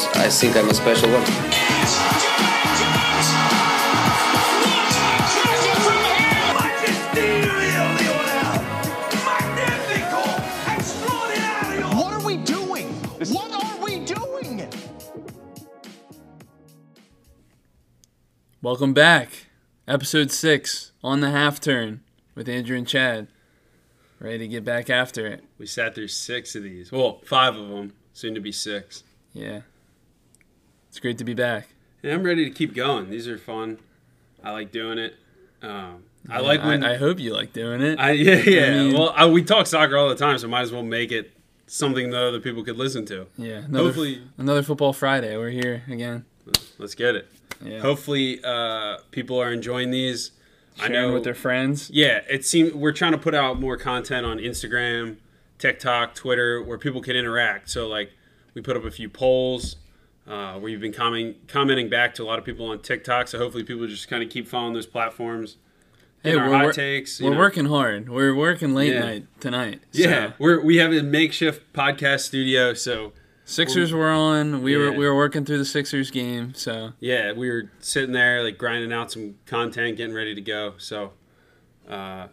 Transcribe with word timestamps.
because 0.00 0.16
I 0.16 0.28
think 0.28 0.56
I'm 0.56 0.68
a 0.68 0.74
special 0.74 1.10
one. 1.10 1.22
What 11.96 12.12
are 12.12 12.24
we 12.24 12.36
doing? 12.38 12.88
What 13.32 13.64
are 13.64 13.84
we 13.84 14.04
doing? 14.04 14.68
Welcome 18.62 18.94
back. 18.94 19.46
Episode 19.88 20.30
6 20.30 20.92
on 21.02 21.20
the 21.20 21.30
half 21.30 21.60
turn 21.60 22.02
with 22.34 22.48
Andrew 22.48 22.76
and 22.76 22.86
Chad. 22.86 23.28
Ready 24.20 24.38
to 24.38 24.48
get 24.48 24.64
back 24.64 24.90
after 24.90 25.26
it. 25.26 25.42
We 25.58 25.66
sat 25.66 25.94
through 25.94 26.08
six 26.08 26.54
of 26.54 26.62
these. 26.62 26.92
Well, 26.92 27.22
five 27.24 27.56
of 27.56 27.68
them. 27.68 27.94
Soon 28.12 28.34
to 28.34 28.40
be 28.40 28.52
six. 28.52 29.02
Yeah. 29.32 29.62
It's 30.90 30.98
great 30.98 31.16
to 31.18 31.24
be 31.24 31.34
back. 31.34 31.68
I'm 32.04 32.22
ready 32.24 32.44
to 32.44 32.50
keep 32.50 32.74
going. 32.74 33.10
These 33.10 33.28
are 33.28 33.38
fun. 33.38 33.78
I 34.42 34.50
like 34.50 34.72
doing 34.72 34.98
it. 34.98 35.14
Um, 35.62 36.02
I 36.28 36.40
like 36.40 36.62
when 36.64 36.82
I 36.82 36.96
hope 36.96 37.18
you 37.20 37.32
like 37.32 37.52
doing 37.52 37.80
it. 37.80 37.98
I, 37.98 38.10
yeah, 38.12 38.34
yeah. 38.36 38.82
mean- 38.82 38.94
well, 38.94 39.12
I, 39.16 39.26
we 39.26 39.42
talk 39.42 39.66
soccer 39.66 39.96
all 39.96 40.08
the 40.08 40.14
time, 40.16 40.36
so 40.38 40.48
might 40.48 40.62
as 40.62 40.72
well 40.72 40.82
make 40.82 41.12
it 41.12 41.30
something 41.66 42.10
that 42.10 42.20
other 42.22 42.40
people 42.40 42.64
could 42.64 42.76
listen 42.76 43.06
to. 43.06 43.26
yeah. 43.36 43.58
Another, 43.58 43.84
Hopefully- 43.84 44.22
another 44.36 44.62
football 44.62 44.92
Friday. 44.92 45.36
We're 45.36 45.50
here 45.50 45.84
again. 45.88 46.24
Let's 46.78 46.94
get 46.94 47.14
it. 47.14 47.28
Yeah. 47.62 47.80
Hopefully, 47.80 48.40
uh, 48.42 48.98
people 49.10 49.38
are 49.40 49.52
enjoying 49.52 49.90
these. 49.90 50.32
Sharing 50.76 50.92
I 50.92 50.94
know 50.94 51.12
with 51.12 51.24
their 51.24 51.34
friends. 51.34 51.90
Yeah, 51.92 52.22
it 52.28 52.44
seems 52.44 52.72
we're 52.72 52.92
trying 52.92 53.12
to 53.12 53.18
put 53.18 53.34
out 53.34 53.60
more 53.60 53.76
content 53.76 54.24
on 54.24 54.38
Instagram, 54.38 55.16
TikTok, 55.58 56.14
Twitter, 56.14 56.62
where 56.62 56.78
people 56.78 57.02
can 57.02 57.16
interact. 57.16 57.68
So 57.70 57.86
like, 57.86 58.12
we 58.54 58.62
put 58.62 58.76
up 58.76 58.84
a 58.84 58.90
few 58.90 59.08
polls 59.10 59.76
uh, 60.30 60.58
where 60.58 60.70
you've 60.70 60.80
been 60.80 60.92
comment, 60.92 61.36
commenting 61.48 61.88
back 61.90 62.14
to 62.14 62.22
a 62.22 62.26
lot 62.26 62.38
of 62.38 62.44
people 62.44 62.66
on 62.66 62.80
TikTok. 62.80 63.28
So 63.28 63.38
hopefully, 63.38 63.64
people 63.64 63.86
just 63.86 64.08
kind 64.08 64.22
of 64.22 64.30
keep 64.30 64.46
following 64.46 64.74
those 64.74 64.86
platforms. 64.86 65.56
Hey, 66.22 66.36
our 66.36 66.48
we're, 66.50 66.64
hot 66.66 66.74
takes. 66.74 67.20
we're 67.20 67.30
know. 67.30 67.38
working 67.38 67.64
hard. 67.66 68.08
We're 68.08 68.34
working 68.34 68.74
late 68.74 68.92
Yeah. 68.92 69.00
night 69.00 69.26
tonight. 69.40 69.80
Yeah, 69.92 70.28
So, 70.28 70.34
we're 70.38 70.60
we 70.60 70.76
have 70.76 70.92
a 70.92 71.02
makeshift 71.02 71.72
podcast 71.72 72.20
studio. 72.20 72.74
So 72.74 73.12
Sixers 73.46 73.92
were 73.92 74.10
on. 74.10 74.62
We 74.62 74.76
were 74.76 74.92
we 74.92 75.04
were 75.06 75.16
working 75.16 75.44
through 75.44 75.58
the 75.58 75.64
Sixers 75.64 76.10
game. 76.10 76.54
So 76.54 76.92
yeah, 77.00 77.32
we 77.32 77.48
were 77.50 77.72
sitting 77.80 78.12
there 78.12 78.44
like 78.44 78.58
grinding 78.58 78.92
out 78.92 79.10
some 79.10 79.36
content, 79.46 79.96
getting 79.96 80.14
ready 80.14 80.34
to 80.34 80.40
go. 80.42 80.74
So, 80.76 81.12
uh, 81.88 82.28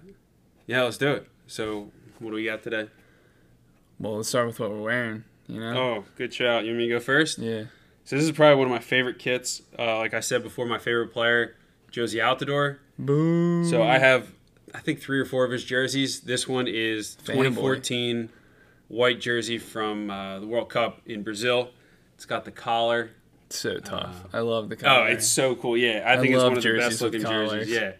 yeah, 0.68 0.84
let's 0.84 0.98
do 0.98 1.14
it. 1.14 1.28
So, 1.48 1.92
what 2.20 2.31
do 2.31 2.36
we 2.36 2.44
got 2.45 2.62
today? 2.64 2.90
well, 4.00 4.18
let's 4.18 4.30
start 4.30 4.45
with 4.48 4.59
what 4.59 4.70
we're 4.70 4.81
wearing. 4.81 5.23
You 5.48 5.59
know. 5.62 5.78
Oh, 5.78 6.06
good 6.18 6.34
shout. 6.34 6.66
You 6.66 6.72
want 6.72 6.78
me 6.80 6.88
to 6.90 6.95
go 6.95 7.00
first? 7.00 7.40
Yeah. 7.40 7.64
So 8.08 8.16
this 8.16 8.23
is 8.23 8.31
probably 8.31 8.55
one 8.55 8.67
of 8.67 8.72
my 8.72 8.80
favorite 8.80 9.19
kits. 9.19 9.61
Uh, 9.77 9.97
like 9.97 10.13
I 10.13 10.22
said 10.22 10.41
before, 10.41 10.66
my 10.66 10.77
favorite 10.77 11.09
player, 11.09 11.58
Jozy 11.91 12.22
Altidore. 12.23 12.77
Boom. 12.97 13.66
So 13.66 13.83
I 13.83 13.97
have, 13.97 14.31
I 14.73 14.80
think 14.80 15.02
three 15.02 15.19
or 15.19 15.25
four 15.25 15.44
of 15.44 15.52
his 15.52 15.66
jerseys. 15.66 16.22
This 16.22 16.47
one 16.47 16.69
is 16.69 17.17
Fanboy. 17.25 17.33
2014 17.33 18.30
white 18.88 19.19
jersey 19.19 19.58
from 19.58 20.09
uh, 20.09 20.39
the 20.39 20.47
World 20.47 20.69
Cup 20.69 21.02
in 21.05 21.22
Brazil. 21.22 21.72
It's 22.16 22.23
got 22.23 22.45
the 22.45 22.52
collar. 22.52 23.11
It's 23.47 23.59
So 23.59 23.78
tough. 23.80 24.23
I 24.31 24.39
love 24.39 24.69
the 24.69 24.78
collar. 24.78 25.02
Oh, 25.09 25.11
it's 25.11 25.28
so 25.28 25.55
cool. 25.55 25.75
Yeah, 25.75 26.03
I 26.08 26.13
I 26.13 26.17
think 26.17 26.33
it's 26.33 26.41
one 26.41 26.55
of 26.55 26.63
the 26.63 26.78
best 26.78 27.02
looking 27.02 27.19
jerseys. 27.19 27.69
Yeah. 27.69 27.91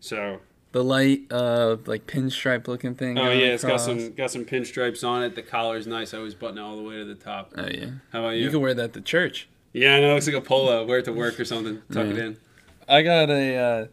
So 0.00 0.40
the 0.72 0.82
light, 0.84 1.22
uh, 1.30 1.76
like 1.86 2.06
pinstripe 2.06 2.68
looking 2.68 2.94
thing. 2.94 3.18
oh 3.18 3.30
yeah, 3.30 3.46
it's 3.54 3.64
got 3.64 3.78
some 3.80 4.12
got 4.12 4.30
some 4.30 4.44
pinstripes 4.44 5.06
on 5.06 5.22
it. 5.22 5.34
The 5.34 5.42
collar's 5.42 5.86
nice. 5.86 6.12
I 6.14 6.18
always 6.18 6.34
button 6.34 6.58
it 6.58 6.60
all 6.60 6.76
the 6.76 6.82
way 6.82 6.96
to 6.96 7.04
the 7.04 7.14
top. 7.14 7.52
Oh 7.56 7.66
yeah. 7.66 7.90
How 8.12 8.20
about 8.20 8.30
You 8.36 8.44
you? 8.44 8.50
can 8.50 8.60
wear 8.60 8.74
that 8.74 8.92
to 8.94 9.00
church. 9.00 9.48
yeah, 9.72 9.94
I 9.96 10.00
know. 10.00 10.10
It 10.10 10.14
looks 10.14 10.26
like 10.26 10.36
a 10.36 10.40
polo. 10.40 10.84
Wear 10.84 10.98
it 10.98 11.04
to 11.06 11.12
work 11.12 11.38
or 11.40 11.44
something. 11.44 11.80
Tuck 11.92 12.06
it 12.06 12.18
in. 12.18 12.36
I 12.88 13.02
got 13.02 13.30
a. 13.30 13.56
Uh, 13.56 13.86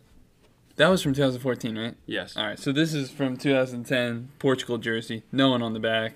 that 0.76 0.88
was 0.88 1.02
from 1.04 1.14
2014, 1.14 1.78
right? 1.78 1.96
Yes. 2.08 2.36
All 2.36 2.46
right. 2.48 2.58
So 2.60 2.72
this 2.72 2.94
is 2.96 3.10
from 3.12 3.38
2010 3.38 4.30
Portugal 4.40 4.78
jersey. 4.80 5.22
No 5.32 5.50
one 5.52 5.62
on 5.62 5.74
the 5.74 5.80
back. 5.80 6.14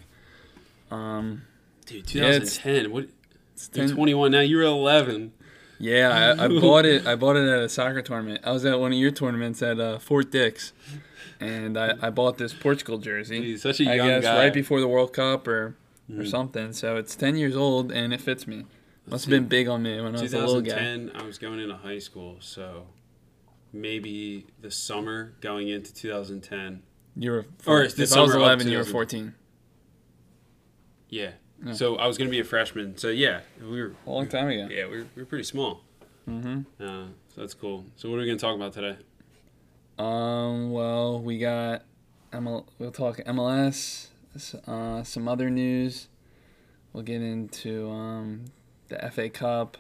Um, 0.90 1.44
Dude, 1.86 2.14
Yeah, 2.14 2.24
it's- 2.32 2.58
2010. 2.58 2.92
what? 2.92 3.08
it's 3.54 3.70
You're 3.74 3.86
10 3.88 3.96
21 3.96 4.32
now. 4.32 4.40
You 4.42 4.58
were 4.58 4.64
11. 4.64 5.32
Yeah, 5.80 6.36
I, 6.40 6.46
I 6.46 6.48
bought 6.48 6.86
it. 6.86 7.06
I 7.06 7.16
bought 7.16 7.36
it 7.36 7.48
at 7.48 7.60
a 7.60 7.70
soccer 7.70 8.02
tournament. 8.02 8.42
I 8.44 8.52
was 8.52 8.66
at 8.66 8.80
one 8.80 8.92
of 8.94 8.98
your 8.98 9.12
tournaments 9.12 9.62
at 9.62 9.80
uh, 9.80 10.00
Fort 10.00 10.32
Dix, 10.32 10.74
and 11.40 11.78
I, 11.78 11.94
I 12.02 12.10
bought 12.10 12.38
this 12.38 12.54
Portugal 12.54 12.98
jersey. 12.98 13.44
He's 13.44 13.62
such 13.62 13.80
a 13.82 13.90
I 13.90 13.96
young 13.96 14.08
guess 14.08 14.24
guy. 14.24 14.36
Mm. 14.36 14.40
right 14.40 14.54
before 14.54 14.80
the 14.80 14.88
World 14.88 15.14
Cup 15.14 15.48
or 15.48 15.76
or 16.18 16.26
something. 16.26 16.74
So 16.74 16.96
it's 16.96 17.16
ten 17.16 17.36
years 17.36 17.56
old 17.56 17.92
and 17.92 18.14
it 18.14 18.22
fits 18.22 18.48
me. 18.48 18.66
Must 19.10 19.26
have 19.26 19.30
been 19.30 19.48
big 19.48 19.68
on 19.68 19.84
me 19.84 20.02
when 20.02 20.16
I 20.16 20.22
was 20.22 20.34
a 20.34 20.40
little 20.40 20.62
guy. 20.62 20.72
2010, 20.72 21.22
I 21.22 21.26
was 21.26 21.38
going 21.38 21.60
into 21.60 21.78
high 21.78 22.00
school, 22.00 22.38
so 22.40 22.88
maybe 23.72 24.48
the 24.60 24.70
summer 24.72 25.34
going 25.40 25.70
into 25.70 25.94
2010. 25.94 26.82
You 27.16 27.32
were 27.32 27.38
Or 27.38 27.46
four, 27.60 27.88
the 27.88 28.04
if 28.04 28.14
I 28.14 28.22
was 28.22 28.36
eleven, 28.36 28.68
you 28.68 28.78
were 28.78 28.84
fourteen. 28.84 29.36
Yeah. 31.10 31.32
Yeah. 31.66 31.74
So 31.74 31.96
I 31.96 32.08
was 32.08 32.18
going 32.18 32.28
to 32.28 32.32
be 32.32 32.40
a 32.40 32.44
freshman. 32.44 32.98
So 32.98 33.10
yeah, 33.10 33.42
we 33.62 33.82
were. 33.82 33.94
A 34.06 34.10
long 34.10 34.28
time 34.28 34.48
ago. 34.48 34.68
Yeah, 34.70 34.88
we 34.88 34.98
were, 34.98 35.08
we 35.16 35.22
were 35.22 35.26
pretty 35.26 35.44
small. 35.44 35.82
Mm-hmm. 36.30 36.62
Uh, 36.82 37.08
so 37.34 37.42
that's 37.42 37.54
cool. 37.54 37.86
So 37.96 38.10
what 38.10 38.16
are 38.16 38.20
we 38.20 38.26
going 38.26 38.38
to 38.38 38.42
talk 38.42 38.56
about 38.56 38.74
today? 38.74 38.98
Um. 39.98 40.72
Well, 40.72 41.20
we 41.20 41.40
got 41.40 41.84
ML. 42.32 42.66
We'll 42.78 42.92
talk 42.92 43.18
MLS. 43.18 44.08
Uh, 44.68 45.04
some 45.04 45.28
other 45.28 45.50
news. 45.50 46.10
We'll 46.94 47.04
get 47.04 47.22
into 47.22 47.90
um, 47.90 48.46
the 48.90 48.98
FA 49.12 49.30
Cup, 49.30 49.78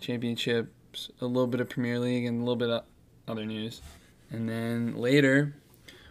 championships, 0.00 1.10
a 1.20 1.26
little 1.26 1.46
bit 1.46 1.60
of 1.60 1.68
Premier 1.68 1.98
League, 1.98 2.24
and 2.24 2.38
a 2.38 2.40
little 2.40 2.56
bit 2.56 2.70
of 2.70 2.82
other 3.28 3.44
news. 3.44 3.80
And 4.30 4.48
then 4.48 4.96
later, 4.96 5.54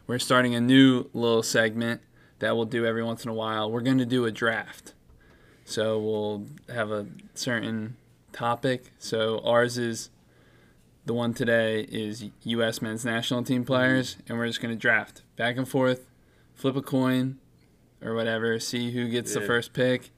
we're 0.07 0.19
starting 0.19 0.55
a 0.55 0.61
new 0.61 1.09
little 1.13 1.43
segment 1.43 2.01
that 2.45 2.55
we'll 2.55 2.65
do 2.65 2.85
every 2.85 3.03
once 3.03 3.23
in 3.23 3.31
a 3.31 3.33
while. 3.33 3.71
We're 3.71 3.81
going 3.81 3.97
to 3.97 4.05
do 4.05 4.25
a 4.25 4.31
draft. 4.31 4.93
So 5.65 5.97
we'll 5.97 6.45
have 6.71 6.91
a 6.91 7.07
certain 7.33 7.97
topic. 8.33 8.91
So 8.99 9.41
ours 9.43 9.79
is 9.79 10.11
the 11.07 11.15
one 11.15 11.33
today 11.33 11.87
is 11.89 12.25
U.S. 12.43 12.83
men's 12.83 13.03
national 13.03 13.41
team 13.41 13.65
players, 13.65 14.13
mm-hmm. 14.13 14.21
and 14.27 14.37
we're 14.37 14.45
just 14.45 14.61
going 14.61 14.75
to 14.75 14.79
draft 14.79 15.23
back 15.35 15.57
and 15.57 15.67
forth, 15.67 16.05
flip 16.53 16.75
a 16.75 16.83
coin 16.83 17.39
or 17.99 18.13
whatever, 18.13 18.59
see 18.59 18.91
who 18.91 19.09
gets 19.09 19.33
the 19.33 19.41
first 19.41 19.73
pick, 19.73 20.11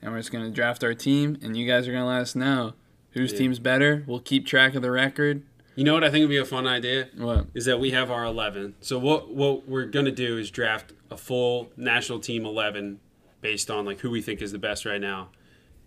and 0.00 0.12
we're 0.12 0.20
just 0.20 0.30
going 0.30 0.44
to 0.44 0.52
draft 0.52 0.84
our 0.84 0.94
team, 0.94 1.36
and 1.42 1.56
you 1.56 1.66
guys 1.66 1.88
are 1.88 1.90
going 1.90 2.04
to 2.04 2.08
let 2.08 2.20
us 2.20 2.36
know 2.36 2.74
whose 3.10 3.32
Yeah. 3.32 3.38
team's 3.38 3.58
better. 3.58 4.04
We'll 4.06 4.20
keep 4.20 4.46
track 4.46 4.76
of 4.76 4.82
the 4.82 4.92
record. 4.92 5.42
You 5.74 5.84
know 5.84 5.94
what 5.94 6.04
I 6.04 6.10
think 6.10 6.22
would 6.22 6.28
be 6.30 6.36
a 6.38 6.44
fun 6.44 6.66
idea 6.66 7.08
What? 7.16 7.46
is 7.54 7.64
that 7.64 7.80
we 7.80 7.92
have 7.92 8.10
our 8.10 8.24
11. 8.24 8.74
So 8.80 8.98
what 8.98 9.34
what 9.34 9.68
we're 9.68 9.86
going 9.86 10.04
to 10.06 10.12
do 10.12 10.38
is 10.38 10.50
draft 10.50 10.92
a 11.10 11.16
full 11.16 11.70
national 11.76 12.20
team 12.20 12.44
11 12.44 13.00
based 13.40 13.70
on 13.70 13.84
like 13.84 14.00
who 14.00 14.10
we 14.10 14.20
think 14.22 14.42
is 14.42 14.52
the 14.52 14.58
best 14.58 14.84
right 14.84 15.00
now. 15.00 15.30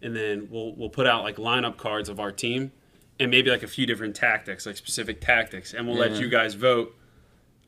And 0.01 0.16
then 0.16 0.47
we'll 0.51 0.74
we'll 0.75 0.90
put 0.90 1.07
out 1.07 1.24
like 1.24 1.38
lineup 1.38 1.78
cards 1.78 2.09
of 2.09 2.19
our 2.19 2.31
team 2.31 2.72
and 3.19 3.31
maybe 3.31 3.50
like 3.50 3.63
a 3.63 3.68
few 3.68 3.85
different 3.85 4.16
tactics, 4.16 4.66
like 4.66 4.75
specific 4.78 5.22
tactics, 5.22 5.74
and 5.74 5.88
we'll 5.88 5.97
let 5.97 6.19
you 6.19 6.28
guys 6.29 6.53
vote 6.53 6.94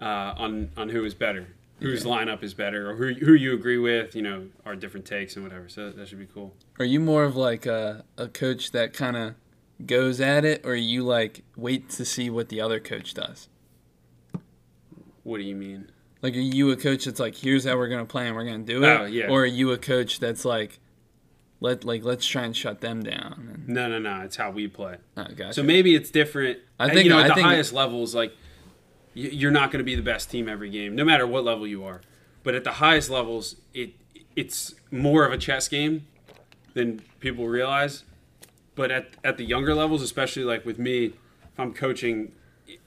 uh, 0.02 0.34
on 0.38 0.70
on 0.76 0.90
who 0.90 1.06
is 1.06 1.14
better, 1.14 1.48
whose 1.80 2.04
lineup 2.04 2.44
is 2.44 2.54
better, 2.54 2.90
or 2.92 2.96
who 2.96 3.14
who 3.14 3.34
you 3.34 3.54
agree 3.54 3.78
with. 3.78 4.14
You 4.16 4.24
know, 4.24 4.48
our 4.66 4.76
different 4.76 5.06
takes 5.06 5.36
and 5.36 5.46
whatever. 5.46 5.70
So 5.70 5.92
that 5.92 6.08
should 6.10 6.20
be 6.20 6.26
cool. 6.28 6.54
Are 6.80 6.86
you 6.86 7.00
more 7.00 7.24
of 7.24 7.36
like 7.38 7.66
a, 7.66 8.04
a 8.18 8.28
coach 8.28 8.72
that 8.72 8.92
kind 8.94 9.16
of 9.16 9.36
goes 9.86 10.20
at 10.22 10.44
it, 10.46 10.66
or 10.66 10.76
you 10.76 11.04
like 11.04 11.44
wait 11.56 11.90
to 11.92 12.06
see 12.06 12.30
what 12.30 12.50
the 12.50 12.60
other 12.62 12.80
coach 12.80 13.14
does? 13.14 13.48
What 15.24 15.38
do 15.38 15.44
you 15.44 15.56
mean? 15.56 15.92
Like, 16.22 16.34
are 16.36 16.40
you 16.40 16.72
a 16.72 16.76
coach 16.76 17.06
that's 17.06 17.20
like, 17.20 17.36
here's 17.36 17.66
how 17.66 17.78
we're 17.78 17.90
gonna 17.90 18.06
play 18.06 18.28
and 18.28 18.36
we're 18.36 18.46
gonna 18.46 18.60
do 18.60 18.84
it? 18.84 18.88
Oh, 18.88 19.06
yeah. 19.06 19.28
Or 19.28 19.44
are 19.44 19.46
you 19.46 19.72
a 19.72 19.78
coach 19.78 20.20
that's 20.20 20.46
like, 20.46 20.80
let 21.60 21.84
like 21.84 22.04
let's 22.04 22.26
try 22.26 22.44
and 22.44 22.56
shut 22.56 22.82
them 22.82 23.04
down? 23.04 23.64
No, 23.68 23.88
no, 23.88 24.00
no. 24.00 24.22
It's 24.22 24.36
how 24.36 24.52
we 24.52 24.68
play. 24.68 24.98
oh, 25.18 25.26
gotcha. 25.36 25.54
So 25.54 25.64
maybe 25.64 25.96
it's 25.96 26.10
different. 26.10 26.60
I 26.80 26.90
think- 26.90 27.04
you 27.06 27.10
know 27.10 27.20
at 27.20 27.26
I 27.26 27.28
the 27.30 27.34
think- 27.36 27.46
highest 27.48 27.74
levels, 27.74 28.16
like 28.16 28.34
you're 29.14 29.52
not 29.52 29.72
going 29.72 29.80
to 29.80 29.84
be 29.84 29.96
the 29.96 30.02
best 30.04 30.30
team 30.30 30.48
every 30.48 30.70
game, 30.70 30.96
no 30.96 31.04
matter 31.04 31.26
what 31.26 31.44
level 31.44 31.66
you 31.66 31.84
are. 31.84 32.02
But 32.44 32.54
at 32.54 32.64
the 32.64 32.74
highest 32.74 33.10
levels, 33.10 33.56
it 33.74 33.94
it's 34.36 34.76
more 34.92 35.26
of 35.26 35.34
a 35.34 35.38
chess 35.38 35.68
game 35.68 36.06
than 36.76 37.02
people 37.20 37.48
realize. 37.48 38.04
But 38.78 38.92
at 38.92 39.10
at 39.26 39.36
the 39.36 39.44
younger 39.44 39.76
levels, 39.76 40.02
especially 40.02 40.46
like 40.46 40.66
with 40.66 40.80
me, 40.80 41.06
if 41.08 41.60
I'm 41.60 41.74
coaching 41.74 42.32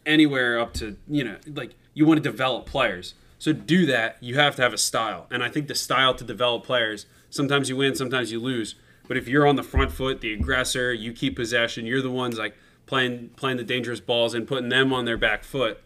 anywhere 0.07 0.59
up 0.59 0.73
to 0.75 0.97
you 1.09 1.25
know 1.25 1.37
like 1.47 1.75
you 1.93 2.07
want 2.07 2.23
to 2.23 2.31
develop 2.31 2.65
players. 2.65 3.15
So 3.39 3.53
do 3.53 3.87
that, 3.87 4.19
you 4.21 4.37
have 4.37 4.57
to 4.57 4.63
have 4.63 4.73
a 4.73 4.79
style, 4.79 5.27
and 5.31 5.43
I 5.43 5.49
think 5.49 5.67
the 5.67 5.75
style 5.75 6.15
to 6.15 6.25
develop 6.25 6.65
players. 6.65 7.07
Sometimes 7.31 7.69
you 7.69 7.77
win, 7.77 7.95
sometimes 7.95 8.31
you 8.31 8.39
lose. 8.39 8.77
But 9.09 9.17
if 9.17 9.27
you're 9.27 9.47
on 9.47 9.57
the 9.57 9.63
front 9.63 9.91
foot, 9.91 10.21
the 10.21 10.33
aggressor, 10.33 10.93
you 10.93 11.13
keep 11.13 11.35
possession. 11.35 11.87
You're 11.87 12.03
the 12.03 12.11
ones 12.11 12.39
like 12.39 12.55
playing 12.87 13.31
playing 13.37 13.57
the 13.57 13.65
dangerous 13.65 13.99
balls 13.99 14.35
and 14.35 14.47
putting 14.47 14.69
them 14.69 14.93
on 14.93 15.07
their 15.07 15.17
back 15.17 15.43
foot. 15.43 15.81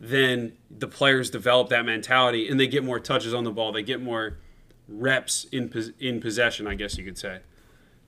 Then 0.00 0.52
the 0.70 0.88
players 0.88 1.28
develop 1.28 1.68
that 1.68 1.84
mentality, 1.84 2.48
and 2.48 2.58
they 2.58 2.66
get 2.66 2.82
more 2.82 2.98
touches 2.98 3.34
on 3.34 3.44
the 3.44 3.50
ball. 3.50 3.72
They 3.72 3.82
get 3.82 4.00
more 4.00 4.38
reps 4.88 5.44
in 5.52 5.70
in 6.00 6.20
possession, 6.20 6.66
I 6.66 6.74
guess 6.74 6.96
you 6.96 7.04
could 7.04 7.18
say. 7.18 7.40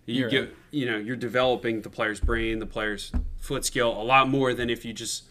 You 0.07 0.21
You're 0.21 0.29
get, 0.31 0.55
you 0.71 0.87
know, 0.87 0.99
you're 0.99 1.17
developing 1.17 1.81
the 1.83 1.89
player's 1.89 2.21
brain, 2.21 2.59
the 2.59 2.67
player's 2.67 3.11
foot 3.39 3.65
skill 3.65 3.91
a 3.91 4.05
lot 4.05 4.29
more 4.29 4.53
than 4.53 4.69
if 4.71 4.85
you 4.85 4.93
just. 4.93 5.25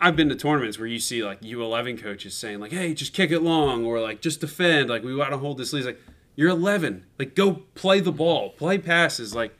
I've 0.00 0.16
been 0.16 0.28
to 0.30 0.34
tournaments 0.34 0.78
where 0.78 0.88
you 0.88 0.98
see 0.98 1.22
like 1.22 1.42
U11 1.42 2.00
coaches 2.00 2.34
saying 2.34 2.58
like, 2.58 2.72
"Hey, 2.72 2.94
just 2.94 3.12
kick 3.12 3.30
it 3.30 3.40
long," 3.40 3.84
or 3.84 4.00
like, 4.00 4.20
"Just 4.22 4.40
defend." 4.40 4.88
Like, 4.88 5.02
we 5.04 5.14
want 5.14 5.30
to 5.30 5.36
hold 5.38 5.58
this 5.58 5.72
lead. 5.72 5.80
It's 5.80 5.86
like, 5.86 6.00
you're 6.36 6.48
11. 6.48 7.04
Like, 7.18 7.34
go 7.34 7.62
play 7.74 8.00
the 8.00 8.12
ball, 8.12 8.50
play 8.50 8.78
passes, 8.78 9.34
like, 9.34 9.54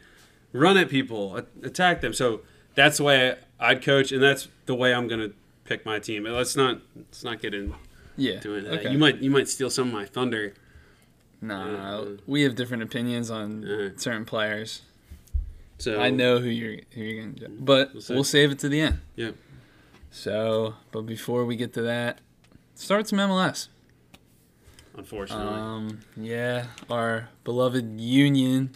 run 0.52 0.76
at 0.78 0.88
people, 0.88 1.36
attack 1.62 2.00
them. 2.00 2.12
So 2.14 2.40
that's 2.74 2.96
the 2.96 3.04
way 3.04 3.36
I'd 3.58 3.82
coach, 3.82 4.12
and 4.12 4.22
that's 4.22 4.48
the 4.66 4.74
way 4.74 4.94
I'm 4.94 5.06
gonna 5.08 5.30
pick 5.64 5.84
my 5.84 5.98
team. 5.98 6.24
And 6.26 6.34
let's 6.34 6.56
not 6.56 6.80
let's 6.96 7.22
not 7.22 7.40
get 7.42 7.52
into 7.54 7.74
Yeah. 8.16 8.34
it. 8.42 8.46
Okay. 8.46 8.90
You 8.90 8.98
might 8.98 9.18
you 9.18 9.30
might 9.30 9.48
steal 9.48 9.68
some 9.70 9.88
of 9.88 9.94
my 9.94 10.06
thunder. 10.06 10.54
Nah, 11.42 12.04
we 12.26 12.42
have 12.42 12.54
different 12.54 12.82
opinions 12.82 13.30
on 13.30 13.94
certain 13.96 14.24
players. 14.24 14.82
So 15.78 15.98
I 15.98 16.10
know 16.10 16.38
who 16.38 16.48
you're 16.50 16.80
who 16.92 17.00
you're 17.02 17.24
gonna 17.26 17.48
but 17.48 17.92
We'll 17.94 18.02
see. 18.02 18.14
we'll 18.14 18.24
save 18.24 18.50
it 18.50 18.58
to 18.60 18.68
the 18.68 18.80
end. 18.82 19.00
Yeah. 19.16 19.30
So, 20.10 20.74
but 20.92 21.02
before 21.02 21.44
we 21.46 21.56
get 21.56 21.72
to 21.74 21.82
that, 21.82 22.18
start 22.74 23.08
some 23.08 23.18
MLS. 23.20 23.68
Unfortunately. 24.96 25.46
Um, 25.46 26.00
yeah, 26.16 26.66
our 26.90 27.28
beloved 27.44 27.98
Union 28.00 28.70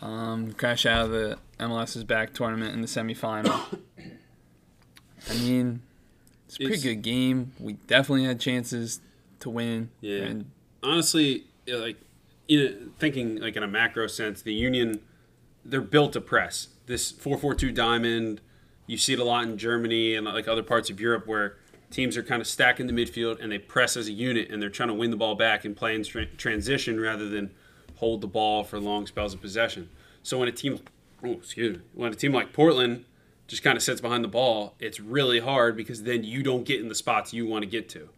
um, 0.00 0.52
crashed 0.54 0.86
out 0.86 1.04
of 1.06 1.10
the 1.12 1.38
MLS's 1.60 2.04
back 2.04 2.32
tournament 2.32 2.72
in 2.74 2.80
the 2.80 2.86
semifinal. 2.88 3.78
I 5.30 5.34
mean, 5.34 5.82
it's 6.46 6.56
a 6.56 6.58
pretty 6.58 6.72
It's- 6.74 6.82
good 6.82 7.02
game. 7.02 7.52
We 7.60 7.74
definitely 7.74 8.24
had 8.24 8.40
chances 8.40 9.00
to 9.40 9.50
win. 9.50 9.90
Yeah. 10.00 10.22
And 10.22 10.50
honestly, 10.82 11.44
like 11.66 11.96
you 12.46 12.64
know, 12.64 12.76
thinking 12.98 13.40
like 13.40 13.56
in 13.56 13.62
a 13.62 13.68
macro 13.68 14.06
sense, 14.06 14.42
the 14.42 14.54
Union 14.54 15.00
they're 15.64 15.80
built 15.80 16.14
to 16.14 16.20
press. 16.20 16.68
This 16.86 17.12
4-4-2 17.12 17.74
diamond, 17.74 18.40
you 18.86 18.96
see 18.96 19.12
it 19.12 19.18
a 19.18 19.24
lot 19.24 19.44
in 19.44 19.58
Germany 19.58 20.14
and 20.14 20.26
like 20.26 20.48
other 20.48 20.62
parts 20.62 20.88
of 20.88 20.98
Europe 21.00 21.26
where 21.26 21.56
teams 21.90 22.16
are 22.16 22.22
kind 22.22 22.40
of 22.40 22.46
stacking 22.46 22.86
the 22.86 22.92
midfield 22.92 23.42
and 23.42 23.52
they 23.52 23.58
press 23.58 23.96
as 23.96 24.08
a 24.08 24.12
unit 24.12 24.50
and 24.50 24.60
they're 24.62 24.70
trying 24.70 24.88
to 24.88 24.94
win 24.94 25.10
the 25.10 25.16
ball 25.16 25.34
back 25.34 25.64
and 25.64 25.76
play 25.76 25.94
in 25.94 26.02
tra- 26.02 26.26
transition 26.26 26.98
rather 26.98 27.28
than 27.28 27.50
hold 27.96 28.20
the 28.20 28.26
ball 28.26 28.64
for 28.64 28.78
long 28.80 29.06
spells 29.06 29.34
of 29.34 29.40
possession. 29.40 29.90
So 30.22 30.38
when 30.38 30.48
a 30.48 30.52
team, 30.52 30.80
oh 31.24 31.32
excuse 31.32 31.76
me, 31.76 31.82
when 31.94 32.12
a 32.12 32.16
team 32.16 32.32
like 32.32 32.52
Portland 32.52 33.04
just 33.46 33.62
kind 33.62 33.76
of 33.76 33.82
sits 33.82 34.00
behind 34.00 34.24
the 34.24 34.28
ball, 34.28 34.74
it's 34.78 35.00
really 35.00 35.40
hard 35.40 35.76
because 35.76 36.02
then 36.02 36.24
you 36.24 36.42
don't 36.42 36.64
get 36.64 36.80
in 36.80 36.88
the 36.88 36.94
spots 36.94 37.32
you 37.32 37.46
want 37.46 37.62
to 37.62 37.68
get 37.68 37.88
to. 37.90 38.08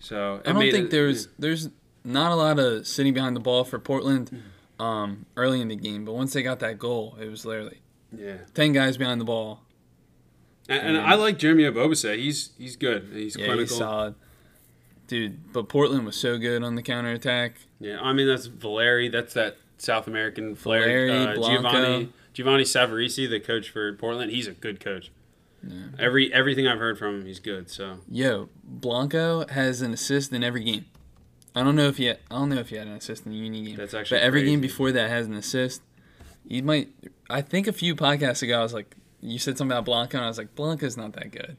So 0.00 0.40
I 0.44 0.52
don't 0.52 0.60
think 0.70 0.86
it- 0.86 0.90
there's 0.90 1.28
there's 1.38 1.68
not 2.04 2.32
a 2.32 2.34
lot 2.34 2.58
of 2.58 2.86
sitting 2.86 3.14
behind 3.14 3.36
the 3.36 3.40
ball 3.40 3.64
for 3.64 3.78
Portland 3.78 4.30
Mm-hmm. 4.30 4.82
um, 4.82 5.26
early 5.36 5.60
in 5.60 5.68
the 5.68 5.76
game, 5.76 6.04
but 6.06 6.14
once 6.14 6.32
they 6.32 6.42
got 6.42 6.58
that 6.60 6.78
goal, 6.78 7.16
it 7.20 7.28
was 7.30 7.44
literally 7.44 7.80
yeah. 8.16 8.38
ten 8.54 8.72
guys 8.72 8.96
behind 8.96 9.20
the 9.20 9.24
ball. 9.26 9.60
And, 10.68 10.96
and 10.96 10.98
I 10.98 11.14
like 11.14 11.38
Jeremy 11.38 11.64
Ebobisse. 11.64 12.16
He's 12.16 12.50
he's 12.56 12.76
good. 12.76 13.10
He's 13.12 13.36
Yeah, 13.36 13.46
clinical. 13.46 13.66
he's 13.66 13.76
solid, 13.76 14.14
dude. 15.06 15.52
But 15.52 15.68
Portland 15.68 16.06
was 16.06 16.16
so 16.16 16.38
good 16.38 16.62
on 16.62 16.76
the 16.76 16.82
counterattack. 16.82 17.56
Yeah, 17.78 18.00
I 18.00 18.12
mean 18.12 18.26
that's 18.26 18.46
Valeri. 18.46 19.08
That's 19.08 19.34
that 19.34 19.56
South 19.78 20.06
American 20.06 20.54
flair. 20.54 21.06
Valeri, 21.08 21.10
uh, 21.26 21.34
Giovanni 21.46 22.12
Giovanni 22.32 22.62
Savarese, 22.64 23.28
the 23.28 23.40
coach 23.40 23.68
for 23.70 23.92
Portland. 23.94 24.30
He's 24.30 24.46
a 24.46 24.52
good 24.52 24.80
coach. 24.80 25.10
Every 25.98 26.32
everything 26.32 26.66
I've 26.66 26.78
heard 26.78 26.98
from 26.98 27.20
him, 27.20 27.26
he's 27.26 27.40
good. 27.40 27.70
So 27.70 27.98
Yo, 28.10 28.48
Blanco 28.64 29.46
has 29.48 29.82
an 29.82 29.92
assist 29.92 30.32
in 30.32 30.42
every 30.42 30.64
game. 30.64 30.86
I 31.54 31.62
don't 31.62 31.76
know 31.76 31.88
if 31.88 31.96
he 31.96 32.04
had, 32.04 32.18
I 32.30 32.36
don't 32.36 32.48
know 32.48 32.56
if 32.60 32.68
he 32.70 32.76
had 32.76 32.86
an 32.86 32.94
assist 32.94 33.26
in 33.26 33.32
the 33.32 33.38
Uni 33.38 33.62
game. 33.64 33.76
That's 33.76 33.92
actually 33.92 34.18
But 34.18 34.24
every 34.24 34.44
game 34.44 34.60
before 34.60 34.92
that 34.92 35.10
has 35.10 35.26
an 35.26 35.34
assist. 35.34 35.82
He 36.48 36.62
might. 36.62 36.88
I 37.28 37.42
think 37.42 37.66
a 37.66 37.72
few 37.72 37.94
podcasts 37.94 38.42
ago, 38.42 38.58
I 38.58 38.62
was 38.62 38.72
like, 38.72 38.96
you 39.20 39.38
said 39.38 39.58
something 39.58 39.72
about 39.72 39.84
Blanco, 39.84 40.16
and 40.16 40.24
I 40.24 40.28
was 40.28 40.38
like, 40.38 40.54
Blanco's 40.54 40.96
not 40.96 41.12
that 41.14 41.30
good. 41.30 41.56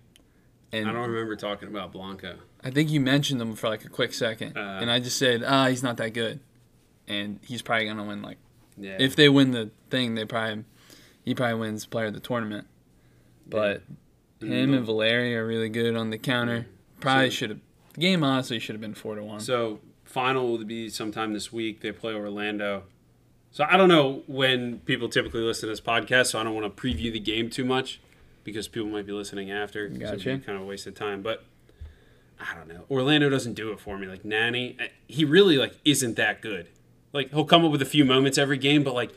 And 0.72 0.90
I 0.90 0.94
don't 0.94 1.10
remember 1.10 1.36
talking 1.36 1.68
about 1.68 1.92
Blanco. 1.92 2.36
I 2.64 2.72
think 2.72 2.90
you 2.90 3.00
mentioned 3.02 3.42
him 3.42 3.56
for 3.56 3.68
like 3.70 3.86
a 3.86 3.90
quick 3.90 4.14
second, 4.14 4.58
Uh. 4.58 4.80
and 4.82 4.90
I 4.90 5.00
just 5.00 5.18
said, 5.18 5.44
ah, 5.46 5.68
he's 5.68 5.84
not 5.84 5.98
that 5.98 6.14
good, 6.14 6.40
and 7.08 7.40
he's 7.46 7.62
probably 7.62 7.86
gonna 7.86 8.04
win. 8.06 8.22
Like, 8.22 8.38
Yeah. 8.78 8.98
if 9.00 9.16
they 9.16 9.30
win 9.30 9.52
the 9.52 9.70
thing, 9.90 10.16
they 10.16 10.26
probably 10.26 10.64
he 11.24 11.36
probably 11.36 11.60
wins 11.60 11.86
player 11.86 12.08
of 12.08 12.14
the 12.14 12.20
tournament. 12.20 12.66
But 13.48 13.84
him 14.42 14.74
and 14.74 14.86
Valeri 14.86 15.36
are 15.36 15.46
really 15.46 15.70
good 15.70 15.96
on 15.96 16.10
the 16.10 16.18
counter. 16.18 16.68
Probably 17.00 17.30
So- 17.30 17.36
should 17.36 17.50
have. 17.52 17.60
The 17.94 18.00
game 18.02 18.24
honestly 18.24 18.58
should 18.60 18.74
have 18.74 18.82
been 18.82 18.94
four 18.94 19.16
to 19.16 19.24
one. 19.24 19.40
So 19.42 19.80
final 20.06 20.50
will 20.50 20.64
be 20.64 20.88
sometime 20.90 21.34
this 21.34 21.52
week. 21.52 21.82
They 21.82 21.92
play 21.92 22.14
Orlando. 22.14 22.84
So 23.52 23.66
I 23.70 23.76
don't 23.76 23.90
know 23.90 24.24
when 24.28 24.80
people 24.80 25.10
typically 25.10 25.42
listen 25.42 25.68
to 25.68 25.72
this 25.74 25.82
podcast, 25.82 26.28
so 26.28 26.40
I 26.40 26.44
don't 26.44 26.56
want 26.56 26.74
to 26.74 26.82
preview 26.82 27.12
the 27.12 27.20
game 27.20 27.50
too 27.50 27.66
much 27.66 28.00
because 28.46 28.70
people 28.70 28.88
might 28.90 29.06
be 29.06 29.12
listening 29.12 29.52
after. 29.52 29.92
So 29.94 30.00
Gotcha. 30.00 30.38
be 30.38 30.40
kind 30.40 30.56
of 30.58 30.62
a 30.62 30.66
waste 30.66 30.88
of 30.88 30.96
time. 30.96 31.22
But 31.22 31.44
I 32.40 32.56
don't 32.56 32.70
know. 32.70 32.86
Orlando 32.90 33.30
doesn't 33.30 33.56
do 33.56 33.72
it 33.74 33.80
for 33.82 33.98
me. 33.98 34.08
Like 34.08 34.24
Nani, 34.24 34.78
eh, 34.80 34.88
he 35.08 35.26
really 35.26 35.58
like 35.58 35.76
isn't 35.84 36.16
that 36.16 36.42
good. 36.42 36.68
Like 37.12 37.32
he'll 37.32 37.44
come 37.44 37.66
up 37.66 37.72
with 37.74 37.82
a 37.82 37.86
few 37.86 38.06
moments 38.06 38.38
every 38.38 38.58
game, 38.58 38.84
but 38.84 38.94
like 38.94 39.12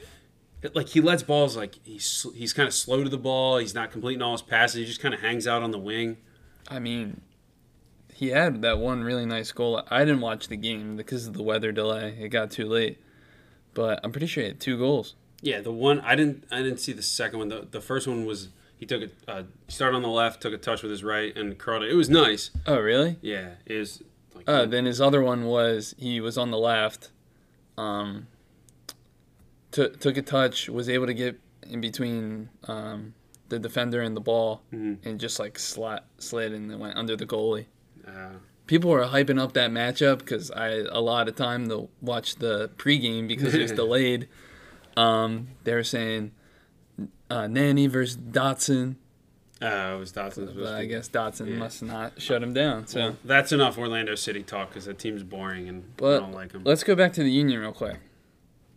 like 0.72 0.88
he 0.88 1.00
lets 1.00 1.22
balls 1.22 1.56
like 1.56 1.76
he's 1.84 2.26
he's 2.34 2.52
kind 2.52 2.66
of 2.66 2.75
slow 2.75 3.02
to 3.05 3.11
the 3.11 3.19
ball. 3.19 3.58
He's 3.58 3.75
not 3.75 3.90
completing 3.90 4.22
all 4.22 4.32
his 4.32 4.43
passes. 4.43 4.76
He 4.81 4.84
just 4.87 5.00
kind 5.00 5.12
of 5.14 5.20
hangs 5.20 5.46
out 5.46 5.62
on 5.62 5.70
the 5.70 5.78
wing. 5.78 6.16
I 6.69 6.78
mean, 6.78 7.20
he 8.14 8.28
had 8.28 8.62
that 8.62 8.78
one 8.78 9.02
really 9.05 9.26
nice 9.26 9.52
goal. 9.52 9.82
I 9.90 10.05
didn't 10.05 10.20
watch 10.20 10.49
the 10.49 10.56
game 10.56 10.96
because 10.96 11.26
of 11.26 11.34
the 11.34 11.43
weather 11.43 11.72
delay. 11.72 12.16
It 12.19 12.28
got 12.28 12.50
too 12.50 12.66
late. 12.66 12.99
But 13.75 14.00
I'm 14.05 14.12
pretty 14.12 14.26
sure 14.28 14.43
he 14.43 14.49
had 14.49 14.61
two 14.61 14.78
goals. 14.78 15.14
Yeah, 15.43 15.61
the 15.61 15.72
one 15.72 16.00
I 16.00 16.14
didn't 16.14 16.44
I 16.50 16.62
didn't 16.62 16.78
see 16.78 16.93
the 16.93 17.02
second 17.02 17.38
one. 17.40 17.49
The, 17.49 17.67
the 17.70 17.81
first 17.81 18.06
one 18.06 18.25
was 18.25 18.49
he 18.78 18.87
took 18.87 19.02
a 19.02 19.31
uh, 19.31 19.43
started 19.69 19.96
on 19.96 20.02
the 20.02 20.08
left, 20.08 20.40
took 20.40 20.55
a 20.55 20.58
touch 20.58 20.82
with 20.82 20.90
his 20.90 21.05
right, 21.05 21.37
and 21.37 21.58
curled 21.58 21.82
it. 21.82 21.90
It 21.90 21.94
was 21.96 22.08
nice. 22.08 22.50
Oh, 22.67 22.78
really? 22.78 23.19
Yeah, 23.20 23.55
it 23.67 23.76
was. 23.78 24.02
Like, 24.34 24.44
Uh, 24.49 24.64
then 24.67 24.84
his 24.87 25.00
other 25.00 25.22
one 25.22 25.44
was 25.44 25.94
he 25.99 26.20
was 26.20 26.38
on 26.38 26.50
the 26.50 26.58
left, 26.58 27.10
um, 27.76 28.26
took 29.74 29.98
took 30.00 30.16
a 30.16 30.22
touch, 30.22 30.68
was 30.68 30.88
able 30.88 31.06
to 31.06 31.14
get 31.14 31.38
in 31.66 31.80
between 31.80 32.48
um, 32.68 33.14
the 33.48 33.58
defender 33.58 34.00
and 34.00 34.16
the 34.16 34.20
ball, 34.20 34.62
Mhm. 34.72 34.98
and 35.04 35.19
just 35.20 35.38
like 35.38 35.58
slat, 35.58 36.04
slid 36.19 36.52
and 36.52 36.70
then 36.70 36.78
went 36.78 36.96
under 36.96 37.16
the 37.16 37.26
goalie. 37.26 37.66
uh, 38.06 38.34
People 38.66 38.88
were 38.90 39.04
hyping 39.04 39.38
up 39.38 39.52
that 39.54 39.70
matchup 39.70 40.19
because 40.20 40.50
I 40.50 40.69
a 41.00 41.00
lot 41.00 41.28
of 41.28 41.36
time 41.36 41.69
to 41.69 41.88
watch 42.00 42.36
the 42.36 42.70
pregame 42.78 43.28
because 43.28 43.52
it 43.54 43.60
was 43.60 43.72
delayed. 43.82 44.26
Um, 44.96 45.48
they 45.64 45.74
were 45.74 45.82
saying 45.84 46.31
uh, 47.31 47.46
Nani 47.46 47.86
versus 47.88 48.16
Dotson, 48.16 48.94
uh, 49.60 49.94
it 49.96 49.98
was 49.98 50.12
Dotson's. 50.12 50.52
but 50.52 50.72
I 50.74 50.84
guess 50.86 51.08
Dotson 51.08 51.48
Yeah. 51.50 51.56
must 51.56 51.82
not 51.82 52.20
shut 52.22 52.43
him 52.43 52.52
down. 52.54 52.86
So. 52.86 53.00
Well, 53.00 53.16
that's 53.24 53.52
enough 53.52 53.76
Orlando 53.76 54.14
City 54.14 54.43
talk 54.43 54.69
because 54.70 54.84
that 54.86 54.98
team's 54.98 55.22
boring 55.24 55.69
and 55.69 55.84
I 55.98 56.02
don't 56.19 56.32
like 56.32 56.52
them. 56.52 56.62
let's 56.64 56.84
go 56.84 56.94
back 56.94 57.12
to 57.14 57.22
the 57.22 57.31
Union 57.32 57.60
real 57.60 57.72
quick. 57.72 57.98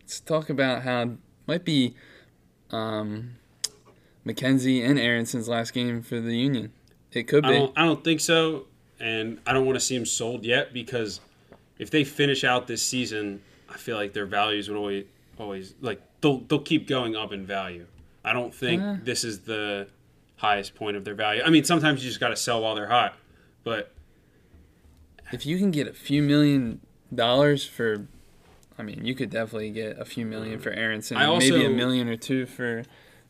Let's 0.08 0.20
talk 0.20 0.48
about 0.48 0.84
how 0.84 1.02
it 1.02 1.08
might 1.46 1.66
be 1.66 1.94
um, 2.70 3.32
McKenzie 4.24 4.82
and 4.82 4.98
Aaronson's 4.98 5.50
last 5.50 5.74
game 5.74 6.00
for 6.00 6.18
the 6.18 6.34
Union. 6.34 6.72
It 7.12 7.24
could 7.24 7.44
I 7.44 7.48
be. 7.50 7.54
don't. 7.58 7.72
I 7.76 7.84
don't 7.84 8.02
think 8.02 8.20
so, 8.20 8.68
and 8.98 9.38
I 9.46 9.52
don't 9.52 9.66
want 9.66 9.76
to 9.76 9.84
see 9.84 9.94
them 9.98 10.06
sold 10.06 10.46
yet 10.46 10.72
because 10.72 11.20
if 11.78 11.90
they 11.90 12.04
finish 12.04 12.42
out 12.42 12.66
this 12.66 12.80
season, 12.82 13.42
I 13.68 13.76
feel 13.76 13.96
like 13.98 14.14
their 14.14 14.24
values 14.24 14.70
would 14.70 14.78
always, 14.78 15.04
always 15.38 15.74
like 15.82 16.00
they'll 16.22 16.38
they'll 16.38 16.58
keep 16.60 16.88
going 16.88 17.14
up 17.14 17.34
in 17.34 17.44
value. 17.44 17.84
I 18.24 18.32
don't 18.32 18.54
think 18.54 18.82
Uh. 18.82 18.96
this 19.04 19.24
is 19.24 19.40
the 19.40 19.88
highest 20.36 20.74
point 20.74 20.96
of 20.96 21.04
their 21.04 21.14
value. 21.16 21.42
I 21.44 21.50
mean, 21.50 21.64
sometimes 21.64 22.02
you 22.02 22.08
just 22.08 22.18
got 22.20 22.28
to 22.28 22.36
sell 22.36 22.62
while 22.62 22.74
they're 22.74 22.88
hot, 22.88 23.14
but 23.62 23.92
If 25.32 25.44
you 25.44 25.58
can 25.58 25.70
get 25.70 25.86
a 25.86 25.92
few 25.92 26.22
million 26.22 26.80
dollars 27.14 27.66
for, 27.66 28.06
I 28.78 28.82
mean, 28.82 29.04
you 29.04 29.14
could 29.14 29.30
definitely 29.30 29.70
get 29.70 29.98
a 29.98 30.04
few 30.04 30.24
million 30.24 30.60
for 30.60 30.70
Aaronson. 30.70 31.16
I 31.16 31.36
maybe 31.38 31.64
a 31.64 31.70
million 31.70 32.08
or 32.08 32.16
two 32.16 32.46
for 32.46 32.84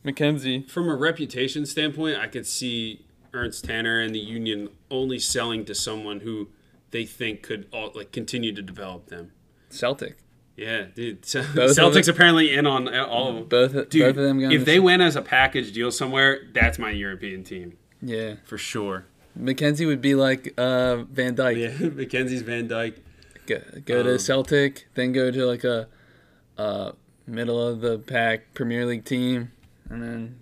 McKenzie. 0.05 0.69
from 0.69 0.87
a 0.87 0.95
reputation 0.95 1.65
standpoint, 1.65 2.17
I 2.17 2.27
could 2.27 2.45
see 2.45 3.05
Ernst 3.33 3.65
Tanner 3.65 3.99
and 3.99 4.13
the 4.13 4.19
Union 4.19 4.69
only 4.91 5.19
selling 5.19 5.65
to 5.65 5.75
someone 5.75 6.21
who 6.21 6.49
they 6.91 7.05
think 7.05 7.41
could 7.43 7.67
all, 7.73 7.91
like 7.95 8.11
continue 8.11 8.53
to 8.53 8.61
develop 8.61 9.07
them. 9.07 9.31
Celtic. 9.69 10.17
Yeah, 10.55 10.85
dude. 10.93 11.25
So, 11.25 11.41
Celtics 11.41 12.05
them? 12.05 12.15
apparently 12.15 12.53
in 12.53 12.67
on 12.67 12.93
all 12.97 13.29
of 13.29 13.35
them. 13.35 13.45
Both, 13.45 13.89
Dude, 13.89 14.01
both 14.01 14.09
of 14.17 14.23
them 14.23 14.39
going 14.39 14.51
if 14.51 14.65
they 14.65 14.79
went 14.79 15.01
as 15.01 15.15
a 15.15 15.21
package 15.21 15.71
deal 15.73 15.91
somewhere, 15.91 16.41
that's 16.53 16.77
my 16.77 16.91
European 16.91 17.43
team 17.43 17.77
Yeah. 18.01 18.35
for 18.45 18.57
sure. 18.57 19.05
McKenzie 19.39 19.85
would 19.87 20.01
be 20.01 20.15
like 20.15 20.53
uh, 20.57 20.97
Van 21.03 21.35
Dijk. 21.35 21.57
Yeah, 21.57 21.87
McKenzie's 21.89 22.41
Van 22.41 22.67
Dijk. 22.67 22.95
Go, 23.49 23.61
go 23.85 24.03
to 24.03 24.11
Um, 24.13 24.19
Celtic, 24.19 24.87
then 24.93 25.11
go 25.11 25.31
to 25.31 25.45
like 25.45 25.63
a, 25.63 25.87
uh 26.57 26.91
middle 27.25 27.61
of 27.61 27.81
the 27.81 27.99
pack 27.99 28.53
Premier 28.53 28.85
League 28.85 29.05
team, 29.05 29.51
and 29.89 30.01
then 30.01 30.39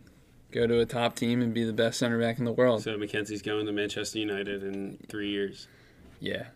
go 0.52 0.68
to 0.68 0.80
a 0.80 0.86
top 0.86 1.16
team 1.16 1.42
and 1.42 1.54
be 1.54 1.64
the 1.64 1.74
best 1.74 2.00
center 2.00 2.20
back 2.20 2.40
in 2.40 2.46
the 2.46 2.52
world. 2.52 2.84
So 2.84 2.98
McKenzie's 2.98 3.42
going 3.42 3.66
to 3.66 3.72
Manchester 3.72 4.20
United 4.20 4.64
in 4.64 4.98
three 5.10 5.30
years. 5.30 5.68
yeah. 6.20 6.48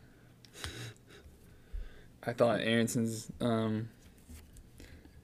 I 2.24 2.34
thought 2.34 2.60
Aaronson's 2.60 3.32
um, 3.42 3.90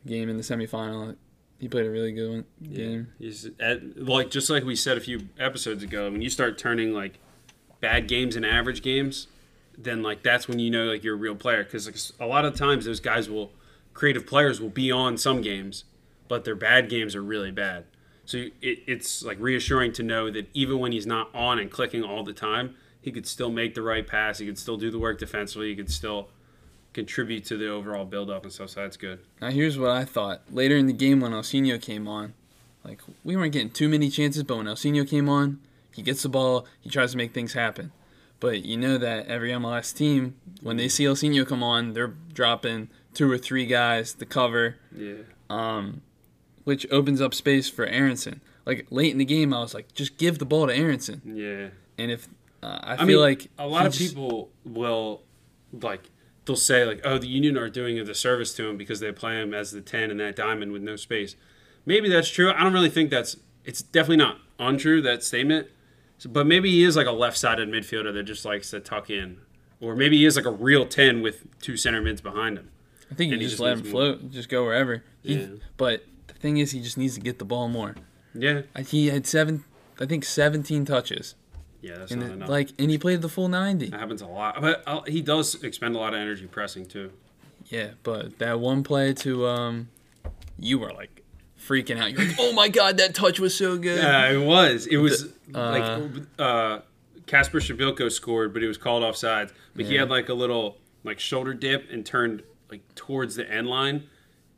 game 0.05 0.29
in 0.29 0.37
the 0.37 0.43
semifinal. 0.43 1.15
He 1.59 1.67
played 1.67 1.85
a 1.85 1.89
really 1.91 2.11
good 2.11 2.29
one, 2.29 2.45
game. 2.73 3.07
He's 3.19 3.49
at, 3.59 3.97
like 3.97 4.29
just 4.31 4.49
like 4.49 4.63
we 4.63 4.75
said 4.75 4.97
a 4.97 5.01
few 5.01 5.29
episodes 5.39 5.83
ago. 5.83 6.09
When 6.11 6.21
you 6.21 6.29
start 6.29 6.57
turning 6.57 6.93
like 6.93 7.19
bad 7.81 8.07
games 8.07 8.35
and 8.35 8.45
average 8.45 8.81
games, 8.81 9.27
then 9.77 10.01
like 10.01 10.23
that's 10.23 10.47
when 10.47 10.59
you 10.59 10.71
know 10.71 10.85
like 10.85 11.03
you're 11.03 11.15
a 11.15 11.17
real 11.17 11.35
player. 11.35 11.63
Because 11.63 11.85
like, 11.85 12.27
a 12.27 12.29
lot 12.29 12.45
of 12.45 12.55
times 12.55 12.85
those 12.85 12.99
guys 12.99 13.29
will, 13.29 13.51
creative 13.93 14.25
players 14.25 14.59
will 14.59 14.69
be 14.69 14.91
on 14.91 15.17
some 15.17 15.41
games, 15.41 15.83
but 16.27 16.45
their 16.45 16.55
bad 16.55 16.89
games 16.89 17.15
are 17.15 17.23
really 17.23 17.51
bad. 17.51 17.85
So 18.25 18.37
it, 18.37 18.53
it's 18.87 19.23
like 19.23 19.37
reassuring 19.39 19.93
to 19.93 20.03
know 20.03 20.29
that 20.31 20.49
even 20.53 20.79
when 20.79 20.91
he's 20.91 21.07
not 21.07 21.33
on 21.33 21.59
and 21.59 21.71
clicking 21.71 22.03
all 22.03 22.23
the 22.23 22.33
time, 22.33 22.75
he 22.99 23.11
could 23.11 23.25
still 23.25 23.49
make 23.49 23.73
the 23.73 23.81
right 23.81 24.05
pass. 24.05 24.39
He 24.39 24.45
could 24.45 24.57
still 24.57 24.75
do 24.75 24.91
the 24.91 24.99
work 24.99 25.19
defensively. 25.19 25.69
He 25.69 25.75
could 25.75 25.91
still 25.91 26.29
contribute 26.93 27.45
to 27.45 27.55
the 27.55 27.69
overall 27.69 28.05
build 28.05 28.29
up 28.29 28.43
and 28.43 28.51
stuff. 28.51 28.71
So 28.71 28.81
that's 28.81 28.97
good. 28.97 29.19
Now 29.39 29.51
here's 29.51 29.77
what 29.77 29.91
I 29.91 30.03
thought. 30.03 30.41
Later 30.51 30.75
in 30.75 30.87
the 30.87 30.93
game 30.93 31.21
when 31.21 31.31
Ilsinho 31.31 31.81
came 31.81 32.07
on, 32.07 32.33
like 32.83 33.01
we 33.23 33.37
weren't 33.37 33.53
getting 33.53 33.69
too 33.69 33.87
many 33.87 34.09
chances, 34.09 34.43
but 34.43 34.57
when 34.57 34.65
Ilsinho 34.65 35.07
came 35.07 35.29
on, 35.29 35.59
he 35.93 36.01
gets 36.01 36.23
the 36.23 36.29
ball, 36.29 36.65
he 36.81 36.89
tries 36.89 37.11
to 37.11 37.17
make 37.17 37.33
things 37.33 37.53
happen. 37.53 37.91
But 38.39 38.63
you 38.65 38.77
know 38.77 38.97
that 38.99 39.27
every 39.27 39.49
MLS 39.51 39.95
team, 39.95 40.35
when 40.61 40.77
they 40.77 40.87
see 40.87 41.05
El 41.05 41.15
Ilsinho 41.15 41.45
come 41.47 41.63
on, 41.63 41.93
they're 41.93 42.13
dropping 42.33 42.89
two 43.13 43.31
or 43.31 43.37
three 43.37 43.65
guys 43.65 44.13
to 44.13 44.25
cover, 44.25 44.75
Yeah. 44.95 45.15
um, 45.49 46.01
which 46.63 46.85
opens 46.91 47.19
up 47.19 47.33
space 47.33 47.67
for 47.69 47.85
Aaronson. 47.87 48.41
Like 48.65 48.85
late 48.91 49.11
in 49.11 49.17
the 49.17 49.25
game, 49.25 49.53
I 49.53 49.59
was 49.61 49.73
like, 49.73 49.93
just 49.93 50.17
give 50.17 50.37
the 50.37 50.45
ball 50.45 50.67
to 50.67 50.75
Aaronson. 50.75 51.21
Yeah. 51.25 51.69
And 51.97 52.11
if 52.11 52.27
uh, 52.61 52.79
I 52.83 52.93
I 52.93 52.97
feel 52.97 53.05
mean, 53.07 53.17
like 53.19 53.49
a 53.57 53.65
lot 53.67 53.85
of 53.87 53.93
just- 53.93 54.13
people 54.13 54.49
will 54.65 55.23
like 55.73 56.09
they'll 56.45 56.55
say 56.55 56.85
like, 56.85 57.01
"Oh, 57.03 57.17
the 57.17 57.27
Union 57.27 57.57
are 57.57 57.69
doing 57.69 57.97
a 57.99 58.03
disservice 58.03 58.53
to 58.55 58.67
him 58.69 58.77
because 58.77 58.99
they 58.99 59.11
play 59.11 59.41
him 59.41 59.53
as 59.53 59.71
the 59.71 59.81
ten 59.81 60.11
and 60.11 60.19
that 60.19 60.35
diamond 60.35 60.71
with 60.73 60.81
no 60.83 60.95
space." 60.95 61.35
Maybe 61.85 62.07
that's 62.09 62.29
true. 62.29 62.51
I 62.51 62.61
don't 62.63 62.73
really 62.73 62.89
think 62.89 63.09
that's. 63.09 63.37
It's 63.65 63.81
definitely 63.81 64.17
not 64.17 64.39
untrue 64.59 65.01
that 65.01 65.23
statement. 65.23 65.67
So, 66.17 66.29
but 66.29 66.47
maybe 66.47 66.71
he 66.71 66.83
is 66.83 66.95
like 66.95 67.07
a 67.07 67.11
left-sided 67.11 67.69
midfielder 67.69 68.13
that 68.13 68.23
just 68.23 68.43
likes 68.45 68.71
to 68.71 68.79
tuck 68.79 69.09
in, 69.09 69.37
or 69.79 69.95
maybe 69.95 70.17
he 70.17 70.25
is 70.25 70.35
like 70.35 70.45
a 70.45 70.51
real 70.51 70.85
ten 70.87 71.21
with 71.21 71.45
two 71.61 71.77
center 71.77 72.01
mids 72.01 72.21
behind 72.21 72.57
him. 72.57 72.69
I 73.11 73.15
think 73.15 73.31
you 73.31 73.37
he 73.37 73.43
just 73.43 73.53
just 73.53 73.61
let 73.61 73.77
him 73.77 73.83
float, 73.83 74.31
just 74.31 74.49
go 74.49 74.63
wherever. 74.63 75.03
He, 75.23 75.35
Yeah. 75.35 75.47
But 75.77 76.05
the 76.27 76.33
thing 76.33 76.57
is, 76.57 76.71
he 76.71 76.81
just 76.81 76.97
needs 76.97 77.13
to 77.15 77.21
get 77.21 77.39
the 77.39 77.45
ball 77.45 77.67
more. 77.69 77.95
Yeah, 78.33 78.63
He 78.87 79.07
had 79.07 79.25
seven, 79.25 79.63
I 79.99 80.05
think, 80.05 80.23
seventeen 80.25 80.85
touches, 80.85 81.35
yeah, 81.81 81.97
that's 81.99 82.11
and 82.11 82.21
not 82.21 82.29
it- 82.29 82.33
enough. 82.33 82.49
like, 82.49 82.69
and 82.79 82.89
he 82.91 82.97
played 82.97 83.21
the 83.21 83.29
full 83.29 83.47
ninety. 83.47 83.89
that 83.89 83.99
happens 83.99 84.21
a 84.21 84.27
lot, 84.27 84.59
but 84.61 84.83
uh, 84.87 85.01
he 85.03 85.21
does 85.21 85.63
expend 85.63 85.95
a 85.95 85.99
lot 85.99 86.13
of 86.13 86.19
energy 86.19 86.45
pressing 86.47 86.85
too. 86.85 87.11
Yeah, 87.67 87.91
but 88.03 88.39
that 88.39 88.59
one 88.59 88.83
play 88.83 89.13
to 89.13 89.45
um, 89.47 89.89
you 90.59 90.79
were 90.79 90.91
like 90.93 91.23
freaking 91.59 91.99
out. 91.99 92.11
You're 92.11 92.27
like, 92.27 92.35
oh 92.39 92.53
my 92.53 92.69
god, 92.69 92.97
that 92.97 93.15
touch 93.15 93.39
was 93.39 93.55
so 93.55 93.77
good. 93.77 93.97
Yeah, 94.01 94.31
it 94.31 94.45
was. 94.45 94.87
It 94.87 94.97
was 94.97 95.25
uh, 95.55 95.69
like 95.71 96.11
uh, 96.39 96.79
Kacper 97.25 97.59
Przybyłko 97.61 98.11
scored, 98.11 98.53
but 98.53 98.61
he 98.61 98.67
was 98.67 98.77
called 98.77 99.03
offsides. 99.03 99.51
But 99.75 99.85
he 99.85 99.95
had 99.95 100.09
like 100.09 100.29
a 100.29 100.33
little 100.33 100.77
like 101.03 101.19
shoulder 101.19 101.53
dip 101.53 101.89
and 101.91 102.05
turned 102.05 102.43
like 102.69 102.81
towards 102.95 103.35
the 103.35 103.49
end 103.49 103.67
line, 103.67 104.03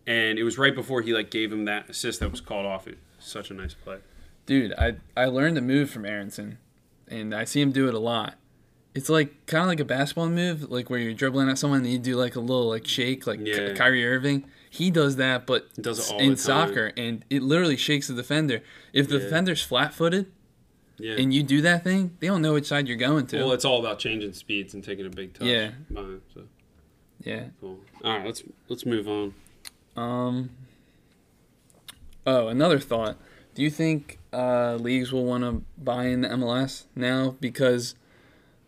and 0.08 0.40
it 0.40 0.44
was 0.44 0.58
right 0.58 0.74
before 0.76 1.02
he 1.02 1.14
like 1.14 1.30
gave 1.32 1.52
him 1.52 1.66
that 1.66 1.90
assist 1.90 2.20
that 2.22 2.32
was 2.32 2.42
called 2.42 2.66
off. 2.66 2.88
It 2.88 2.98
such 3.20 3.52
a 3.52 3.54
nice 3.54 3.74
play. 3.74 3.98
Dude, 4.46 4.74
I 4.78 4.96
I 5.16 5.26
learned 5.26 5.58
the 5.58 5.62
move 5.62 5.90
from 5.92 6.06
Aaronson, 6.06 6.58
and 7.08 7.34
I 7.36 7.44
see 7.44 7.62
him 7.62 7.72
do 7.72 7.88
it 7.88 7.94
a 7.94 8.00
lot. 8.00 8.36
It's 8.96 9.08
like 9.10 9.46
kind 9.46 9.62
of 9.64 9.68
like 9.68 9.80
a 9.80 9.86
basketball 9.86 10.30
move, 10.30 10.72
like 10.72 10.90
where 10.90 11.00
you're 11.00 11.14
dribbling 11.14 11.48
at 11.50 11.58
someone 11.60 11.82
and 11.82 11.92
you 11.92 12.00
do 12.00 12.16
like 12.16 12.36
a 12.36 12.40
little 12.40 12.68
like 12.68 12.88
shake, 12.88 13.28
like 13.28 13.40
Yeah. 13.44 13.74
Kyrie 13.74 14.06
Irving. 14.06 14.46
He 14.70 14.92
does 14.92 15.16
that, 15.16 15.46
but 15.48 15.74
does 15.82 16.00
it 16.10 16.14
all 16.14 16.20
in 16.20 16.38
soccer, 16.38 16.92
and 16.96 17.26
it 17.30 17.42
literally 17.42 17.76
shakes 17.78 18.08
the 18.08 18.14
defender. 18.14 18.62
If 18.94 19.08
the 19.10 19.18
Yeah. 19.18 19.24
defender's 19.24 19.64
flat-footed 19.64 20.32
Yeah. 21.00 21.16
and 21.16 21.34
you 21.34 21.42
do 21.44 21.62
that 21.62 21.84
thing, 21.84 22.16
they 22.20 22.28
don't 22.28 22.42
know 22.44 22.54
which 22.54 22.68
side 22.68 22.88
you're 22.88 22.98
going 22.98 23.26
to. 23.28 23.38
well, 23.40 23.52
it's 23.54 23.66
all 23.66 23.80
about 23.80 23.98
changing 24.00 24.34
speeds 24.34 24.74
and 24.76 24.84
taking 24.84 25.06
a 25.06 25.10
big 25.10 25.34
touch. 25.34 25.48
Yeah. 25.48 25.72
behind, 25.92 26.22
so 26.34 26.44
yeah. 27.24 27.46
cool. 27.60 27.80
All 28.04 28.18
right, 28.18 28.26
let's 28.26 28.44
let's 28.68 28.86
move 28.86 29.08
on. 29.08 29.34
Um. 29.96 30.52
Oh, 32.28 32.48
another 32.48 32.80
thought. 32.80 33.18
Do 33.56 33.64
you 33.64 33.70
think 33.72 34.20
uh, 34.32 34.76
leagues 34.76 35.12
will 35.12 35.26
want 35.26 35.44
to 35.44 35.64
buy 35.78 36.06
in 36.06 36.22
the 36.22 36.30
MLS 36.30 36.86
now 36.96 37.36
because 37.42 37.96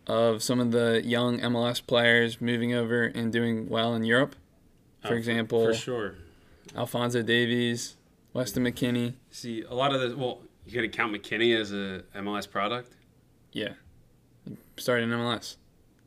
of 0.08 0.42
some 0.42 0.58
of 0.58 0.72
the 0.72 1.00
young 1.04 1.38
MLS 1.40 1.80
players 1.86 2.40
moving 2.40 2.74
over 2.74 3.04
and 3.04 3.32
doing 3.32 3.68
well 3.68 3.94
in 3.94 4.02
Europe? 4.04 4.34
For 5.02 5.08
Uh, 5.14 5.16
example, 5.16 5.64
for 5.66 5.74
sure. 5.74 6.14
Alfonso 6.76 7.22
Davies, 7.22 7.96
Weston 8.32 8.64
McKennie. 8.64 9.14
See, 9.30 9.62
a 9.62 9.74
lot 9.74 9.94
of 9.94 10.00
the 10.00 10.16
well, 10.16 10.40
you 10.66 10.74
got 10.74 10.82
to 10.82 10.88
count 10.88 11.12
McKennie 11.12 11.54
as 11.58 11.72
a 11.72 12.04
MLS 12.16 12.48
product. 12.50 12.92
Yeah, 13.52 13.74
started 14.76 15.04
in 15.04 15.10
MLS. 15.10 15.56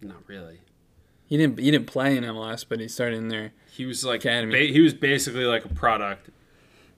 Not 0.01 0.17
really. 0.27 0.61
He 1.27 1.37
didn't. 1.37 1.59
He 1.59 1.71
didn't 1.71 1.87
play 1.87 2.15
in 2.17 2.23
MLS, 2.23 2.65
but 2.67 2.79
he 2.79 2.87
started 2.87 3.17
in 3.17 3.27
there. 3.29 3.51
He 3.71 3.85
was 3.85 4.05
like 4.05 4.21
Academy. 4.21 4.51
ba- 4.67 4.73
he 4.73 4.79
was 4.81 4.93
basically 4.93 5.45
like 5.45 5.65
a 5.65 5.69
product. 5.69 6.29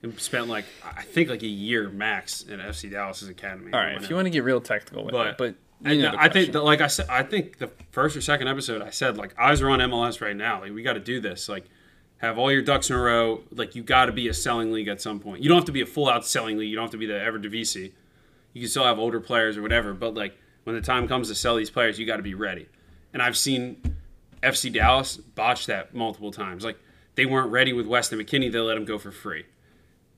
And 0.00 0.16
spent 0.20 0.46
like 0.46 0.64
I 0.84 1.02
think 1.02 1.28
like 1.28 1.42
a 1.42 1.46
year 1.48 1.88
max 1.88 2.42
in 2.42 2.60
FC 2.60 2.88
Dallas's 2.88 3.28
academy. 3.28 3.72
All 3.72 3.80
right, 3.80 3.96
if 4.00 4.08
you 4.08 4.14
want 4.14 4.26
to 4.26 4.30
get 4.30 4.44
real 4.44 4.60
technical 4.60 5.04
with 5.04 5.12
But- 5.12 5.26
it, 5.26 5.38
but 5.38 5.54
I, 5.84 5.92
you 5.92 6.02
know 6.02 6.14
I 6.16 6.28
think 6.28 6.52
that, 6.52 6.62
like 6.62 6.80
I 6.80 6.86
said, 6.86 7.06
I 7.08 7.24
think 7.24 7.58
the 7.58 7.68
first 7.90 8.16
or 8.16 8.20
second 8.20 8.46
episode 8.46 8.80
I 8.80 8.90
said 8.90 9.16
like 9.16 9.34
eyes 9.38 9.60
are 9.60 9.68
on 9.70 9.80
MLS 9.80 10.20
right 10.20 10.36
now. 10.36 10.60
Like 10.60 10.72
we 10.72 10.82
got 10.84 10.92
to 10.92 11.00
do 11.00 11.20
this. 11.20 11.48
Like 11.48 11.64
have 12.18 12.38
all 12.38 12.52
your 12.52 12.62
ducks 12.62 12.90
in 12.90 12.96
a 12.96 13.00
row. 13.00 13.42
Like 13.50 13.74
you 13.74 13.82
got 13.82 14.06
to 14.06 14.12
be 14.12 14.28
a 14.28 14.34
selling 14.34 14.72
league 14.72 14.88
at 14.88 15.00
some 15.00 15.20
point. 15.20 15.42
You 15.42 15.48
don't 15.48 15.58
have 15.58 15.64
to 15.66 15.72
be 15.72 15.80
a 15.80 15.86
full 15.86 16.08
out 16.08 16.26
selling 16.26 16.58
league. 16.58 16.68
You 16.68 16.76
don't 16.76 16.84
have 16.84 16.92
to 16.92 16.98
be 16.98 17.06
the 17.06 17.14
Eredivisie. 17.14 17.92
You 18.52 18.62
can 18.62 18.68
still 18.68 18.84
have 18.84 18.98
older 18.98 19.20
players 19.20 19.56
or 19.56 19.62
whatever. 19.62 19.94
But 19.94 20.14
like 20.14 20.36
when 20.64 20.76
the 20.76 20.82
time 20.82 21.08
comes 21.08 21.28
to 21.28 21.34
sell 21.34 21.56
these 21.56 21.70
players, 21.70 21.98
you 21.98 22.06
got 22.06 22.16
to 22.16 22.22
be 22.22 22.34
ready. 22.34 22.66
And 23.12 23.22
I've 23.22 23.36
seen 23.36 23.96
FC 24.42 24.72
Dallas 24.72 25.16
botch 25.16 25.66
that 25.66 25.94
multiple 25.94 26.30
times. 26.30 26.64
Like 26.64 26.78
they 27.14 27.26
weren't 27.26 27.50
ready 27.50 27.72
with 27.72 27.86
Weston 27.86 28.18
McKennie. 28.18 28.50
They 28.50 28.58
let 28.58 28.76
him 28.76 28.84
go 28.84 28.98
for 28.98 29.10
free. 29.10 29.46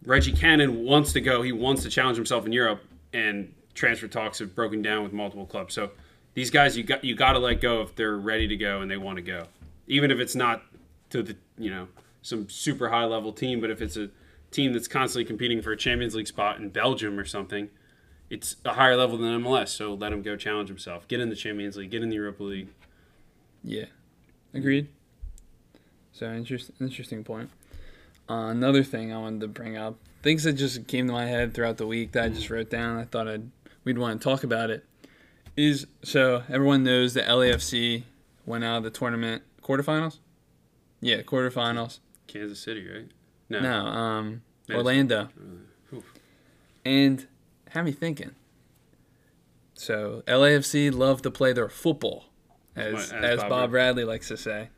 Reggie 0.04 0.33
Cannon 0.33 0.85
wants 0.85 1.12
to 1.12 1.21
go. 1.21 1.42
He 1.42 1.52
wants 1.52 1.83
to 1.83 1.90
challenge 1.90 2.16
himself 2.16 2.47
in 2.47 2.52
Europe, 2.52 2.83
and 3.12 3.54
transfer 3.75 4.09
talks 4.09 4.38
have 4.38 4.54
broken 4.54 4.80
down 4.83 5.02
with 5.02 5.12
multiple 5.12 5.47
clubs. 5.47 5.75
So 5.75 5.90
these 6.35 6.50
guys, 6.50 6.76
you 6.76 6.83
got 6.83 7.04
you 7.04 7.14
got 7.14 7.33
to 7.33 7.38
let 7.38 7.61
go 7.61 7.83
if 7.83 7.95
they're 7.95 8.16
ready 8.16 8.49
to 8.49 8.57
go 8.57 8.80
and 8.80 8.90
they 8.90 8.97
want 8.97 9.16
to 9.16 9.23
go, 9.23 9.47
even 9.87 10.11
if 10.11 10.19
it's 10.19 10.35
not 10.35 10.62
to 11.11 11.23
the 11.23 11.37
you 11.61 11.71
know 11.71 11.88
some 12.23 12.49
super 12.49 12.90
high 12.90 13.05
level 13.05 13.33
team, 13.33 13.61
but 13.61 13.71
if 13.71 13.81
it's 13.81 13.97
a 13.97 14.11
team 14.50 14.73
that's 14.73 14.88
constantly 14.88 15.25
competing 15.25 15.62
for 15.62 15.73
a 15.73 15.76
Champions 15.76 16.14
League 16.14 16.26
spot 16.26 16.59
in 16.59 16.69
Belgium 16.71 17.19
or 17.19 17.25
something, 17.25 17.71
it's 18.29 18.57
a 18.64 18.75
higher 18.75 18.97
level 18.97 19.17
than 19.17 19.43
MLS. 19.43 19.69
So 19.69 19.95
let 19.95 20.12
him 20.12 20.23
go 20.23 20.37
challenge 20.37 20.69
himself, 20.69 21.07
get 21.09 21.21
in 21.21 21.29
the 21.29 21.37
Champions 21.37 21.76
League, 21.76 21.90
get 21.90 22.02
in 22.02 22.09
the 22.09 22.17
Europa 22.17 22.43
League. 22.43 22.69
Yeah, 23.62 23.87
agreed. 24.55 24.88
So 26.12 26.33
interest, 26.33 26.71
interesting 26.81 27.25
point. 27.25 27.50
Uh, 28.29 28.49
another 28.49 28.85
thing 28.85 29.12
I 29.12 29.19
wanted 29.19 29.40
to 29.40 29.49
bring 29.49 29.76
up, 29.76 29.97
things 30.23 30.45
that 30.45 30.52
just 30.52 30.87
came 30.87 31.07
to 31.07 31.12
my 31.12 31.26
head 31.26 31.55
throughout 31.55 31.79
the 31.79 31.87
week 31.87 32.12
that 32.12 32.25
I 32.25 32.29
just 32.29 32.50
wrote 32.50 32.71
down. 32.71 32.99
I 32.99 33.05
thought 33.05 33.26
I'd 33.29 33.50
we'd 33.85 33.99
want 33.99 34.21
to 34.21 34.25
talk 34.25 34.45
about 34.45 34.71
it. 34.71 34.85
Is 35.57 35.87
so 36.02 36.43
everyone 36.49 36.85
knows 36.85 37.14
that 37.14 37.26
LAFC 37.26 38.05
went 38.47 38.64
out 38.64 38.79
of 38.79 38.85
the 38.85 38.90
tournament 38.90 39.43
quarterfinals. 39.62 40.19
Yeah, 41.00 41.23
quarterfinals. 41.23 41.99
Kansas 42.26 42.61
City, 42.61 42.87
right? 42.88 43.09
No, 43.49 43.61
No, 43.61 43.87
um, 43.87 44.42
Orlando, 44.71 45.28
Oof. 45.92 46.04
and 46.85 47.26
had 47.71 47.85
me 47.85 47.92
thinking. 47.92 48.33
So 49.75 50.23
LAFC 50.28 50.92
love 50.95 51.23
to 51.23 51.30
play 51.30 51.52
their 51.52 51.69
football, 51.69 52.26
as 52.76 53.11
As 53.11 53.12
as, 53.12 53.40
Bob 53.40 53.49
Bob, 53.49 53.71
Bradley 53.71 54.04
likes 54.04 54.28
to 54.28 54.37
say. 54.37 54.69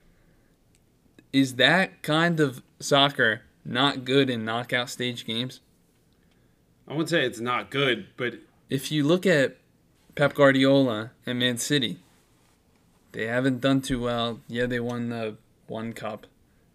Is 1.33 1.57
that 1.57 2.03
kind 2.03 2.41
of 2.41 2.63
soccer 2.79 3.43
not 3.65 4.05
good 4.05 4.31
in 4.31 4.45
knockout 4.45 4.89
stage 4.91 5.27
games? 5.27 5.61
I 6.87 6.93
wouldn't 6.93 7.11
say 7.11 7.25
it's 7.25 7.41
not 7.41 7.71
good, 7.71 8.07
but 8.17 8.35
If 8.71 8.91
you 8.93 9.05
look 9.05 9.27
at 9.27 9.57
Pep 10.15 10.35
Guardiola 10.35 11.11
and 11.27 11.39
Man 11.39 11.59
City, 11.59 11.99
they 13.13 13.27
haven't 13.27 13.61
done 13.61 13.81
too 13.83 14.01
well. 14.01 14.41
Yeah, 14.49 14.67
they 14.67 14.81
won 14.81 15.09
the 15.09 15.37
one 15.73 15.93
cup, 15.93 16.27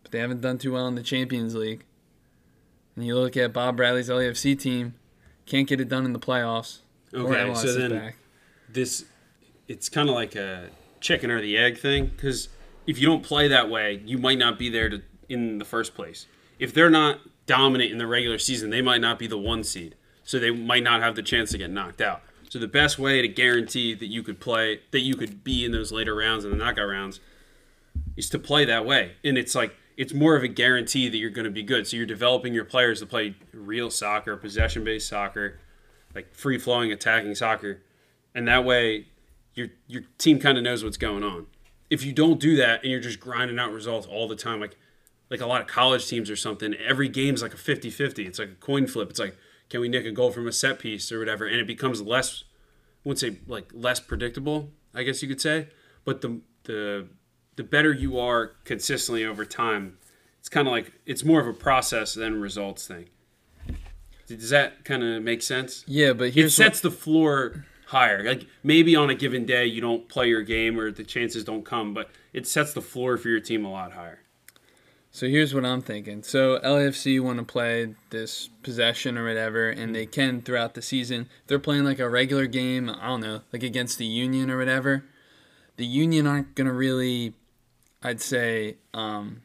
but 0.04 0.12
they 0.12 0.20
haven't 0.20 0.42
done 0.42 0.58
too 0.58 0.74
well 0.74 0.88
in 0.88 0.96
the 0.96 1.04
Champions 1.04 1.56
League. 1.56 1.86
And 2.96 3.06
you 3.06 3.16
look 3.16 3.38
at 3.38 3.54
Bob 3.54 3.78
Bradley's 3.78 4.10
LAFC 4.10 4.60
team, 4.60 4.96
can't 5.46 5.68
get 5.68 5.80
it 5.80 5.88
done 5.88 6.04
in 6.06 6.14
the 6.14 6.20
playoffs. 6.20 6.80
Okay, 7.14 7.54
so 7.54 7.74
then 7.74 7.92
back. 7.92 8.18
this 8.70 9.06
it's 9.68 9.88
kind 9.88 10.10
of 10.10 10.16
like 10.16 10.36
a 10.36 10.70
chicken 11.00 11.32
or 11.32 11.42
the 11.42 11.58
egg 11.58 11.78
thing 11.78 12.08
because 12.08 12.50
if 12.86 13.00
you 13.00 13.06
don't 13.06 13.24
play 13.24 13.48
that 13.48 13.70
way, 13.70 14.02
you 14.06 14.18
might 14.18 14.38
not 14.38 14.58
be 14.58 14.70
there 14.70 14.90
to 14.90 15.02
in 15.30 15.58
the 15.58 15.66
first 15.66 15.94
place. 15.94 16.26
If 16.58 16.74
they're 16.74 16.90
not 16.90 17.20
dominant 17.46 17.92
in 17.92 17.98
the 17.98 18.08
regular 18.08 18.40
season, 18.40 18.70
they 18.70 18.82
might 18.82 19.02
not 19.02 19.20
be 19.20 19.28
the 19.28 19.38
one 19.38 19.64
seed, 19.64 19.96
so 20.24 20.40
they 20.40 20.52
might 20.52 20.84
not 20.84 21.02
have 21.02 21.16
the 21.16 21.22
chance 21.22 21.52
to 21.52 21.58
get 21.58 21.70
knocked 21.70 22.02
out. 22.02 22.22
So 22.50 22.60
the 22.60 22.68
best 22.68 22.98
way 22.98 23.22
to 23.22 23.28
guarantee 23.28 23.94
that 23.94 24.08
you 24.08 24.24
could 24.24 24.40
play, 24.40 24.82
that 24.92 25.02
you 25.02 25.16
could 25.16 25.44
be 25.44 25.66
in 25.66 25.72
those 25.72 25.92
later 25.92 26.16
rounds 26.16 26.46
and 26.46 26.54
the 26.54 26.58
knockout 26.58 26.88
rounds, 26.88 27.20
is 28.18 28.30
to 28.32 28.40
play 28.40 28.66
that 28.66 28.86
way. 28.86 29.14
And 29.24 29.38
it's 29.38 29.56
like 29.56 29.76
it's 29.96 30.14
more 30.14 30.36
of 30.36 30.44
a 30.44 30.48
guarantee 30.48 31.08
that 31.08 31.18
you're 31.18 31.30
going 31.30 31.46
to 31.46 31.52
be 31.52 31.64
good. 31.64 31.88
So 31.88 31.98
you're 31.98 32.06
developing 32.06 32.54
your 32.54 32.66
players 32.66 33.00
to 33.00 33.06
play 33.06 33.36
real 33.54 33.90
soccer, 33.90 34.36
possession 34.36 34.84
based 34.84 35.08
soccer, 35.08 35.60
like 36.14 36.34
free 36.34 36.58
flowing 36.58 36.92
attacking 36.92 37.36
soccer, 37.36 37.82
and 38.36 38.48
that 38.48 38.66
way 38.66 39.08
your 39.54 39.68
your 39.88 40.04
team 40.18 40.40
kind 40.40 40.58
of 40.58 40.64
knows 40.64 40.84
what's 40.84 40.98
going 40.98 41.24
on. 41.24 41.48
If 41.90 42.04
you 42.04 42.12
don't 42.12 42.40
do 42.40 42.58
that 42.58 42.84
and 42.84 42.92
you're 42.92 43.00
just 43.00 43.20
grinding 43.20 43.60
out 43.60 43.72
results 43.72 44.06
all 44.06 44.28
the 44.28 44.36
time, 44.36 44.60
like 44.60 44.78
like 45.30 45.42
a 45.42 45.46
lot 45.46 45.62
of 45.62 45.68
college 45.68 46.08
teams 46.08 46.30
or 46.30 46.36
something, 46.36 46.74
every 46.76 47.10
game's 47.10 47.42
like 47.42 47.54
a 47.54 47.58
50-50. 47.58 48.26
It's 48.26 48.40
like 48.40 48.50
a 48.50 48.56
coin 48.56 48.88
flip. 48.88 49.10
It's 49.10 49.20
like 49.20 49.36
can 49.70 49.82
we 49.82 49.90
nick 49.90 50.06
a 50.06 50.12
goal 50.12 50.32
from 50.32 50.48
a 50.48 50.52
set 50.52 50.80
piece 50.80 51.12
or 51.12 51.20
whatever, 51.20 51.46
and 51.46 51.58
it 51.58 51.68
becomes 51.68 52.02
less 52.02 52.44
I 53.06 53.10
wouldn't 53.10 53.20
say 53.20 53.40
like 53.48 53.70
less 53.74 54.00
predictable, 54.00 54.72
I 54.94 55.04
guess 55.04 55.22
you 55.22 55.28
could 55.28 55.42
say, 55.42 55.70
but 56.06 56.22
the 56.22 56.42
the 56.64 57.08
the 57.58 57.64
better 57.64 57.92
you 57.92 58.18
are 58.18 58.54
consistently 58.64 59.26
over 59.26 59.44
time, 59.44 59.98
it's 60.40 60.48
kind 60.50 60.68
of 60.68 60.72
like 60.72 60.94
it's 61.06 61.26
more 61.26 61.42
of 61.42 61.48
a 61.48 61.54
process 61.54 62.14
than 62.14 62.40
results 62.40 62.88
thing. 62.88 63.10
Does 64.28 64.50
that 64.50 64.86
kind 64.86 65.04
of 65.04 65.22
make 65.22 65.42
sense? 65.42 65.84
Yeah, 65.88 66.14
but 66.14 66.36
It 66.36 66.50
sets 66.52 66.82
the 66.82 66.92
floor 66.92 67.66
higher. 67.88 68.24
Like 68.24 68.46
maybe 68.64 68.96
on 68.96 69.10
a 69.10 69.16
given 69.16 69.46
day 69.46 69.66
you 69.66 69.82
don't 69.82 70.08
play 70.08 70.28
your 70.28 70.42
game 70.42 70.80
or 70.80 70.92
the 70.92 71.04
chances 71.04 71.44
don't 71.44 71.66
come, 71.66 71.94
but 71.94 72.10
it 72.34 72.48
sets 72.48 72.74
the 72.74 72.82
floor 72.82 73.18
for 73.18 73.30
your 73.30 73.40
team 73.40 73.66
a 73.66 73.72
lot 73.72 73.94
higher. 73.94 74.20
So 75.12 75.28
here's 75.28 75.54
what 75.56 75.66
I'm 75.66 75.82
thinking. 75.82 76.22
So 76.22 76.60
LAFC 76.60 77.20
want 77.20 77.40
to 77.40 77.46
play 77.46 77.96
this 78.12 78.50
possession 78.62 79.18
or 79.18 79.26
whatever, 79.26 79.70
and 79.70 79.96
they 79.96 80.06
can 80.06 80.42
throughout 80.42 80.76
the 80.76 80.82
season. 80.82 81.28
They're 81.48 81.58
playing 81.58 81.86
like 81.86 81.98
a 82.00 82.08
regular 82.08 82.46
game. 82.46 82.90
I 82.90 83.08
don't 83.08 83.22
know, 83.22 83.42
like 83.52 83.64
against 83.64 83.98
the 83.98 84.06
Union 84.06 84.52
or 84.52 84.58
whatever. 84.60 85.06
The 85.78 85.86
Union 85.86 86.28
aren't 86.28 86.54
gonna 86.56 86.74
really, 86.74 87.34
I'd 88.04 88.22
say, 88.22 88.78
um, 88.94 89.42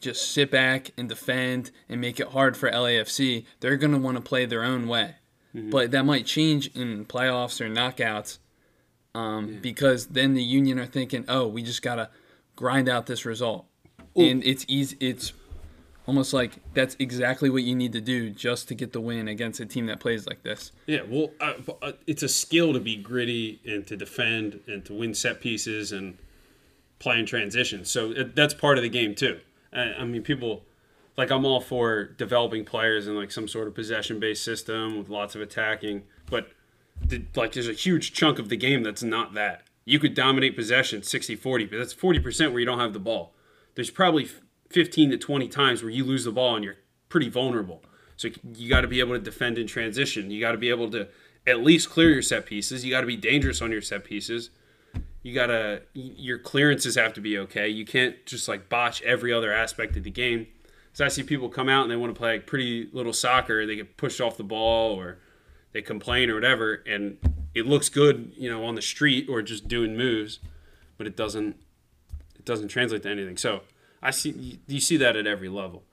just 0.00 0.32
sit 0.32 0.50
back 0.50 0.90
and 0.98 1.08
defend 1.08 1.70
and 1.88 2.00
make 2.00 2.20
it 2.20 2.28
hard 2.28 2.56
for 2.56 2.70
LAFC. 2.70 3.46
They're 3.60 3.76
gonna 3.76 3.98
want 3.98 4.16
to 4.16 4.22
play 4.22 4.44
their 4.44 4.62
own 4.62 4.86
way, 4.86 5.16
but 5.54 5.90
that 5.92 6.04
might 6.04 6.26
change 6.26 6.66
in 6.74 7.06
playoffs 7.06 7.60
or 7.60 7.68
knockouts, 7.70 8.38
um, 9.14 9.58
because 9.62 10.08
then 10.08 10.34
the 10.34 10.42
Union 10.42 10.78
are 10.78 10.86
thinking, 10.86 11.24
oh, 11.28 11.46
we 11.46 11.62
just 11.62 11.80
gotta 11.80 12.10
grind 12.56 12.88
out 12.88 13.06
this 13.06 13.24
result 13.24 13.66
and 14.16 14.44
it's 14.44 14.64
easy. 14.68 14.96
It's 15.00 15.32
almost 16.06 16.32
like 16.32 16.52
that's 16.74 16.96
exactly 16.98 17.48
what 17.50 17.62
you 17.62 17.74
need 17.74 17.92
to 17.92 18.00
do 18.00 18.30
just 18.30 18.68
to 18.68 18.74
get 18.74 18.92
the 18.92 19.00
win 19.00 19.28
against 19.28 19.60
a 19.60 19.66
team 19.66 19.86
that 19.86 20.00
plays 20.00 20.26
like 20.26 20.42
this. 20.42 20.72
Yeah, 20.86 21.00
well, 21.08 21.30
uh, 21.40 21.92
it's 22.06 22.22
a 22.22 22.28
skill 22.28 22.72
to 22.74 22.80
be 22.80 22.96
gritty 22.96 23.60
and 23.64 23.86
to 23.86 23.96
defend 23.96 24.60
and 24.66 24.84
to 24.84 24.94
win 24.94 25.14
set 25.14 25.40
pieces 25.40 25.92
and 25.92 26.18
play 27.04 27.18
in 27.18 27.26
transition. 27.26 27.84
So 27.84 28.12
it, 28.12 28.34
that's 28.34 28.54
part 28.54 28.78
of 28.78 28.82
the 28.82 28.88
game 28.88 29.14
too. 29.14 29.38
I, 29.72 29.92
I 30.00 30.04
mean, 30.04 30.22
people 30.22 30.64
like 31.16 31.30
I'm 31.30 31.44
all 31.44 31.60
for 31.60 32.04
developing 32.04 32.64
players 32.64 33.06
in 33.06 33.14
like 33.14 33.30
some 33.30 33.46
sort 33.46 33.68
of 33.68 33.74
possession-based 33.74 34.42
system 34.42 34.98
with 34.98 35.10
lots 35.10 35.34
of 35.34 35.42
attacking, 35.42 36.04
but 36.26 36.48
the, 37.00 37.22
like 37.36 37.52
there's 37.52 37.68
a 37.68 37.74
huge 37.74 38.14
chunk 38.14 38.38
of 38.38 38.48
the 38.48 38.56
game 38.56 38.82
that's 38.82 39.02
not 39.02 39.34
that. 39.34 39.62
You 39.84 39.98
could 39.98 40.14
dominate 40.14 40.56
possession 40.56 41.02
60-40, 41.02 41.70
but 41.70 41.76
that's 41.76 41.94
40% 41.94 42.50
where 42.50 42.60
you 42.60 42.66
don't 42.66 42.80
have 42.80 42.94
the 42.94 42.98
ball. 42.98 43.34
There's 43.74 43.90
probably 43.90 44.26
15 44.70 45.10
to 45.10 45.18
20 45.18 45.48
times 45.48 45.82
where 45.82 45.90
you 45.90 46.04
lose 46.04 46.24
the 46.24 46.32
ball 46.32 46.56
and 46.56 46.64
you're 46.64 46.78
pretty 47.10 47.28
vulnerable. 47.28 47.82
So 48.16 48.28
you 48.54 48.70
got 48.70 48.80
to 48.80 48.88
be 48.88 49.00
able 49.00 49.12
to 49.12 49.20
defend 49.20 49.58
in 49.58 49.66
transition. 49.66 50.30
You 50.30 50.40
got 50.40 50.52
to 50.52 50.58
be 50.58 50.70
able 50.70 50.90
to 50.92 51.08
at 51.46 51.60
least 51.60 51.90
clear 51.90 52.10
your 52.10 52.22
set 52.22 52.46
pieces. 52.46 52.82
You 52.82 52.90
got 52.90 53.02
to 53.02 53.06
be 53.06 53.16
dangerous 53.16 53.60
on 53.60 53.70
your 53.70 53.82
set 53.82 54.04
pieces. 54.04 54.48
You 55.24 55.34
got 55.34 55.46
to 55.46 55.82
your 55.94 56.38
clearances 56.38 56.96
have 56.96 57.14
to 57.14 57.20
be 57.22 57.38
okay. 57.38 57.66
You 57.66 57.86
can't 57.86 58.14
just 58.26 58.46
like 58.46 58.68
botch 58.68 59.00
every 59.02 59.32
other 59.32 59.52
aspect 59.52 59.96
of 59.96 60.04
the 60.04 60.10
game. 60.10 60.46
So 60.92 61.02
I 61.04 61.08
see 61.08 61.22
people 61.22 61.48
come 61.48 61.68
out 61.70 61.82
and 61.82 61.90
they 61.90 61.96
want 61.96 62.14
to 62.14 62.18
play 62.18 62.34
like 62.34 62.46
pretty 62.46 62.88
little 62.92 63.14
soccer. 63.14 63.66
They 63.66 63.74
get 63.74 63.96
pushed 63.96 64.20
off 64.20 64.36
the 64.36 64.44
ball 64.44 64.94
or 64.94 65.18
they 65.72 65.80
complain 65.80 66.28
or 66.28 66.34
whatever, 66.34 66.82
and 66.86 67.16
it 67.54 67.66
looks 67.66 67.88
good, 67.88 68.32
you 68.36 68.50
know, 68.50 68.64
on 68.66 68.74
the 68.74 68.82
street 68.82 69.26
or 69.28 69.40
just 69.40 69.66
doing 69.66 69.96
moves, 69.96 70.40
but 70.98 71.06
it 71.06 71.16
doesn't 71.16 71.56
it 72.38 72.44
doesn't 72.44 72.68
translate 72.68 73.02
to 73.04 73.10
anything. 73.10 73.38
So 73.38 73.62
I 74.02 74.10
see 74.10 74.60
you 74.66 74.78
see 74.78 74.98
that 74.98 75.16
at 75.16 75.26
every 75.26 75.48
level. 75.48 75.84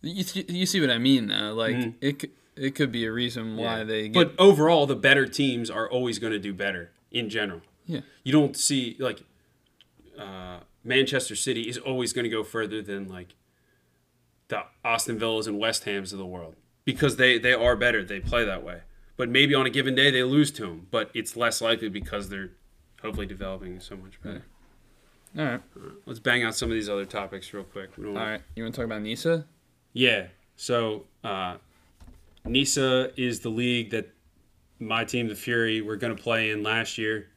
You, 0.00 0.22
see- 0.22 0.46
you 0.48 0.64
see 0.64 0.80
what 0.80 0.90
I 0.90 0.98
mean? 0.98 1.28
Like 1.28 1.74
mm-hmm. 1.74 1.90
it, 2.00 2.30
it 2.54 2.74
could 2.76 2.92
be 2.92 3.04
a 3.04 3.10
reason 3.10 3.56
why 3.56 3.78
Yeah. 3.78 3.84
they 3.84 4.08
get. 4.08 4.14
But 4.14 4.34
overall, 4.38 4.86
the 4.86 4.94
better 4.94 5.26
teams 5.26 5.70
are 5.70 5.90
always 5.90 6.20
going 6.20 6.32
to 6.32 6.38
do 6.38 6.54
better 6.54 6.92
in 7.10 7.28
general. 7.28 7.62
Yeah, 7.86 8.00
You 8.22 8.32
don't 8.32 8.56
see 8.56 8.96
like 8.98 9.22
uh, 10.18 10.60
Manchester 10.82 11.36
City 11.36 11.68
is 11.68 11.76
always 11.78 12.12
going 12.12 12.24
to 12.24 12.30
go 12.30 12.42
further 12.42 12.80
than 12.82 13.08
like 13.08 13.34
the 14.48 14.62
Aston 14.84 15.18
Villas 15.18 15.46
and 15.46 15.58
West 15.58 15.84
Hams 15.84 16.12
of 16.12 16.18
the 16.18 16.26
world 16.26 16.54
because 16.84 17.16
they 17.16 17.38
they 17.38 17.52
are 17.52 17.76
better. 17.76 18.02
They 18.04 18.20
play 18.20 18.44
that 18.44 18.62
way. 18.62 18.80
But 19.16 19.28
maybe 19.28 19.54
on 19.54 19.64
a 19.66 19.70
given 19.70 19.94
day 19.94 20.10
they 20.10 20.22
lose 20.22 20.50
to 20.52 20.62
them, 20.62 20.86
but 20.90 21.10
it's 21.14 21.36
less 21.36 21.60
likely 21.60 21.88
because 21.88 22.28
they're 22.30 22.50
hopefully 23.02 23.26
developing 23.26 23.78
so 23.80 23.96
much 23.96 24.20
better. 24.22 24.44
all 25.38 25.44
right, 25.44 25.60
Let's 26.06 26.18
bang 26.20 26.42
out 26.42 26.54
some 26.54 26.70
of 26.70 26.74
these 26.74 26.88
other 26.88 27.04
topics 27.04 27.52
real 27.52 27.64
quick. 27.64 27.90
All 27.98 28.04
wanna- 28.12 28.18
right. 28.32 28.40
You 28.56 28.62
want 28.64 28.74
to 28.74 28.80
talk 28.80 28.86
about 28.86 29.02
NISA? 29.02 29.44
Yeah. 29.92 30.28
So 30.56 31.04
uh, 31.22 31.56
NISA 32.44 33.12
is 33.16 33.40
the 33.40 33.50
league 33.50 33.90
that 33.90 34.10
my 34.80 35.04
team, 35.04 35.28
the 35.28 35.34
Fury, 35.34 35.80
were 35.80 35.96
going 35.96 36.14
to 36.16 36.20
play 36.22 36.50
in 36.50 36.62
last 36.62 36.98
year 36.98 37.28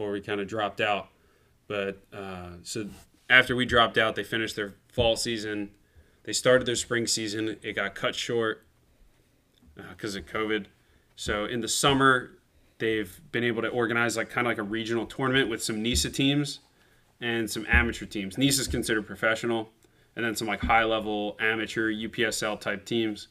before 0.00 0.12
we 0.12 0.20
kind 0.22 0.40
of 0.40 0.48
dropped 0.48 0.80
out. 0.80 1.08
But 1.68 2.02
uh, 2.10 2.52
so 2.62 2.86
after 3.28 3.54
we 3.54 3.66
dropped 3.66 3.98
out, 3.98 4.14
they 4.14 4.24
finished 4.24 4.56
their 4.56 4.72
fall 4.90 5.14
season. 5.14 5.72
They 6.22 6.32
started 6.32 6.66
their 6.66 6.74
spring 6.74 7.06
season. 7.06 7.58
It 7.62 7.74
got 7.74 7.94
cut 7.94 8.14
short 8.14 8.64
because 9.76 10.16
of 10.16 10.24
COVID. 10.24 10.66
So 11.16 11.44
in 11.44 11.60
the 11.60 11.68
summer, 11.68 12.30
they've 12.78 13.20
been 13.30 13.44
able 13.44 13.60
to 13.60 13.68
organize 13.68 14.16
like 14.16 14.30
kind 14.30 14.46
of 14.46 14.52
like 14.52 14.58
a 14.58 14.62
regional 14.62 15.04
tournament 15.04 15.50
with 15.50 15.62
some 15.62 15.82
NISA 15.82 16.08
teams 16.10 16.60
and 17.20 17.50
some 17.50 17.66
amateur 17.68 18.06
teams. 18.06 18.38
NISA 18.38 18.62
is 18.62 18.68
considered 18.68 19.06
professional, 19.06 19.68
and 20.16 20.24
then 20.24 20.34
some 20.34 20.48
like 20.48 20.62
high 20.62 20.84
level 20.84 21.36
amateur 21.38 21.92
UPSL 21.92 22.58
type 22.58 22.86
teams. 22.86 23.28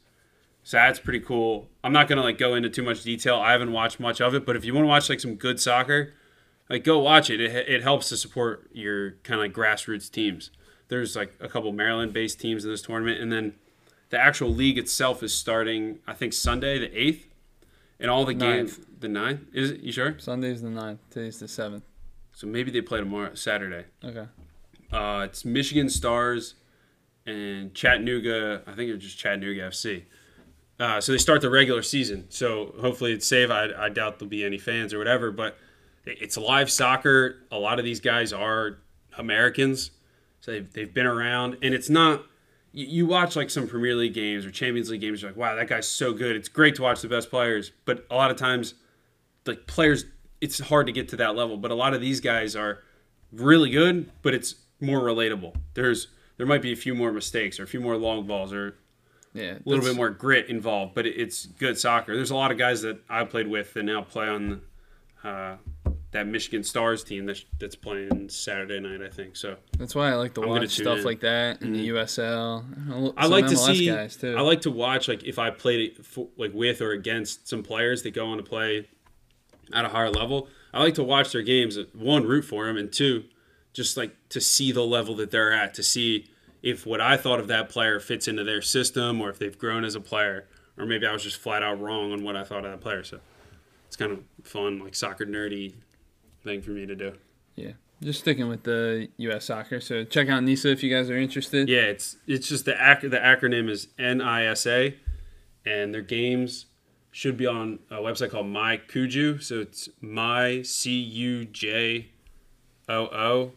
So 0.61 0.77
that's 0.77 0.99
pretty 0.99 1.21
cool. 1.21 1.67
I'm 1.83 1.93
not 1.93 2.07
gonna 2.07 2.21
like 2.21 2.37
go 2.37 2.53
into 2.53 2.69
too 2.69 2.83
much 2.83 3.01
detail. 3.01 3.37
I 3.37 3.53
haven't 3.53 3.71
watched 3.71 3.99
much 3.99 4.21
of 4.21 4.35
it, 4.35 4.45
but 4.45 4.55
if 4.55 4.63
you 4.63 4.75
want 4.75 4.83
to 4.83 4.89
watch 4.89 5.09
like 5.09 5.19
some 5.19 5.33
good 5.33 5.59
soccer, 5.59 6.13
like 6.69 6.83
go 6.83 6.99
watch 6.99 7.29
it. 7.29 7.41
It, 7.41 7.67
it 7.67 7.83
helps 7.83 8.09
to 8.09 8.17
support 8.17 8.69
your 8.73 9.11
kind 9.23 9.39
of 9.39 9.45
like 9.45 9.53
grassroots 9.53 10.09
teams. 10.11 10.51
There's 10.87 11.15
like 11.15 11.33
a 11.39 11.47
couple 11.47 11.71
Maryland 11.71 12.13
based 12.13 12.39
teams 12.39 12.65
in 12.65 12.71
this 12.71 12.81
tournament, 12.81 13.21
and 13.21 13.31
then 13.31 13.53
the 14.09 14.19
actual 14.19 14.49
league 14.49 14.77
itself 14.77 15.21
is 15.23 15.33
starting. 15.33 15.99
I 16.07 16.13
think 16.13 16.33
Sunday 16.33 16.79
the 16.79 16.99
eighth, 16.99 17.27
and 17.99 18.09
all 18.09 18.25
the 18.25 18.33
games 18.33 18.77
Ninth. 18.77 19.01
the 19.01 19.07
9th. 19.07 19.39
Is 19.53 19.71
it? 19.71 19.81
You 19.81 19.91
sure? 19.91 20.17
Sunday's 20.19 20.61
the 20.61 20.69
9th. 20.69 20.97
Today's 21.09 21.39
the 21.39 21.47
seventh. 21.47 21.83
So 22.33 22.47
maybe 22.47 22.71
they 22.71 22.81
play 22.81 22.99
tomorrow, 22.99 23.33
Saturday. 23.35 23.85
Okay. 24.03 24.25
Uh, 24.91 25.23
it's 25.25 25.43
Michigan 25.43 25.89
Stars 25.89 26.55
and 27.25 27.73
Chattanooga. 27.73 28.63
I 28.65 28.73
think 28.73 28.89
it's 28.91 29.03
just 29.03 29.19
Chattanooga 29.19 29.69
FC. 29.69 30.03
Uh, 30.79 31.01
so 31.01 31.11
they 31.11 31.17
start 31.17 31.41
the 31.41 31.49
regular 31.49 31.81
season. 31.81 32.25
So 32.29 32.73
hopefully 32.79 33.11
it's 33.11 33.27
safe. 33.27 33.51
I, 33.51 33.67
I 33.77 33.89
doubt 33.89 34.17
there'll 34.19 34.29
be 34.29 34.45
any 34.45 34.57
fans 34.57 34.93
or 34.93 34.97
whatever, 34.97 35.31
but 35.31 35.57
it's 36.09 36.37
live 36.37 36.69
soccer. 36.71 37.37
A 37.51 37.57
lot 37.57 37.79
of 37.79 37.85
these 37.85 37.99
guys 37.99 38.33
are 38.33 38.79
Americans, 39.17 39.91
so 40.41 40.51
they've, 40.51 40.71
they've 40.73 40.93
been 40.93 41.05
around, 41.05 41.57
and 41.61 41.73
it's 41.73 41.89
not. 41.89 42.23
You, 42.71 42.85
you 42.85 43.05
watch 43.05 43.35
like 43.35 43.49
some 43.49 43.67
Premier 43.67 43.95
League 43.95 44.13
games 44.13 44.45
or 44.45 44.51
Champions 44.51 44.89
League 44.89 45.01
games. 45.01 45.21
You're 45.21 45.31
like, 45.31 45.37
wow, 45.37 45.55
that 45.55 45.67
guy's 45.67 45.87
so 45.87 46.13
good. 46.13 46.35
It's 46.35 46.49
great 46.49 46.75
to 46.75 46.83
watch 46.83 47.01
the 47.01 47.07
best 47.07 47.29
players, 47.29 47.71
but 47.85 48.05
a 48.11 48.15
lot 48.15 48.29
of 48.31 48.37
times, 48.37 48.75
like 49.45 49.65
players, 49.67 50.05
it's 50.41 50.59
hard 50.59 50.85
to 50.87 50.91
get 50.93 51.09
to 51.09 51.15
that 51.17 51.35
level. 51.35 51.57
But 51.57 51.71
a 51.71 51.75
lot 51.75 51.93
of 51.93 52.01
these 52.01 52.19
guys 52.19 52.55
are 52.55 52.79
really 53.31 53.69
good, 53.71 54.11
but 54.21 54.33
it's 54.33 54.55
more 54.79 54.99
relatable. 55.01 55.55
There's 55.73 56.07
there 56.37 56.45
might 56.47 56.61
be 56.61 56.71
a 56.71 56.75
few 56.75 56.95
more 56.95 57.11
mistakes 57.11 57.59
or 57.59 57.63
a 57.63 57.67
few 57.67 57.81
more 57.81 57.97
long 57.97 58.25
balls 58.25 58.53
or 58.53 58.75
Yeah. 59.33 59.55
a 59.55 59.59
little 59.65 59.83
bit 59.83 59.95
more 59.95 60.09
grit 60.09 60.47
involved, 60.47 60.93
but 60.95 61.05
it- 61.05 61.17
it's 61.17 61.45
good 61.47 61.77
soccer. 61.77 62.15
There's 62.15 62.31
a 62.31 62.35
lot 62.35 62.49
of 62.51 62.57
guys 62.57 62.81
that 62.83 62.99
I 63.09 63.25
played 63.25 63.47
with 63.47 63.73
that 63.73 63.83
now 63.83 64.03
play 64.03 64.27
on 64.27 64.61
uh, 65.23 65.57
that 66.11 66.25
Michigan 66.25 66.63
Stars 66.63 67.03
team 67.03 67.25
that's, 67.25 67.45
that's 67.59 67.75
playing 67.75 68.29
Saturday 68.29 68.79
night, 68.79 69.01
I 69.01 69.09
think. 69.09 69.35
So 69.35 69.57
That's 69.77 69.93
why 69.93 70.09
I 70.09 70.15
like 70.15 70.33
to 70.35 70.41
watch 70.41 70.69
stuff 70.69 70.85
in. 70.85 70.97
Mm-hmm. 70.97 71.05
like 71.05 71.19
that 71.19 71.61
in 71.61 71.73
the 71.73 71.89
USL. 71.89 73.13
I 73.15 73.27
like 73.27 73.47
to 73.47 73.55
see. 73.55 73.87
guys 73.87 74.15
too. 74.15 74.35
I 74.35 74.41
like 74.41 74.61
to 74.61 74.71
watch 74.71 75.07
like 75.07 75.23
if 75.23 75.37
I 75.37 75.51
played 75.51 75.91
it 75.91 76.05
for, 76.05 76.27
like 76.35 76.51
with 76.53 76.81
or 76.81 76.91
against 76.91 77.47
some 77.47 77.61
players 77.61 78.01
that 78.03 78.11
go 78.11 78.25
on 78.25 78.37
to 78.37 78.43
play 78.43 78.87
at 79.71 79.85
a 79.85 79.89
higher 79.89 80.09
level. 80.09 80.47
I 80.73 80.81
like 80.83 80.95
to 80.95 81.03
watch 81.03 81.31
their 81.31 81.41
games. 81.41 81.77
One, 81.93 82.25
root 82.25 82.43
for 82.43 82.65
them, 82.65 82.77
and 82.77 82.91
two, 82.91 83.25
just 83.73 83.97
like 83.97 84.15
to 84.29 84.41
see 84.41 84.71
the 84.71 84.83
level 84.83 85.15
that 85.17 85.31
they're 85.31 85.53
at. 85.53 85.75
To 85.75 85.83
see 85.83 86.27
if 86.63 86.85
what 86.85 87.01
I 87.01 87.17
thought 87.17 87.39
of 87.39 87.47
that 87.47 87.69
player 87.69 87.99
fits 87.99 88.27
into 88.27 88.43
their 88.43 88.61
system, 88.61 89.21
or 89.21 89.29
if 89.29 89.37
they've 89.37 89.57
grown 89.57 89.83
as 89.83 89.95
a 89.95 90.01
player, 90.01 90.47
or 90.77 90.85
maybe 90.85 91.05
I 91.05 91.13
was 91.13 91.23
just 91.23 91.37
flat 91.37 91.61
out 91.61 91.79
wrong 91.79 92.11
on 92.11 92.23
what 92.23 92.35
I 92.35 92.43
thought 92.43 92.65
of 92.65 92.71
that 92.71 92.81
player. 92.81 93.03
So 93.03 93.19
it's 93.87 93.95
kind 93.95 94.11
of 94.11 94.23
fun, 94.43 94.79
like 94.79 94.95
soccer 94.95 95.25
nerdy 95.25 95.73
thing 96.43 96.61
for 96.61 96.71
me 96.71 96.85
to 96.85 96.95
do. 96.95 97.13
yeah. 97.55 97.71
just 98.01 98.19
sticking 98.21 98.47
with 98.47 98.63
the 98.63 99.09
U.S. 99.17 99.45
soccer. 99.45 99.81
So 99.81 100.03
check 100.05 100.29
out 100.29 100.43
NISA 100.43 100.69
if 100.71 100.83
you 100.83 100.93
guys 100.95 101.09
are 101.09 101.17
interested. 101.17 101.67
Yeah, 101.69 101.81
it's 101.81 102.15
it's 102.27 102.47
just 102.47 102.65
the 102.65 102.75
ac- 102.79 103.07
the 103.07 103.17
acronym 103.17 103.69
is 103.69 103.87
NISA, 103.99 104.93
and 105.65 105.93
their 105.93 106.01
games 106.01 106.65
should 107.11 107.35
be 107.37 107.45
on 107.47 107.79
a 107.89 107.95
website 107.97 108.31
called 108.31 108.45
MyCujoo. 108.45 109.41
So 109.43 109.59
it's 109.59 109.89
My 109.99 110.61
C 110.61 110.91
U 110.99 111.43
J 111.45 112.09
O 112.87 113.05
O, 113.07 113.51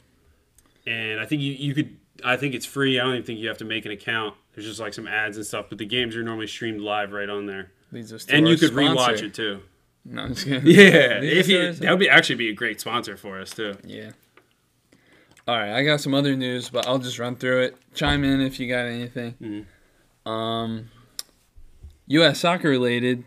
and 0.87 1.21
I 1.21 1.27
think 1.27 1.43
you 1.43 1.53
you 1.53 1.75
could 1.75 1.97
I 2.25 2.37
think 2.37 2.55
it's 2.55 2.67
free. 2.67 2.99
I 2.99 3.05
don't 3.05 3.15
even 3.15 3.25
think 3.27 3.39
you 3.41 3.49
have 3.49 3.59
to 3.59 3.65
make 3.65 3.85
an 3.85 3.93
account. 3.93 4.35
There's 4.55 4.67
just 4.67 4.81
like 4.81 4.93
some 4.95 5.07
ads 5.09 5.37
and 5.37 5.47
stuff, 5.47 5.67
but 5.69 5.79
the 5.79 5.87
games 5.87 6.15
are 6.17 6.23
normally 6.23 6.47
streamed 6.47 6.81
live 6.81 7.13
right 7.13 7.29
on 7.29 7.47
there, 7.47 7.71
Leads 7.91 8.13
us 8.13 8.27
to 8.27 8.35
and 8.37 8.47
you 8.47 8.57
could 8.59 8.69
sponsor. 8.73 9.13
rewatch 9.13 9.23
it 9.23 9.35
too. 9.35 9.61
No, 10.05 10.23
I'm 10.23 10.35
just 10.35 10.47
kidding. 10.47 10.67
Yeah, 10.67 11.21
if 11.23 11.49
you, 11.49 11.73
that 11.73 11.91
would 11.91 11.99
be 12.01 12.09
actually 12.09 12.35
be 12.37 12.49
a 12.49 12.55
great 12.55 12.81
sponsor 12.81 13.17
for 13.17 13.41
us 13.41 13.51
too. 13.51 13.75
Yeah. 13.85 14.11
All 15.47 15.57
right, 15.59 15.73
I 15.73 15.83
got 15.85 16.01
some 16.01 16.15
other 16.15 16.37
news, 16.37 16.71
but 16.71 16.87
I'll 16.87 16.99
just 16.99 17.19
run 17.19 17.37
through 17.37 17.63
it. 17.63 17.77
Chime 17.95 18.23
in 18.25 18.41
if 18.41 18.61
you 18.61 18.69
got 18.69 18.87
anything. 18.87 19.67
Mhm. 20.27 20.31
Um, 20.31 20.91
U.S. 22.07 22.41
soccer 22.41 22.69
related. 22.69 23.25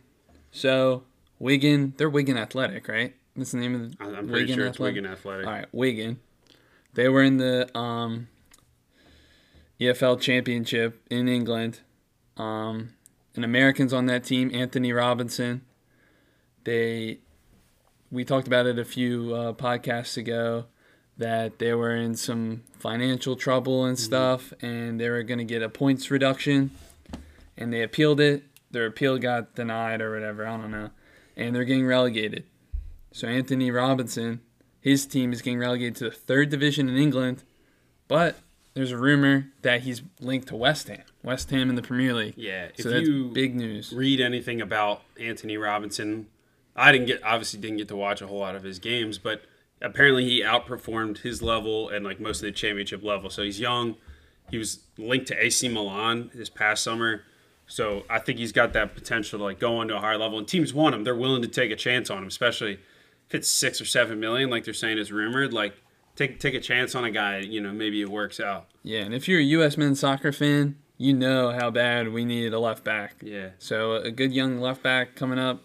So 0.51 1.03
Wigan, 1.39 1.93
they're 1.97 2.09
Wigan 2.09 2.38
Athletic, 2.38 2.88
right? 2.88 3.13
That's 3.35 3.51
the 3.51 3.57
name 3.57 3.75
of 3.75 3.81
the. 3.97 4.03
I'm 4.17 4.29
pretty 4.29 4.53
sure 4.53 4.65
it's 4.65 4.79
Wigan 4.79 5.05
Athletic. 5.05 5.45
All 5.45 5.51
right, 5.53 5.67
Wigan. 5.73 6.19
They 6.93 7.09
were 7.09 7.21
in 7.21 7.35
the 7.38 7.77
um, 7.77 8.29
EFL 9.79 10.19
Championship 10.21 11.01
in 11.09 11.27
England. 11.27 11.81
Um, 12.38 12.93
an 13.35 13.43
Americans 13.43 13.91
on 13.91 14.05
that 14.05 14.23
team, 14.23 14.49
Antonee 14.53 14.93
Robinson. 14.93 15.61
They, 16.65 17.19
we 18.12 18.25
talked 18.25 18.47
about 18.47 18.65
it 18.65 18.78
a 18.78 18.86
few 18.86 19.34
uh, 19.34 19.54
podcasts 19.54 20.17
ago, 20.17 20.65
that 21.17 21.60
they 21.60 21.73
were 21.73 21.95
in 21.95 22.15
some 22.15 22.63
financial 22.80 23.38
trouble 23.38 23.86
and 23.86 23.97
stuff, 23.97 24.51
and 24.62 24.99
they 24.99 25.10
were 25.10 25.23
going 25.23 25.38
to 25.38 25.45
get 25.45 25.63
a 25.63 25.69
points 25.69 26.12
reduction, 26.12 26.71
and 27.56 27.71
they 27.71 27.82
appealed 27.82 28.19
it. 28.19 28.43
Their 28.71 28.88
appeal 28.88 29.17
got 29.17 29.56
denied 29.56 30.01
or 30.01 30.13
whatever. 30.13 30.45
I 30.45 30.58
don't 30.58 30.71
know, 30.71 30.89
and 31.38 31.56
they're 31.56 31.63
getting 31.63 31.86
relegated. 31.88 32.43
So 33.13 33.30
Antonee 33.30 33.71
Robinson, 33.71 34.41
his 34.82 35.06
team 35.06 35.32
is 35.32 35.41
getting 35.41 35.60
relegated 35.60 35.95
to 35.97 36.04
the 36.06 36.12
third 36.12 36.49
division 36.49 36.89
in 36.89 36.97
England, 36.97 37.43
but 38.10 38.36
there's 38.73 38.91
a 38.91 38.97
rumor 38.97 39.47
that 39.62 39.84
he's 39.84 40.01
linked 40.19 40.49
to 40.49 40.58
West 40.58 40.89
Ham. 40.89 41.04
West 41.23 41.49
Ham 41.51 41.69
in 41.69 41.75
the 41.75 41.82
Premier 41.82 42.13
League. 42.13 42.34
Yeah, 42.36 42.65
if 42.75 42.82
So 42.84 42.89
that's 42.89 43.08
you 43.08 43.30
big 43.30 43.56
news. 43.56 43.93
read 43.93 44.19
anything 44.19 44.60
about 44.60 45.01
Antonee 45.17 45.56
Robinson, 45.56 46.28
I 46.75 46.91
didn't 46.91 47.07
get 47.07 47.23
obviously 47.23 47.59
didn't 47.59 47.77
get 47.77 47.88
to 47.89 47.95
watch 47.95 48.21
a 48.21 48.27
whole 48.27 48.39
lot 48.39 48.55
of 48.55 48.63
his 48.63 48.79
games, 48.79 49.17
but 49.17 49.43
apparently 49.81 50.25
he 50.25 50.41
outperformed 50.41 51.19
his 51.19 51.41
level 51.41 51.89
and 51.89 52.05
like 52.05 52.19
most 52.19 52.38
of 52.38 52.43
the 52.43 52.51
championship 52.51 53.03
level. 53.03 53.29
So 53.29 53.43
he's 53.43 53.59
young. 53.59 53.95
He 54.51 54.57
was 54.57 54.79
linked 54.97 55.27
to 55.27 55.43
AC 55.43 55.67
Milan 55.69 56.31
this 56.33 56.49
past 56.49 56.83
summer. 56.83 57.23
So 57.67 58.03
I 58.09 58.19
think 58.19 58.38
he's 58.38 58.51
got 58.51 58.73
that 58.73 58.93
potential 58.93 59.39
to 59.39 59.45
like 59.45 59.59
go 59.59 59.77
on 59.77 59.88
to 59.88 59.97
a 59.97 59.99
higher 59.99 60.17
level. 60.17 60.38
And 60.38 60.47
teams 60.47 60.73
want 60.73 60.93
him. 60.93 61.03
They're 61.03 61.15
willing 61.15 61.41
to 61.41 61.47
take 61.47 61.71
a 61.71 61.75
chance 61.75 62.09
on 62.09 62.19
him, 62.19 62.27
especially 62.27 62.73
if 63.27 63.35
it's 63.35 63.49
six 63.49 63.81
or 63.81 63.85
seven 63.85 64.19
million, 64.19 64.49
like 64.49 64.65
they're 64.65 64.73
saying 64.73 64.97
is 64.97 65.11
rumored. 65.11 65.53
Like 65.53 65.75
take 66.15 66.39
take 66.39 66.53
a 66.53 66.59
chance 66.59 66.95
on 66.95 67.03
a 67.05 67.11
guy, 67.11 67.39
you 67.39 67.61
know, 67.61 67.71
maybe 67.71 68.01
it 68.01 68.09
works 68.09 68.39
out. 68.39 68.67
Yeah, 68.83 69.01
and 69.01 69.13
if 69.13 69.27
you're 69.27 69.39
a 69.39 69.43
U.S. 69.43 69.77
men's 69.77 69.99
soccer 69.99 70.31
fan, 70.31 70.77
you 70.97 71.13
know 71.13 71.51
how 71.51 71.71
bad 71.71 72.11
we 72.11 72.23
need 72.23 72.53
a 72.53 72.59
left 72.59 72.83
back. 72.83 73.15
Yeah. 73.21 73.49
So 73.59 73.95
a 73.95 74.11
good 74.11 74.31
young 74.31 74.59
left 74.59 74.83
back 74.83 75.15
coming 75.15 75.39
up, 75.39 75.63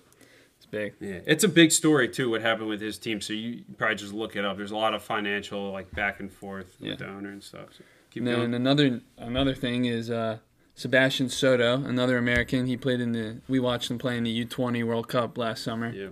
big. 0.71 0.95
Yeah, 1.01 1.21
it's 1.27 1.45
a 1.45 1.49
big 1.49 1.73
story 1.73 2.09
too. 2.09 2.31
What 2.31 2.43
happened 2.43 2.69
with 2.69 2.81
his 2.81 2.99
team? 2.99 3.21
So 3.21 3.33
you 3.33 3.65
probably 3.79 3.97
just 3.97 4.13
look 4.13 4.37
it 4.37 4.45
up. 4.45 4.57
There's 4.57 4.71
a 4.71 4.77
lot 4.77 4.95
of 4.95 5.03
financial 5.03 5.71
like 5.73 5.91
back 5.93 6.21
and 6.21 6.33
forth 6.33 6.77
Yeah. 6.81 6.91
with 6.91 6.99
the 7.01 7.09
owner 7.09 7.31
and 7.31 7.43
stuff. 7.43 7.69
So 7.77 7.85
keep 8.11 8.21
And 8.23 8.27
then 8.29 8.37
going. 8.37 8.55
another 8.55 9.01
another 9.19 9.55
thing 9.55 9.85
is 9.85 10.11
uh, 10.11 10.39
Sebastian 10.75 11.29
Soto, 11.29 11.75
another 11.85 12.17
American. 12.17 12.67
He 12.67 12.77
played 12.77 13.01
in 13.01 13.13
the. 13.13 13.41
We 13.49 13.61
watched 13.61 13.91
him 13.91 13.99
play 13.99 14.17
in 14.17 14.25
the 14.25 14.45
U20 14.47 14.85
World 14.85 15.09
Cup 15.09 15.37
last 15.37 15.63
summer. 15.63 15.91
Yeah, 15.93 16.09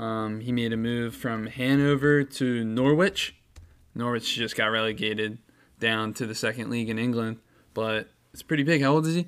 Um, 0.00 0.40
he 0.40 0.50
made 0.52 0.72
a 0.72 0.76
move 0.76 1.14
from 1.14 1.46
Hanover 1.46 2.24
to 2.24 2.64
Norwich. 2.64 3.36
Norwich 3.94 4.34
just 4.34 4.56
got 4.56 4.66
relegated 4.66 5.38
down 5.78 6.14
to 6.14 6.26
the 6.26 6.34
second 6.34 6.70
league 6.70 6.88
in 6.88 6.98
England, 6.98 7.38
but 7.74 8.08
it's 8.32 8.42
pretty 8.42 8.62
big. 8.62 8.82
How 8.82 8.92
old 8.94 9.06
is 9.06 9.14
he? 9.16 9.26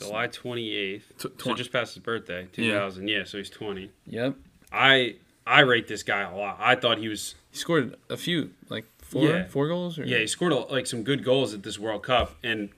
July 0.00 0.28
28th. 0.28 1.02
Tw- 1.18 1.42
so 1.42 1.54
just 1.54 1.72
past 1.72 1.94
his 1.94 2.02
birthday, 2.02 2.46
2000. 2.52 3.08
Yeah. 3.08 3.24
so 3.24 3.38
he's 3.38 3.50
20. 3.50 3.90
Yep. 4.06 4.34
I 4.72 5.16
I 5.46 5.60
rate 5.60 5.88
this 5.88 6.02
guy 6.02 6.20
a 6.22 6.36
lot. 6.36 6.56
I 6.60 6.74
thought 6.74 6.98
he 6.98 7.08
was 7.08 7.34
He 7.50 7.56
scored 7.58 7.96
a 8.08 8.16
few, 8.16 8.50
like 8.68 8.84
four, 8.98 9.24
Yeah. 9.28 9.46
four 9.46 9.68
goals. 9.68 9.98
Or? 9.98 10.04
yeah 10.04 10.18
he 10.18 10.26
scored 10.26 10.52
a, 10.52 10.56
like 10.56 10.86
some 10.86 11.02
good 11.02 11.24
goals 11.24 11.54
at 11.54 11.62
this 11.62 11.78
World 11.78 12.02
Cup 12.04 12.36
and 12.42 12.70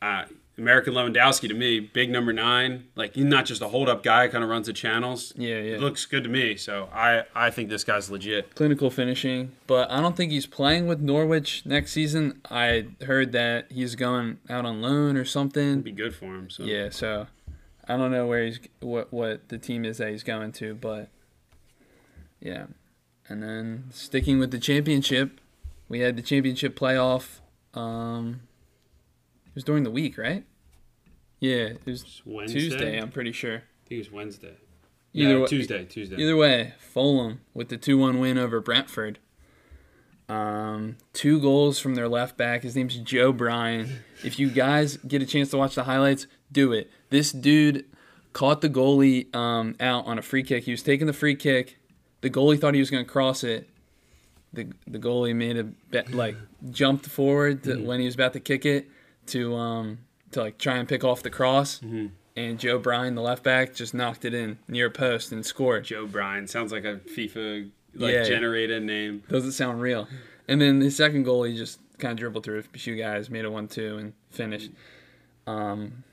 uh, 0.00 0.24
American 0.58 0.92
Lewandowski 0.92 1.48
to 1.48 1.54
me 1.54 1.80
big 1.80 2.10
number 2.10 2.32
nine. 2.32 2.84
Like 2.94 3.14
he's 3.14 3.24
not 3.24 3.46
just 3.46 3.62
a 3.62 3.68
hold 3.68 3.88
up 3.88 4.02
guy. 4.02 4.28
Kind 4.28 4.44
of 4.44 4.50
runs 4.50 4.66
the 4.66 4.72
channels. 4.72 5.32
Yeah, 5.36 5.56
yeah. 5.56 5.74
It 5.74 5.80
looks 5.80 6.04
good 6.04 6.24
to 6.24 6.28
me. 6.30 6.56
So 6.56 6.88
I 6.92 7.24
I 7.34 7.50
think 7.50 7.70
this 7.70 7.84
guy's 7.84 8.10
legit. 8.10 8.54
clinical 8.54 8.90
finishing, 8.90 9.52
but 9.66 9.90
I 9.90 10.00
don't 10.00 10.16
think 10.16 10.30
he's 10.30 10.46
playing 10.46 10.86
with 10.86 11.00
Norwich 11.00 11.62
next 11.64 11.92
season. 11.92 12.40
I 12.50 12.88
heard 13.06 13.32
that 13.32 13.72
he's 13.72 13.94
going 13.94 14.38
out 14.50 14.66
on 14.66 14.82
loan 14.82 15.16
or 15.16 15.24
something. 15.24 15.80
Be 15.80 15.92
good 15.92 16.14
for 16.14 16.26
him. 16.26 16.50
So 16.50 16.64
Yeah, 16.64 16.90
so 16.90 17.28
I 17.88 17.96
don't 17.96 18.12
know 18.12 18.26
where 18.26 18.44
he's 18.44 18.60
what 18.80 19.12
what 19.12 19.48
the 19.48 19.58
team 19.58 19.84
is 19.84 19.98
that 19.98 20.10
he's 20.10 20.22
going 20.22 20.52
to, 20.52 20.74
but 20.74 21.08
yeah. 22.40 22.66
And 23.28 23.42
then 23.42 23.84
sticking 23.90 24.38
with 24.38 24.50
the 24.50 24.58
championship, 24.58 25.40
we 25.88 26.00
had 26.00 26.16
the 26.16 26.22
championship 26.22 26.78
playoff. 26.78 27.38
Um, 27.72 28.40
it 29.52 29.56
was 29.56 29.64
during 29.64 29.82
the 29.82 29.90
week, 29.90 30.16
right? 30.16 30.44
Yeah, 31.40 31.56
it 31.56 31.84
was 31.84 32.22
Wednesday. 32.24 32.58
Tuesday. 32.60 32.98
I'm 32.98 33.10
pretty 33.10 33.32
sure. 33.32 33.56
I 33.56 33.88
think 33.88 33.90
it 33.90 33.98
was 33.98 34.10
Wednesday. 34.10 34.54
Either 35.12 35.34
yeah, 35.34 35.40
way- 35.40 35.46
Tuesday. 35.46 35.84
Tuesday. 35.84 36.16
Either 36.16 36.36
way, 36.36 36.72
Fulham 36.78 37.40
with 37.52 37.68
the 37.68 37.76
2 37.76 37.98
1 37.98 38.18
win 38.18 38.38
over 38.38 38.60
Brentford. 38.60 39.18
Um, 40.28 40.96
two 41.12 41.38
goals 41.38 41.78
from 41.78 41.94
their 41.94 42.08
left 42.08 42.38
back. 42.38 42.62
His 42.62 42.74
name's 42.74 42.96
Joe 42.96 43.30
Bryan. 43.30 43.98
If 44.24 44.38
you 44.38 44.48
guys 44.48 44.96
get 44.96 45.20
a 45.20 45.26
chance 45.26 45.50
to 45.50 45.58
watch 45.58 45.74
the 45.74 45.84
highlights, 45.84 46.26
do 46.50 46.72
it. 46.72 46.90
This 47.10 47.32
dude 47.32 47.84
caught 48.32 48.62
the 48.62 48.70
goalie 48.70 49.34
um, 49.36 49.74
out 49.80 50.06
on 50.06 50.18
a 50.18 50.22
free 50.22 50.42
kick. 50.42 50.64
He 50.64 50.70
was 50.70 50.82
taking 50.82 51.06
the 51.06 51.12
free 51.12 51.34
kick. 51.36 51.76
The 52.22 52.30
goalie 52.30 52.58
thought 52.58 52.72
he 52.72 52.80
was 52.80 52.90
going 52.90 53.04
to 53.04 53.10
cross 53.10 53.44
it. 53.44 53.68
The, 54.54 54.68
the 54.86 54.98
goalie 54.98 55.34
made 55.34 55.58
a 55.58 55.64
bet, 55.64 56.12
like 56.12 56.36
jumped 56.70 57.06
forward 57.06 57.64
to, 57.64 57.84
when 57.84 58.00
he 58.00 58.06
was 58.06 58.14
about 58.14 58.32
to 58.34 58.40
kick 58.40 58.64
it 58.64 58.88
to 59.26 59.54
um 59.54 59.98
to 60.32 60.40
like 60.40 60.58
try 60.58 60.76
and 60.76 60.88
pick 60.88 61.04
off 61.04 61.22
the 61.22 61.30
cross. 61.30 61.80
And 62.34 62.58
Joe 62.58 62.78
Bryan, 62.78 63.14
the 63.14 63.20
left 63.20 63.42
back, 63.42 63.74
just 63.74 63.92
knocked 63.92 64.24
it 64.24 64.32
in 64.32 64.58
near 64.66 64.88
post 64.88 65.32
and 65.32 65.44
scored. 65.44 65.84
Joe 65.84 66.06
Bryan 66.06 66.46
sounds 66.46 66.72
like 66.72 66.84
a 66.84 66.96
FIFA 66.96 67.70
like 67.94 68.14
Yeah. 68.14 68.24
generated 68.24 68.82
name. 68.82 69.22
Doesn't 69.28 69.52
sound 69.52 69.82
real. 69.82 70.08
And 70.48 70.58
then 70.60 70.80
his 70.80 70.96
second 70.96 71.24
goal, 71.24 71.42
he 71.42 71.54
just 71.56 71.78
kind 71.98 72.12
of 72.12 72.18
dribbled 72.18 72.44
through 72.44 72.60
a 72.74 72.78
few 72.78 72.96
guys, 72.96 73.28
made 73.28 73.44
a 73.44 73.50
one-two, 73.50 73.98
and 73.98 74.12
finished. 74.30 74.70
Um, 75.46 76.04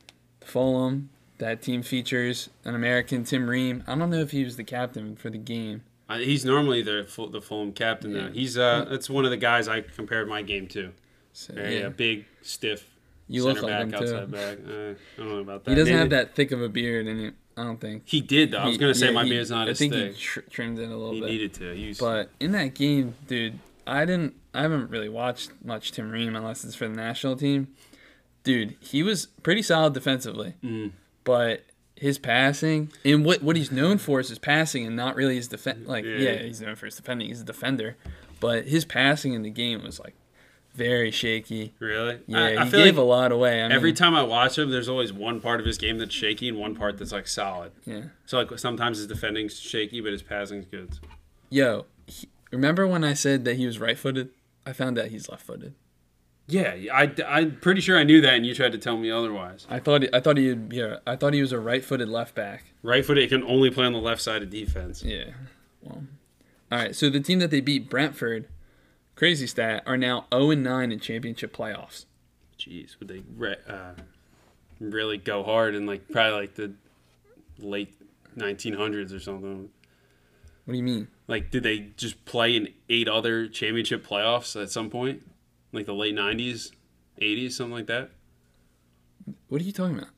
Fulham, 0.41 1.09
that 1.37 1.61
team 1.61 1.83
features 1.83 2.49
an 2.65 2.75
American, 2.75 3.23
Tim 3.23 3.49
Ream. 3.49 3.83
I 3.87 3.95
don't 3.95 4.09
know 4.09 4.19
if 4.19 4.31
he 4.31 4.43
was 4.43 4.57
the 4.57 4.63
captain 4.63 5.15
for 5.15 5.29
the 5.29 5.37
game. 5.37 5.83
Uh, 6.09 6.17
he's 6.17 6.43
normally 6.43 6.81
the 6.81 7.05
full, 7.07 7.29
the 7.29 7.41
Fulham 7.41 7.71
captain. 7.71 8.13
Though. 8.13 8.29
He's 8.31 8.57
uh, 8.57 8.85
that's 8.89 9.09
one 9.09 9.25
of 9.25 9.31
the 9.31 9.37
guys 9.37 9.67
I 9.67 9.81
compared 9.81 10.27
my 10.27 10.41
game 10.41 10.67
to. 10.69 10.91
So, 11.33 11.53
Very 11.53 11.79
yeah. 11.79 11.87
uh, 11.87 11.89
big, 11.91 12.25
stiff. 12.41 12.88
You 13.29 13.43
center 13.43 13.53
look 13.53 13.63
like 13.63 13.71
back, 13.71 13.87
him, 13.87 13.93
outside 13.95 14.25
too. 14.25 14.31
back. 14.31 14.57
Uh, 14.67 14.71
I 14.71 14.95
don't 15.17 15.29
know 15.29 15.37
about 15.39 15.63
that. 15.63 15.71
He 15.71 15.75
doesn't 15.75 15.93
Maybe- 15.93 15.99
have 15.99 16.09
that 16.09 16.35
thick 16.35 16.51
of 16.51 16.61
a 16.61 16.67
beard 16.69 17.07
in 17.07 17.19
it. 17.19 17.33
I 17.55 17.63
don't 17.63 17.79
think. 17.79 18.03
He 18.05 18.21
did 18.21 18.51
though. 18.51 18.57
I 18.59 18.65
was 18.67 18.75
He- 18.75 18.79
gonna 18.79 18.93
say 18.95 19.07
yeah, 19.07 19.11
my 19.11 19.23
he- 19.23 19.29
beard's 19.31 19.49
not 19.51 19.67
I 19.67 19.71
as 19.71 19.79
think 19.79 19.93
thick. 19.93 20.13
he 20.15 20.19
tr- 20.21 20.39
trimmed 20.49 20.79
it 20.79 20.83
a 20.89 20.95
little 20.97 21.13
He 21.13 21.19
bit. 21.21 21.29
needed 21.29 21.53
to. 21.55 21.73
He 21.75 21.87
was, 21.89 21.97
But 21.99 22.29
in 22.39 22.51
that 22.53 22.73
game, 22.73 23.15
dude, 23.27 23.59
I 23.85 24.05
didn't. 24.05 24.35
I 24.53 24.61
haven't 24.63 24.89
really 24.89 25.09
watched 25.09 25.51
much 25.63 25.91
Tim 25.91 26.09
Ream 26.11 26.35
unless 26.35 26.63
it's 26.65 26.75
for 26.75 26.87
the 26.87 26.95
national 26.95 27.35
team. 27.35 27.67
Dude, 28.43 28.75
he 28.79 29.03
was 29.03 29.27
pretty 29.43 29.61
solid 29.61 29.93
defensively, 29.93 30.53
Mm. 30.63 30.91
but 31.23 31.65
his 31.95 32.17
passing 32.17 32.89
and 33.03 33.25
what 33.25 33.43
what 33.43 33.57
he's 33.57 33.71
known 33.73 33.97
for 33.97 34.21
is 34.21 34.29
his 34.29 34.39
passing 34.39 34.87
and 34.87 34.95
not 34.95 35.15
really 35.17 35.35
his 35.35 35.49
defense. 35.49 35.85
Like, 35.87 36.05
Yeah. 36.05 36.17
yeah. 36.17 36.43
he's 36.43 36.61
known 36.61 36.75
for 36.75 36.85
his 36.85 36.95
defending. 36.95 37.27
He's 37.27 37.41
a 37.41 37.45
defender, 37.45 37.97
but 38.39 38.69
his 38.69 38.85
passing 38.85 39.33
in 39.33 39.41
the 39.41 39.49
game 39.49 39.83
was 39.83 39.99
like 39.99 40.15
very 40.79 41.11
shaky. 41.11 41.73
really. 41.79 42.19
Yeah, 42.25 42.39
I, 42.39 42.61
I 42.61 42.65
he 42.65 42.71
feel 42.71 42.83
gave 42.85 42.95
like 42.95 43.03
a 43.03 43.05
lot 43.05 43.31
away. 43.31 43.59
I 43.61 43.67
mean, 43.67 43.71
every 43.73 43.93
time 43.93 44.15
I 44.15 44.23
watch 44.23 44.57
him, 44.57 44.71
there's 44.71 44.89
always 44.89 45.13
one 45.13 45.39
part 45.41 45.59
of 45.59 45.65
his 45.65 45.77
game 45.77 45.97
that's 45.99 46.13
shaky 46.15 46.47
and 46.49 46.57
one 46.57 46.73
part 46.75 46.97
that's 46.97 47.11
like 47.11 47.27
solid. 47.27 47.71
yeah. 47.85 48.03
So 48.25 48.37
like 48.41 48.57
sometimes 48.57 48.97
his 48.97 49.07
defending's 49.07 49.59
shaky, 49.59 50.01
but 50.01 50.11
his 50.13 50.23
passing's 50.23 50.65
good. 50.65 50.97
Yo, 51.49 51.85
he, 52.07 52.27
remember 52.51 52.87
when 52.87 53.03
I 53.03 53.13
said 53.13 53.43
that 53.45 53.57
he 53.57 53.65
was 53.65 53.79
right-footed? 53.79 54.29
I 54.65 54.73
found 54.73 54.97
out 54.97 55.07
he's 55.07 55.27
left-footed. 55.29 55.73
Yeah, 56.47 56.73
I, 56.91 57.13
I'm 57.27 57.57
pretty 57.59 57.81
sure 57.81 57.97
I 57.97 58.03
knew 58.03 58.21
that, 58.21 58.33
and 58.33 58.45
you 58.45 58.55
tried 58.55 58.71
to 58.71 58.77
tell 58.79 58.97
me 58.97 59.11
otherwise. 59.11 59.67
I 59.69 59.77
thought 59.79 60.03
I 60.13 60.19
thought 60.19 60.37
he'd 60.37 60.69
be 60.69 60.79
a, 60.79 60.99
I 61.05 61.15
thought 61.15 61.33
he 61.35 61.41
was 61.41 61.51
a 61.51 61.59
right-footed 61.59 62.09
left 62.09 62.33
back. 62.33 62.65
Right 62.81 63.05
footed 63.05 63.29
can 63.29 63.43
only 63.43 63.69
play 63.69 63.85
on 63.85 63.93
the 63.93 63.99
left 63.99 64.21
side 64.21 64.41
of 64.41 64.49
defense. 64.49 65.03
Yeah. 65.03 65.25
Well, 65.83 66.03
All 66.71 66.77
right, 66.79 66.95
so 66.95 67.09
the 67.09 67.19
team 67.19 67.37
that 67.39 67.51
they 67.51 67.61
beat, 67.61 67.89
Brentford, 67.89 68.47
crazy 69.19 69.45
stat, 69.45 69.83
are 69.85 69.97
now 69.97 70.25
0 70.33 70.51
and 70.51 70.63
9 70.63 70.93
in 70.93 70.99
championship 71.01 71.55
playoffs. 71.55 72.05
Jeez, 72.57 72.97
would 72.99 73.09
they 73.09 73.21
re- 73.35 73.57
uh, 73.67 73.91
really 74.79 75.17
go 75.17 75.43
hard 75.43 75.75
in 75.75 75.85
like 75.85 76.09
probably 76.09 76.39
like 76.39 76.55
the 76.55 76.71
late 77.59 77.93
1900s 78.37 79.13
or 79.13 79.19
something? 79.19 79.69
What 80.63 80.71
do 80.71 80.77
you 80.77 80.83
mean? 80.83 81.09
Like, 81.27 81.51
did 81.51 81.63
they 81.63 81.91
just 81.97 82.23
play 82.23 82.55
in 82.55 82.69
eight 82.87 83.09
other 83.09 83.47
championship 83.47 84.07
playoffs 84.07 84.59
at 84.59 84.71
some 84.71 84.89
point, 84.89 85.29
like 85.73 85.85
the 85.85 85.93
late 85.93 86.15
90s, 86.15 86.71
80s, 87.21 87.51
something 87.51 87.73
like 87.73 87.87
that? 87.87 88.11
What 89.49 89.61
are 89.61 89.65
you 89.65 89.73
talking 89.73 89.97
about? 89.97 90.11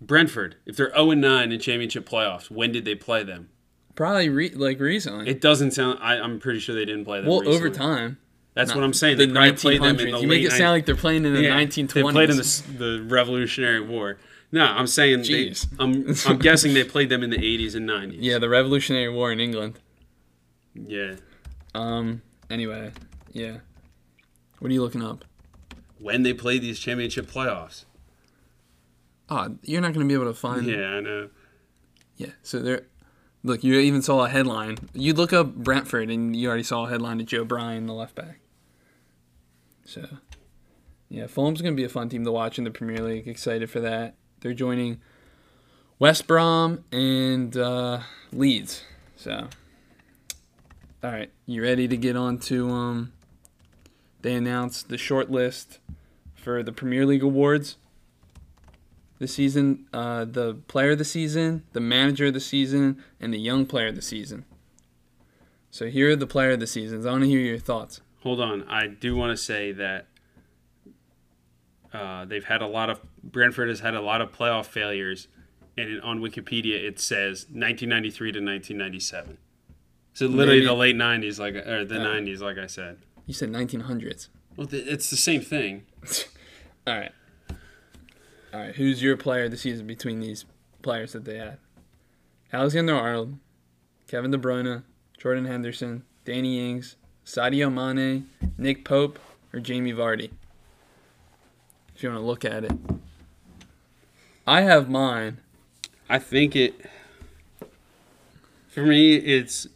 Brentford, 0.00 0.56
if 0.64 0.76
they're 0.76 0.94
0 0.94 1.10
and 1.10 1.20
9 1.20 1.52
in 1.52 1.60
championship 1.60 2.08
playoffs, 2.08 2.50
when 2.50 2.72
did 2.72 2.86
they 2.86 2.94
play 2.94 3.22
them? 3.22 3.50
Probably 3.94 4.30
re- 4.30 4.54
like 4.54 4.80
recently. 4.80 5.28
It 5.28 5.42
doesn't 5.42 5.72
sound. 5.72 5.98
I, 6.00 6.14
I'm 6.18 6.38
pretty 6.38 6.60
sure 6.60 6.74
they 6.74 6.84
didn't 6.86 7.04
play 7.04 7.20
them. 7.20 7.28
well, 7.28 7.40
recently. 7.40 7.56
over 7.58 7.70
time. 7.70 8.18
That's 8.56 8.70
Not- 8.70 8.76
what 8.78 8.84
I'm 8.84 8.94
saying. 8.94 9.18
The 9.18 9.26
They 9.26 9.32
probably 9.32 9.52
played 9.52 9.82
them 9.82 9.96
1900s. 9.98 10.00
in 10.06 10.12
the 10.12 10.20
You 10.22 10.26
make 10.28 10.42
it 10.44 10.50
sound 10.50 10.70
like 10.70 10.86
they're 10.86 10.96
playing 10.96 11.26
in 11.26 11.34
the 11.34 11.42
Yeah, 11.42 11.50
1920s. 11.60 11.92
They 11.92 12.02
played 12.02 12.30
in 12.30 12.36
the, 12.38 12.64
the 12.78 13.02
Revolutionary 13.06 13.82
War. 13.82 14.16
No, 14.50 14.64
I'm 14.64 14.86
saying 14.86 15.22
they, 15.22 15.52
I'm 15.78 16.14
I'm 16.26 16.38
guessing 16.38 16.72
they 16.72 16.82
played 16.84 17.10
them 17.10 17.22
in 17.22 17.28
the 17.28 17.36
80s 17.36 17.74
and 17.74 17.86
90s. 17.88 18.16
Yeah, 18.18 18.38
the 18.38 18.48
Revolutionary 18.48 19.10
War 19.10 19.30
in 19.30 19.40
England. 19.40 19.78
Yeah. 20.74 21.16
Um. 21.74 22.22
Anyway, 22.48 22.92
yeah. 23.32 23.58
What 24.58 24.70
are 24.70 24.74
you 24.74 24.80
looking 24.82 25.02
up? 25.04 25.24
When 25.98 26.22
they 26.22 26.32
played 26.32 26.62
these 26.62 26.78
championship 26.78 27.26
playoffs. 27.30 27.84
Oh, 29.28 29.56
you're 29.64 29.82
not 29.82 29.92
going 29.92 30.06
to 30.06 30.08
be 30.08 30.14
able 30.14 30.32
to 30.32 30.38
find. 30.38 30.66
Yeah, 30.66 30.86
I 30.94 31.00
know. 31.00 31.28
Yeah. 32.16 32.30
So 32.42 32.60
there. 32.60 32.86
Look, 33.42 33.62
you 33.62 33.74
even 33.74 34.00
saw 34.02 34.24
a 34.24 34.28
headline. 34.28 34.78
You 34.94 35.12
look 35.12 35.32
up 35.34 35.54
Brentford, 35.54 36.10
and 36.10 36.34
you 36.34 36.48
already 36.48 36.62
saw 36.62 36.86
a 36.86 36.88
headline 36.88 37.18
to 37.18 37.24
Joe 37.24 37.44
Bryan, 37.44 37.86
the 37.86 37.92
left 37.92 38.14
back. 38.14 38.38
So, 39.86 40.06
yeah, 41.08 41.26
Fulham's 41.26 41.62
going 41.62 41.74
to 41.74 41.76
be 41.76 41.84
a 41.84 41.88
fun 41.88 42.08
team 42.08 42.24
to 42.24 42.32
watch 42.32 42.58
in 42.58 42.64
the 42.64 42.70
Premier 42.70 43.02
League. 43.02 43.26
Excited 43.26 43.70
for 43.70 43.80
that. 43.80 44.16
They're 44.40 44.52
joining 44.52 45.00
West 45.98 46.26
Brom 46.26 46.84
and 46.92 47.56
uh, 47.56 48.00
Leeds. 48.32 48.82
So, 49.16 49.48
all 51.02 51.10
right, 51.10 51.30
you 51.46 51.62
ready 51.62 51.88
to 51.88 51.96
get 51.96 52.16
on 52.16 52.38
to? 52.40 52.68
Um, 52.70 53.12
they 54.22 54.34
announced 54.34 54.88
the 54.88 54.98
short 54.98 55.30
list 55.30 55.78
for 56.34 56.62
the 56.62 56.72
Premier 56.72 57.06
League 57.06 57.22
awards 57.22 57.76
this 59.18 59.34
season 59.34 59.86
uh, 59.92 60.24
the 60.24 60.54
player 60.68 60.90
of 60.90 60.98
the 60.98 61.04
season, 61.04 61.62
the 61.72 61.80
manager 61.80 62.26
of 62.26 62.34
the 62.34 62.40
season, 62.40 63.02
and 63.20 63.32
the 63.32 63.38
young 63.38 63.66
player 63.66 63.88
of 63.88 63.96
the 63.96 64.02
season. 64.02 64.44
So 65.70 65.86
here 65.86 66.10
are 66.10 66.16
the 66.16 66.26
player 66.26 66.52
of 66.52 66.60
the 66.60 66.66
seasons. 66.66 67.06
I 67.06 67.10
want 67.10 67.24
to 67.24 67.28
hear 67.28 67.40
your 67.40 67.58
thoughts. 67.58 68.00
Hold 68.26 68.40
on. 68.40 68.64
I 68.64 68.88
do 68.88 69.14
want 69.14 69.30
to 69.30 69.36
say 69.40 69.70
that 69.70 70.08
uh, 71.94 72.24
they've 72.24 72.44
had 72.44 72.60
a 72.60 72.66
lot 72.66 72.90
of 72.90 73.00
Brentford 73.22 73.68
has 73.68 73.78
had 73.78 73.94
a 73.94 74.00
lot 74.00 74.20
of 74.20 74.32
playoff 74.32 74.66
failures, 74.66 75.28
and 75.78 76.00
on 76.02 76.18
Wikipedia 76.18 76.74
it 76.82 76.98
says 76.98 77.44
1993 77.44 78.32
to 78.32 78.38
1997. 78.40 79.38
So 80.12 80.26
literally 80.26 80.56
Maybe- 80.58 80.66
the 80.66 80.74
late 80.74 80.96
90s, 80.96 81.38
like 81.38 81.54
or 81.54 81.84
the 81.84 82.00
Oh. 82.00 82.04
90s, 82.04 82.40
like 82.40 82.58
I 82.58 82.66
said. 82.66 82.98
You 83.26 83.32
said 83.34 83.50
1900s. 83.50 84.26
Well, 84.56 84.66
th- 84.66 84.88
it's 84.88 85.08
the 85.08 85.16
same 85.16 85.40
thing. 85.40 85.84
All 86.88 86.98
right. 86.98 87.12
All 88.52 88.58
right. 88.60 88.74
Who's 88.74 89.02
your 89.04 89.16
player 89.16 89.48
the 89.48 89.56
season 89.56 89.86
between 89.86 90.18
these 90.18 90.46
players 90.82 91.12
that 91.12 91.24
they 91.26 91.38
had? 91.38 91.58
Alexander 92.52 92.96
Arnold, 92.96 93.38
Kevin 94.08 94.32
De 94.32 94.38
Bruyne, 94.38 94.82
Jordan 95.16 95.44
Henderson, 95.44 96.02
Danny 96.24 96.68
Ings, 96.70 96.96
Sadio 97.26 97.72
Mane, 97.72 98.30
Nick 98.56 98.84
Pope, 98.84 99.18
or 99.52 99.58
Jamie 99.58 99.92
Vardy. 99.92 100.30
If 101.94 102.02
you 102.02 102.08
want 102.08 102.20
to 102.22 102.26
look 102.26 102.44
at 102.44 102.64
it, 102.64 102.72
I 104.46 104.60
have 104.60 104.88
mine. 104.88 105.38
I 106.08 106.20
think 106.20 106.54
it. 106.54 106.74
For 108.68 108.84
me, 108.84 109.16
it's 109.16 109.66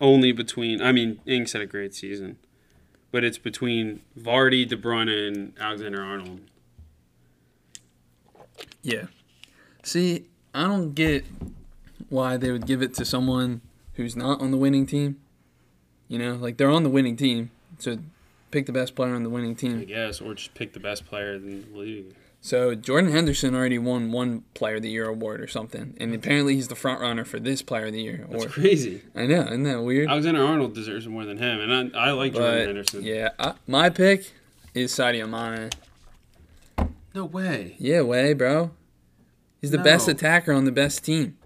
only 0.00 0.32
between. 0.32 0.82
I 0.82 0.90
mean, 0.90 1.20
Ings 1.26 1.52
had 1.52 1.62
a 1.62 1.66
great 1.66 1.94
season, 1.94 2.38
but 3.12 3.22
it's 3.22 3.38
between 3.38 4.00
Vardy, 4.18 4.68
De 4.68 4.76
Bruyne, 4.76 5.28
and 5.28 5.52
Alexander 5.60 6.02
Arnold. 6.02 6.40
Yeah. 8.82 9.06
See, 9.84 10.26
I 10.52 10.62
don't 10.62 10.92
get 10.94 11.24
why 12.08 12.36
they 12.36 12.50
would 12.50 12.66
give 12.66 12.82
it 12.82 12.94
to 12.94 13.04
someone 13.04 13.60
who's 13.94 14.16
not 14.16 14.40
on 14.40 14.50
the 14.50 14.56
winning 14.56 14.86
team. 14.86 15.20
You 16.08 16.18
know, 16.18 16.34
like 16.34 16.56
they're 16.56 16.70
on 16.70 16.82
the 16.82 16.90
winning 16.90 17.16
team, 17.16 17.50
so 17.78 17.98
pick 18.50 18.66
the 18.66 18.72
best 18.72 18.94
player 18.94 19.14
on 19.14 19.22
the 19.22 19.30
winning 19.30 19.56
team. 19.56 19.80
I 19.80 19.84
guess, 19.84 20.20
or 20.20 20.34
just 20.34 20.54
pick 20.54 20.72
the 20.72 20.80
best 20.80 21.06
player 21.06 21.34
in 21.34 21.72
the 21.72 21.78
league. 21.78 22.14
So 22.40 22.76
Jordan 22.76 23.10
Henderson 23.10 23.56
already 23.56 23.78
won 23.78 24.12
one 24.12 24.44
Player 24.54 24.76
of 24.76 24.82
the 24.82 24.90
Year 24.90 25.08
award 25.08 25.40
or 25.40 25.48
something, 25.48 25.96
and 25.98 26.14
apparently 26.14 26.54
he's 26.54 26.68
the 26.68 26.76
front 26.76 27.00
runner 27.00 27.24
for 27.24 27.40
this 27.40 27.60
Player 27.60 27.86
of 27.86 27.92
the 27.92 28.00
Year 28.02 28.24
That's 28.30 28.46
crazy. 28.46 29.02
I 29.16 29.26
know, 29.26 29.42
isn't 29.42 29.64
that 29.64 29.82
weird? 29.82 30.08
Alexander 30.08 30.44
Arnold 30.44 30.72
deserves 30.72 31.08
more 31.08 31.24
than 31.24 31.38
him, 31.38 31.58
and 31.58 31.96
I, 31.96 32.08
I 32.08 32.10
like 32.12 32.34
Jordan 32.34 32.66
Henderson. 32.66 33.02
yeah, 33.02 33.30
I, 33.38 33.54
my 33.66 33.90
pick 33.90 34.32
is 34.74 34.92
Sadio 34.92 35.28
Mane. 35.28 35.70
No 37.14 37.24
way. 37.24 37.74
Yeah, 37.80 38.02
way, 38.02 38.32
bro. 38.32 38.70
He's 39.60 39.72
the 39.72 39.78
best 39.78 40.06
attacker 40.06 40.52
on 40.52 40.66
the 40.66 40.72
best 40.72 41.02
team. 41.04 41.36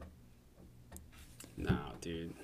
No, 1.56 1.78
dude. 2.02 2.34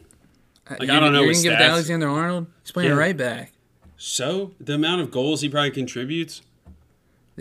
Uh, 0.69 0.77
like, 0.81 0.91
I 0.91 0.99
don't 1.01 1.13
know 1.13 1.21
You're 1.23 1.33
gonna 1.33 1.43
give 1.45 1.53
it 1.53 1.57
to. 1.59 1.63
Alexander 1.65 2.09
Arnold? 2.09 2.47
He's 2.63 2.73
playing 2.73 2.91
Yeah. 2.91 2.97
right 2.97 3.17
back. 3.17 3.53
So 3.97 4.53
the 4.61 4.75
amount 4.75 5.01
of 5.01 5.11
goals 5.11 5.41
he 5.41 5.49
probably 5.49 5.71
contributes. 5.71 6.43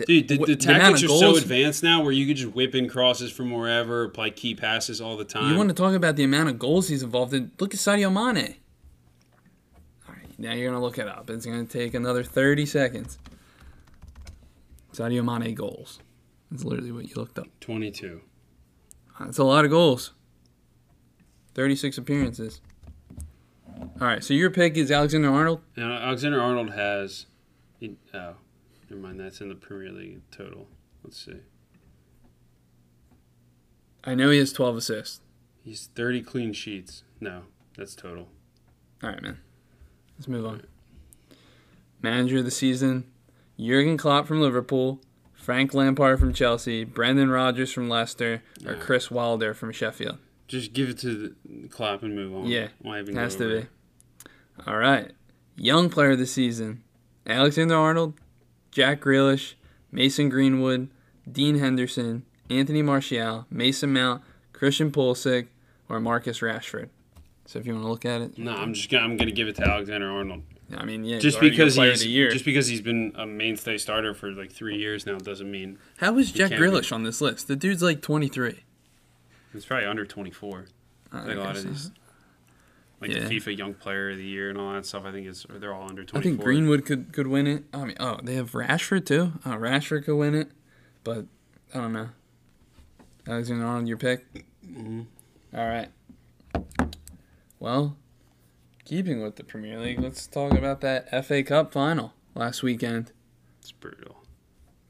Dude, 0.06 0.28
the, 0.28 0.36
the 0.36 0.44
the 0.46 0.56
tactics 0.56 1.02
are 1.04 1.08
so 1.08 1.36
advanced 1.36 1.82
now 1.82 2.02
where 2.02 2.12
you 2.12 2.26
could 2.26 2.36
just 2.36 2.54
whip 2.54 2.74
in 2.74 2.86
crosses 2.86 3.32
from 3.32 3.50
wherever, 3.50 4.02
or 4.02 4.08
play 4.10 4.30
key 4.30 4.54
passes 4.54 5.00
all 5.00 5.16
the 5.16 5.24
time. 5.24 5.50
You 5.50 5.56
want 5.56 5.70
to 5.70 5.74
talk 5.74 5.94
about 5.94 6.16
the 6.16 6.24
amount 6.24 6.50
of 6.50 6.58
goals 6.58 6.88
he's 6.88 7.02
involved 7.02 7.32
in? 7.32 7.50
Look 7.58 7.72
at 7.72 7.80
Sadio 7.80 8.12
Mane. 8.12 8.56
All 10.06 10.14
right, 10.14 10.38
now 10.38 10.52
you're 10.52 10.68
gonna 10.70 10.82
look 10.82 10.98
it 10.98 11.08
up. 11.08 11.30
It's 11.30 11.46
gonna 11.46 11.64
take 11.64 11.94
another 11.94 12.22
30 12.22 12.66
seconds. 12.66 13.18
Sadio 14.92 15.24
Mane 15.24 15.54
goals. 15.54 16.00
That's 16.50 16.64
literally 16.64 16.92
what 16.92 17.08
you 17.08 17.14
looked 17.16 17.38
up. 17.38 17.46
22. 17.60 18.20
That's 19.18 19.38
a 19.38 19.44
lot 19.44 19.64
of 19.64 19.70
goals. 19.70 20.12
36 21.54 21.96
appearances. 21.98 22.60
All 23.80 24.06
right, 24.06 24.22
so 24.24 24.34
your 24.34 24.50
pick 24.50 24.76
is 24.76 24.90
Alexander 24.90 25.30
Arnold. 25.30 25.60
Now, 25.76 25.92
Alexander 25.92 26.40
Arnold 26.40 26.70
has. 26.72 27.26
he- 27.78 27.96
oh, 28.14 28.34
never 28.90 29.00
mind. 29.02 29.20
That's 29.20 29.40
in 29.40 29.48
the 29.48 29.54
Premier 29.54 29.90
League 29.92 30.20
total. 30.30 30.68
Let's 31.04 31.24
see. 31.24 31.36
I 34.04 34.14
know 34.14 34.30
he 34.30 34.38
has 34.38 34.52
12 34.52 34.76
assists. 34.76 35.20
He's 35.62 35.88
30 35.94 36.22
clean 36.22 36.52
sheets. 36.52 37.02
No, 37.20 37.42
that's 37.76 37.94
total. 37.94 38.28
All 39.02 39.10
right, 39.10 39.22
man. 39.22 39.38
Let's 40.16 40.28
move 40.28 40.46
on. 40.46 40.62
Manager 42.02 42.38
of 42.38 42.44
the 42.44 42.50
season: 42.50 43.04
Jurgen 43.58 43.96
Klopp 43.96 44.26
from 44.26 44.40
Liverpool, 44.40 45.00
Frank 45.32 45.74
Lampard 45.74 46.20
from 46.20 46.32
Chelsea, 46.32 46.84
Brendan 46.84 47.30
Rodgers 47.30 47.72
from 47.72 47.88
Leicester, 47.88 48.42
or. 48.64 48.74
Chris 48.76 49.10
Wilder 49.10 49.54
from 49.54 49.72
Sheffield. 49.72 50.18
Just 50.48 50.72
give 50.72 50.88
it 50.88 50.98
to 50.98 51.34
the 51.44 51.68
Klopp 51.68 52.02
and 52.02 52.14
move 52.14 52.34
on. 52.34 52.46
Yeah, 52.46 52.68
Why 52.80 53.00
even 53.00 53.16
Has 53.16 53.36
to 53.36 53.62
be. 53.62 53.66
All 54.66 54.76
right. 54.76 55.12
Young 55.56 55.90
player 55.90 56.12
of 56.12 56.18
the 56.18 56.26
season: 56.26 56.82
Alexander 57.26 57.76
Arnold, 57.76 58.14
Jack 58.70 59.00
Grealish, 59.00 59.54
Mason 59.90 60.28
Greenwood, 60.28 60.88
Dean 61.30 61.58
Henderson, 61.58 62.24
Anthony 62.50 62.82
Martial, 62.82 63.46
Mason 63.50 63.92
Mount, 63.92 64.22
Christian 64.52 64.90
Pulisic, 64.90 65.48
or 65.88 65.98
Marcus 66.00 66.40
Rashford. 66.40 66.90
So 67.46 67.58
if 67.58 67.66
you 67.66 67.72
want 67.74 67.84
to 67.84 67.90
look 67.90 68.04
at 68.04 68.20
it, 68.20 68.38
No, 68.38 68.52
I'm 68.52 68.74
just 68.74 68.90
gonna, 68.90 69.04
I'm 69.04 69.16
gonna 69.16 69.30
give 69.30 69.48
it 69.48 69.56
to 69.56 69.62
Alexander 69.68 70.10
Arnold. 70.10 70.42
I 70.76 70.84
mean, 70.84 71.04
yeah, 71.04 71.20
Just 71.20 71.38
he's 71.40 71.42
already 71.42 71.56
your 71.56 71.66
because 71.66 72.02
he's 72.02 72.32
just 72.32 72.44
because 72.44 72.66
he's 72.66 72.80
been 72.80 73.12
a 73.14 73.24
mainstay 73.24 73.78
starter 73.78 74.14
for 74.14 74.32
like 74.32 74.50
three 74.50 74.76
years 74.76 75.06
now 75.06 75.16
doesn't 75.18 75.48
mean 75.48 75.78
How 75.98 76.18
is 76.18 76.32
Jack 76.32 76.50
can't 76.50 76.60
be. 76.60 76.92
On 76.92 77.04
this 77.04 77.20
list? 77.20 77.46
The 77.46 77.54
dude's 77.54 77.82
like 77.82 78.02
23. 78.02 78.64
It's 79.56 79.66
probably 79.66 79.86
under 79.86 80.04
24. 80.06 80.66
Uh, 81.12 81.22
Like 81.26 81.36
a 81.36 81.40
lot 81.40 81.56
of 81.56 81.62
so- 81.62 81.68
these, 81.68 81.90
like 83.00 83.10
Yeah. 83.10 83.26
the 83.28 83.40
FIFA 83.40 83.56
Young 83.58 83.74
Player 83.74 84.10
of 84.10 84.16
the 84.18 84.24
Year 84.24 84.48
and 84.50 84.58
all 84.58 84.72
that 84.72 84.86
stuff. 84.86 85.04
I 85.04 85.12
think 85.12 85.26
it's 85.26 85.46
they're 85.48 85.72
all 85.74 85.88
under 85.88 86.04
24. 86.04 86.18
I 86.18 86.22
think 86.22 86.40
Greenwood 86.44 86.84
could, 86.84 87.12
could 87.12 87.26
win 87.26 87.46
it. 87.46 87.64
I 87.72 87.84
mean, 87.84 87.96
oh, 88.00 88.18
they 88.22 88.34
have 88.34 88.52
Rashford 88.52 89.06
too. 89.06 89.32
Oh, 89.44 89.50
Rashford 89.50 90.04
could 90.04 90.16
win 90.16 90.34
it, 90.34 90.50
but 91.04 91.26
I 91.74 91.78
don't 91.78 91.92
know. 91.92 92.08
Alexander 93.28 93.64
Arnold, 93.66 93.88
your 93.88 93.96
pick. 93.98 94.24
Mm-hmm. 94.64 95.02
All 95.54 95.66
right. 95.68 95.88
Well, 97.58 97.96
keeping 98.84 99.22
with 99.22 99.36
the 99.36 99.44
Premier 99.44 99.78
League, 99.80 99.98
let's 100.00 100.26
talk 100.26 100.52
about 100.52 100.80
that 100.82 101.08
FA 101.24 101.42
Cup 101.42 101.72
final 101.72 102.12
last 102.34 102.62
weekend. 102.62 103.12
It's 103.60 103.72
brutal. 103.72 104.22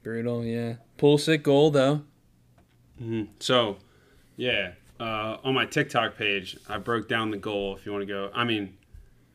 Brutal, 0.03 0.43
yeah. 0.43 0.75
Pulisic 0.97 1.43
goal 1.43 1.71
though. 1.71 2.03
Hmm. 2.99 3.23
So, 3.39 3.77
yeah, 4.37 4.73
uh, 4.99 5.37
on 5.43 5.53
my 5.53 5.65
TikTok 5.65 6.15
page, 6.17 6.57
I 6.69 6.77
broke 6.77 7.09
down 7.09 7.31
the 7.31 7.37
goal. 7.37 7.75
If 7.75 7.85
you 7.85 7.91
want 7.91 8.03
to 8.03 8.05
go, 8.07 8.31
I 8.33 8.45
mean, 8.45 8.77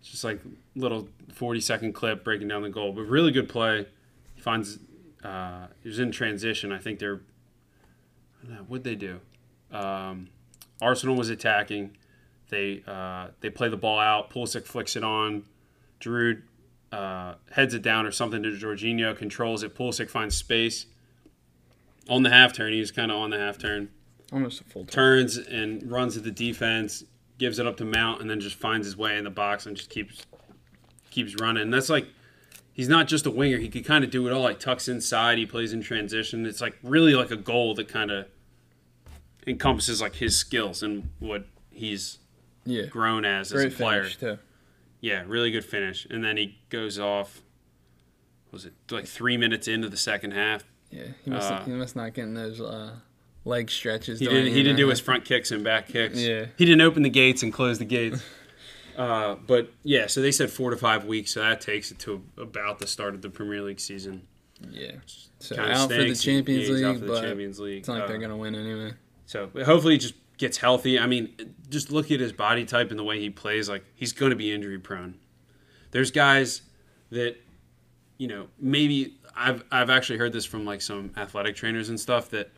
It's 0.00 0.10
just 0.10 0.24
like 0.24 0.40
little 0.74 1.08
40 1.34 1.60
second 1.60 1.92
clip 1.92 2.24
breaking 2.24 2.48
down 2.48 2.62
the 2.62 2.70
goal, 2.70 2.92
but 2.92 3.02
really 3.02 3.30
good 3.32 3.48
play. 3.48 3.86
He 4.34 4.40
finds 4.40 4.78
uh, 5.22 5.66
he 5.82 5.88
was 5.88 5.98
in 5.98 6.10
transition. 6.10 6.72
I 6.72 6.78
think 6.78 6.98
they're 6.98 7.20
what'd 8.66 8.84
they 8.84 8.96
do? 8.96 9.20
Um, 9.70 10.28
Arsenal 10.80 11.14
was 11.16 11.30
attacking. 11.30 11.96
They 12.48 12.82
uh, 12.86 13.28
they 13.40 13.50
play 13.50 13.68
the 13.68 13.76
ball 13.76 13.98
out. 13.98 14.30
Pulisic 14.30 14.64
flicks 14.64 14.96
it 14.96 15.04
on. 15.04 15.44
Giroud 16.00 16.42
uh, 16.90 17.34
heads 17.52 17.72
it 17.74 17.82
down 17.82 18.04
or 18.04 18.10
something 18.10 18.42
to 18.42 18.50
Jorginho. 18.50 19.16
Controls 19.16 19.62
it. 19.62 19.76
Pulisic 19.76 20.10
finds 20.10 20.36
space 20.36 20.86
on 22.08 22.24
the 22.24 22.30
half 22.30 22.52
turn. 22.52 22.72
He 22.72 22.80
was 22.80 22.90
kind 22.90 23.10
of 23.10 23.16
on 23.18 23.30
the 23.30 23.38
half 23.38 23.58
turn. 23.58 23.90
Almost 24.32 24.60
a 24.62 24.64
full 24.64 24.84
turn. 24.84 24.88
Turns 24.92 25.36
and 25.36 25.90
runs 25.90 26.16
at 26.16 26.24
the 26.24 26.30
defense. 26.30 27.04
Gives 27.38 27.58
it 27.58 27.66
up 27.66 27.76
to 27.78 27.84
Mount 27.84 28.20
and 28.20 28.30
then 28.30 28.40
just 28.40 28.56
finds 28.56 28.86
his 28.86 28.96
way 28.96 29.16
in 29.16 29.24
the 29.24 29.30
box 29.30 29.66
and 29.66 29.76
just 29.76 29.90
keeps 29.90 30.24
keeps 31.10 31.34
running. 31.40 31.64
And 31.64 31.74
that's 31.74 31.88
like 31.90 32.06
he's 32.72 32.88
not 32.88 33.08
just 33.08 33.26
a 33.26 33.30
winger. 33.30 33.58
He 33.58 33.68
could 33.68 33.84
kind 33.84 34.04
of 34.04 34.10
do 34.10 34.26
it 34.28 34.32
all. 34.32 34.42
Like 34.42 34.58
tucks 34.60 34.88
inside. 34.88 35.38
He 35.38 35.46
plays 35.46 35.72
in 35.72 35.82
transition. 35.82 36.46
It's 36.46 36.60
like 36.60 36.78
really 36.82 37.14
like 37.14 37.30
a 37.30 37.36
goal 37.36 37.74
that 37.74 37.88
kind 37.88 38.10
of 38.10 38.26
encompasses 39.46 40.00
like 40.00 40.14
his 40.16 40.36
skills 40.36 40.82
and 40.82 41.08
what 41.18 41.46
he's 41.70 42.18
Yeah. 42.64 42.86
grown 42.86 43.24
as 43.24 43.50
Great 43.52 43.66
as 43.68 43.74
a 43.74 43.76
player. 43.76 44.08
too. 44.08 44.38
Yeah, 45.00 45.24
really 45.26 45.50
good 45.50 45.64
finish. 45.64 46.06
And 46.08 46.24
then 46.24 46.36
he 46.36 46.58
goes 46.68 46.98
off. 46.98 47.42
Was 48.52 48.64
it 48.66 48.74
like 48.90 49.06
three 49.06 49.36
minutes 49.36 49.66
into 49.66 49.88
the 49.88 49.96
second 49.96 50.30
half? 50.32 50.64
Yeah. 50.90 51.06
He 51.24 51.30
must 51.30 51.50
Uh, 51.50 51.64
he 51.64 51.72
must 51.72 51.96
not 51.96 52.14
getting 52.14 52.34
those 52.34 52.60
uh, 52.60 52.96
leg 53.44 53.70
stretches. 53.70 54.20
He 54.20 54.26
didn't. 54.26 54.52
He 54.52 54.62
didn't 54.62 54.76
do 54.76 54.88
his 54.88 55.00
front 55.00 55.24
kicks 55.24 55.50
and 55.50 55.62
back 55.64 55.88
kicks. 55.88 56.18
Yeah. 56.18 56.46
He 56.56 56.64
didn't 56.64 56.80
open 56.82 57.02
the 57.02 57.10
gates 57.10 57.42
and 57.42 57.52
close 57.52 57.78
the 57.78 57.84
gates. 57.84 58.22
uh, 58.96 59.36
but 59.46 59.72
yeah, 59.82 60.06
so 60.06 60.20
they 60.20 60.32
said 60.32 60.50
four 60.50 60.70
to 60.70 60.76
five 60.76 61.04
weeks, 61.04 61.32
so 61.32 61.40
that 61.40 61.60
takes 61.60 61.90
it 61.90 61.98
to 62.00 62.22
about 62.36 62.78
the 62.78 62.86
start 62.86 63.14
of 63.14 63.22
the 63.22 63.30
Premier 63.30 63.62
League 63.62 63.80
season. 63.80 64.26
Yeah. 64.70 64.92
So 65.38 65.56
Kinda 65.56 65.72
out 65.72 65.90
for 65.90 65.96
the. 65.96 66.14
Champions 66.14 66.68
Yeah, 66.68 66.88
out 66.88 66.90
League, 66.92 67.00
for 67.00 67.06
the 67.06 67.12
but 67.12 67.22
Champions 67.22 67.58
League. 67.60 67.78
it's 67.78 67.88
not 67.88 67.94
like 67.94 68.02
Uh, 68.04 68.06
they're 68.08 68.18
gonna 68.18 68.36
win 68.36 68.54
anyway. 68.54 68.92
So 69.26 69.50
hopefully 69.64 69.94
he 69.94 69.98
just 69.98 70.14
gets 70.38 70.56
healthy. 70.58 70.98
I 70.98 71.06
mean, 71.06 71.34
just 71.68 71.90
look 71.90 72.10
at 72.10 72.20
his 72.20 72.32
body 72.32 72.64
type 72.64 72.90
and 72.90 72.98
the 72.98 73.04
way 73.04 73.18
he 73.20 73.30
plays. 73.30 73.68
Like 73.68 73.84
he's 73.94 74.12
going 74.12 74.30
to 74.30 74.36
be 74.36 74.52
injury 74.52 74.78
prone. 74.78 75.14
There's 75.90 76.10
guys 76.10 76.62
that, 77.10 77.36
you 78.18 78.28
know, 78.28 78.48
maybe 78.58 79.16
I've 79.36 79.64
I've 79.70 79.88
actually 79.90 80.18
heard 80.18 80.32
this 80.32 80.44
from 80.44 80.64
like 80.64 80.82
some 80.82 81.12
athletic 81.16 81.56
trainers 81.56 81.88
and 81.88 81.98
stuff 81.98 82.30
that 82.30 82.50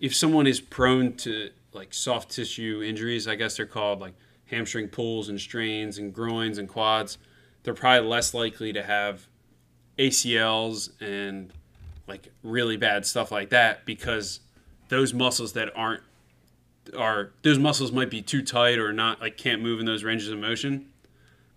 if 0.00 0.14
someone 0.14 0.46
is 0.46 0.60
prone 0.60 1.14
to 1.18 1.50
like 1.72 1.92
soft 1.92 2.30
tissue 2.30 2.82
injuries, 2.84 3.26
I 3.26 3.34
guess 3.34 3.56
they're 3.56 3.66
called 3.66 4.00
like 4.00 4.14
hamstring 4.46 4.88
pulls 4.88 5.28
and 5.28 5.40
strains 5.40 5.98
and 5.98 6.12
groins 6.12 6.58
and 6.58 6.68
quads, 6.68 7.18
they're 7.62 7.74
probably 7.74 8.08
less 8.08 8.34
likely 8.34 8.72
to 8.72 8.82
have 8.82 9.26
ACLs 9.98 10.90
and 11.00 11.52
like 12.06 12.28
really 12.42 12.76
bad 12.76 13.06
stuff 13.06 13.30
like 13.30 13.50
that 13.50 13.84
because 13.84 14.40
those 14.88 15.14
muscles 15.14 15.52
that 15.54 15.70
aren't 15.76 16.02
are 16.98 17.32
those 17.42 17.58
muscles 17.58 17.90
might 17.92 18.10
be 18.10 18.20
too 18.20 18.42
tight 18.42 18.78
or 18.78 18.92
not 18.92 19.20
like 19.20 19.38
can't 19.38 19.62
move 19.62 19.80
in 19.80 19.86
those 19.86 20.04
ranges 20.04 20.28
of 20.28 20.38
motion 20.38 20.86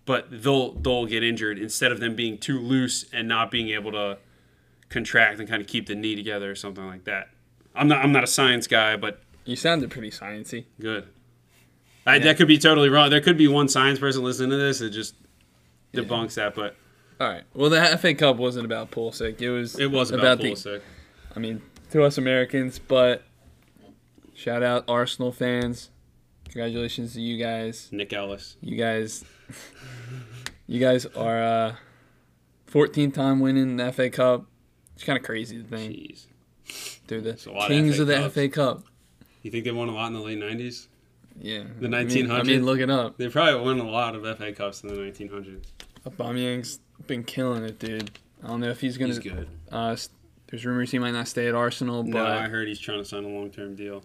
but 0.06 0.26
they'll 0.30 0.72
they'll 0.72 1.04
get 1.04 1.22
injured 1.22 1.58
instead 1.58 1.92
of 1.92 2.00
them 2.00 2.16
being 2.16 2.38
too 2.38 2.58
loose 2.58 3.04
and 3.12 3.28
not 3.28 3.50
being 3.50 3.68
able 3.68 3.92
to 3.92 4.16
contract 4.88 5.38
and 5.38 5.46
kind 5.46 5.60
of 5.60 5.68
keep 5.68 5.86
the 5.86 5.94
knee 5.94 6.16
together 6.16 6.50
or 6.50 6.54
something 6.54 6.86
like 6.86 7.04
that 7.04 7.28
i'm 7.78 7.88
not 7.88 8.04
i'm 8.04 8.12
not 8.12 8.24
a 8.24 8.28
science 8.28 8.66
guy 8.66 8.96
but 8.96 9.22
You 9.44 9.56
sounded 9.56 9.90
pretty 9.90 10.10
sciencey. 10.10 10.64
good 10.80 11.06
I, 12.06 12.18
that 12.20 12.36
could 12.38 12.48
be 12.48 12.58
totally 12.58 12.88
wrong 12.88 13.10
there 13.10 13.20
could 13.20 13.36
be 13.36 13.48
one 13.48 13.68
science 13.68 13.98
person 13.98 14.22
listening 14.24 14.50
to 14.50 14.56
this 14.56 14.78
that 14.78 14.90
just 14.90 15.14
debunks 15.92 16.34
that 16.34 16.54
but 16.54 16.74
All 17.20 17.28
right. 17.28 17.42
Well, 17.52 17.68
the 17.70 17.98
FA 17.98 18.14
Cup 18.14 18.36
wasn't 18.36 18.64
about 18.64 18.90
Pulisic. 18.92 19.40
It 19.40 19.50
was. 19.50 19.78
it 19.78 19.90
was 19.90 20.10
about, 20.12 20.38
the. 20.38 20.52
Pulisic. 20.52 20.80
I 21.34 21.40
mean, 21.40 21.60
to 21.90 22.04
us 22.04 22.16
Americans, 22.16 22.78
but 22.78 23.24
shout 24.34 24.62
out 24.62 24.84
Arsenal 24.88 25.32
fans. 25.32 25.90
Congratulations 26.44 27.14
to 27.14 27.20
you 27.20 27.36
guys. 27.42 27.88
nick 27.92 28.12
ellis 28.12 28.56
You 28.60 28.76
guys, 28.76 29.24
you 30.66 30.78
guys 30.80 31.06
are 31.06 31.42
uh, 31.42 31.74
14 32.66 33.10
time 33.12 33.40
winning 33.40 33.76
the 33.78 33.90
FA 33.92 34.08
Cup. 34.10 34.46
It's 34.94 35.04
kind 35.04 35.18
of 35.18 35.24
crazy 35.24 35.58
to 35.60 35.64
think, 35.64 35.92
jeez 35.92 36.26
dude. 37.08 37.24
The 37.24 37.50
a 37.52 37.66
kings 37.66 37.98
of 37.98 38.06
the 38.06 38.14
Cups. 38.14 38.34
FA 38.34 38.48
Cup. 38.48 38.84
you 39.42 39.50
think 39.50 39.64
they 39.64 39.72
won 39.72 39.88
a 39.88 39.92
lot 39.94 40.06
in 40.08 40.12
the 40.14 40.20
late 40.20 40.38
90s 40.38 40.86
Yeah, 41.40 41.64
The 41.80 41.86
I 41.88 42.04
mean- 42.04 42.08
1900s? 42.08 42.30
I 42.40 42.42
mean, 42.44 42.64
look 42.64 42.78
it 42.80 42.90
up. 42.90 43.16
they 43.18 43.28
probably 43.28 43.60
won 43.60 43.80
a 43.80 43.88
lot 43.90 44.14
of 44.14 44.22
fa 44.38 44.52
cups 44.52 44.82
in 44.82 44.88
the 44.88 44.94
1900s 44.96 45.64
Aubameyang's 46.06 46.78
been 47.06 47.24
killing 47.24 47.64
it, 47.64 47.78
dude. 47.78 48.10
I 48.42 48.46
don't 48.48 48.60
know 48.60 48.68
if 48.70 48.80
he's 48.80 48.96
gonna. 48.96 49.08
he's 49.14 49.18
good 49.18 49.48
Uh, 49.70 49.96
there's 50.48 50.64
rumors 50.64 50.90
he 50.92 50.98
might 50.98 51.10
not 51.10 51.28
stay 51.28 51.46
at 51.48 51.54
Arsenal, 51.54 52.02
but 52.04 52.12
no 52.12 52.24
i 52.24 52.48
heard 52.48 52.68
he's 52.68 52.78
trying 52.78 52.98
to 52.98 53.04
sign 53.04 53.24
a 53.24 53.28
long-term 53.28 53.74
deal 53.74 54.02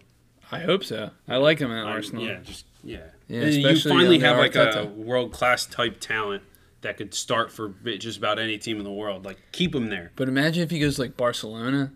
I 0.52 0.58
hope 0.60 0.84
so. 0.84 1.10
I 1.26 1.36
like 1.38 1.58
him 1.58 1.70
at 1.70 1.86
I- 1.86 1.90
Arsenal. 1.90 2.22
Yeah, 2.24 2.38
just 2.42 2.66
yeah. 2.84 2.98
Yeah, 3.28 3.46
you 3.46 3.76
finally 3.80 4.18
have 4.18 4.36
like 4.36 4.54
a 4.54 4.84
world 4.84 5.32
class 5.32 5.64
type 5.64 6.00
talent 6.00 6.42
that 6.82 6.98
could 6.98 7.14
start 7.14 7.50
for 7.50 7.70
just 7.98 8.18
about 8.18 8.38
any 8.38 8.58
team 8.58 8.76
in 8.76 8.84
the 8.84 8.92
world. 8.92 9.24
Like 9.24 9.38
keep 9.52 9.74
him 9.74 9.88
there. 9.88 10.12
But 10.16 10.28
imagine 10.28 10.62
if 10.62 10.70
he 10.70 10.78
goes 10.78 10.98
like 10.98 11.16
Barcelona. 11.16 11.92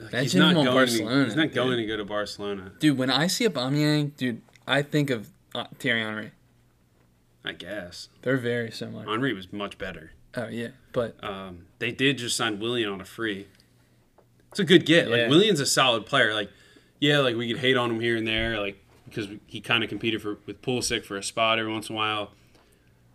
Like, 0.00 0.10
Imagine 0.12 0.22
he's 0.22 0.34
not 0.36 0.50
him 0.52 0.58
on 0.58 0.64
going. 0.66 0.76
Barcelona, 0.76 1.24
he's 1.24 1.36
not 1.36 1.52
going 1.52 1.70
dude. 1.70 1.78
to 1.78 1.86
go 1.86 1.96
to 1.96 2.04
Barcelona. 2.04 2.72
Dude, 2.78 2.98
when 2.98 3.10
I 3.10 3.26
see 3.26 3.44
a 3.44 3.50
Aubameyang, 3.50 4.16
dude, 4.16 4.42
I 4.66 4.82
think 4.82 5.10
of 5.10 5.30
uh, 5.54 5.64
Thierry 5.78 6.02
Henry. 6.02 6.30
I 7.44 7.52
guess 7.52 8.08
They're 8.22 8.36
very 8.36 8.70
similar. 8.70 9.06
Henry 9.06 9.32
was 9.32 9.52
much 9.52 9.78
better. 9.78 10.12
Oh 10.36 10.48
yeah, 10.48 10.68
but 10.92 11.16
Um, 11.24 11.66
they 11.78 11.90
did 11.92 12.18
just 12.18 12.36
sign 12.36 12.58
Willian 12.60 12.90
on 12.90 13.00
a 13.00 13.04
free. 13.04 13.46
It's 14.50 14.60
a 14.60 14.64
good 14.64 14.84
get. 14.86 15.08
Yeah. 15.08 15.16
Like 15.16 15.30
Willian's 15.30 15.60
a 15.60 15.66
solid 15.66 16.04
player. 16.06 16.34
Like 16.34 16.50
yeah, 17.00 17.18
like 17.18 17.36
we 17.36 17.48
could 17.50 17.58
hate 17.60 17.76
on 17.76 17.90
him 17.90 18.00
here 18.00 18.16
and 18.16 18.26
there, 18.26 18.60
like 18.60 18.84
because 19.06 19.28
he 19.46 19.60
kind 19.60 19.82
of 19.82 19.88
competed 19.88 20.20
for 20.20 20.38
with 20.46 20.60
Pulisic 20.62 21.04
for 21.04 21.16
a 21.16 21.22
spot 21.22 21.58
every 21.58 21.72
once 21.72 21.88
in 21.88 21.94
a 21.94 21.96
while. 21.96 22.32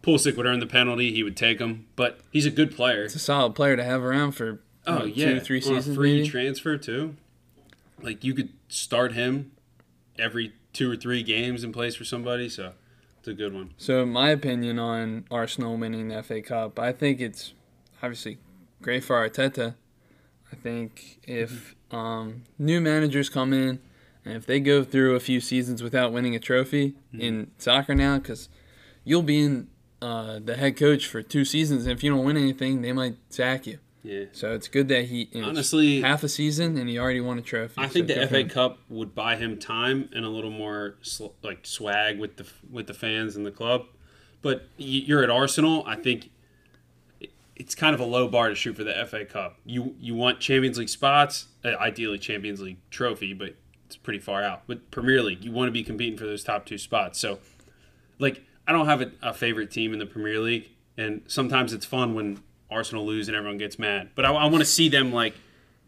Pulisic 0.02 0.36
would 0.36 0.46
earn 0.46 0.60
the 0.60 0.66
penalty, 0.68 1.14
he 1.14 1.22
would 1.24 1.38
take 1.38 1.60
him, 1.60 1.86
but 1.96 2.20
he's 2.32 2.46
a 2.46 2.52
good 2.52 2.76
player. 2.76 3.04
it's 3.04 3.16
a 3.16 3.20
solid 3.20 3.56
player 3.56 3.76
to 3.78 3.84
have 3.84 4.04
around 4.04 4.32
for 4.34 4.60
Oh 4.86 5.06
yeah, 5.06 5.34
two, 5.34 5.40
three 5.40 5.62
seasons. 5.62 5.96
free 5.96 6.18
maybe? 6.18 6.30
transfer 6.30 6.78
too. 6.78 7.16
Like 8.02 8.24
you 8.24 8.34
could 8.34 8.50
start 8.68 9.14
him 9.14 9.52
every 10.18 10.54
two 10.74 10.92
or 10.92 10.96
three 10.96 11.24
games 11.24 11.64
and 11.64 11.74
plays 11.74 11.96
for 11.96 12.04
somebody, 12.04 12.50
so 12.50 12.74
it's 13.20 13.28
a 13.28 13.34
good 13.34 13.54
one. 13.54 13.74
So 13.78 14.06
my 14.06 14.30
opinion 14.30 14.80
on 14.80 15.26
Arsenal 15.32 15.78
winning 15.78 16.10
the 16.10 16.22
FA 16.24 16.42
Cup, 16.42 16.80
I 16.80 16.92
think 16.92 17.22
it's 17.22 17.54
obviously 18.02 18.40
great 18.82 19.04
for 19.04 19.16
Arteta. 19.16 19.76
I 20.52 20.56
think 20.56 21.20
if 21.24 21.76
um, 21.92 22.44
new 22.60 22.82
managers 22.82 23.30
come 23.30 23.54
in 23.54 23.80
and 24.26 24.36
if 24.36 24.46
they 24.46 24.60
go 24.60 24.84
through 24.84 25.16
a 25.16 25.20
few 25.20 25.40
seasons 25.40 25.82
without 25.82 26.12
winning 26.12 26.36
a 26.36 26.40
trophy 26.40 26.96
in 27.14 27.52
soccer 27.58 27.96
now, 27.96 28.20
because 28.20 28.50
you'll 29.04 29.24
be 29.24 29.42
in 29.42 29.68
uh, 30.02 30.40
the 30.44 30.56
head 30.56 30.78
coach 30.78 31.08
for 31.08 31.22
two 31.22 31.46
seasons, 31.46 31.86
and 31.86 31.98
if 31.98 32.04
you 32.04 32.12
don't 32.12 32.26
win 32.26 32.38
anything, 32.38 32.82
they 32.82 32.92
might 32.92 33.16
sack 33.30 33.66
you. 33.68 33.80
Yeah. 34.04 34.26
So 34.34 34.54
it's 34.54 34.68
good 34.68 34.90
that 34.90 35.06
he 35.06 35.30
Honestly, 35.42 36.02
half 36.02 36.24
a 36.24 36.30
season 36.30 36.78
and 36.78 36.90
he 36.90 37.00
already 37.00 37.22
won 37.22 37.38
a 37.40 37.42
trophy. 37.42 37.76
I 37.78 37.88
think 37.88 38.10
So 38.10 38.16
the 38.16 38.28
FA 38.28 38.40
him. 38.40 38.50
Cup 38.50 38.80
would 38.90 39.16
buy 39.16 39.38
him 39.38 39.58
time 39.58 40.10
and 40.14 40.26
a 40.26 40.30
little 40.30 40.52
more 40.52 40.96
sl- 41.02 41.28
like 41.42 41.66
swag 41.66 42.20
with 42.20 42.36
the 42.36 42.46
with 42.70 42.88
the 42.88 42.94
fans 42.94 43.36
and 43.36 43.46
the 43.46 43.52
club. 43.52 43.86
But 44.42 44.68
you're 44.78 45.24
at 45.24 45.30
Arsenal. 45.30 45.86
I 45.88 45.96
think 45.96 46.30
it's 47.56 47.76
kind 47.76 47.94
of 47.96 48.02
a 48.02 48.06
low 48.06 48.28
bar 48.28 48.50
to 48.50 48.56
shoot 48.56 48.76
for 48.76 48.84
the 48.84 49.06
FA 49.10 49.24
Cup. 49.24 49.58
You 49.66 49.96
you 50.00 50.16
want 50.16 50.42
Champions 50.42 50.78
League 50.78 50.90
spots, 50.90 51.48
uh, 51.64 51.70
ideally 51.80 52.20
Champions 52.20 52.60
League 52.62 52.80
trophy, 52.90 53.34
but 53.34 53.56
it's 53.86 53.96
pretty 53.96 54.20
far 54.20 54.44
out. 54.44 54.64
But 54.68 54.92
Premier 54.92 55.22
League, 55.22 55.46
you 55.46 55.52
want 55.52 55.68
to 55.70 55.72
be 55.72 55.84
competing 55.84 56.18
for 56.18 56.26
those 56.26 56.44
top 56.44 56.66
two 56.66 56.78
spots. 56.78 57.20
So, 57.20 57.40
like, 58.20 58.44
I 58.68 58.72
don't 58.72 58.88
have 58.88 59.02
a, 59.02 59.12
a 59.22 59.34
favorite 59.34 59.72
team 59.72 59.94
in 59.94 60.00
the 60.00 60.06
Premier 60.06 60.40
League, 60.40 60.72
and 60.98 61.22
sometimes 61.28 61.72
it's 61.74 61.86
fun 61.86 62.16
when 62.16 62.42
Arsenal 62.74 63.06
lose 63.06 63.28
and 63.28 63.38
everyone 63.38 63.58
gets 63.58 63.78
mad. 63.80 64.10
But 64.16 64.26
I, 64.26 64.32
I 64.34 64.46
want 64.46 64.60
to 64.60 64.66
see 64.66 64.90
them 64.90 65.12
like 65.14 65.36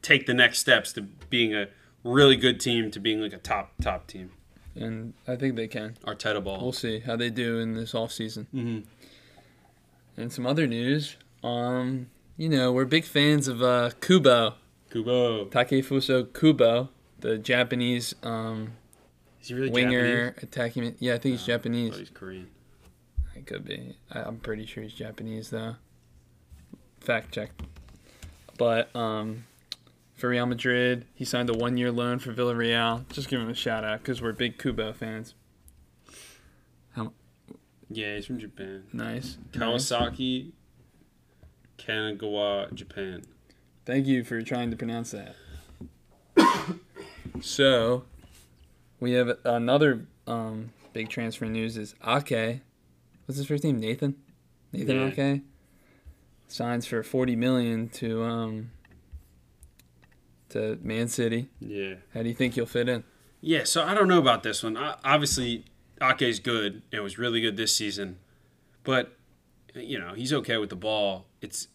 take 0.02 0.26
the 0.26 0.34
next 0.34 0.60
steps 0.60 0.94
to 0.94 1.02
being 1.30 1.54
a 1.56 1.68
really 2.04 2.36
good 2.36 2.60
team 2.60 2.92
to 2.92 3.00
being 3.00 3.20
like 3.22 3.34
a 3.34 3.38
top 3.38 3.74
top 3.82 4.08
team. 4.08 4.32
and 4.76 5.14
I 5.28 5.36
think 5.36 5.56
they 5.56 5.68
can. 5.68 5.96
Arteta 6.06 6.44
ball. 6.44 6.62
We'll 6.62 6.72
see 6.72 7.00
how 7.00 7.16
they 7.16 7.30
do 7.30 7.60
in 7.60 7.74
this 7.74 7.96
off 7.96 8.12
season. 8.12 8.48
Mhm. 8.54 8.84
And 10.18 10.32
some 10.32 10.46
other 10.46 10.68
news. 10.68 11.18
Um, 11.44 12.08
you 12.38 12.50
know, 12.50 12.72
we're 12.72 12.86
big 12.86 13.04
fans 13.06 13.48
of 13.48 13.62
uh, 13.62 13.92
Kubo, 14.02 14.56
Kubo. 14.90 15.46
Takefusa 15.46 16.32
Kubo, 16.34 16.90
the 17.20 17.38
Japanese 17.38 18.16
um, 18.24 18.74
Is 19.42 19.48
he 19.50 19.54
really 19.54 19.70
winger 19.70 20.28
Japanese? 20.32 20.44
attacking. 20.44 20.96
Yeah, 21.00 21.14
I 21.16 21.18
think 21.18 21.38
he's 21.38 21.46
Japanese. 21.46 21.94
Oh, 21.96 22.00
he's 22.00 22.10
Korean. 22.10 22.48
It 23.36 23.46
could 23.46 23.66
be. 23.66 23.98
I, 24.12 24.22
I'm 24.22 24.38
pretty 24.38 24.66
sure 24.66 24.84
he's 24.84 24.94
Japanese 24.94 25.50
though. 25.50 25.76
Fact 27.06 27.32
check. 27.32 27.52
But 28.58 28.94
um, 28.96 29.44
for 30.16 30.30
Real 30.30 30.48
Madrid, 30.48 31.06
he 31.14 31.24
signed 31.24 31.50
a 31.50 31.54
one-year 31.54 31.92
loan 31.92 32.18
for 32.20 32.34
Villarreal. 32.34 33.08
Just 33.10 33.30
give 33.30 33.40
him 33.40 33.50
a 33.50 33.54
shout 33.54 33.84
out 33.84 34.00
because 34.00 34.22
we're 34.22 34.32
big 34.32 34.58
Kubo 34.58 34.92
fans. 34.94 35.36
How, 36.94 37.12
Yeah, 37.92 38.16
he's 38.16 38.26
from 38.26 38.40
Japan. 38.40 38.86
Nice. 38.92 39.38
nice. 39.54 39.62
Kawasaki, 39.62 40.52
Kanagawa, 41.78 42.74
Japan. 42.74 43.24
Thank 43.86 44.08
you 44.08 44.24
for 44.24 44.42
trying 44.42 44.72
to 44.72 44.76
pronounce 44.76 45.12
that. 45.12 45.36
so, 47.42 48.06
we 49.00 49.12
have 49.12 49.38
another 49.44 50.08
um, 50.26 50.72
big 50.94 51.10
transfer 51.10 51.46
news 51.46 51.78
is 51.78 51.94
Ake. 52.04 52.62
What's 53.26 53.38
his 53.38 53.46
first 53.46 53.64
name? 53.64 53.80
Nathan. 53.80 54.16
Nathan 54.72 54.96
Yeah. 54.96 55.08
Ake 55.08 55.42
signs 56.48 56.86
for 56.86 57.02
forty 57.04 57.36
million 57.36 57.90
to 57.90 58.24
um 58.24 58.72
to 60.50 60.78
Man 60.82 61.08
City. 61.08 61.50
Yeah. 61.60 61.96
How 62.14 62.24
do 62.24 62.30
you 62.30 62.36
think 62.36 62.56
you'll 62.56 62.66
fit 62.66 62.88
in? 62.90 63.04
Yeah, 63.42 63.64
so 63.64 63.84
I 63.84 63.94
don't 63.94 64.08
know 64.08 64.20
about 64.20 64.44
this 64.44 64.64
one. 64.64 64.78
O- 64.78 64.96
Obviously, 65.04 65.66
Ake's 66.02 66.40
good 66.40 66.82
and 66.92 67.04
was 67.04 67.18
really 67.18 67.42
good 67.42 67.58
this 67.58 67.74
season, 67.74 68.18
but 68.84 69.18
you 69.74 70.00
know 70.00 70.14
he's 70.14 70.34
okay 70.34 70.58
with 70.58 70.70
the 70.70 70.76
ball. 70.76 71.26
It's 71.42 71.68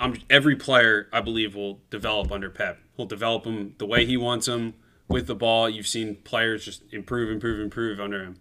I'm, 0.00 0.16
every 0.30 0.56
player 0.56 1.08
I 1.12 1.20
believe 1.20 1.54
will 1.54 1.80
develop 1.90 2.32
under 2.32 2.50
Pep. 2.50 2.78
He'll 2.96 3.06
develop 3.06 3.44
him 3.44 3.74
the 3.78 3.86
way 3.86 4.06
he 4.06 4.16
wants 4.16 4.48
him 4.48 4.74
with 5.08 5.26
the 5.26 5.34
ball. 5.34 5.68
You've 5.68 5.86
seen 5.86 6.16
players 6.16 6.64
just 6.64 6.82
improve, 6.92 7.30
improve, 7.30 7.60
improve 7.60 8.00
under 8.00 8.22
him. 8.22 8.36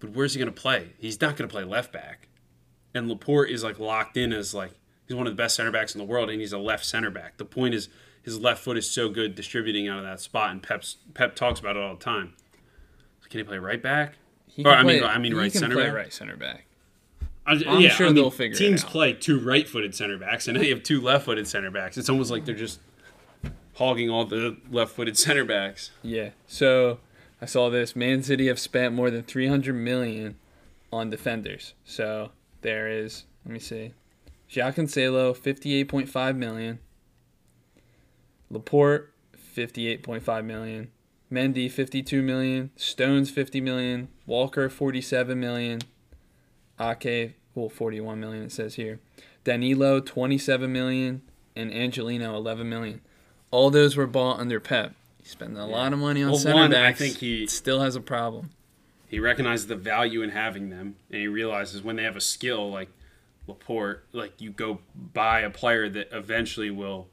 But 0.00 0.10
where's 0.10 0.34
he 0.34 0.38
going 0.40 0.52
to 0.52 0.60
play? 0.60 0.90
He's 0.98 1.20
not 1.20 1.36
going 1.36 1.48
to 1.48 1.52
play 1.52 1.64
left 1.64 1.92
back, 1.92 2.28
and 2.92 3.08
Laporte 3.08 3.50
is 3.50 3.62
like 3.64 3.78
locked 3.78 4.16
in 4.16 4.32
as 4.32 4.52
like 4.54 4.72
he's 5.06 5.16
one 5.16 5.26
of 5.26 5.32
the 5.32 5.36
best 5.42 5.54
center 5.56 5.70
backs 5.70 5.94
in 5.94 5.98
the 5.98 6.04
world, 6.04 6.30
and 6.30 6.40
he's 6.40 6.52
a 6.52 6.58
left 6.58 6.84
center 6.84 7.10
back. 7.10 7.36
The 7.36 7.44
point 7.44 7.74
is 7.74 7.88
his 8.22 8.38
left 8.40 8.62
foot 8.62 8.76
is 8.78 8.90
so 8.90 9.08
good 9.08 9.34
distributing 9.34 9.88
out 9.88 9.98
of 9.98 10.04
that 10.04 10.20
spot, 10.20 10.50
and 10.50 10.62
Pep's, 10.62 10.96
Pep 11.14 11.34
talks 11.36 11.60
about 11.60 11.76
it 11.76 11.82
all 11.82 11.94
the 11.94 12.02
time. 12.04 12.34
Can 13.28 13.40
he 13.40 13.44
play 13.44 13.58
right 13.58 13.82
back? 13.82 14.14
He 14.46 14.62
Or, 14.62 14.70
can 14.70 14.78
I 14.78 14.82
mean- 14.84 15.00
play- 15.00 15.08
I 15.08 15.18
mean 15.18 15.32
he 15.32 15.38
right 15.38 15.50
can 15.52 15.60
center 15.60 15.74
play 15.74 15.84
back? 15.86 15.94
right 15.94 16.12
center 16.12 16.36
back. 16.36 16.66
I'm, 17.46 17.62
I'm 17.68 17.88
sure 17.90 18.10
they'll 18.12 18.30
figure 18.30 18.54
it 18.54 18.58
Teams 18.58 18.82
play 18.84 19.12
two 19.12 19.38
right-footed 19.38 19.94
center 19.94 20.16
backs, 20.16 20.48
and 20.48 20.58
they 20.58 20.70
have 20.70 20.82
two 20.82 21.02
left-footed 21.02 21.46
center 21.46 21.70
backs. 21.70 21.98
It's 21.98 22.08
almost 22.08 22.30
like 22.30 22.46
they're 22.46 22.54
just 22.54 22.80
hogging 23.74 24.08
all 24.08 24.24
the 24.24 24.56
left-footed 24.70 25.18
center 25.18 25.44
backs. 25.44 25.90
Yeah. 26.02 26.30
So 26.46 27.00
I 27.42 27.46
saw 27.46 27.68
this. 27.68 27.94
Man 27.94 28.22
City 28.22 28.46
have 28.46 28.58
spent 28.58 28.94
more 28.94 29.10
than 29.10 29.22
300 29.24 29.74
million 29.74 30.36
on 30.90 31.10
defenders. 31.10 31.74
So 31.84 32.30
there 32.62 32.88
is. 32.88 33.24
Let 33.44 33.52
me 33.52 33.58
see. 33.58 33.92
Cancelo, 34.62 35.36
58.5 35.36 36.36
million. 36.36 36.78
Laporte, 38.50 39.10
58.5 39.56 40.44
million. 40.44 40.90
Mendy, 41.32 41.70
52 41.70 42.22
million. 42.22 42.70
Stones, 42.76 43.30
50 43.30 43.60
million. 43.60 44.08
Walker, 44.26 44.68
47 44.68 45.38
million. 45.38 45.80
Ake, 46.80 47.34
well, 47.54 47.68
41 47.68 48.20
million. 48.20 48.44
It 48.44 48.52
says 48.52 48.74
here. 48.76 49.00
Danilo, 49.44 50.00
27 50.00 50.72
million, 50.72 51.22
and 51.54 51.72
Angelino, 51.72 52.34
11 52.36 52.68
million. 52.68 53.00
All 53.50 53.70
those 53.70 53.96
were 53.96 54.06
bought 54.06 54.38
under 54.40 54.58
Pep. 54.60 54.94
He's 55.18 55.30
spending 55.30 55.56
a 55.58 55.66
lot 55.66 55.92
of 55.92 55.98
money 55.98 56.22
on 56.22 56.30
Well, 56.30 56.38
center 56.38 56.54
one, 56.56 56.74
I 56.74 56.88
backs. 56.88 56.98
think 56.98 57.16
he- 57.18 57.46
still 57.46 57.80
has 57.80 57.94
a 57.96 58.00
problem. 58.00 58.50
He 59.06 59.20
recognizes 59.20 59.68
the 59.68 59.76
value 59.76 60.22
in 60.22 60.30
having 60.30 60.70
them, 60.70 60.96
and 61.10 61.20
he 61.20 61.28
realizes 61.28 61.82
when 61.82 61.96
they 61.96 62.02
have 62.02 62.16
a 62.16 62.20
skill 62.20 62.70
like 62.70 62.88
Laporte, 63.46 64.06
like 64.12 64.40
you 64.40 64.50
go 64.50 64.80
buy 65.12 65.40
a 65.40 65.50
player 65.50 65.88
that 65.88 66.08
eventually 66.12 66.70
will 66.70 67.08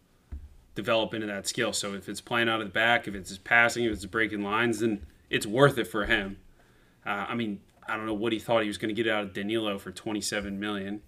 develop 0.76 1.14
into 1.14 1.28
that 1.28 1.48
skill. 1.48 1.74
So 1.74 1.94
if 1.94 2.08
it's 2.08 2.22
playing 2.22 2.48
out 2.50 2.62
of 2.62 2.68
the 2.68 2.74
back, 2.74 3.08
if 3.08 3.16
it's 3.16 3.30
his 3.30 3.38
passing, 3.38 3.84
if 3.86 3.92
it's 3.92 4.06
breaking 4.06 4.42
lines, 4.44 4.80
then 4.80 5.06
it's 5.30 5.46
worth 5.46 5.78
it 5.78 5.86
for 5.86 6.06
him. 6.06 6.38
Uh, 7.06 7.26
I 7.30 7.36
mean, 7.36 7.60
I 7.88 7.98
don't 7.98 8.06
know 8.06 8.14
what 8.14 8.32
he 8.32 8.40
thought 8.40 8.62
he 8.62 8.68
was 8.68 8.78
going 8.78 8.94
to 8.96 9.04
get 9.04 9.12
out 9.12 9.24
of 9.24 9.34
Danilo 9.34 9.78
for 9.78 9.92
27 9.92 10.60
million, 10.60 11.02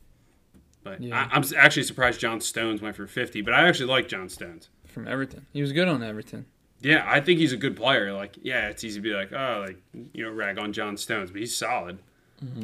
but 0.84 1.02
Yeah. 1.02 1.28
I, 1.32 1.36
I'm 1.36 1.44
actually 1.58 1.84
surprised 1.84 2.20
John 2.20 2.42
Stones 2.42 2.82
went 2.82 2.96
for 2.96 3.08
50. 3.08 3.42
But 3.42 3.54
I 3.54 3.68
actually 3.68 3.86
like 3.88 4.08
John 4.10 4.28
Stones. 4.28 4.70
From 4.86 5.08
Everton. 5.08 5.46
He 5.54 5.62
was 5.62 5.72
good 5.72 5.88
on 5.88 6.04
Everton. 6.04 6.46
Yeah, 6.82 7.06
I 7.08 7.22
think 7.22 7.40
he's 7.40 7.54
a 7.54 7.58
good 7.58 7.78
player. 7.78 8.12
Like, 8.12 8.36
yeah, 8.42 8.68
it's 8.68 8.84
easy 8.84 9.00
to 9.00 9.02
be 9.02 9.14
like, 9.14 9.32
oh, 9.32 9.64
like 9.66 9.78
you 10.14 10.26
know, 10.26 10.32
rag 10.32 10.60
on 10.60 10.74
John 10.74 10.98
Stones, 10.98 11.32
but 11.32 11.40
he's 11.40 11.56
solid. 11.56 12.00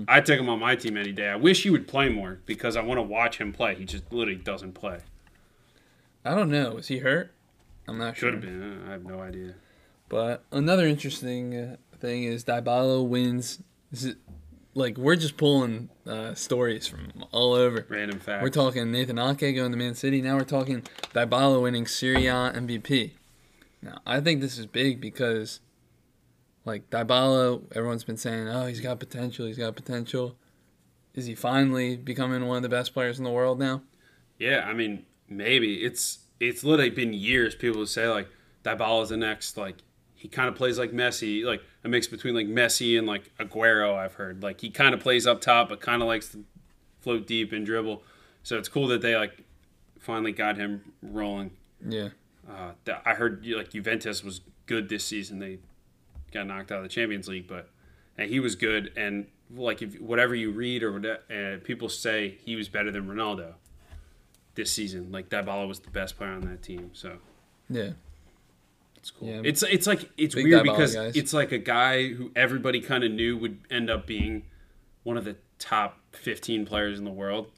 I'd 0.07 0.25
take 0.25 0.39
him 0.39 0.49
on 0.49 0.59
my 0.59 0.75
team 0.75 0.97
any 0.97 1.11
day. 1.11 1.29
I 1.29 1.35
wish 1.35 1.63
he 1.63 1.69
would 1.69 1.87
play 1.87 2.09
more 2.09 2.39
because 2.45 2.75
I 2.75 2.81
want 2.81 2.97
to 2.97 3.01
watch 3.01 3.37
him 3.37 3.53
play. 3.53 3.75
He 3.75 3.85
just 3.85 4.11
literally 4.11 4.39
doesn't 4.39 4.73
play. 4.73 4.99
I 6.25 6.35
don't 6.35 6.49
know. 6.49 6.77
Is 6.77 6.87
he 6.87 6.99
hurt? 6.99 7.31
I'm 7.87 7.97
not 7.97 8.17
sure. 8.17 8.31
Should 8.31 8.43
have 8.43 8.43
been. 8.43 8.83
I 8.87 8.91
have 8.91 9.05
no 9.05 9.19
idea. 9.19 9.55
But 10.09 10.43
another 10.51 10.85
interesting 10.85 11.55
uh, 11.55 11.75
thing 11.99 12.23
is 12.23 12.43
Dybala 12.43 13.07
wins. 13.07 13.61
This 13.91 14.03
is, 14.03 14.15
like 14.73 14.97
we're 14.97 15.15
just 15.15 15.37
pulling 15.37 15.89
uh, 16.05 16.33
stories 16.33 16.87
from 16.87 17.11
all 17.31 17.53
over. 17.53 17.85
Random 17.89 18.19
fact. 18.19 18.43
We're 18.43 18.49
talking 18.49 18.91
Nathan 18.91 19.19
Ake 19.19 19.55
going 19.55 19.71
to 19.71 19.77
Man 19.77 19.95
City. 19.95 20.21
Now 20.21 20.35
we're 20.35 20.43
talking 20.43 20.83
Dybala 21.13 21.61
winning 21.61 21.87
Serie 21.87 22.27
A 22.27 22.51
MVP. 22.55 23.11
Now 23.81 23.99
I 24.05 24.19
think 24.19 24.41
this 24.41 24.57
is 24.57 24.65
big 24.65 24.99
because, 24.99 25.59
like 26.65 26.89
Dybala, 26.89 27.63
everyone's 27.75 28.03
been 28.03 28.17
saying, 28.17 28.47
oh, 28.47 28.65
he's 28.67 28.81
got 28.81 28.99
potential. 28.99 29.45
He's 29.45 29.57
got 29.57 29.75
potential. 29.75 30.35
Is 31.15 31.25
he 31.25 31.35
finally 31.35 31.97
becoming 31.97 32.45
one 32.45 32.57
of 32.57 32.63
the 32.63 32.69
best 32.69 32.93
players 32.93 33.17
in 33.17 33.23
the 33.23 33.31
world 33.31 33.59
now? 33.59 33.81
Yeah, 34.37 34.65
I 34.67 34.73
mean, 34.73 35.05
maybe 35.27 35.83
it's 35.83 36.19
it's 36.39 36.63
literally 36.63 36.89
been 36.91 37.13
years. 37.13 37.55
People 37.55 37.85
say 37.85 38.07
like 38.07 38.27
Dybala 38.63 39.03
is 39.03 39.09
the 39.09 39.17
next 39.17 39.57
like 39.57 39.77
he 40.15 40.27
kind 40.27 40.49
of 40.49 40.55
plays 40.55 40.77
like 40.77 40.91
Messi, 40.91 41.43
like 41.43 41.61
a 41.83 41.89
mix 41.89 42.07
between 42.07 42.35
like 42.35 42.47
Messi 42.47 42.97
and 42.97 43.07
like 43.07 43.31
Aguero. 43.37 43.95
I've 43.95 44.15
heard 44.15 44.43
like 44.43 44.61
he 44.61 44.69
kind 44.69 44.93
of 44.93 44.99
plays 44.99 45.25
up 45.25 45.41
top, 45.41 45.69
but 45.69 45.79
kind 45.81 46.01
of 46.01 46.07
likes 46.07 46.29
to 46.29 46.43
float 47.01 47.25
deep 47.25 47.51
and 47.51 47.65
dribble. 47.65 48.03
So 48.43 48.57
it's 48.57 48.69
cool 48.69 48.87
that 48.87 49.01
they 49.01 49.15
like 49.15 49.43
finally 49.99 50.31
got 50.31 50.57
him 50.57 50.93
rolling. 51.01 51.51
Yeah. 51.85 52.09
Uh, 52.49 52.71
I 53.05 53.13
heard 53.13 53.45
like 53.45 53.71
Juventus 53.71 54.23
was 54.23 54.41
good 54.65 54.89
this 54.89 55.05
season. 55.05 55.39
They 55.39 55.59
got 56.31 56.47
knocked 56.47 56.71
out 56.71 56.77
of 56.77 56.83
the 56.83 56.89
Champions 56.89 57.27
League, 57.27 57.47
but 57.47 57.69
and 58.17 58.29
he 58.29 58.39
was 58.39 58.55
good. 58.55 58.91
And 58.97 59.27
like 59.55 59.81
if 59.81 59.99
whatever 59.99 60.35
you 60.35 60.51
read 60.51 60.83
or 60.83 60.91
whatever, 60.93 61.19
uh, 61.31 61.63
people 61.65 61.89
say 61.89 62.37
he 62.43 62.55
was 62.55 62.69
better 62.69 62.91
than 62.91 63.07
Ronaldo 63.07 63.53
this 64.55 64.71
season. 64.71 65.11
Like 65.11 65.29
Dybala 65.29 65.67
was 65.67 65.79
the 65.79 65.89
best 65.91 66.17
player 66.17 66.31
on 66.31 66.41
that 66.41 66.61
team. 66.61 66.91
So 66.93 67.17
Yeah. 67.69 67.91
it's 68.97 69.11
cool. 69.11 69.27
Yeah. 69.29 69.41
It's 69.43 69.63
it's 69.63 69.87
like 69.87 70.09
it's 70.17 70.35
weird 70.35 70.61
Dybala 70.61 70.63
because 70.63 70.95
guys. 70.95 71.15
it's 71.15 71.33
like 71.33 71.51
a 71.51 71.57
guy 71.57 72.09
who 72.09 72.31
everybody 72.35 72.81
kind 72.81 73.03
of 73.03 73.11
knew 73.11 73.37
would 73.37 73.59
end 73.69 73.89
up 73.89 74.05
being 74.05 74.43
one 75.03 75.17
of 75.17 75.25
the 75.25 75.37
top 75.59 75.99
15 76.13 76.65
players 76.65 76.99
in 76.99 77.05
the 77.05 77.11
world. 77.11 77.51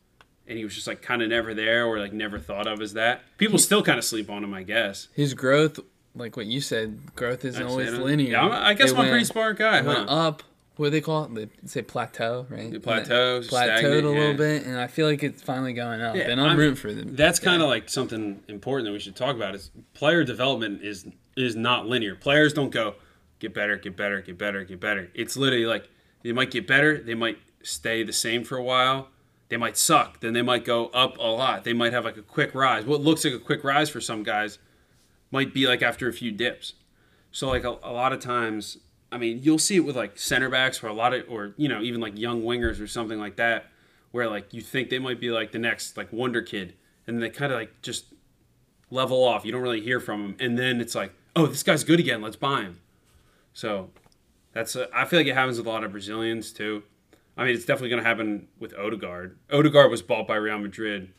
And 0.47 0.57
he 0.57 0.63
was 0.65 0.75
just 0.75 0.87
like 0.87 1.01
kind 1.01 1.21
of 1.21 1.29
never 1.29 1.53
there 1.53 1.85
or 1.85 1.99
like 1.99 2.13
never 2.13 2.37
thought 2.39 2.67
of 2.67 2.81
as 2.81 2.93
that. 2.93 3.21
People 3.37 3.57
still 3.57 3.81
kind 3.83 3.97
of 3.97 4.03
sleep 4.03 4.29
on 4.29 4.43
him, 4.43 4.53
I 4.53 4.63
guess. 4.63 5.07
His 5.13 5.33
growth, 5.33 5.79
like 6.15 6.35
what 6.35 6.45
you 6.45 6.61
said, 6.61 7.15
growth 7.15 7.45
isn't 7.45 7.63
always 7.65 7.87
Accident. 7.87 8.05
linear. 8.05 8.31
Yeah, 8.31 8.41
I'm- 8.41 8.51
I 8.51 8.73
guess 8.73 8.91
It 8.91 8.97
I'm 8.97 9.05
a 9.05 9.09
pretty 9.09 9.25
smart 9.25 9.57
guy, 9.57 9.79
it 9.79 9.85
went 9.85 10.09
up. 10.09 10.43
What 10.77 10.87
do 10.87 10.91
they 10.91 11.01
call 11.01 11.25
it? 11.25 11.35
They 11.35 11.47
say 11.67 11.81
plateau, 11.83 12.47
right? 12.49 12.71
The 12.71 12.79
plateau, 12.79 13.41
plateaued 13.41 13.83
a 13.83 13.87
little 13.89 14.15
yeah. 14.15 14.33
bit, 14.33 14.65
and 14.65 14.79
I 14.79 14.87
feel 14.87 15.05
like 15.05 15.21
it's 15.21 15.41
finally 15.41 15.73
going 15.73 16.01
up. 16.01 16.15
Yeah, 16.15 16.29
and 16.29 16.39
I'm, 16.41 16.49
I'm- 16.49 16.57
rooting 16.57 16.75
for 16.75 16.93
them. 16.93 17.15
That's 17.15 17.39
kind 17.39 17.61
of 17.61 17.67
like 17.67 17.89
something 17.89 18.41
important 18.47 18.85
that 18.87 18.91
we 18.93 18.99
should 18.99 19.15
talk 19.15 19.35
about. 19.35 19.53
Is 19.53 19.69
player 19.93 20.23
development 20.23 20.81
is 20.81 21.05
is 21.37 21.55
not 21.55 21.87
linear. 21.87 22.15
Players 22.15 22.53
don't 22.53 22.71
go 22.71 22.95
get 23.39 23.53
better, 23.53 23.77
get 23.77 23.95
better, 23.95 24.21
get 24.21 24.37
better, 24.37 24.63
get 24.63 24.79
better. 24.79 25.09
It's 25.13 25.37
literally 25.37 25.65
like 25.65 25.89
they 26.23 26.31
might 26.31 26.51
get 26.51 26.67
better, 26.67 26.97
they 26.97 27.15
might 27.15 27.37
stay 27.63 28.03
the 28.03 28.13
same 28.13 28.43
for 28.43 28.57
a 28.57 28.63
while. 28.63 29.09
They 29.49 29.57
might 29.57 29.77
suck, 29.77 30.21
then 30.21 30.33
they 30.33 30.41
might 30.41 30.63
go 30.63 30.87
up 30.87 31.17
a 31.17 31.23
lot. 31.27 31.63
They 31.65 31.73
might 31.73 31.91
have 31.93 32.05
like 32.05 32.17
a 32.17 32.21
quick 32.21 32.55
rise. 32.55 32.85
What 32.85 33.01
looks 33.01 33.25
like 33.25 33.33
a 33.33 33.39
quick 33.39 33.63
rise 33.63 33.89
for 33.89 33.99
some 33.99 34.23
guys 34.23 34.57
might 35.31 35.53
be 35.53 35.65
like 35.65 35.81
after 35.81 36.07
a 36.07 36.13
few 36.13 36.31
dips. 36.31 36.73
So 37.31 37.47
like 37.47 37.63
a, 37.63 37.69
a 37.83 37.91
lot 37.91 38.13
of 38.13 38.19
times, 38.19 38.77
I 39.11 39.17
mean, 39.17 39.39
you'll 39.41 39.59
see 39.59 39.77
it 39.77 39.85
with 39.85 39.95
like 39.95 40.19
center 40.19 40.49
backs 40.49 40.83
or 40.83 40.87
a 40.87 40.93
lot 40.93 41.13
of, 41.13 41.23
or 41.29 41.53
you 41.57 41.67
know, 41.67 41.81
even 41.81 42.01
like 42.01 42.17
young 42.17 42.43
wingers 42.43 42.81
or 42.81 42.87
something 42.87 43.19
like 43.19 43.37
that, 43.37 43.65
where 44.11 44.29
like 44.29 44.53
you 44.53 44.61
think 44.61 44.89
they 44.89 44.99
might 44.99 45.19
be 45.19 45.31
like 45.31 45.51
the 45.51 45.59
next 45.59 45.97
like 45.97 46.11
wonder 46.11 46.41
kid, 46.41 46.75
and 47.07 47.21
they 47.21 47.29
kind 47.29 47.51
of 47.51 47.57
like 47.57 47.81
just 47.81 48.13
level 48.89 49.23
off. 49.23 49.45
You 49.45 49.51
don't 49.51 49.61
really 49.61 49.81
hear 49.81 49.99
from 49.99 50.21
them, 50.21 50.35
and 50.39 50.59
then 50.59 50.81
it's 50.81 50.95
like, 50.95 51.13
oh, 51.35 51.47
this 51.47 51.63
guy's 51.63 51.83
good 51.83 51.99
again. 51.99 52.21
Let's 52.21 52.35
buy 52.35 52.61
him. 52.61 52.79
So 53.53 53.89
that's 54.53 54.75
a, 54.75 54.87
I 54.93 55.05
feel 55.05 55.19
like 55.19 55.27
it 55.27 55.35
happens 55.35 55.57
with 55.57 55.67
a 55.67 55.69
lot 55.69 55.83
of 55.83 55.91
Brazilians 55.91 56.51
too. 56.51 56.83
I 57.37 57.45
mean, 57.45 57.55
it's 57.55 57.65
definitely 57.65 57.89
going 57.89 58.03
to 58.03 58.07
happen 58.07 58.49
with 58.59 58.73
Odegaard. 58.77 59.37
Odegaard 59.51 59.89
was 59.89 60.01
bought 60.01 60.27
by 60.27 60.35
Real 60.35 60.59
Madrid 60.59 61.13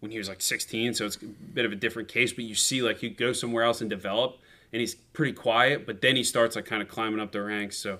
when 0.00 0.10
he 0.10 0.18
was 0.18 0.28
like 0.28 0.40
16, 0.40 0.94
so 0.94 1.06
it's 1.06 1.16
a 1.16 1.26
bit 1.26 1.64
of 1.64 1.72
a 1.72 1.76
different 1.76 2.08
case. 2.08 2.32
But 2.32 2.44
you 2.44 2.54
see, 2.54 2.82
like, 2.82 2.98
he 2.98 3.10
goes 3.10 3.40
somewhere 3.40 3.64
else 3.64 3.80
and 3.80 3.88
develop, 3.88 4.38
and 4.72 4.80
he's 4.80 4.94
pretty 4.94 5.32
quiet, 5.32 5.86
but 5.86 6.00
then 6.00 6.16
he 6.16 6.24
starts 6.24 6.56
like 6.56 6.64
kind 6.64 6.82
of 6.82 6.88
climbing 6.88 7.20
up 7.20 7.32
the 7.32 7.42
ranks. 7.42 7.76
So, 7.76 7.98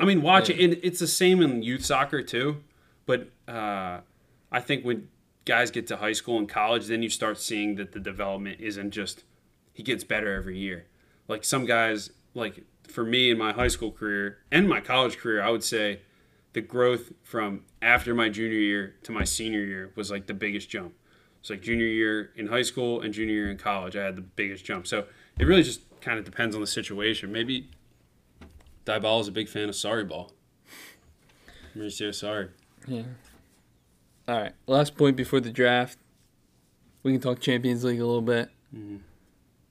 I 0.00 0.04
mean, 0.04 0.22
watch 0.22 0.50
it. 0.50 0.58
And 0.58 0.78
it's 0.82 1.00
the 1.00 1.06
same 1.06 1.42
in 1.42 1.62
youth 1.62 1.84
soccer 1.84 2.22
too. 2.22 2.62
But 3.06 3.28
uh, 3.48 4.00
I 4.50 4.60
think 4.60 4.84
when 4.84 5.08
guys 5.44 5.70
get 5.70 5.86
to 5.88 5.96
high 5.96 6.12
school 6.12 6.38
and 6.38 6.48
college, 6.48 6.86
then 6.86 7.02
you 7.02 7.08
start 7.08 7.38
seeing 7.38 7.74
that 7.76 7.92
the 7.92 8.00
development 8.00 8.60
isn't 8.60 8.92
just 8.92 9.24
he 9.72 9.82
gets 9.82 10.04
better 10.04 10.34
every 10.34 10.58
year. 10.58 10.86
Like 11.28 11.44
some 11.44 11.64
guys, 11.64 12.10
like 12.34 12.64
for 12.86 13.04
me 13.04 13.30
in 13.30 13.38
my 13.38 13.52
high 13.52 13.68
school 13.68 13.90
career 13.90 14.38
and 14.50 14.68
my 14.68 14.80
college 14.80 15.18
career, 15.18 15.42
I 15.42 15.50
would 15.50 15.64
say 15.64 16.00
the 16.52 16.60
growth 16.60 17.12
from 17.22 17.62
after 17.80 18.14
my 18.14 18.28
junior 18.28 18.58
year 18.58 18.94
to 19.04 19.12
my 19.12 19.24
senior 19.24 19.64
year 19.64 19.92
was 19.96 20.10
like 20.10 20.26
the 20.26 20.34
biggest 20.34 20.68
jump. 20.68 20.94
It's 21.42 21.50
like 21.50 21.60
junior 21.60 21.86
year 21.86 22.30
in 22.36 22.46
high 22.46 22.62
school 22.62 23.00
and 23.00 23.12
junior 23.12 23.34
year 23.34 23.50
in 23.50 23.58
college, 23.58 23.96
I 23.96 24.04
had 24.04 24.14
the 24.14 24.22
biggest 24.22 24.64
jump. 24.64 24.86
So 24.86 25.06
it 25.40 25.44
really 25.44 25.64
just 25.64 25.80
kind 26.00 26.16
of 26.16 26.24
depends 26.24 26.54
on 26.54 26.60
the 26.60 26.68
situation. 26.68 27.32
Maybe 27.32 27.68
Dyball 28.86 29.20
is 29.20 29.26
a 29.26 29.32
big 29.32 29.48
fan 29.48 29.68
of 29.68 29.74
Sarri 29.74 30.06
ball. 30.08 30.30
Maurizio 31.76 32.10
Sarri. 32.10 32.50
Yeah. 32.86 33.02
All 34.28 34.40
right. 34.40 34.52
Last 34.68 34.96
point 34.96 35.16
before 35.16 35.40
the 35.40 35.50
draft. 35.50 35.98
We 37.02 37.10
can 37.10 37.20
talk 37.20 37.40
Champions 37.40 37.82
League 37.82 37.98
a 38.00 38.06
little 38.06 38.22
bit. 38.22 38.48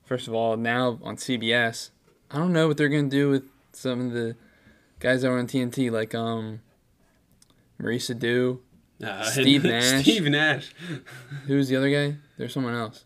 First 0.04 0.28
of 0.28 0.34
all, 0.34 0.58
now 0.58 0.98
on 1.02 1.16
CBS, 1.16 1.88
I 2.30 2.36
don't 2.36 2.52
know 2.52 2.68
what 2.68 2.76
they're 2.76 2.90
gonna 2.90 3.08
do 3.08 3.30
with 3.30 3.44
some 3.72 4.08
of 4.08 4.12
the 4.12 4.36
guys 5.00 5.22
that 5.22 5.30
were 5.30 5.38
on 5.38 5.46
TNT, 5.46 5.90
like 5.90 6.14
um, 6.14 6.60
Maurice 7.78 8.10
Edu. 8.10 8.58
Uh, 9.02 9.24
Steve 9.24 9.64
Nash. 9.64 10.00
Steve 10.02 10.24
Nash. 10.24 10.72
Who's 11.46 11.68
the 11.68 11.76
other 11.76 11.90
guy? 11.90 12.16
There's 12.38 12.52
someone 12.52 12.74
else. 12.74 13.04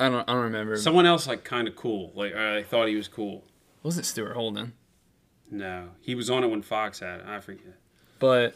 I 0.00 0.08
don't. 0.08 0.28
I 0.28 0.32
don't 0.32 0.42
remember. 0.44 0.76
Someone 0.76 1.06
else 1.06 1.26
like 1.26 1.44
kind 1.44 1.66
of 1.66 1.74
cool. 1.74 2.12
Like 2.14 2.34
I 2.34 2.62
thought 2.62 2.88
he 2.88 2.94
was 2.94 3.08
cool. 3.08 3.44
was 3.82 3.98
it 3.98 4.04
Stuart 4.04 4.34
Holden? 4.34 4.74
No, 5.50 5.88
he 6.00 6.14
was 6.14 6.28
on 6.30 6.44
it 6.44 6.48
when 6.48 6.62
Fox 6.62 7.00
had 7.00 7.20
it. 7.20 7.26
I 7.26 7.40
forget. 7.40 7.74
But 8.18 8.54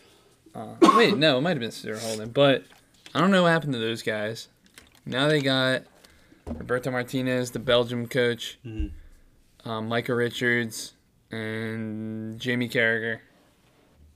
uh, 0.54 0.74
wait, 0.96 1.16
no, 1.16 1.38
it 1.38 1.40
might 1.40 1.50
have 1.50 1.60
been 1.60 1.70
Stuart 1.70 1.98
Holden. 2.00 2.30
But 2.30 2.64
I 3.14 3.20
don't 3.20 3.30
know 3.30 3.42
what 3.42 3.50
happened 3.50 3.72
to 3.72 3.78
those 3.78 4.02
guys. 4.02 4.48
Now 5.04 5.26
they 5.26 5.40
got 5.40 5.82
Roberto 6.46 6.90
Martinez, 6.90 7.50
the 7.50 7.58
Belgium 7.58 8.06
coach, 8.06 8.58
um, 9.64 9.88
Micah 9.88 10.14
Richards, 10.14 10.92
and 11.30 12.38
Jamie 12.38 12.68
Carragher. 12.68 13.18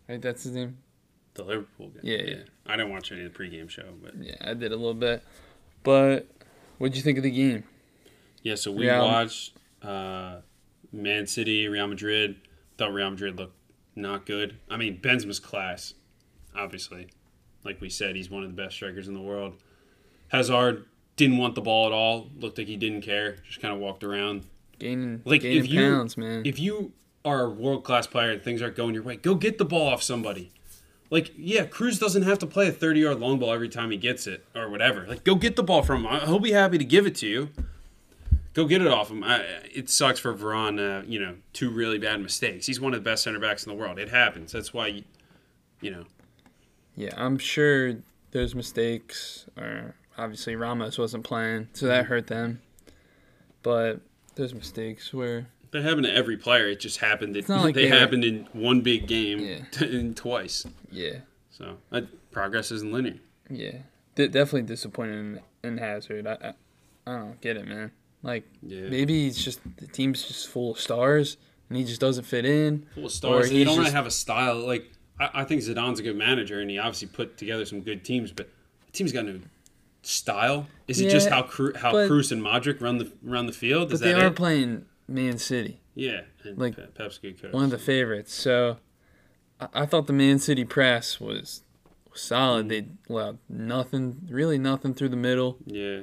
Right, 0.09 0.21
that's 0.23 0.45
his 0.45 0.53
name. 0.53 0.79
The 1.35 1.45
Liverpool 1.45 1.89
guy. 1.89 2.01
Yeah, 2.03 2.23
yeah. 2.23 2.37
I 2.67 2.77
didn't 2.77 2.91
watch 2.93 3.13
any 3.13 3.25
of 3.25 3.33
the 3.33 3.39
pregame 3.39 3.69
show, 3.69 3.93
but 4.03 4.15
Yeah, 4.17 4.37
I 4.41 4.55
did 4.55 4.73
a 4.73 4.77
little 4.77 4.95
bit. 4.95 5.23
But 5.83 6.27
what'd 6.79 6.97
you 6.97 7.03
think 7.03 7.19
of 7.19 7.25
the 7.25 7.31
game? 7.31 7.65
yeah. 8.43 8.55
So 8.55 8.73
we 8.73 8.87
Real- 8.89 9.05
watched 9.05 9.53
uh, 9.83 10.37
Man 10.93 11.27
City, 11.27 11.69
Real 11.69 11.87
Madrid. 11.89 12.37
Thought 12.79 12.93
Real 12.93 13.11
Madrid 13.11 13.37
looked 13.39 13.57
not 13.95 14.27
good. 14.27 14.57
I 14.71 14.77
mean, 14.77 14.99
Benzema's 15.01 15.41
class, 15.41 15.95
obviously. 16.55 17.09
Like 17.65 17.81
we 17.81 17.91
said, 17.91 18.15
he's 18.17 18.31
one 18.31 18.43
of 18.45 18.49
the 18.55 18.63
best 18.63 18.75
strikers 18.77 19.09
in 19.09 19.15
the 19.15 19.21
world. 19.21 19.55
Hazard 20.29 20.85
didn't 21.17 21.39
want 21.39 21.55
the 21.55 21.61
ball 21.63 21.87
at 21.87 21.93
all. 21.93 22.29
Looked 22.39 22.59
like 22.59 22.67
he 22.67 22.77
didn't 22.77 23.03
care. 23.03 23.37
Just 23.49 23.61
kind 23.61 23.73
of 23.75 23.81
walked 23.81 24.05
around. 24.05 24.45
Gaining, 24.79 25.23
Like 25.25 25.41
gaining 25.43 25.59
if 25.59 25.71
you 25.71 25.81
pounds, 25.81 26.17
man. 26.17 26.43
if 26.45 26.59
you 26.59 26.93
are 27.27 27.43
a 27.43 27.51
world 27.51 27.85
class 27.85 28.07
player 28.07 28.31
and 28.31 28.43
things 28.43 28.62
aren't 28.62 28.77
going 28.77 28.95
your 28.95 29.03
way, 29.03 29.16
go 29.16 29.35
get 29.35 29.59
the 29.59 29.64
ball 29.64 29.89
off 29.89 30.03
somebody. 30.03 30.53
Like 31.11 31.33
yeah, 31.37 31.66
Kroos 31.66 31.99
doesn't 32.01 32.22
have 32.22 32.39
to 32.39 32.47
play 32.47 32.68
a 32.68 32.72
thirty 32.72 33.01
yard 33.01 33.20
long 33.20 33.39
ball 33.39 33.53
every 33.53 33.68
time 33.68 33.91
he 33.91 33.97
gets 33.97 34.27
it 34.27 34.45
or 34.55 34.70
whatever. 34.70 35.07
Like 35.07 35.24
go 35.24 35.35
get 35.35 35.57
the 35.57 35.62
ball 35.62 35.83
from 35.83 36.07
him. 36.07 36.20
He'll 36.27 36.39
be 36.39 36.53
happy 36.53 36.79
to 36.79 36.85
give 36.85 37.07
it 37.07 37.14
to 37.16 37.27
you. 37.27 37.51
Go 38.55 38.64
get 38.64 38.81
it 38.81 38.89
off 38.89 39.11
him. 39.11 39.22
I, 39.22 39.45
it 39.74 39.91
sucks 39.91 40.18
for 40.18 40.33
Varane. 40.33 40.79
Uh, 40.81 41.05
you 41.07 41.20
know, 41.20 41.35
two 41.53 41.70
really 41.70 41.99
bad 41.99 42.22
mistakes. 42.22 42.66
He's 42.66 42.81
one 42.81 42.95
of 42.95 43.05
the 43.05 43.11
best 43.11 43.24
center 43.24 43.39
backs 43.39 43.66
in 43.66 43.70
the 43.70 43.77
world. 43.77 43.99
It 43.99 44.09
happens. 44.09 44.53
That's 44.53 44.72
why, 44.72 44.87
you, 44.87 45.05
you 45.83 45.91
know. 45.91 46.05
Yeah, 46.97 47.11
I'm 47.18 47.37
sure 47.37 47.97
those 48.31 48.55
mistakes 48.55 49.45
are 49.59 49.95
obviously 50.16 50.57
Ramos 50.57 50.97
wasn't 50.97 51.24
playing, 51.24 51.68
so 51.74 51.87
that 51.87 52.07
hurt 52.07 52.29
them. 52.29 52.62
But 53.62 54.01
those 54.37 54.55
mistakes 54.55 55.12
were 55.12 55.47
That 55.83 55.89
happened 55.89 56.07
to 56.07 56.14
every 56.14 56.37
player. 56.37 56.68
It 56.68 56.81
just 56.81 56.99
happened. 56.99 57.35
That 57.37 57.49
like 57.49 57.74
they 57.74 57.85
they 57.87 57.91
were- 57.91 57.99
happened 57.99 58.24
in 58.24 58.49
one 58.53 58.81
big 58.81 59.07
game 59.07 59.39
Yeah. 59.41 59.59
and 59.87 60.16
twice. 60.16 60.66
yeah, 60.91 61.18
So 61.51 61.77
uh, 61.93 62.03
progress 62.33 62.70
isn't 62.72 62.93
linear. 62.93 63.16
yeah, 63.51 63.79
D- 64.14 64.29
definitely 64.29 64.62
disappointed 64.62 65.14
in, 65.18 65.41
in 65.64 65.79
Hazard. 65.79 66.27
I, 66.27 66.33
I 66.43 66.53
I 67.09 67.18
don't 67.18 67.41
get 67.41 67.57
it, 67.57 67.66
man. 67.68 67.93
Like 68.22 68.45
Yeah. 68.62 68.89
maybe 68.89 69.27
it's 69.29 69.43
just 69.43 69.61
the 69.77 69.87
team's 69.87 70.22
just 70.27 70.49
full 70.49 70.72
of 70.72 70.81
stars 70.81 71.37
and 71.68 71.79
he 71.79 71.85
just 71.85 72.01
doesn't 72.01 72.24
fit 72.24 72.45
in. 72.45 72.87
full 72.95 73.07
of 73.07 73.12
stars. 73.12 73.51
They 73.51 73.62
don't 73.64 73.79
really 73.79 73.91
have 73.93 74.07
a 74.07 74.11
style. 74.11 74.59
Like 74.66 74.91
I, 75.20 75.43
I 75.43 75.45
think 75.45 75.62
Zidane's 75.62 76.01
a 76.01 76.03
good 76.03 76.16
manager, 76.16 76.61
and 76.61 76.68
he 76.70 76.79
obviously 76.79 77.09
put 77.09 77.37
together 77.39 77.64
some 77.64 77.81
good 77.81 78.05
teams. 78.05 78.33
But 78.33 78.49
the 78.87 78.93
team's 78.93 79.12
got 79.12 79.24
no 79.27 79.41
style. 80.03 80.66
Is 80.89 81.01
it 81.01 81.11
just 81.11 81.29
how 81.29 81.43
Cru- 81.43 81.74
how 81.74 81.93
but- 81.93 82.11
Kroos 82.11 82.33
and 82.33 82.43
Modric 82.43 82.81
run 82.81 82.99
the 82.99 83.11
run 83.22 83.47
the 83.47 83.53
field? 83.53 83.93
Is 83.93 84.01
But 84.01 84.05
they 84.07 84.14
are 84.14 84.27
it? 84.29 84.37
playing 84.37 84.85
Man 85.09 85.39
City, 85.39 85.81
yeah, 85.95 86.23
and 86.45 86.59
like, 86.59 86.77
Pe- 86.77 86.87
Pep's 86.87 87.19
good 87.19 87.41
coach. 87.41 87.53
one 87.53 87.65
of 87.65 87.71
the 87.71 87.79
favorites. 87.79 88.35
So 88.35 88.79
I, 89.61 89.69
I 89.75 89.87
thought 89.87 90.07
the 90.07 90.13
Man 90.13 90.39
City 90.39 90.65
press 90.65 91.21
was, 91.21 91.63
solid. 92.15 92.69
They 92.69 92.87
allowed 93.09 93.39
nothing, 93.49 94.27
really 94.31 94.59
nothing 94.59 94.95
through 94.95 95.11
the 95.11 95.17
middle. 95.17 95.59
yeah, 95.67 96.01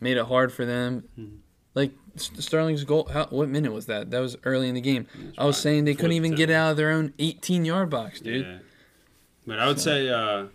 made 0.00 0.16
it 0.16 0.26
hard 0.26 0.52
for 0.52 0.64
them. 0.64 1.04
Mm-hmm. 1.18 1.36
Like 1.74 1.92
Sterling's 2.16 2.84
goal, 2.84 3.08
how, 3.12 3.26
what 3.26 3.48
minute 3.48 3.72
was 3.72 3.86
that? 3.86 4.12
That 4.12 4.20
was 4.20 4.36
early 4.44 4.68
in 4.68 4.76
the 4.76 4.80
game. 4.80 5.08
I 5.36 5.44
was 5.44 5.56
saying 5.56 5.84
they 5.84 5.94
couldn't 5.94 6.12
even 6.12 6.36
get 6.36 6.48
out 6.48 6.70
of 6.70 6.76
their 6.76 6.90
own 6.90 7.12
18 7.18 7.64
yard 7.64 7.90
box, 7.90 8.20
dude. 8.20 8.46
yeah. 8.46 8.58
But 9.46 9.58
I 9.58 9.66
would 9.66 9.80
say, 9.80 10.08
uh, 10.08 10.46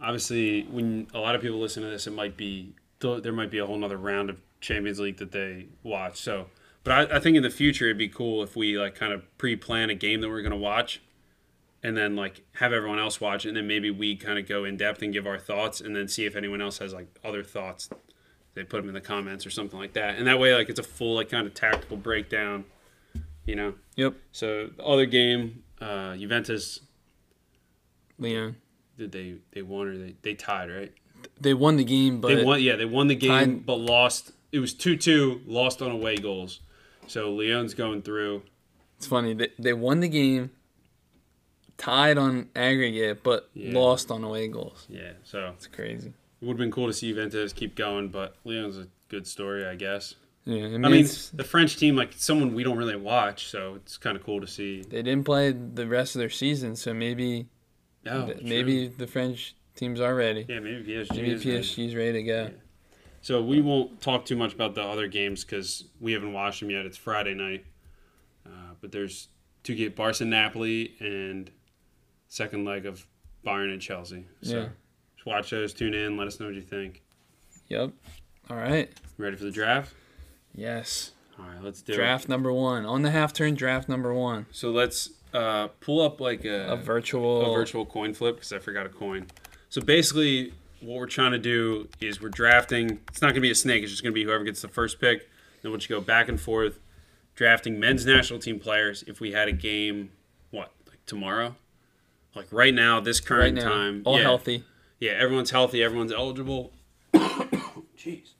obviously, 0.00 0.62
when 0.70 1.08
a 1.12 1.18
lot 1.18 1.34
of 1.34 1.42
people 1.42 1.58
listen 1.58 1.82
to 1.82 1.88
this, 1.90 2.06
it 2.06 2.12
might 2.12 2.36
be 2.36 2.74
there 3.00 3.32
might 3.32 3.50
be 3.50 3.58
a 3.58 3.66
whole 3.66 3.76
nother 3.76 3.98
round 3.98 4.30
of 4.30 4.38
Champions 4.60 4.98
League 5.00 5.18
that 5.18 5.32
they 5.32 5.66
watch. 5.82 6.16
So, 6.18 6.46
but 6.84 7.12
I, 7.12 7.16
I 7.16 7.20
think 7.20 7.36
in 7.36 7.42
the 7.42 7.50
future 7.50 7.86
it'd 7.86 7.98
be 7.98 8.08
cool 8.08 8.42
if 8.42 8.54
we 8.56 8.78
like 8.78 8.94
kind 8.94 9.12
of 9.12 9.36
pre-plan 9.38 9.90
a 9.90 9.94
game 9.94 10.20
that 10.20 10.28
we're 10.28 10.42
gonna 10.42 10.56
watch, 10.56 11.02
and 11.82 11.96
then 11.96 12.14
like 12.16 12.42
have 12.54 12.72
everyone 12.72 12.98
else 12.98 13.20
watch, 13.20 13.44
it, 13.44 13.48
and 13.48 13.56
then 13.56 13.66
maybe 13.66 13.90
we 13.90 14.16
kind 14.16 14.38
of 14.38 14.46
go 14.46 14.64
in 14.64 14.76
depth 14.76 15.02
and 15.02 15.12
give 15.12 15.26
our 15.26 15.38
thoughts, 15.38 15.80
and 15.80 15.96
then 15.96 16.08
see 16.08 16.24
if 16.24 16.36
anyone 16.36 16.60
else 16.62 16.78
has 16.78 16.92
like 16.92 17.08
other 17.24 17.42
thoughts. 17.42 17.88
They 18.54 18.62
put 18.62 18.78
them 18.78 18.88
in 18.88 18.94
the 18.94 19.00
comments 19.00 19.44
or 19.44 19.50
something 19.50 19.78
like 19.78 19.94
that, 19.94 20.16
and 20.16 20.26
that 20.28 20.38
way 20.38 20.54
like 20.54 20.68
it's 20.68 20.78
a 20.78 20.84
full 20.84 21.16
like 21.16 21.28
kind 21.28 21.46
of 21.46 21.54
tactical 21.54 21.96
breakdown, 21.96 22.64
you 23.44 23.56
know. 23.56 23.74
Yep. 23.96 24.14
So 24.30 24.68
the 24.76 24.84
other 24.84 25.06
game, 25.06 25.64
uh, 25.80 26.14
Juventus 26.16 26.80
Lyon. 28.18 28.56
did 28.96 29.12
they 29.12 29.36
they 29.52 29.62
won 29.62 29.88
or 29.88 29.96
they 29.98 30.14
they 30.22 30.34
tied 30.34 30.70
right? 30.70 30.92
They 31.40 31.54
won 31.54 31.76
the 31.76 31.84
game, 31.84 32.20
but 32.20 32.28
they 32.28 32.44
won. 32.44 32.62
Yeah, 32.62 32.76
they 32.76 32.84
won 32.84 33.08
the 33.08 33.16
game, 33.16 33.30
tied- 33.30 33.66
but 33.66 33.76
lost. 33.76 34.32
It 34.52 34.60
was 34.60 34.72
two 34.72 34.96
two, 34.96 35.40
lost 35.46 35.82
on 35.82 35.90
away 35.90 36.16
goals. 36.16 36.60
So 37.06 37.32
Lyon's 37.32 37.74
going 37.74 38.02
through. 38.02 38.42
it's 38.96 39.06
funny. 39.06 39.34
They, 39.34 39.48
they 39.58 39.72
won 39.72 40.00
the 40.00 40.08
game, 40.08 40.50
tied 41.76 42.18
on 42.18 42.48
aggregate, 42.54 43.22
but 43.22 43.50
Yeah. 43.54 43.72
lost 43.78 44.10
on 44.10 44.24
away 44.24 44.48
goals. 44.48 44.86
Yeah, 44.88 45.12
so 45.24 45.52
It's 45.56 45.66
crazy. 45.66 46.08
it 46.08 46.44
would 46.44 46.52
have 46.54 46.58
been 46.58 46.70
cool 46.70 46.86
to 46.86 46.92
see 46.92 47.08
Juventus 47.08 47.52
keep 47.52 47.74
going, 47.74 48.08
but 48.08 48.36
Lyon's 48.44 48.78
a 48.78 48.88
good 49.08 49.26
story, 49.26 49.66
I 49.66 49.74
guess. 49.74 50.14
Yeah, 50.46 50.64
I 50.66 50.68
mean, 50.68 50.84
I 50.84 50.88
mean, 50.90 51.06
the 51.32 51.44
French 51.44 51.76
team, 51.78 51.96
like 51.96 52.12
someone 52.16 52.54
we 52.54 52.64
don't 52.64 52.76
really 52.76 52.96
watch, 52.96 53.46
so 53.48 53.74
it's 53.76 53.96
kind 53.96 54.16
of 54.16 54.22
cool 54.24 54.40
to 54.42 54.46
see. 54.46 54.82
they 54.82 55.02
didn't 55.02 55.24
play 55.24 55.52
the 55.52 55.86
rest 55.86 56.14
of 56.14 56.18
their 56.18 56.30
season, 56.30 56.76
so 56.76 56.92
maybe 56.92 57.46
Oh, 58.06 58.26
th- 58.26 58.42
maybe 58.42 58.88
the 58.88 59.06
French 59.06 59.54
teams 59.74 59.98
are 60.00 60.14
ready. 60.14 60.44
Yeah, 60.46 60.60
maybe 60.60 60.84
PSG. 60.92 61.16
Maybe 61.16 61.30
is 61.32 61.46
ready. 61.46 61.58
PSG's 61.60 61.94
ready 61.94 62.12
to 62.12 62.22
go. 62.22 62.50
So 63.24 63.40
we 63.42 63.62
won't 63.62 64.02
talk 64.02 64.26
too 64.26 64.36
much 64.36 64.52
about 64.52 64.74
the 64.74 64.82
other 64.82 65.08
games 65.08 65.44
because 65.46 65.84
we 65.98 66.12
haven't 66.12 66.34
watched 66.34 66.60
them 66.60 66.68
yet. 66.68 66.84
It's 66.84 66.98
Friday 66.98 67.32
night, 67.32 67.64
uh, 68.44 68.74
but 68.82 68.92
there's 68.92 69.28
two 69.62 69.74
get 69.74 69.96
Barca 69.96 70.26
Napoli 70.26 70.94
and 71.00 71.50
second 72.28 72.66
leg 72.66 72.84
of 72.84 73.06
Bayern 73.42 73.72
and 73.72 73.80
Chelsea. 73.80 74.26
So 74.42 74.56
Yeah. 74.58 74.68
just 75.16 75.24
watch 75.24 75.48
those. 75.48 75.72
Tune 75.72 75.94
in. 75.94 76.18
Let 76.18 76.26
us 76.26 76.38
know 76.38 76.44
what 76.44 76.54
you 76.54 76.60
think. 76.60 77.02
Yep. 77.68 77.92
All 78.50 78.58
right. 78.58 78.92
Ready 79.16 79.36
for 79.38 79.44
the 79.44 79.50
draft? 79.50 79.94
Yes. 80.54 81.12
All 81.38 81.46
right, 81.46 81.62
let's 81.62 81.80
do 81.80 81.94
it. 81.94 81.96
Draft 81.96 82.28
number 82.28 82.52
one 82.52 82.84
on 82.84 83.00
the 83.00 83.10
half 83.10 83.32
turn. 83.32 83.54
Draft 83.54 83.88
number 83.88 84.12
one. 84.12 84.44
So 84.52 84.70
let's 84.70 85.08
uh, 85.32 85.68
pull 85.80 86.02
up 86.02 86.20
like 86.20 86.44
a, 86.44 86.72
A 86.72 86.76
virtual. 86.76 87.50
a 87.50 87.54
virtual 87.54 87.86
coin 87.86 88.12
flip 88.12 88.34
because 88.36 88.52
I 88.52 88.58
forgot 88.58 88.84
a 88.84 88.90
coin. 88.90 89.28
So 89.70 89.80
basically, 89.80 90.52
what 90.86 90.98
we're 90.98 91.06
trying 91.06 91.32
to 91.32 91.38
do 91.38 91.88
is 92.00 92.20
we're 92.20 92.28
drafting. 92.28 93.00
It's 93.08 93.20
not 93.20 93.28
going 93.28 93.36
to 93.36 93.40
be 93.40 93.50
a 93.50 93.54
snake. 93.54 93.82
It's 93.82 93.90
just 93.90 94.02
going 94.02 94.12
to 94.12 94.14
be 94.14 94.24
whoever 94.24 94.44
gets 94.44 94.62
the 94.62 94.68
first 94.68 95.00
pick. 95.00 95.28
Then 95.62 95.70
we'll 95.70 95.78
just 95.78 95.88
go 95.88 96.00
back 96.00 96.28
and 96.28 96.40
forth, 96.40 96.78
drafting 97.34 97.80
men's 97.80 98.04
national 98.04 98.38
team 98.38 98.60
players. 98.60 99.02
If 99.06 99.20
we 99.20 99.32
had 99.32 99.48
a 99.48 99.52
game, 99.52 100.10
what 100.50 100.72
like 100.86 101.04
tomorrow, 101.06 101.56
like 102.34 102.46
right 102.50 102.74
now, 102.74 103.00
this 103.00 103.20
right 103.20 103.26
current 103.26 103.56
now. 103.56 103.68
time, 103.68 104.02
all 104.04 104.18
yeah, 104.18 104.22
healthy. 104.22 104.64
Yeah, 105.00 105.12
everyone's 105.12 105.50
healthy. 105.50 105.82
Everyone's 105.82 106.12
eligible. 106.12 106.72
Jeez. 107.14 108.30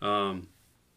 Um, 0.00 0.48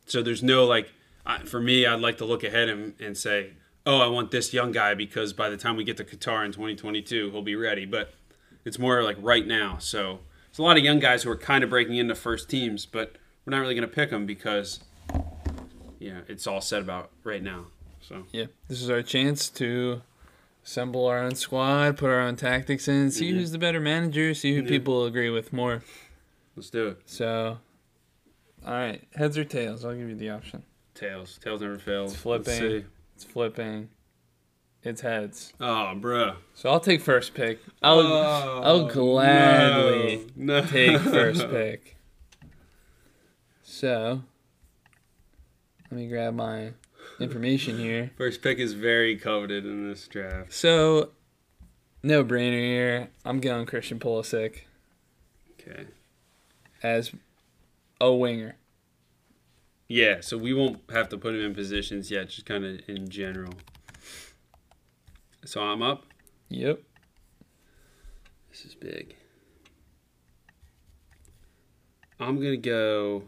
so 0.05 0.21
there's 0.21 0.43
no 0.43 0.65
like, 0.65 0.91
I, 1.25 1.39
for 1.39 1.59
me, 1.59 1.85
I'd 1.85 1.99
like 1.99 2.17
to 2.19 2.25
look 2.25 2.43
ahead 2.43 2.69
and, 2.69 2.93
and 2.99 3.17
say, 3.17 3.53
oh, 3.85 3.99
I 3.99 4.07
want 4.07 4.31
this 4.31 4.53
young 4.53 4.71
guy 4.71 4.93
because 4.93 5.33
by 5.33 5.49
the 5.49 5.57
time 5.57 5.75
we 5.75 5.83
get 5.83 5.97
to 5.97 6.03
Qatar 6.03 6.45
in 6.45 6.51
2022, 6.51 7.31
he'll 7.31 7.41
be 7.41 7.55
ready. 7.55 7.85
But 7.85 8.13
it's 8.65 8.79
more 8.79 9.03
like 9.03 9.17
right 9.19 9.45
now. 9.45 9.77
So 9.79 10.19
it's 10.49 10.57
a 10.59 10.63
lot 10.63 10.77
of 10.77 10.83
young 10.83 10.99
guys 10.99 11.23
who 11.23 11.31
are 11.31 11.37
kind 11.37 11.63
of 11.63 11.69
breaking 11.69 11.95
into 11.97 12.15
first 12.15 12.49
teams, 12.49 12.85
but 12.85 13.15
we're 13.45 13.51
not 13.51 13.59
really 13.59 13.75
going 13.75 13.87
to 13.87 13.93
pick 13.93 14.09
them 14.09 14.25
because, 14.25 14.79
yeah, 15.99 16.21
it's 16.27 16.47
all 16.47 16.61
said 16.61 16.81
about 16.81 17.09
right 17.23 17.43
now. 17.43 17.65
So 18.01 18.25
Yeah, 18.31 18.45
this 18.67 18.81
is 18.81 18.89
our 18.89 19.01
chance 19.01 19.49
to 19.51 20.01
assemble 20.65 21.05
our 21.07 21.19
own 21.19 21.35
squad, 21.35 21.97
put 21.97 22.09
our 22.09 22.19
own 22.21 22.35
tactics 22.35 22.87
in, 22.87 23.11
see 23.11 23.31
Mhm. 23.31 23.35
who's 23.35 23.51
the 23.51 23.57
better 23.57 23.79
manager, 23.79 24.33
see 24.33 24.53
who 24.55 24.61
Yeah. 24.61 24.67
people 24.69 25.05
agree 25.05 25.29
with 25.29 25.51
more. 25.53 25.83
let's 26.55 26.69
do 26.69 26.87
it. 26.89 27.01
So, 27.07 27.57
all 28.63 28.73
right, 28.73 29.03
heads 29.15 29.37
or 29.39 29.43
tails? 29.43 29.83
I'll 29.83 29.95
give 29.95 30.07
you 30.07 30.15
the 30.15 30.29
option. 30.29 30.61
Tails. 30.93 31.39
Tails 31.43 31.61
never 31.61 31.79
fails. 31.79 32.13
It's 32.13 32.23
Let's 32.25 32.45
flipping. 32.45 32.81
see. 32.81 32.87
It's 33.15 33.23
flipping. 33.23 33.89
It's 34.83 35.01
heads. 35.01 35.53
Oh, 35.61 35.93
bruh. 35.95 36.35
So 36.53 36.69
I'll 36.69 36.79
take 36.79 36.99
first 37.01 37.33
pick. 37.33 37.59
I'll 37.81 37.99
Oh, 37.99 38.61
I'll 38.63 38.87
gladly 38.87 40.27
no. 40.35 40.61
No. 40.61 40.65
take 40.67 40.99
first 41.01 41.49
pick. 41.49 41.95
So 43.63 44.23
let 45.89 45.97
me 45.97 46.07
grab 46.07 46.33
my 46.33 46.71
information 47.19 47.77
here. 47.77 48.11
First 48.17 48.41
pick 48.41 48.57
is 48.59 48.73
very 48.73 49.15
coveted 49.17 49.65
in 49.65 49.87
this 49.87 50.07
draft. 50.07 50.51
So 50.53 51.11
no 52.01 52.23
brainer 52.23 52.59
here. 52.59 53.09
I'm 53.23 53.39
going 53.39 53.65
Christian 53.65 53.99
Pulisic 53.99 54.61
Okay. 55.61 55.85
as 56.81 57.13
a 58.01 58.11
winger. 58.13 58.55
Yeah, 59.87 60.21
so 60.21 60.37
we 60.37 60.53
won't 60.53 60.79
have 60.91 61.07
to 61.09 61.17
put 61.17 61.35
him 61.35 61.41
in 61.41 61.53
positions 61.53 62.09
yet, 62.11 62.29
just 62.29 62.45
kind 62.45 62.65
of 62.65 62.81
in 62.89 63.09
general. 63.09 63.53
So 65.45 65.61
I'm 65.61 65.81
up. 65.81 66.05
Yep. 66.49 66.79
This 68.49 68.65
is 68.65 68.75
big. 68.75 69.15
I'm 72.19 72.37
gonna 72.37 72.57
go. 72.57 73.23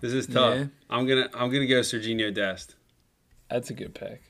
This 0.00 0.12
is 0.12 0.26
tough. 0.26 0.56
Yeah. 0.56 0.66
I'm 0.90 1.06
gonna 1.06 1.28
I'm 1.34 1.50
gonna 1.50 1.66
go 1.66 1.80
Sergiño 1.80 2.32
Dest. 2.32 2.74
That's 3.50 3.70
a 3.70 3.74
good 3.74 3.94
pick. 3.94 4.22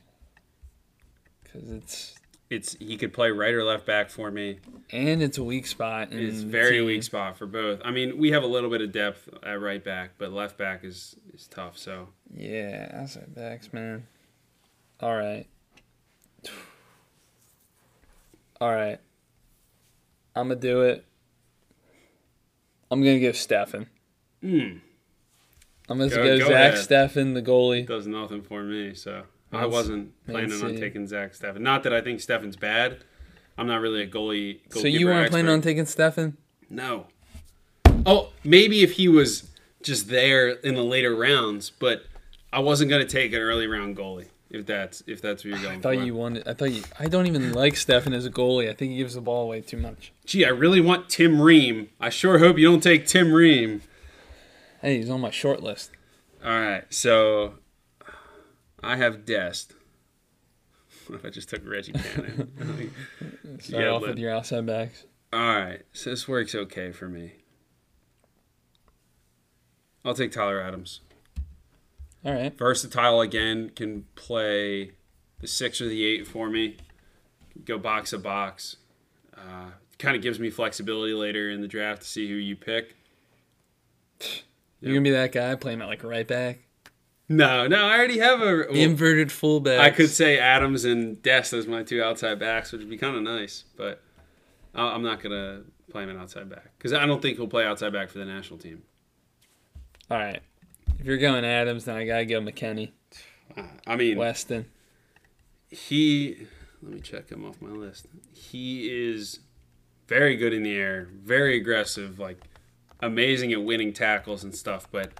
Cause 1.51 1.69
it's 1.69 2.18
It's 2.49 2.75
he 2.79 2.97
could 2.97 3.13
play 3.13 3.29
right 3.29 3.53
or 3.53 3.63
left 3.63 3.85
back 3.85 4.09
for 4.09 4.31
me. 4.31 4.57
and 4.91 5.21
it's 5.21 5.37
a 5.37 5.43
weak 5.43 5.67
spot. 5.67 6.07
It's 6.11 6.39
very 6.41 6.81
weak 6.81 7.03
spot 7.03 7.37
for 7.37 7.45
both. 7.45 7.79
I 7.85 7.91
mean, 7.91 8.17
we 8.17 8.31
have 8.31 8.41
a 8.41 8.47
little 8.47 8.71
bit 8.71 8.81
of 8.81 8.91
depth 8.91 9.29
at 9.43 9.61
right 9.61 9.83
back, 9.83 10.11
but 10.17 10.31
left 10.33 10.57
back 10.57 10.83
is 10.83 11.15
is 11.33 11.47
tough. 11.47 11.77
So 11.77 12.09
Yeah, 12.33 12.89
outside 12.93 13.35
backs, 13.35 13.71
man. 13.71 14.07
All 14.99 15.15
right. 15.15 15.45
All 18.59 18.71
right. 18.73 18.99
I'm 20.35 20.47
gonna 20.47 20.59
do 20.59 20.81
it. 20.81 21.05
I'm 22.91 23.01
gonna 23.01 23.19
give 23.19 23.35
Steffen. 23.35 23.85
mm, 24.43 24.79
I'm 25.87 25.97
gonna 25.97 26.09
Go- 26.09 26.15
go, 26.23 26.39
go 26.39 26.47
Zach 26.47 26.73
ahead. 26.73 26.73
Steffen, 26.73 27.33
the 27.35 27.41
goalie. 27.41 27.85
does 27.85 28.07
nothing 28.07 28.41
for 28.41 28.63
me. 28.63 28.93
So 28.95 29.23
I 29.51 29.65
wasn't 29.65 30.13
planning 30.25 30.61
on 30.61 30.75
taking 30.75 31.07
Zach 31.07 31.33
Steffen. 31.33 31.59
Not 31.61 31.83
that 31.83 31.93
I 31.93 32.01
think 32.01 32.19
Steffen's 32.19 32.55
bad. 32.55 33.03
I'm 33.57 33.67
not 33.67 33.81
really 33.81 34.03
a 34.03 34.07
goalie. 34.07 34.59
So 34.71 34.87
you 34.87 35.07
weren't 35.07 35.17
weren't 35.17 35.31
planning 35.31 35.51
on 35.51 35.61
taking 35.61 35.85
Steffen? 35.85 36.35
No. 36.69 37.07
Oh, 38.05 38.29
maybe 38.43 38.83
if 38.83 38.93
he 38.93 39.07
was 39.07 39.49
just 39.81 40.07
there 40.07 40.49
in 40.49 40.75
the 40.75 40.83
later 40.83 41.15
rounds, 41.15 41.69
but 41.69 42.03
I 42.53 42.59
wasn't 42.59 42.89
gonna 42.89 43.05
take 43.05 43.33
an 43.33 43.39
early 43.39 43.67
round 43.67 43.97
goalie. 43.97 44.27
If 44.49 44.65
that's 44.65 45.03
if 45.05 45.21
that's 45.21 45.43
what 45.43 45.51
you're 45.51 45.61
going 45.61 45.79
I 45.79 45.81
thought 45.81 45.95
for. 45.95 46.03
you 46.03 46.15
wanted. 46.15 46.47
I 46.47 46.53
thought 46.53 46.71
you. 46.71 46.83
I 46.99 47.07
don't 47.07 47.27
even 47.27 47.53
like 47.53 47.73
Steffen 47.73 48.15
as 48.15 48.25
a 48.25 48.31
goalie. 48.31 48.69
I 48.69 48.73
think 48.73 48.91
he 48.91 48.97
gives 48.97 49.13
the 49.13 49.21
ball 49.21 49.43
away 49.43 49.61
too 49.61 49.77
much. 49.77 50.11
Gee, 50.25 50.45
I 50.45 50.49
really 50.49 50.81
want 50.81 51.09
Tim 51.09 51.41
Ream. 51.41 51.89
I 51.99 52.09
sure 52.09 52.39
hope 52.39 52.57
you 52.57 52.67
don't 52.67 52.81
take 52.81 53.05
Tim 53.05 53.31
Ream. 53.31 53.81
Hey, 54.81 54.97
he's 54.97 55.09
on 55.09 55.21
my 55.21 55.29
short 55.29 55.61
list. 55.61 55.91
All 56.43 56.51
right, 56.51 56.85
so 56.89 57.55
I 58.83 58.95
have 58.97 59.25
Dest. 59.25 59.73
What 61.07 61.15
if 61.21 61.25
I 61.25 61.29
just 61.31 61.49
took 61.49 61.67
Reggie 61.67 61.91
Cannon? 61.91 62.51
Start 63.59 63.83
Yeah, 63.83 63.89
off 63.89 64.01
with 64.03 64.19
your 64.19 64.31
outside 64.31 64.67
backs. 64.67 65.05
All 65.33 65.39
right, 65.39 65.81
so 65.91 66.11
this 66.11 66.27
works 66.27 66.53
okay 66.53 66.91
for 66.91 67.09
me. 67.09 67.33
I'll 70.05 70.13
take 70.13 70.31
Tyler 70.31 70.61
Adams. 70.61 71.01
All 72.23 72.33
right. 72.33 72.55
Versatile 72.55 73.21
again, 73.21 73.71
can 73.75 74.05
play 74.13 74.91
the 75.39 75.47
six 75.47 75.81
or 75.81 75.87
the 75.87 76.05
eight 76.05 76.27
for 76.27 76.47
me. 76.49 76.77
Go 77.65 77.79
box 77.79 78.11
to 78.11 78.19
box. 78.19 78.75
Uh, 79.35 79.71
kind 79.97 80.15
of 80.15 80.21
gives 80.21 80.39
me 80.39 80.49
flexibility 80.51 81.13
later 81.13 81.49
in 81.49 81.61
the 81.61 81.67
draft 81.67 82.03
to 82.03 82.07
see 82.07 82.27
who 82.29 82.35
you 82.35 82.55
pick. 82.55 82.95
You're 84.79 84.93
gonna 84.93 85.01
be 85.01 85.11
that 85.11 85.31
guy 85.31 85.55
playing 85.55 85.81
at 85.81 85.87
like 85.87 86.03
right 86.03 86.27
back, 86.27 86.59
No, 87.31 87.67
no, 87.67 87.85
I 87.85 87.95
already 87.95 88.17
have 88.17 88.41
a. 88.41 88.65
well, 88.69 88.75
inverted 88.75 89.31
fullback. 89.31 89.79
I 89.79 89.91
could 89.91 90.09
say 90.09 90.39
Adams 90.39 90.83
and 90.83 91.21
Dest 91.21 91.53
as 91.53 91.67
my 91.67 91.83
two 91.83 92.01
outside 92.01 92.39
backs, 92.39 92.71
which 92.71 92.79
would 92.79 92.89
be 92.89 92.97
kind 92.97 93.15
of 93.15 93.21
nice, 93.21 93.65
but 93.77 94.01
I- 94.73 94.93
I'm 94.93 95.03
not 95.03 95.21
gonna 95.21 95.61
play 95.91 96.03
him 96.03 96.09
an 96.09 96.17
outside 96.17 96.49
back 96.49 96.71
because 96.77 96.91
I 96.91 97.05
don't 97.05 97.21
think 97.21 97.37
he'll 97.37 97.47
play 97.47 97.65
outside 97.65 97.93
back 97.93 98.09
for 98.09 98.17
the 98.17 98.25
national 98.25 98.57
team. 98.59 98.81
All 100.09 100.17
right. 100.17 100.41
If 100.99 101.05
you're 101.05 101.17
going 101.17 101.45
Adams, 101.45 101.85
then 101.85 101.95
I 101.95 102.05
gotta 102.05 102.25
go 102.25 102.41
McKennie, 102.41 102.91
I 103.87 103.95
mean, 103.95 104.17
Weston. 104.17 104.65
he 105.69 106.47
let 106.81 106.93
me 106.93 106.99
check 106.99 107.29
him 107.29 107.45
off 107.45 107.61
my 107.61 107.69
list 107.69 108.07
he 108.33 108.87
is 108.89 109.39
very 110.07 110.35
good 110.35 110.53
in 110.53 110.63
the 110.63 110.73
air 110.75 111.07
very 111.23 111.57
aggressive 111.57 112.17
like 112.19 112.39
amazing 113.01 113.51
at 113.53 113.61
winning 113.63 113.91
tackles 113.93 114.43
and 114.43 114.55
stuff 114.55 114.87
but 114.91 115.11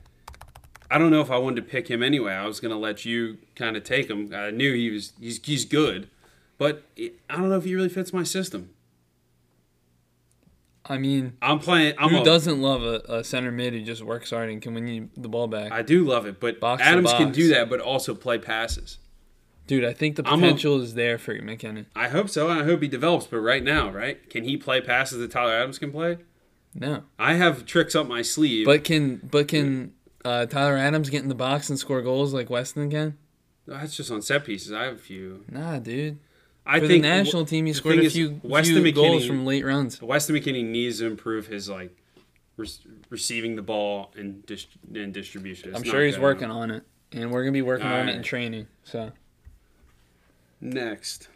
i 0.92 0.98
don't 0.98 1.12
know 1.12 1.22
if 1.22 1.32
i 1.32 1.38
wanted 1.38 1.58
to 1.58 1.62
pick 1.62 1.88
him 1.90 2.02
anyway. 2.04 2.34
I 2.34 2.46
was 2.46 2.60
going 2.60 2.72
to 2.72 2.78
let 2.78 3.06
you 3.06 3.38
kind 3.56 3.76
of 3.78 3.84
take 3.84 4.10
him. 4.10 4.34
I 4.34 4.52
knew 4.52 4.74
he 4.74 4.90
was 4.90 5.14
he's, 5.20 5.40
he's 5.46 5.66
good 5.66 6.10
but 6.60 6.84
i 6.98 7.36
don't 7.36 7.50
know 7.50 7.58
if 7.58 7.64
he 7.64 7.74
really 7.74 7.90
fits 7.90 8.14
my 8.14 8.24
system. 8.24 8.70
I 10.86 10.98
mean, 10.98 11.38
i'm 11.42 11.60
playing 11.60 11.94
i'm 12.00 12.10
who 12.10 12.22
a, 12.22 12.24
doesn't 12.26 12.62
love 12.62 12.84
a, 12.84 13.02
a 13.18 13.24
center 13.24 13.52
mid 13.52 13.74
who 13.74 13.82
just 13.82 14.04
works 14.04 14.32
hard 14.32 14.50
and 14.50 14.62
can 14.62 14.74
win 14.74 14.88
you 14.88 15.10
the 15.16 15.30
ball 15.30 15.48
back? 15.48 15.72
i 15.72 15.82
do 15.82 16.04
love 16.04 16.26
it 16.26 16.40
but 16.40 16.60
Box 16.60 16.82
adams 16.82 17.14
can 17.14 17.32
do 17.32 17.48
that 17.50 17.70
but 17.70 17.80
also 17.80 18.14
play 18.16 18.38
passes. 18.38 18.98
Dude, 19.68 19.86
I 19.86 19.94
think 19.94 20.16
the 20.16 20.24
I'm 20.26 20.40
a- 20.40 20.48
potential 20.48 20.82
is 20.82 20.96
there 20.96 21.20
for 21.20 21.36
McKennie. 21.40 21.86
i 21.96 22.08
hope 22.08 22.28
so 22.30 22.50
and 22.50 22.60
i 22.60 22.64
hope 22.64 22.82
he 22.82 22.88
develops 22.88 23.28
but 23.28 23.38
right 23.38 23.64
now 23.64 23.90
right? 23.90 24.28
Can 24.30 24.44
he 24.44 24.58
play 24.58 24.82
passes 24.82 25.20
that 25.20 25.32
tyler 25.32 25.54
adams 25.54 25.78
can 25.78 25.92
play? 25.92 26.18
No, 26.74 27.04
i 27.20 27.34
have 27.36 27.66
tricks 27.68 27.94
up 27.96 28.08
my 28.08 28.22
sleeve. 28.24 28.66
But 28.66 28.84
can 28.84 29.18
but 29.18 29.48
can 29.48 29.94
uh, 30.30 30.46
Tyler 30.46 30.78
Adams 30.78 31.10
get 31.10 31.24
in 31.24 31.30
the 31.30 31.36
box 31.36 31.70
and 31.70 31.80
score 31.80 32.02
goals 32.02 32.34
like 32.34 32.50
Weston 32.50 32.90
can? 32.92 33.18
That's 33.68 33.96
just 33.96 34.12
on 34.12 34.22
set 34.22 34.46
pieces. 34.46 34.72
I 34.72 34.84
have 34.84 34.96
a 34.96 34.98
few. 34.98 35.44
Nah, 35.50 35.80
dude. 35.80 36.20
I 36.66 36.80
For 36.80 36.88
think 36.88 37.02
the 37.04 37.10
national 37.10 37.46
team, 37.46 37.66
he 37.66 37.74
scored 37.74 38.00
a 38.00 38.10
few, 38.10 38.40
Weston 38.44 38.84
few 38.84 38.92
goals 38.92 39.26
from 39.26 39.46
late 39.46 39.66
runs. 39.66 40.02
Weston 40.02 40.36
McKennie 40.36 40.64
needs 40.66 41.00
to 41.00 41.08
improve 41.08 41.48
his 41.48 41.68
like 41.68 41.96
re- 42.58 42.68
receiving 43.10 43.56
the 43.56 43.62
ball 43.64 44.12
and 44.16 44.46
dis- 44.46 44.68
and 44.94 45.12
distribution. 45.14 45.70
It's 45.70 45.78
I'm 45.80 45.84
sure 45.84 46.04
he's 46.06 46.16
good 46.16 46.22
working 46.24 46.52
on 46.52 46.70
it, 46.70 46.84
and 47.12 47.32
we're 47.32 47.44
gonna 47.44 47.54
be 47.54 47.64
working 47.64 47.88
on 47.88 48.08
it 48.08 48.16
in 48.16 48.22
training. 48.24 48.68
So 48.84 49.12
Next, 50.62 51.28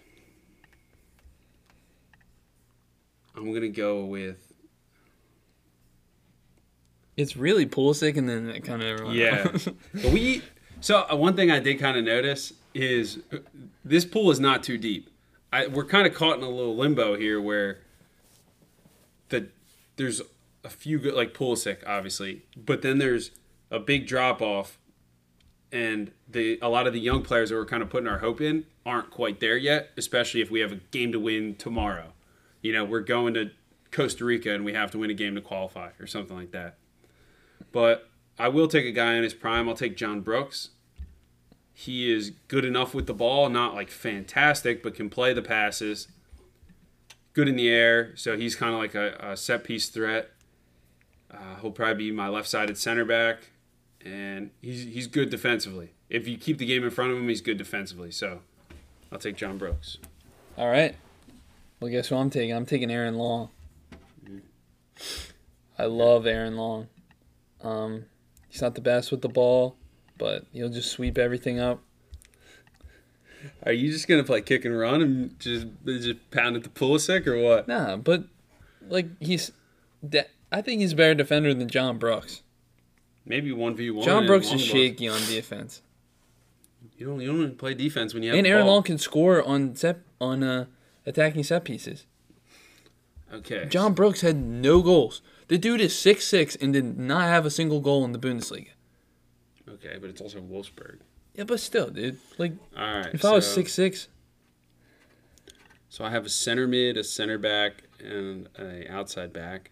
I'm 3.35 3.53
gonna 3.53 3.69
go 3.69 4.05
with 4.05 4.52
it's 7.17 7.37
really 7.37 7.65
Pulisic, 7.65 8.17
and 8.17 8.27
then 8.27 8.49
it 8.49 8.63
kind 8.63 8.81
of 8.81 8.87
everyone. 8.87 9.15
yeah. 9.15 9.47
But 9.93 10.11
we 10.11 10.41
so 10.81 11.05
uh, 11.09 11.15
one 11.15 11.35
thing 11.35 11.51
I 11.51 11.59
did 11.59 11.79
kind 11.79 11.97
of 11.97 12.03
notice 12.03 12.53
is 12.73 13.19
uh, 13.31 13.37
this 13.85 14.05
pool 14.05 14.31
is 14.31 14.39
not 14.39 14.63
too 14.63 14.77
deep. 14.77 15.09
I, 15.51 15.67
we're 15.67 15.85
kind 15.85 16.07
of 16.07 16.13
caught 16.13 16.37
in 16.37 16.43
a 16.43 16.49
little 16.49 16.75
limbo 16.75 17.15
here 17.15 17.39
where 17.39 17.79
the 19.29 19.47
there's 19.95 20.21
a 20.63 20.69
few 20.69 20.97
good 20.99 21.13
like 21.13 21.33
Pulisic 21.33 21.77
obviously, 21.87 22.43
but 22.57 22.81
then 22.81 22.97
there's 22.97 23.31
a 23.69 23.79
big 23.79 24.07
drop 24.07 24.41
off, 24.41 24.79
and 25.71 26.11
the 26.27 26.59
a 26.61 26.69
lot 26.69 26.87
of 26.87 26.93
the 26.93 26.99
young 26.99 27.21
players 27.21 27.49
that 27.49 27.55
we're 27.55 27.65
kind 27.65 27.83
of 27.83 27.89
putting 27.89 28.07
our 28.07 28.19
hope 28.19 28.41
in 28.41 28.65
aren't 28.85 29.11
quite 29.11 29.39
there 29.39 29.57
yet. 29.57 29.91
Especially 29.95 30.41
if 30.41 30.49
we 30.49 30.59
have 30.59 30.71
a 30.71 30.79
game 30.91 31.11
to 31.11 31.19
win 31.19 31.55
tomorrow. 31.55 32.13
You 32.61 32.73
know, 32.73 32.83
we're 32.85 33.01
going 33.01 33.33
to 33.35 33.51
Costa 33.91 34.25
Rica 34.25 34.53
and 34.53 34.65
we 34.65 34.73
have 34.73 34.91
to 34.91 34.97
win 34.97 35.09
a 35.09 35.13
game 35.13 35.35
to 35.35 35.41
qualify 35.41 35.91
or 35.99 36.07
something 36.07 36.35
like 36.35 36.51
that. 36.51 36.77
But 37.73 38.09
I 38.39 38.47
will 38.47 38.69
take 38.69 38.85
a 38.85 38.91
guy 38.91 39.15
in 39.15 39.23
his 39.23 39.33
prime. 39.33 39.67
I'll 39.67 39.75
take 39.75 39.97
John 39.97 40.21
Brooks. 40.21 40.69
He 41.73 42.09
is 42.09 42.31
good 42.47 42.63
enough 42.63 42.93
with 42.93 43.07
the 43.07 43.13
ball, 43.13 43.49
not 43.49 43.73
like 43.73 43.89
fantastic, 43.89 44.81
but 44.81 44.95
can 44.95 45.09
play 45.09 45.33
the 45.33 45.41
passes. 45.41 46.07
Good 47.33 47.49
in 47.49 47.55
the 47.55 47.67
air, 47.67 48.15
so 48.15 48.37
he's 48.37 48.55
kind 48.55 48.73
of 48.73 48.79
like 48.79 48.93
a, 48.93 49.17
a 49.19 49.35
set 49.35 49.63
piece 49.63 49.89
threat. 49.89 50.29
Uh, 51.31 51.55
he'll 51.61 51.71
probably 51.71 51.95
be 51.95 52.11
my 52.11 52.29
left 52.29 52.47
sided 52.47 52.77
center 52.77 53.03
back, 53.03 53.49
and 54.05 54.51
he's 54.61 54.83
he's 54.83 55.07
good 55.07 55.31
defensively. 55.31 55.93
If 56.09 56.27
you 56.27 56.37
keep 56.37 56.59
the 56.59 56.65
game 56.67 56.83
in 56.83 56.91
front 56.91 57.11
of 57.11 57.17
him, 57.17 57.27
he's 57.27 57.41
good 57.41 57.57
defensively. 57.57 58.11
So 58.11 58.41
I'll 59.11 59.17
take 59.17 59.35
John 59.35 59.57
Brooks. 59.57 59.97
All 60.57 60.69
right. 60.69 60.95
Well, 61.79 61.89
guess 61.89 62.09
who 62.09 62.15
I'm 62.15 62.29
taking? 62.29 62.55
I'm 62.55 62.67
taking 62.67 62.91
Aaron 62.91 63.15
Long. 63.15 63.49
I 65.77 65.85
love 65.85 66.27
Aaron 66.27 66.55
Long. 66.55 66.87
Um, 67.63 68.05
he's 68.49 68.61
not 68.61 68.75
the 68.75 68.81
best 68.81 69.11
with 69.11 69.21
the 69.21 69.29
ball, 69.29 69.75
but 70.17 70.45
he'll 70.51 70.69
just 70.69 70.91
sweep 70.91 71.17
everything 71.17 71.59
up. 71.59 71.81
Are 73.65 73.73
you 73.73 73.91
just 73.91 74.07
gonna 74.07 74.23
play 74.23 74.41
kick 74.41 74.63
and 74.65 74.77
run 74.77 75.01
and 75.01 75.39
just 75.39 75.67
just 75.85 76.31
pound 76.31 76.55
at 76.55 76.63
the 76.63 76.69
Pulisic 76.69 77.27
or 77.27 77.37
what? 77.41 77.67
Nah, 77.67 77.97
but 77.97 78.23
like 78.87 79.07
he's, 79.21 79.51
de- 80.07 80.27
I 80.51 80.61
think 80.61 80.81
he's 80.81 80.93
a 80.93 80.95
better 80.95 81.13
defender 81.15 81.53
than 81.53 81.67
John 81.67 81.97
Brooks. 81.97 82.41
Maybe 83.25 83.51
one 83.51 83.75
v 83.75 83.89
one. 83.91 84.05
John 84.05 84.25
Brooks 84.25 84.51
is 84.51 84.61
shaky 84.61 85.07
on 85.07 85.19
defense, 85.27 85.81
You 86.97 87.05
don't 87.07 87.19
you 87.19 87.27
don't 87.27 87.57
play 87.57 87.73
defense 87.73 88.13
when 88.13 88.23
you 88.23 88.29
have 88.29 88.37
and 88.37 88.47
Aaron 88.47 88.65
ball. 88.65 88.75
Long 88.75 88.83
can 88.83 88.97
score 88.97 89.43
on 89.43 89.75
set 89.75 89.99
on 90.21 90.43
uh, 90.43 90.65
attacking 91.05 91.43
set 91.43 91.63
pieces. 91.65 92.05
Okay. 93.33 93.65
John 93.65 93.93
Brooks 93.93 94.21
had 94.21 94.37
no 94.37 94.81
goals. 94.81 95.21
The 95.53 95.59
dude 95.59 95.81
is 95.81 95.95
six 95.95 96.25
six 96.25 96.55
and 96.55 96.73
did 96.73 96.97
not 96.97 97.25
have 97.25 97.45
a 97.45 97.51
single 97.51 97.79
goal 97.79 98.03
in 98.05 98.11
the 98.11 98.17
Bundesliga. 98.17 98.69
Okay, 99.69 99.99
but 100.01 100.09
it's 100.09 100.19
also 100.19 100.41
Wolfsburg. 100.41 101.01
Yeah, 101.35 101.43
but 101.43 101.59
still, 101.59 101.91
dude. 101.91 102.17
Like, 102.39 102.53
All 102.75 102.83
right. 102.83 103.13
if 103.13 103.23
I 103.23 103.33
was 103.33 103.45
six 103.45 103.71
six, 103.71 104.07
So 105.89 106.03
I 106.03 106.09
have 106.09 106.25
a 106.25 106.29
center 106.29 106.65
mid, 106.67 106.97
a 106.97 107.03
center 107.03 107.37
back, 107.37 107.83
and 108.03 108.49
a 108.57 108.91
outside 108.91 109.31
back. 109.31 109.69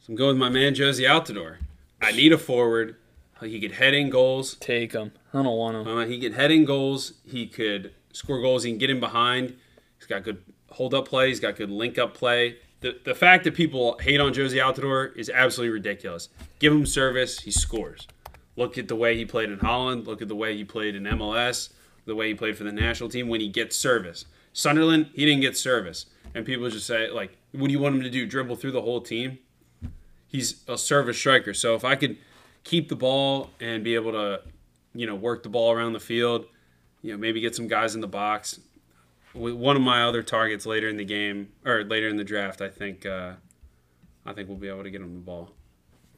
So 0.00 0.06
I'm 0.12 0.16
going 0.16 0.30
with 0.30 0.38
my 0.38 0.48
man 0.48 0.74
Jozy 0.74 1.08
Altidore. 1.08 1.58
I 2.02 2.10
need 2.10 2.32
a 2.32 2.38
forward. 2.38 2.96
He 3.42 3.60
could 3.60 3.72
head 3.72 3.94
in 3.94 4.10
goals. 4.10 4.56
take 4.56 4.90
him. 4.90 5.12
I 5.32 5.44
don't 5.44 5.56
want 5.56 5.76
him. 5.76 5.86
Uh, 5.86 6.04
he 6.04 6.18
could 6.18 6.34
head 6.34 6.50
in 6.50 6.64
goals. 6.64 7.12
He 7.22 7.46
could 7.46 7.94
score 8.12 8.40
goals. 8.40 8.64
He 8.64 8.72
can 8.72 8.78
get 8.78 8.90
in 8.90 8.98
behind. 8.98 9.54
He's 9.98 10.08
got 10.08 10.24
good 10.24 10.42
hold 10.70 10.94
up 10.94 11.06
play. 11.06 11.28
He's 11.28 11.38
got 11.38 11.54
good 11.54 11.70
link 11.70 11.96
up 11.96 12.14
play. 12.14 12.56
The, 12.84 13.00
the 13.02 13.14
fact 13.14 13.44
that 13.44 13.54
people 13.54 13.96
hate 13.98 14.20
on 14.20 14.34
Jozy 14.34 14.62
Altidore 14.62 15.16
is 15.16 15.30
absolutely 15.30 15.72
ridiculous. 15.72 16.28
Give 16.58 16.70
him 16.70 16.84
service, 16.84 17.40
he 17.40 17.50
scores. 17.50 18.06
Look 18.56 18.76
at 18.76 18.88
the 18.88 18.94
way 18.94 19.16
he 19.16 19.24
played 19.24 19.50
in 19.50 19.58
Holland. 19.58 20.06
Look 20.06 20.20
at 20.20 20.28
the 20.28 20.36
way 20.36 20.54
he 20.54 20.64
played 20.64 20.94
in 20.94 21.04
MLS. 21.04 21.72
The 22.04 22.14
way 22.14 22.28
he 22.28 22.34
played 22.34 22.58
for 22.58 22.64
the 22.64 22.72
national 22.72 23.08
team 23.08 23.28
when 23.28 23.40
he 23.40 23.48
gets 23.48 23.74
service. 23.74 24.26
Sunderland, 24.52 25.08
he 25.14 25.24
didn't 25.24 25.40
get 25.40 25.56
service. 25.56 26.04
And 26.34 26.44
people 26.44 26.68
just 26.68 26.86
say, 26.86 27.08
like, 27.08 27.38
what 27.52 27.68
do 27.68 27.72
you 27.72 27.78
want 27.78 27.94
him 27.94 28.02
to 28.02 28.10
do? 28.10 28.26
Dribble 28.26 28.56
through 28.56 28.72
the 28.72 28.82
whole 28.82 29.00
team? 29.00 29.38
He's 30.28 30.62
a 30.68 30.76
service 30.76 31.16
striker. 31.16 31.54
So 31.54 31.74
if 31.74 31.86
I 31.86 31.96
could 31.96 32.18
keep 32.64 32.90
the 32.90 32.96
ball 32.96 33.48
and 33.60 33.82
be 33.82 33.94
able 33.94 34.12
to, 34.12 34.42
you 34.94 35.06
know, 35.06 35.14
work 35.14 35.42
the 35.42 35.48
ball 35.48 35.72
around 35.72 35.94
the 35.94 36.00
field, 36.00 36.44
you 37.00 37.12
know, 37.12 37.16
maybe 37.16 37.40
get 37.40 37.56
some 37.56 37.66
guys 37.66 37.94
in 37.94 38.02
the 38.02 38.08
box. 38.08 38.60
One 39.34 39.76
of 39.76 39.82
my 39.82 40.04
other 40.04 40.22
targets 40.22 40.64
later 40.64 40.88
in 40.88 40.96
the 40.96 41.04
game 41.04 41.48
or 41.64 41.82
later 41.84 42.08
in 42.08 42.16
the 42.16 42.24
draft, 42.24 42.60
I 42.60 42.68
think, 42.68 43.04
uh, 43.04 43.32
I 44.24 44.32
think 44.32 44.48
we'll 44.48 44.58
be 44.58 44.68
able 44.68 44.84
to 44.84 44.90
get 44.90 45.00
him 45.00 45.12
the 45.14 45.20
ball. 45.20 45.50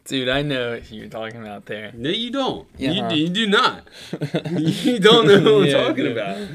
Dude, 0.04 0.28
I 0.28 0.42
know 0.42 0.76
who 0.78 0.94
you're 0.96 1.08
talking 1.08 1.40
about 1.40 1.66
there. 1.66 1.90
No, 1.94 2.10
you 2.10 2.30
don't. 2.30 2.68
You, 2.78 2.92
you 3.10 3.28
do 3.28 3.46
not. 3.48 3.88
you 4.50 4.98
don't 5.00 5.26
know 5.26 5.40
who 5.40 5.60
I'm 5.62 5.66
Yeah, 5.66 5.72
talking 5.88 6.04
yeah. 6.04 6.10
about. 6.12 6.48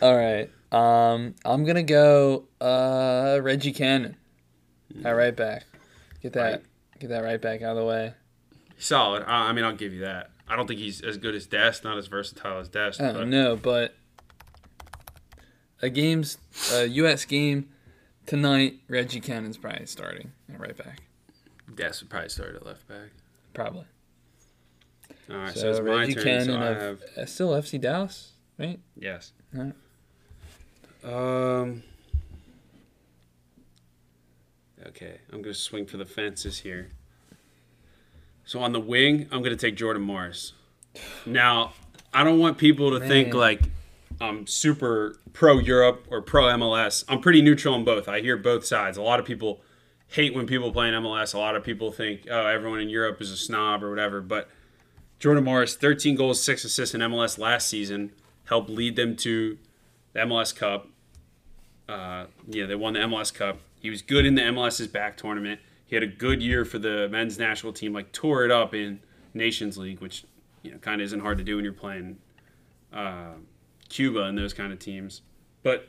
All 0.00 0.16
right. 0.16 0.50
Um, 0.72 1.34
I'm 1.44 1.64
gonna 1.64 1.82
go 1.82 2.44
uh 2.60 3.38
Reggie 3.42 3.72
Cannon 3.72 4.16
at 5.04 5.10
right 5.10 5.34
back. 5.36 5.64
Get 6.22 6.32
that 6.32 6.50
Right. 6.52 6.62
get 6.98 7.08
that 7.10 7.20
right 7.22 7.40
back 7.40 7.60
out 7.62 7.72
of 7.72 7.76
the 7.76 7.84
way. 7.84 8.14
Solid. 8.78 9.22
I, 9.24 9.50
I 9.50 9.52
mean, 9.52 9.64
I'll 9.64 9.74
give 9.76 9.92
you 9.92 10.00
that. 10.00 10.30
I 10.48 10.56
don't 10.56 10.66
think 10.66 10.80
he's 10.80 11.00
as 11.02 11.16
good 11.16 11.34
as 11.34 11.46
Dest, 11.46 11.84
not 11.84 11.96
as 11.98 12.06
versatile 12.06 12.58
as 12.58 12.68
Dest. 12.68 13.00
I 13.00 13.12
don't 13.12 13.30
know, 13.30 13.54
but 13.56 13.94
a 15.82 15.88
game's 15.90 16.38
a 16.72 16.86
U.S. 16.86 17.24
game 17.24 17.68
tonight. 18.26 18.76
Reggie 18.88 19.20
Cannon's 19.20 19.56
probably 19.56 19.86
starting 19.86 20.32
at 20.52 20.60
right 20.60 20.76
back, 20.76 21.02
Dest 21.74 22.02
would 22.02 22.10
probably 22.10 22.28
start 22.28 22.54
at 22.54 22.64
left 22.66 22.86
back. 22.88 23.10
probably. 23.52 23.84
All 25.30 25.36
right, 25.36 25.54
so, 25.54 25.60
So, 25.60 25.70
it's 25.70 25.80
my 25.80 26.00
Reggie 26.00 26.14
turn. 26.14 26.24
Cannon 26.24 26.44
so 26.46 26.56
I 26.56 26.66
of 26.66 26.80
have 26.80 27.02
uh, 27.16 27.26
still 27.26 27.48
FC 27.50 27.80
Dallas, 27.80 28.32
right? 28.58 28.78
yes. 28.98 29.32
Alright. 29.56 29.74
Um. 31.04 31.82
Okay, 34.86 35.18
I'm 35.32 35.40
gonna 35.42 35.54
swing 35.54 35.86
for 35.86 35.96
the 35.96 36.04
fences 36.04 36.60
here. 36.60 36.90
So 38.44 38.60
on 38.60 38.72
the 38.72 38.80
wing, 38.80 39.28
I'm 39.32 39.42
gonna 39.42 39.56
take 39.56 39.76
Jordan 39.76 40.02
Morris. 40.02 40.52
Now, 41.24 41.72
I 42.12 42.22
don't 42.22 42.38
want 42.38 42.58
people 42.58 42.98
to 42.98 43.06
think 43.06 43.32
like 43.34 43.62
I'm 44.20 44.46
super 44.46 45.16
pro 45.32 45.58
Europe 45.58 46.06
or 46.10 46.22
pro 46.22 46.44
MLS. 46.44 47.04
I'm 47.08 47.20
pretty 47.20 47.42
neutral 47.42 47.74
on 47.74 47.84
both. 47.84 48.08
I 48.08 48.20
hear 48.20 48.36
both 48.36 48.64
sides. 48.64 48.96
A 48.96 49.02
lot 49.02 49.20
of 49.20 49.26
people 49.26 49.60
hate 50.08 50.34
when 50.34 50.46
people 50.46 50.72
play 50.72 50.88
in 50.88 50.94
MLS. 50.94 51.34
A 51.34 51.38
lot 51.38 51.56
of 51.56 51.64
people 51.64 51.90
think, 51.90 52.26
oh, 52.30 52.46
everyone 52.46 52.80
in 52.80 52.88
Europe 52.88 53.20
is 53.20 53.30
a 53.30 53.36
snob 53.36 53.82
or 53.82 53.90
whatever. 53.90 54.20
But 54.20 54.48
Jordan 55.18 55.44
Morris, 55.44 55.74
13 55.76 56.14
goals, 56.16 56.42
six 56.42 56.64
assists 56.64 56.94
in 56.94 57.00
MLS 57.00 57.38
last 57.38 57.68
season, 57.68 58.12
helped 58.44 58.70
lead 58.70 58.96
them 58.96 59.16
to 59.16 59.58
the 60.12 60.20
MLS 60.20 60.54
Cup. 60.54 60.88
Uh, 61.88 62.26
yeah, 62.46 62.66
they 62.66 62.74
won 62.74 62.94
the 62.94 63.00
MLS 63.00 63.32
Cup. 63.32 63.58
He 63.80 63.90
was 63.90 64.02
good 64.02 64.24
in 64.24 64.34
the 64.34 64.42
MLS's 64.42 64.88
back 64.88 65.16
tournament. 65.16 65.60
He 65.84 65.96
had 65.96 66.02
a 66.02 66.08
good 66.08 66.42
year 66.42 66.64
for 66.64 66.78
the 66.78 67.08
men's 67.10 67.38
national 67.38 67.72
team. 67.72 67.92
Like 67.92 68.12
tore 68.12 68.44
it 68.44 68.50
up 68.50 68.74
in 68.74 69.00
Nations 69.34 69.76
League, 69.76 70.00
which 70.00 70.24
you 70.62 70.72
know 70.72 70.78
kind 70.78 71.00
of 71.00 71.04
isn't 71.06 71.20
hard 71.20 71.38
to 71.38 71.44
do 71.44 71.56
when 71.56 71.64
you're 71.64 71.74
playing 71.74 72.16
uh, 72.92 73.34
Cuba 73.94 74.24
and 74.24 74.36
those 74.36 74.52
kind 74.52 74.72
of 74.72 74.80
teams. 74.80 75.22
But 75.62 75.88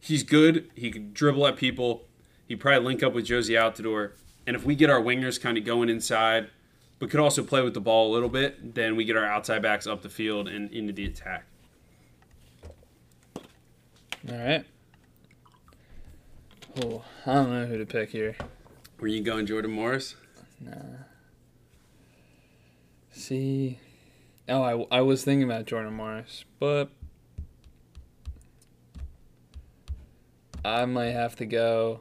he's 0.00 0.22
good. 0.22 0.70
He 0.74 0.90
could 0.90 1.12
dribble 1.12 1.46
at 1.46 1.56
people. 1.56 2.06
He 2.48 2.56
probably 2.56 2.84
link 2.84 3.02
up 3.02 3.12
with 3.12 3.26
Jozy 3.26 3.60
Altidore. 3.60 4.12
And 4.46 4.56
if 4.56 4.64
we 4.64 4.74
get 4.74 4.88
our 4.88 5.00
wingers 5.00 5.40
kind 5.40 5.58
of 5.58 5.64
going 5.64 5.90
inside, 5.90 6.48
but 6.98 7.10
could 7.10 7.20
also 7.20 7.42
play 7.44 7.60
with 7.60 7.74
the 7.74 7.80
ball 7.80 8.10
a 8.10 8.12
little 8.12 8.30
bit, 8.30 8.74
then 8.74 8.96
we 8.96 9.04
get 9.04 9.16
our 9.16 9.24
outside 9.24 9.60
backs 9.60 9.86
up 9.86 10.00
the 10.00 10.08
field 10.08 10.48
and 10.48 10.72
into 10.72 10.92
the 10.94 11.04
attack. 11.04 11.44
All 14.28 14.36
right. 14.36 14.64
Oh, 16.82 17.04
I 17.26 17.34
don't 17.34 17.50
know 17.50 17.66
who 17.66 17.78
to 17.78 17.86
pick 17.86 18.10
here. 18.10 18.36
Were 18.98 19.08
you 19.08 19.22
going 19.22 19.44
Jordan 19.44 19.72
Morris? 19.72 20.16
Nah. 20.58 21.04
See, 23.12 23.78
oh, 24.48 24.62
I, 24.90 24.98
I 24.98 25.00
was 25.02 25.22
thinking 25.22 25.42
about 25.42 25.66
Jordan 25.66 25.92
Morris, 25.92 26.44
but 26.58 26.90
I 30.64 30.84
might 30.84 31.12
have 31.12 31.36
to 31.36 31.46
go 31.46 32.00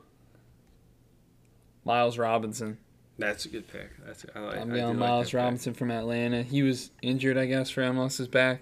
Miles 1.86 2.18
Robinson. 2.18 2.78
That's 3.18 3.46
a 3.46 3.50
good 3.50 3.68
pick. 3.68 3.90
That's 4.06 4.26
I 4.36 4.40
like. 4.40 4.58
I'm 4.58 4.70
going 4.70 4.86
like 4.88 4.96
Miles 4.96 5.28
pick. 5.28 5.40
Robinson 5.40 5.74
from 5.74 5.92
Atlanta. 5.92 6.44
He 6.44 6.64
was 6.64 6.92
injured, 7.02 7.38
I 7.38 7.46
guess, 7.46 7.70
for 7.70 7.82
MLS's 7.82 8.28
back. 8.28 8.62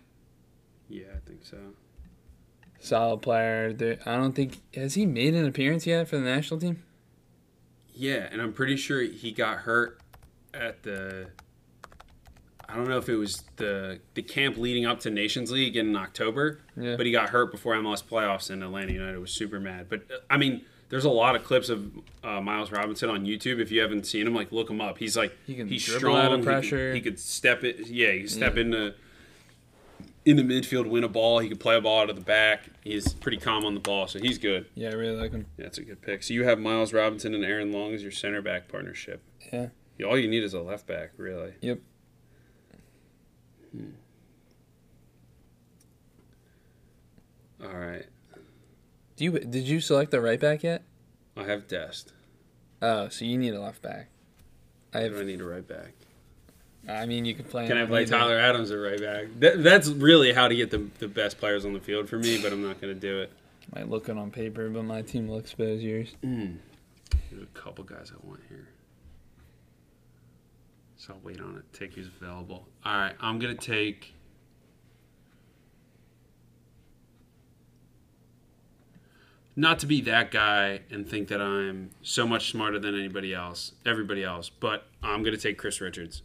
Yeah, 0.89 1.05
I 1.15 1.19
think 1.27 1.45
so. 1.45 1.57
Solid 2.79 3.21
player. 3.21 3.75
I 4.05 4.15
don't 4.15 4.33
think 4.33 4.61
has 4.73 4.93
he 4.93 5.05
made 5.05 5.33
an 5.33 5.45
appearance 5.45 5.85
yet 5.85 6.07
for 6.07 6.17
the 6.17 6.23
national 6.23 6.59
team. 6.59 6.83
Yeah, 7.93 8.27
and 8.31 8.41
I'm 8.41 8.53
pretty 8.53 8.77
sure 8.77 9.01
he 9.01 9.31
got 9.31 9.59
hurt 9.59 9.99
at 10.53 10.83
the. 10.83 11.29
I 12.69 12.75
don't 12.75 12.87
know 12.89 12.97
if 12.97 13.07
it 13.09 13.15
was 13.15 13.43
the 13.55 13.99
the 14.13 14.21
camp 14.21 14.57
leading 14.57 14.85
up 14.85 14.99
to 15.01 15.09
Nations 15.09 15.51
League 15.51 15.77
in 15.77 15.95
October, 15.95 16.59
Yeah. 16.75 16.95
but 16.97 17.05
he 17.05 17.11
got 17.11 17.29
hurt 17.29 17.51
before 17.51 17.75
MLS 17.75 18.03
playoffs, 18.03 18.49
and 18.49 18.61
Atlanta 18.63 18.91
United 18.91 19.19
was 19.19 19.31
super 19.31 19.59
mad. 19.59 19.87
But 19.89 20.01
uh, 20.11 20.15
I 20.29 20.37
mean, 20.37 20.65
there's 20.89 21.05
a 21.05 21.09
lot 21.09 21.35
of 21.35 21.43
clips 21.43 21.69
of 21.69 21.91
uh, 22.23 22.41
Miles 22.41 22.71
Robinson 22.71 23.09
on 23.09 23.25
YouTube. 23.25 23.59
If 23.61 23.71
you 23.71 23.81
haven't 23.81 24.05
seen 24.05 24.27
him, 24.27 24.35
like 24.35 24.51
look 24.51 24.69
him 24.69 24.81
up. 24.81 24.97
He's 24.97 25.15
like 25.15 25.35
He 25.45 25.55
can 25.55 25.67
he's 25.67 25.85
dribble 25.85 25.99
strong. 25.99 26.17
out 26.17 26.31
of 26.33 26.39
he 26.39 26.45
could- 26.45 26.45
pressure. 26.51 26.93
He 26.93 27.01
could, 27.01 27.19
step 27.19 27.63
it. 27.63 27.87
Yeah, 27.87 28.11
he 28.11 28.21
could 28.21 28.31
step 28.31 28.55
Yeah. 28.55 28.61
into 28.61 28.93
in 30.25 30.35
the 30.35 30.43
midfield, 30.43 30.87
win 30.89 31.05
a 31.05 31.07
ball. 31.07 31.39
He 31.39 31.47
could 31.47 31.59
play 31.61 31.77
a 31.77 31.81
ball 31.81 32.01
out 32.01 32.09
of 32.09 32.17
the 32.17 32.21
back. 32.21 32.63
He's 32.83 33.13
pretty 33.13 33.37
calm 33.37 33.63
on 33.63 33.75
the 33.75 33.79
ball, 33.79 34.07
so 34.07 34.19
he's 34.19 34.37
good. 34.37 34.65
Yeah, 34.75 34.89
I 34.89 34.93
really 34.93 35.15
like 35.15 35.31
him. 35.31 35.45
Yeah, 35.57 35.63
that's 35.63 35.77
a 35.77 35.83
good 35.83 36.01
pick. 36.01 36.21
So 36.21 36.33
you 36.33 36.43
have 36.43 36.59
Miles 36.59 36.91
Robinson 36.91 37.33
and 37.33 37.45
Aaron 37.45 37.71
Long 37.71 37.93
as 37.93 38.01
your 38.03 38.11
center 38.11 38.41
back 38.41 38.67
partnership. 38.67 39.21
Yeah. 39.53 39.67
All 40.05 40.17
you 40.17 40.27
need 40.27 40.43
is 40.43 40.53
a 40.53 40.59
left 40.61 40.85
back, 40.85 41.11
really. 41.15 41.53
Yep. 41.61 41.79
Hmm. 43.77 43.89
All 47.63 47.77
right. 47.77 48.05
Do 49.15 49.23
you 49.23 49.31
did 49.39 49.67
you 49.67 49.79
select 49.81 50.11
the 50.11 50.21
right 50.21 50.39
back 50.39 50.63
yet? 50.63 50.83
I 51.35 51.43
have 51.43 51.67
Dest. 51.67 52.13
Oh, 52.81 53.09
so 53.09 53.25
you 53.25 53.37
need 53.37 53.53
a 53.53 53.61
left 53.61 53.81
back. 53.81 54.09
I 54.93 55.07
Do 55.07 55.19
I 55.19 55.23
need 55.23 55.41
a 55.41 55.45
right 55.45 55.67
back? 55.67 55.93
I 56.87 57.05
mean, 57.05 57.25
you 57.25 57.35
can 57.35 57.45
play. 57.45 57.67
Can 57.67 57.77
I 57.77 57.85
play 57.85 58.03
either. 58.03 58.11
Tyler 58.11 58.37
Adams 58.39 58.71
at 58.71 58.75
right 58.75 58.99
back? 58.99 59.25
That, 59.39 59.63
that's 59.63 59.89
really 59.89 60.31
how 60.31 60.47
to 60.47 60.55
get 60.55 60.71
the, 60.71 60.87
the 60.99 61.07
best 61.07 61.37
players 61.37 61.65
on 61.65 61.73
the 61.73 61.81
field 61.81 62.07
for 62.07 62.17
me, 62.17 62.41
but 62.41 62.53
I'm 62.53 62.61
not 62.61 62.79
going 62.79 62.93
to 62.93 62.99
do 62.99 63.19
it. 63.21 63.31
Might 63.75 63.89
look 63.89 64.05
good 64.05 64.17
on 64.17 64.31
paper, 64.31 64.69
but 64.69 64.83
my 64.83 65.01
team 65.01 65.29
looks 65.29 65.53
better 65.53 65.71
as 65.71 65.83
yours. 65.83 66.15
Hmm. 66.23 66.53
There's 67.29 67.43
a 67.43 67.59
couple 67.59 67.83
guys 67.83 68.13
I 68.13 68.25
want 68.25 68.39
here. 68.47 68.69
So 71.07 71.13
I'll 71.13 71.19
wait 71.23 71.39
on 71.39 71.55
it. 71.55 71.77
Take 71.77 71.93
who's 71.93 72.07
available. 72.07 72.67
All 72.83 72.97
right. 72.97 73.15
I'm 73.21 73.39
going 73.39 73.55
to 73.55 73.65
take. 73.65 74.13
not 79.59 79.79
to 79.79 79.87
be 79.87 80.01
that 80.01 80.29
guy 80.29 80.81
and 80.91 81.09
think 81.09 81.29
that 81.29 81.41
I'm 81.41 81.89
so 82.03 82.27
much 82.27 82.51
smarter 82.51 82.77
than 82.77 82.93
anybody 82.93 83.33
else, 83.33 83.71
everybody 83.87 84.23
else, 84.23 84.49
but 84.49 84.85
I'm 85.01 85.23
gonna 85.23 85.35
take 85.35 85.57
Chris 85.57 85.81
Richards. 85.81 86.21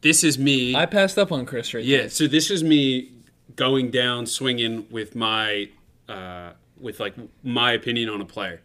This 0.00 0.24
is 0.24 0.36
me. 0.36 0.74
I 0.74 0.86
passed 0.86 1.16
up 1.16 1.30
on 1.30 1.46
Chris 1.46 1.72
Richards. 1.72 1.88
Yeah, 1.88 2.08
so 2.08 2.26
this 2.26 2.50
is 2.50 2.64
me 2.64 3.12
going 3.54 3.92
down 3.92 4.26
swinging 4.26 4.88
with 4.90 5.14
my 5.14 5.68
uh, 6.08 6.54
with 6.80 6.98
like 6.98 7.14
my 7.44 7.70
opinion 7.70 8.08
on 8.08 8.20
a 8.20 8.26
player. 8.26 8.60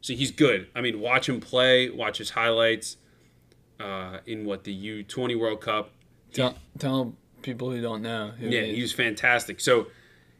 So 0.00 0.14
he's 0.14 0.32
good. 0.32 0.66
I 0.74 0.80
mean, 0.80 0.98
watch 0.98 1.28
him 1.28 1.38
play, 1.38 1.88
watch 1.88 2.18
his 2.18 2.30
highlights 2.30 2.96
uh, 3.82 4.18
in 4.26 4.44
what 4.44 4.64
the 4.64 5.04
U20 5.04 5.38
World 5.38 5.60
Cup. 5.60 5.90
Tell, 6.32 6.56
tell 6.78 7.14
people 7.42 7.70
who 7.70 7.82
don't 7.82 8.02
know. 8.02 8.32
Who 8.38 8.48
Yeah, 8.48 8.62
he 8.62 8.76
he 8.76 8.82
was 8.82 8.92
fantastic. 8.92 9.60
So 9.60 9.88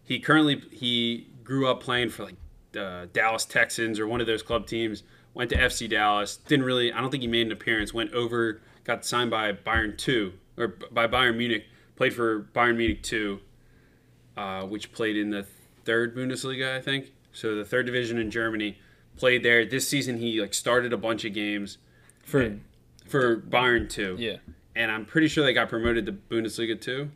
he 0.04 0.20
currently 0.20 0.62
he 0.70 1.28
grew 1.44 1.68
up 1.68 1.82
playing 1.82 2.10
for 2.10 2.24
like 2.24 2.36
uh, 2.78 3.06
Dallas 3.12 3.44
Texans 3.44 3.98
or 3.98 4.06
one 4.06 4.20
of 4.20 4.26
those 4.26 4.42
club 4.42 4.66
teams. 4.66 5.02
Went 5.34 5.50
to 5.50 5.56
FC 5.56 5.88
Dallas. 5.88 6.36
Didn't 6.36 6.64
really. 6.64 6.92
I 6.92 7.00
don't 7.00 7.10
think 7.10 7.22
he 7.22 7.26
made 7.26 7.46
an 7.46 7.52
appearance. 7.52 7.92
Went 7.92 8.12
over. 8.12 8.60
Got 8.84 9.04
signed 9.04 9.30
by 9.30 9.52
Bayern 9.52 9.96
two 9.96 10.34
or 10.56 10.68
by 10.90 11.06
Bayern 11.06 11.36
Munich. 11.36 11.64
Played 11.96 12.14
for 12.14 12.42
Bayern 12.54 12.76
Munich 12.76 13.02
two, 13.02 13.40
uh, 14.36 14.62
which 14.62 14.92
played 14.92 15.16
in 15.16 15.30
the 15.30 15.46
third 15.84 16.14
Bundesliga, 16.16 16.76
I 16.76 16.80
think. 16.80 17.12
So 17.32 17.54
the 17.54 17.64
third 17.64 17.86
division 17.86 18.18
in 18.18 18.30
Germany. 18.30 18.78
Played 19.16 19.42
there 19.42 19.64
this 19.64 19.86
season. 19.88 20.18
He 20.18 20.40
like 20.40 20.54
started 20.54 20.92
a 20.92 20.96
bunch 20.96 21.24
of 21.24 21.34
games 21.34 21.78
for 22.24 22.40
for 23.12 23.36
Bayern 23.40 23.88
two. 23.88 24.16
yeah. 24.18 24.36
And 24.74 24.90
I'm 24.90 25.04
pretty 25.04 25.28
sure 25.28 25.44
they 25.44 25.52
got 25.52 25.68
promoted 25.68 26.06
to 26.06 26.12
Bundesliga 26.12 26.80
two. 26.80 27.10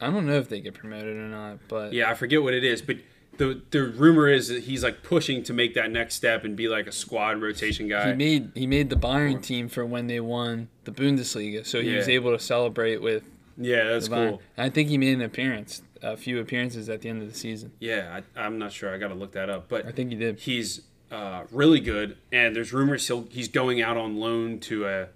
I 0.00 0.10
don't 0.10 0.26
know 0.26 0.34
if 0.34 0.48
they 0.50 0.60
get 0.60 0.74
promoted 0.74 1.16
or 1.16 1.28
not, 1.28 1.58
but 1.66 1.92
Yeah, 1.94 2.10
I 2.10 2.14
forget 2.14 2.42
what 2.42 2.52
it 2.52 2.62
is, 2.62 2.82
but 2.82 2.98
the 3.38 3.62
the 3.70 3.84
rumor 3.84 4.28
is 4.28 4.48
that 4.48 4.64
he's 4.64 4.84
like 4.84 5.02
pushing 5.02 5.42
to 5.44 5.52
make 5.52 5.74
that 5.74 5.90
next 5.90 6.14
step 6.14 6.44
and 6.44 6.54
be 6.56 6.68
like 6.68 6.86
a 6.86 6.92
squad 6.92 7.40
rotation 7.40 7.88
guy. 7.88 8.10
he 8.10 8.14
made 8.14 8.50
he 8.54 8.66
made 8.66 8.90
the 8.90 8.96
Bayern 8.96 9.42
team 9.42 9.68
for 9.68 9.84
when 9.84 10.06
they 10.06 10.20
won 10.20 10.68
the 10.84 10.92
Bundesliga, 10.92 11.66
so 11.66 11.80
he 11.80 11.94
was 11.94 12.08
able 12.08 12.30
to 12.32 12.38
celebrate 12.38 13.00
with 13.02 13.24
yeah, 13.56 13.84
that's 13.84 14.08
cool. 14.08 14.42
I 14.58 14.68
think 14.68 14.88
he 14.88 14.98
made 14.98 15.14
an 15.14 15.22
appearance, 15.22 15.82
a 16.02 16.16
few 16.16 16.40
appearances 16.40 16.88
at 16.88 17.00
the 17.02 17.08
end 17.08 17.22
of 17.22 17.32
the 17.32 17.38
season. 17.38 17.72
Yeah, 17.78 18.20
I, 18.36 18.40
I'm 18.40 18.58
not 18.58 18.72
sure. 18.72 18.92
I 18.92 18.98
got 18.98 19.08
to 19.08 19.14
look 19.14 19.32
that 19.32 19.48
up, 19.48 19.68
but 19.68 19.86
I 19.86 19.92
think 19.92 20.10
he 20.10 20.16
did. 20.18 20.40
he's 20.40 20.82
uh, 21.10 21.44
really 21.50 21.80
good. 21.80 22.16
And 22.32 22.54
there's 22.54 22.72
rumors 22.72 23.06
he'll 23.06 23.26
he's 23.30 23.48
going 23.48 23.80
out 23.82 23.96
on 23.96 24.16
loan 24.16 24.60
to 24.60 24.86
a 24.86 25.08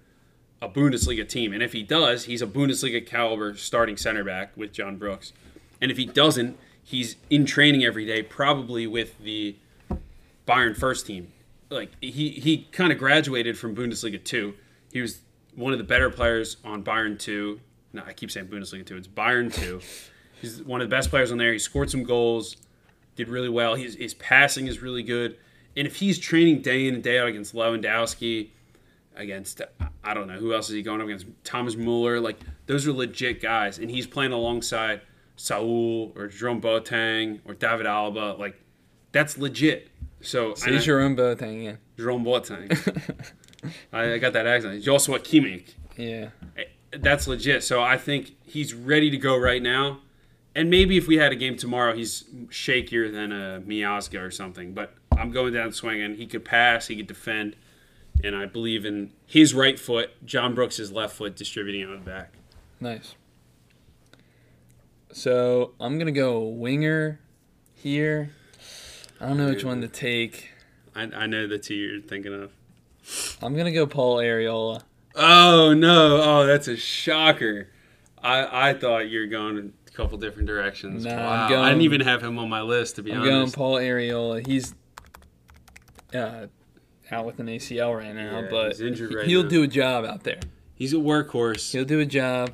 a 0.61 0.67
Bundesliga 0.67 1.27
team, 1.27 1.53
and 1.53 1.63
if 1.63 1.71
he 1.71 1.83
does, 1.83 2.25
he's 2.25 2.41
a 2.41 2.47
Bundesliga 2.47 3.05
caliber 3.05 3.55
starting 3.55 3.95
center 3.95 4.23
back 4.23 4.51
with 4.57 4.73
John 4.73 4.97
Brooks. 4.97 5.31
And 5.81 5.89
if 5.89 5.95
he 5.95 6.05
doesn't, 6.05 6.57
he's 6.83 7.15
in 7.29 7.45
training 7.45 7.85
every 7.85 8.05
day, 8.05 8.23
probably 8.23 8.85
with 8.85 9.17
the 9.19 9.55
Bayern 10.47 10.75
first 10.75 11.05
team. 11.07 11.31
Like 11.69 11.91
he 12.01 12.29
he 12.31 12.67
kind 12.71 12.91
of 12.91 12.97
graduated 12.97 13.57
from 13.57 13.75
Bundesliga 13.75 14.21
two. 14.23 14.55
He 14.91 15.01
was 15.01 15.21
one 15.55 15.71
of 15.71 15.79
the 15.79 15.85
better 15.85 16.09
players 16.09 16.57
on 16.65 16.83
Bayern 16.83 17.17
two. 17.17 17.61
No, 17.93 18.03
I 18.05 18.13
keep 18.13 18.31
saying 18.31 18.47
Bundesliga 18.47 18.85
two. 18.85 18.97
It's 18.97 19.07
Bayern 19.07 19.53
two. 19.53 19.81
He's 20.41 20.63
one 20.63 20.81
of 20.81 20.89
the 20.89 20.95
best 20.95 21.09
players 21.09 21.31
on 21.31 21.37
there. 21.37 21.53
He 21.53 21.59
scored 21.59 21.89
some 21.89 22.03
goals, 22.03 22.57
did 23.15 23.29
really 23.29 23.49
well. 23.49 23.75
His 23.75 23.95
his 23.95 24.13
passing 24.15 24.67
is 24.67 24.81
really 24.81 25.03
good. 25.03 25.37
And 25.77 25.87
if 25.87 25.97
he's 25.97 26.17
training 26.19 26.61
day 26.61 26.87
in 26.87 26.95
and 26.95 27.03
day 27.03 27.19
out 27.19 27.27
against 27.27 27.53
Lewandowski, 27.53 28.49
against 29.15 29.61
I 30.03 30.13
don't 30.13 30.27
know 30.27 30.37
who 30.37 30.53
else 30.53 30.69
is 30.69 30.75
he 30.75 30.81
going 30.81 31.01
up 31.01 31.05
against 31.07 31.27
Thomas 31.43 31.75
Muller, 31.75 32.19
like 32.19 32.39
those 32.65 32.87
are 32.87 32.93
legit 32.93 33.41
guys, 33.41 33.77
and 33.77 33.89
he's 33.91 34.07
playing 34.07 34.31
alongside 34.31 35.01
Süle 35.37 36.15
or 36.17 36.27
Jerome 36.27 36.61
Boateng 36.61 37.39
or 37.45 37.53
David 37.53 37.85
Alaba, 37.85 38.37
like 38.37 38.59
that's 39.11 39.37
legit. 39.37 39.89
So 40.21 40.53
and 40.65 40.75
I- 40.75 40.79
Jerome 40.79 41.15
Boateng 41.15 41.59
again. 41.61 41.77
Jerome 41.97 42.23
Boateng. 42.25 43.23
I, 43.93 44.13
I 44.13 44.17
got 44.17 44.33
that 44.33 44.47
accent. 44.47 44.81
Joshua 44.83 45.19
Kimmich. 45.19 45.73
Yeah. 45.97 46.29
Eh, 46.57 46.63
that's 46.91 47.27
legit. 47.27 47.63
So 47.63 47.81
I 47.81 47.97
think 47.97 48.35
he's 48.43 48.73
ready 48.73 49.09
to 49.09 49.17
go 49.17 49.37
right 49.37 49.61
now. 49.61 49.99
And 50.55 50.69
maybe 50.69 50.97
if 50.97 51.07
we 51.07 51.17
had 51.17 51.31
a 51.31 51.35
game 51.35 51.55
tomorrow, 51.57 51.93
he's 51.93 52.23
shakier 52.47 53.11
than 53.11 53.31
a 53.31 53.61
Miazga 53.61 54.21
or 54.21 54.31
something. 54.31 54.73
But 54.73 54.93
I'm 55.19 55.31
going 55.31 55.53
down 55.53 55.73
swinging. 55.73 56.15
He 56.15 56.25
could 56.25 56.45
pass. 56.45 56.87
He 56.87 56.95
could 56.95 57.07
defend. 57.07 57.55
And 58.23 58.35
I 58.35 58.45
believe 58.45 58.85
in 58.85 59.11
his 59.25 59.53
right 59.53 59.79
foot, 59.79 60.11
John 60.25 60.55
Brooks' 60.55 60.91
left 60.91 61.15
foot, 61.15 61.35
distributing 61.35 61.83
out 61.83 61.93
of 61.93 62.05
the 62.05 62.09
back. 62.09 62.33
Nice. 62.79 63.15
So 65.11 65.73
I'm 65.79 65.97
gonna 65.97 66.11
go 66.11 66.39
winger 66.39 67.19
here. 67.73 68.31
I 69.19 69.27
don't 69.27 69.37
know 69.37 69.49
which 69.49 69.63
one 69.65 69.81
to 69.81 69.87
take. 69.87 70.51
I, 70.95 71.03
I 71.03 71.27
know 71.27 71.47
the 71.47 71.57
two 71.57 71.75
you're 71.75 72.01
thinking 72.01 72.33
of. 72.33 72.51
I'm 73.41 73.55
gonna 73.55 73.71
go 73.71 73.85
Paul 73.85 74.17
Arriola. 74.17 74.83
Oh, 75.15 75.73
no. 75.73 76.21
Oh, 76.21 76.45
that's 76.45 76.67
a 76.67 76.77
shocker. 76.77 77.69
I, 78.21 78.69
I 78.69 78.73
thought 78.73 79.09
you 79.09 79.21
were 79.21 79.25
going 79.25 79.73
a 79.87 79.91
couple 79.91 80.17
different 80.17 80.47
directions. 80.47 81.05
I'm 81.05 81.17
wow. 81.17 81.45
I 81.45 81.69
didn't 81.69 81.81
even 81.81 82.01
have 82.01 82.21
him 82.21 82.37
on 82.37 82.49
my 82.49 82.61
list, 82.61 82.97
to 82.97 83.03
be 83.03 83.11
honest. 83.11 83.25
I'm 83.25 83.39
going. 83.39 83.51
Paul 83.51 83.75
Arriola. 83.75 84.45
He's 84.45 84.75
uh, 86.13 86.47
out 87.11 87.25
with 87.25 87.39
an 87.39 87.47
ACL 87.47 87.97
right 87.97 88.13
now, 88.13 88.41
Yeah, 88.41 88.47
but 88.49 88.75
he's 88.77 89.01
right 89.01 89.25
he'll 89.27 89.43
now. 89.43 89.49
do 89.49 89.63
a 89.63 89.67
job 89.67 90.05
out 90.05 90.23
there. 90.23 90.39
He's 90.75 90.93
a 90.93 90.97
workhorse. 90.97 91.71
He'll 91.71 91.85
do 91.85 91.99
a 91.99 92.05
job. 92.05 92.51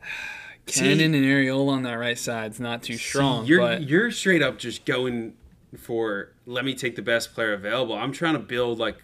See- 0.66 0.80
Cannon 0.80 1.14
and 1.14 1.24
Arriola 1.24 1.68
on 1.68 1.82
that 1.82 1.94
right 1.94 2.18
side's 2.18 2.58
not 2.58 2.82
too 2.82 2.96
strong, 2.96 3.44
See, 3.44 3.50
you're 3.50 3.60
but 3.60 3.82
you're 3.82 4.10
straight 4.10 4.40
up 4.42 4.58
just 4.58 4.84
going 4.86 5.34
for 5.76 6.32
let 6.46 6.64
me 6.64 6.74
take 6.74 6.96
the 6.96 7.02
best 7.02 7.34
player 7.34 7.52
available. 7.52 7.94
I'm 7.94 8.12
trying 8.12 8.32
to 8.34 8.38
build 8.38 8.78
like 8.78 8.96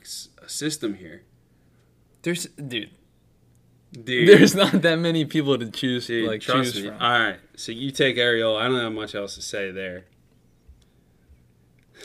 a 0.43 0.49
system 0.49 0.95
here, 0.95 1.23
there's 2.23 2.45
dude, 2.47 2.91
dude. 3.93 4.29
there's 4.29 4.55
not 4.55 4.81
that 4.83 4.97
many 5.01 5.25
people 5.27 5.59
to 5.59 5.71
choose 5.71 6.07
dude, 6.07 6.29
like 6.29 6.41
trust 6.41 6.73
choose 6.75 6.83
me. 6.85 6.89
from. 6.91 7.03
All 7.03 7.11
right, 7.19 7.39
so 7.57 7.73
you 7.73 7.91
take 7.91 8.17
Ariel. 8.17 8.57
I 8.57 8.67
don't 8.69 8.79
have 8.81 8.93
much 8.93 9.15
else 9.15 9.35
to 9.35 9.43
say 9.43 9.71
there. 9.71 10.07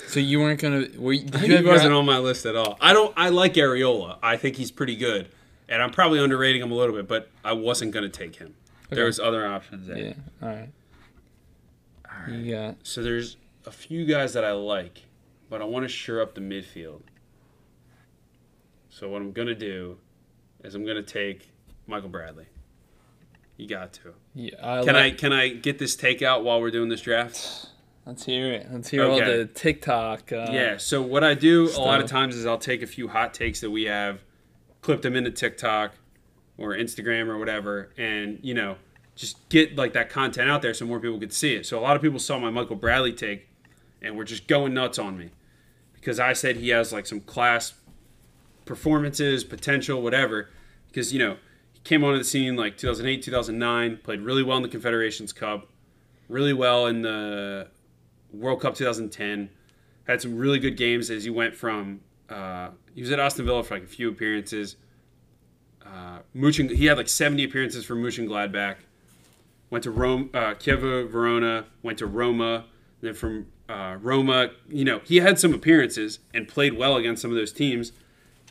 So 0.08 0.20
you 0.20 0.40
weren't 0.40 0.60
gonna? 0.62 0.88
Were 0.98 1.14
you, 1.14 1.24
did 1.26 1.42
you 1.50 1.58
He 1.58 1.64
wasn't 1.64 1.94
on 1.94 2.06
my 2.06 2.18
list 2.20 2.46
at 2.46 2.56
all. 2.56 2.78
I 2.80 2.94
don't. 2.94 3.14
I 3.18 3.30
like 3.30 3.54
Arriola. 3.56 4.18
I 4.22 4.38
think 4.38 4.56
he's 4.56 4.72
pretty 4.72 4.96
good, 4.96 5.30
and 5.68 5.82
I'm 5.82 5.92
probably 5.92 6.20
underrating 6.20 6.62
him 6.62 6.72
a 6.72 6.76
little 6.76 6.96
bit. 6.96 7.08
But 7.08 7.30
I 7.44 7.54
wasn't 7.54 7.92
gonna 7.92 8.10
take 8.10 8.36
him. 8.36 8.56
Okay. 8.88 8.96
There 8.96 9.06
was 9.06 9.20
other 9.20 9.46
options 9.48 9.88
there. 9.88 9.98
Yeah. 9.98 10.14
All 10.42 10.50
right. 10.50 10.70
You 12.30 12.52
got 12.54 12.78
So 12.84 13.04
there's 13.04 13.38
a 13.66 13.72
few 13.72 14.06
guys 14.06 14.34
that 14.34 14.44
I 14.46 14.52
like, 14.54 15.04
but 15.50 15.62
I 15.62 15.66
want 15.66 15.84
to 15.84 15.90
shore 15.90 16.22
up 16.22 16.34
the 16.34 16.42
midfield. 16.42 17.02
So 18.90 19.10
what 19.10 19.22
I'm 19.22 19.32
gonna 19.32 19.56
do 19.56 19.98
is 20.64 20.76
I'm 20.76 20.86
gonna 20.86 21.04
take 21.04 21.50
Michael 21.88 22.10
Bradley. 22.10 22.46
You 23.58 23.68
got 23.68 23.94
to. 23.94 24.14
yeah. 24.34 24.52
I 24.62 24.84
Can 24.84 24.96
I 24.96 25.12
can 25.12 25.34
I 25.34 25.50
get 25.50 25.78
this 25.80 25.96
takeout 25.96 26.44
while 26.44 26.62
we're 26.62 26.72
doing 26.72 26.90
this 26.90 27.02
draft? 27.02 27.68
Let's 28.06 28.24
hear 28.24 28.54
it. 28.54 28.68
Let's 28.72 28.90
hear 28.90 29.06
all 29.06 29.18
the 29.18 29.50
TikTok. 29.52 30.32
Uh, 30.32 30.48
yeah. 30.52 30.78
So 30.78 31.02
what 31.02 31.24
I 31.24 31.34
do 31.34 31.70
a 31.76 31.82
lot 31.82 32.02
of 32.02 32.08
times 32.08 32.36
is 32.36 32.46
I'll 32.46 32.58
take 32.60 32.84
a 32.84 32.88
few 32.88 33.08
hot 33.08 33.34
takes 33.34 33.62
that 33.62 33.72
we 33.72 33.84
have, 33.84 34.22
clip 34.82 35.02
them 35.02 35.16
into 35.16 35.32
TikTok 35.32 35.94
or 36.58 36.76
Instagram 36.76 37.28
or 37.28 37.40
whatever, 37.40 37.92
and 37.98 38.40
you 38.44 38.54
know 38.54 38.78
just 39.16 39.48
get 39.50 39.76
like 39.76 39.94
that 39.94 40.10
content 40.10 40.50
out 40.50 40.62
there 40.62 40.74
so 40.74 40.86
more 40.86 41.00
people 41.00 41.20
could 41.20 41.34
see 41.34 41.56
it. 41.56 41.66
So 41.66 41.80
a 41.80 41.82
lot 41.82 41.96
of 41.96 42.02
people 42.02 42.20
saw 42.20 42.38
my 42.38 42.52
Michael 42.52 42.76
Bradley 42.76 43.12
take, 43.12 43.48
and 44.02 44.16
were 44.16 44.24
just 44.24 44.48
going 44.48 44.74
nuts 44.74 45.00
on 45.00 45.18
me 45.18 45.32
because 45.94 46.20
I 46.20 46.34
said 46.34 46.58
he 46.58 46.70
has 46.70 46.94
like 46.94 47.08
some 47.08 47.22
class 47.22 47.74
performances, 48.66 49.44
potential, 49.44 50.02
whatever. 50.02 50.50
Because 50.88 51.12
you 51.12 51.18
know 51.18 51.38
he 51.74 51.80
came 51.80 52.04
onto 52.04 52.20
the 52.20 52.24
scene 52.24 52.56
like 52.56 52.78
2008, 52.78 53.24
2009, 53.24 54.00
played 54.04 54.22
really 54.22 54.44
well 54.44 54.58
in 54.58 54.64
the 54.64 54.70
Confederations 54.70 55.34
Cup, 55.34 55.68
really 56.30 56.54
well 56.54 56.86
in 56.86 57.02
the 57.02 57.70
World 58.40 58.62
Cup 58.62 58.76
2010. 58.76 59.50
Had 60.08 60.22
some 60.22 60.38
really 60.38 60.60
good 60.60 60.78
games 60.78 61.10
as 61.10 61.24
he 61.24 61.30
went 61.30 61.56
from. 61.56 62.02
Uh, 62.30 62.70
he 62.94 63.02
was 63.02 63.12
at 63.12 63.20
Aston 63.20 63.46
Villa 63.46 63.64
for 63.64 63.76
like 63.76 63.84
a 63.84 63.88
few 63.88 64.10
appearances. 64.10 64.76
Uh, 65.86 66.20
he 66.34 66.86
had 66.86 66.98
like 66.98 67.08
70 67.08 67.44
appearances 67.44 67.86
for 67.86 67.96
Mönchengladbach. 67.96 68.78
Went 69.70 69.84
to 69.84 69.92
Rome, 69.92 70.30
uh, 70.34 70.54
Chievo 70.56 71.10
Verona. 71.10 71.66
Went 71.84 71.98
to 72.00 72.06
Roma. 72.06 72.66
Then 73.02 73.14
from 73.14 73.48
uh, 73.68 73.98
Roma, 74.02 74.52
you 74.70 74.86
know, 74.86 75.02
he 75.04 75.18
had 75.18 75.40
some 75.40 75.54
appearances 75.54 76.20
and 76.34 76.48
played 76.48 76.74
well 76.78 76.96
against 76.96 77.22
some 77.22 77.32
of 77.32 77.38
those 77.38 77.52
teams. 77.52 77.92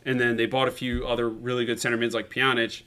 And 0.05 0.21
then 0.21 0.37
they 0.37 0.47
bought 0.47 0.69
a 0.69 0.73
few 0.73 1.07
other 1.07 1.29
really 1.29 1.65
good 1.65 1.81
center 1.81 1.97
mids 1.97 2.15
like 2.15 2.31
Pjanic. 2.31 2.83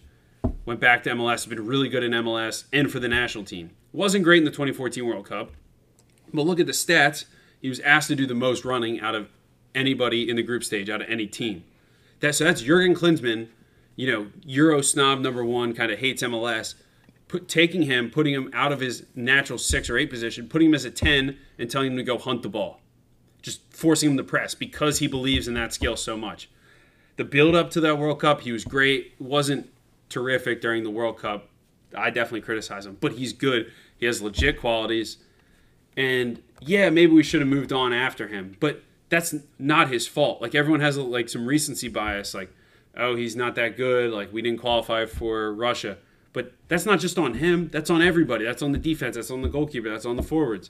Went 0.65 0.79
back 0.79 1.03
to 1.03 1.09
MLS, 1.11 1.47
been 1.47 1.65
really 1.65 1.89
good 1.89 2.03
in 2.03 2.11
MLS 2.11 2.65
and 2.73 2.91
for 2.91 2.99
the 2.99 3.07
national 3.07 3.43
team. 3.43 3.71
Wasn't 3.91 4.23
great 4.23 4.39
in 4.39 4.43
the 4.43 4.51
2014 4.51 5.05
World 5.05 5.25
Cup, 5.25 5.51
but 6.34 6.45
look 6.45 6.59
at 6.59 6.65
the 6.65 6.71
stats. 6.71 7.25
He 7.61 7.69
was 7.69 7.80
asked 7.82 8.07
to 8.09 8.15
do 8.15 8.25
the 8.25 8.36
most 8.36 8.65
running 8.65 8.99
out 8.99 9.15
of 9.15 9.30
anybody 9.73 10.30
in 10.30 10.36
the 10.36 10.43
group 10.43 10.63
stage, 10.63 10.89
out 10.89 11.01
of 11.01 11.09
any 11.09 11.28
team. 11.28 11.63
That, 12.19 12.36
so 12.36 12.43
that's 12.43 12.61
Jurgen 12.61 12.95
Klinsmann, 12.95 13.47
you 13.95 14.11
know, 14.11 14.28
Euro 14.45 14.82
snob 14.82 15.19
number 15.19 15.43
one, 15.43 15.73
kind 15.73 15.91
of 15.91 15.99
hates 15.99 16.23
MLS. 16.23 16.75
Put, 17.28 17.47
taking 17.47 17.84
him, 17.84 18.09
putting 18.09 18.34
him 18.34 18.49
out 18.53 18.71
of 18.71 18.80
his 18.80 19.05
natural 19.13 19.59
six 19.59 19.89
or 19.89 19.97
eight 19.97 20.09
position, 20.09 20.47
putting 20.47 20.69
him 20.69 20.75
as 20.75 20.86
a 20.86 20.91
10, 20.91 21.38
and 21.59 21.69
telling 21.69 21.91
him 21.91 21.97
to 21.97 22.03
go 22.03 22.17
hunt 22.17 22.41
the 22.41 22.49
ball. 22.49 22.80
just 23.41 23.61
forcing 23.73 24.11
him 24.11 24.17
to 24.17 24.23
press 24.23 24.55
because 24.55 24.99
he 24.99 25.07
believes 25.07 25.47
in 25.47 25.53
that 25.53 25.73
skill 25.73 25.95
so 25.95 26.17
much. 26.17 26.49
The 27.17 27.23
build 27.23 27.55
up 27.55 27.69
to 27.71 27.82
that 27.82 27.97
World 27.97 28.19
Cup, 28.19 28.41
he 28.41 28.51
was 28.51 28.63
great. 28.63 29.13
wasn't 29.19 29.69
terrific 30.09 30.61
during 30.61 30.84
the 30.84 30.89
World 30.89 31.17
Cup. 31.17 31.49
I 31.95 32.09
definitely 32.09 32.41
criticize 32.41 32.86
him, 32.86 32.97
but 32.99 33.13
he's 33.13 33.34
good. 33.34 33.71
He 33.97 34.05
has 34.05 34.21
legit 34.21 34.59
qualities. 34.59 35.17
And 35.97 36.41
yeah, 36.61 36.89
maybe 36.91 37.11
we 37.11 37.23
should 37.23 37.41
have 37.41 37.49
moved 37.49 37.73
on 37.73 37.91
after 37.91 38.27
him, 38.27 38.55
but 38.59 38.83
that's 39.09 39.35
not 39.57 39.89
his 39.89 40.07
fault. 40.07 40.41
Like 40.41 40.53
everyone 40.53 40.79
has 40.79 40.97
like 40.97 41.27
some 41.27 41.45
recency 41.45 41.87
bias, 41.87 42.33
like, 42.33 42.53
oh, 42.95 43.15
he's 43.15 43.35
not 43.35 43.55
that 43.55 43.75
good. 43.75 44.11
Like 44.11 44.31
we 44.31 44.41
didn't 44.41 44.59
qualify 44.59 45.05
for 45.07 45.51
Russia, 45.51 45.97
but 46.33 46.53
that's 46.67 46.85
not 46.85 46.99
just 46.99 47.17
on 47.17 47.35
him. 47.35 47.69
That's 47.71 47.89
on 47.89 48.01
everybody. 48.01 48.45
That's 48.45 48.61
on 48.61 48.71
the 48.71 48.77
defense. 48.77 49.15
That's 49.15 49.31
on 49.31 49.41
the 49.41 49.49
goalkeeper. 49.49 49.89
That's 49.89 50.05
on 50.05 50.15
the 50.15 50.23
forwards. 50.23 50.69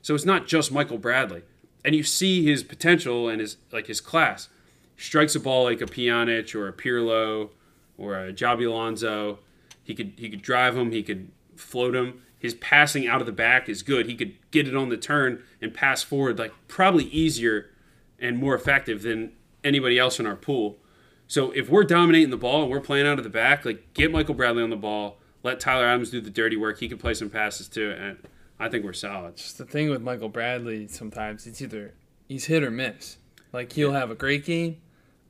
So 0.00 0.14
it's 0.14 0.24
not 0.24 0.46
just 0.46 0.70
Michael 0.70 0.98
Bradley. 0.98 1.42
And 1.84 1.94
you 1.94 2.02
see 2.02 2.44
his 2.44 2.62
potential 2.62 3.28
and 3.28 3.40
his 3.40 3.56
like 3.72 3.88
his 3.88 4.00
class. 4.00 4.48
Strikes 4.96 5.34
a 5.34 5.40
ball 5.40 5.64
like 5.64 5.80
a 5.80 5.86
Pjanic 5.86 6.54
or 6.54 6.68
a 6.68 6.72
Pirlo 6.72 7.50
or 7.96 8.18
a 8.18 8.32
Xabi 8.32 8.66
Alonso. 8.66 9.40
He 9.82 9.94
could 9.94 10.12
he 10.16 10.28
could 10.28 10.42
drive 10.42 10.76
him. 10.76 10.92
He 10.92 11.02
could 11.02 11.30
float 11.56 11.96
him. 11.96 12.22
His 12.38 12.54
passing 12.54 13.06
out 13.06 13.20
of 13.20 13.26
the 13.26 13.32
back 13.32 13.68
is 13.68 13.82
good. 13.82 14.06
He 14.06 14.14
could 14.14 14.34
get 14.50 14.68
it 14.68 14.76
on 14.76 14.88
the 14.88 14.96
turn 14.96 15.42
and 15.60 15.74
pass 15.74 16.02
forward 16.02 16.38
like 16.38 16.52
probably 16.68 17.04
easier 17.04 17.70
and 18.18 18.38
more 18.38 18.54
effective 18.54 19.02
than 19.02 19.32
anybody 19.64 19.98
else 19.98 20.20
in 20.20 20.26
our 20.26 20.36
pool. 20.36 20.78
So 21.26 21.50
if 21.50 21.68
we're 21.68 21.84
dominating 21.84 22.30
the 22.30 22.36
ball 22.36 22.62
and 22.62 22.70
we're 22.70 22.80
playing 22.80 23.06
out 23.06 23.18
of 23.18 23.24
the 23.24 23.30
back, 23.30 23.64
like 23.64 23.92
get 23.92 24.10
Michael 24.10 24.34
Bradley 24.34 24.62
on 24.62 24.70
the 24.70 24.76
ball, 24.76 25.18
let 25.42 25.60
Tyler 25.60 25.84
Adams 25.84 26.10
do 26.10 26.20
the 26.20 26.30
dirty 26.30 26.56
work. 26.56 26.80
He 26.80 26.88
can 26.88 26.98
play 26.98 27.14
some 27.14 27.28
passes 27.28 27.68
too, 27.68 27.90
and 27.90 28.18
I 28.58 28.68
think 28.68 28.84
we're 28.84 28.92
solid. 28.92 29.36
Just 29.36 29.58
the 29.58 29.64
thing 29.64 29.90
with 29.90 30.00
Michael 30.00 30.28
Bradley, 30.28 30.88
sometimes 30.88 31.46
it's 31.46 31.60
either 31.60 31.94
he's 32.28 32.46
hit 32.46 32.62
or 32.62 32.70
miss. 32.70 33.18
Like 33.52 33.72
he'll 33.72 33.92
have 33.92 34.10
a 34.10 34.14
great 34.14 34.44
game, 34.44 34.80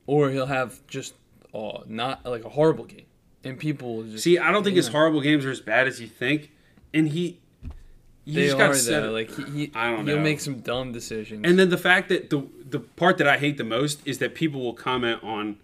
or 0.06 0.30
he'll 0.30 0.46
have 0.46 0.86
just 0.86 1.14
oh, 1.52 1.82
not 1.86 2.24
like 2.24 2.44
a 2.44 2.48
horrible 2.50 2.84
game, 2.84 3.06
and 3.44 3.58
people 3.58 3.96
will 3.96 4.04
just 4.04 4.24
See, 4.24 4.38
I 4.38 4.52
don't 4.52 4.62
think 4.62 4.76
his 4.76 4.88
horrible 4.88 5.20
games 5.20 5.44
are 5.44 5.50
as 5.50 5.60
bad 5.60 5.88
as 5.88 6.00
you 6.00 6.06
think, 6.06 6.52
and 6.92 7.08
he. 7.08 7.40
You 8.24 8.34
they 8.34 8.46
just 8.48 8.60
are 8.60 8.74
set 8.74 9.02
though. 9.02 9.10
Like 9.10 9.34
he, 9.34 9.42
he 9.44 9.72
I 9.74 9.90
don't 9.90 10.04
know. 10.04 10.14
he'll 10.14 10.22
make 10.22 10.40
some 10.40 10.60
dumb 10.60 10.92
decisions. 10.92 11.42
And 11.44 11.58
then 11.58 11.70
the 11.70 11.78
fact 11.78 12.10
that 12.10 12.28
the 12.28 12.46
the 12.68 12.80
part 12.80 13.16
that 13.18 13.26
I 13.26 13.38
hate 13.38 13.56
the 13.56 13.64
most 13.64 14.06
is 14.06 14.18
that 14.18 14.34
people 14.34 14.60
will 14.60 14.74
comment 14.74 15.24
on 15.24 15.56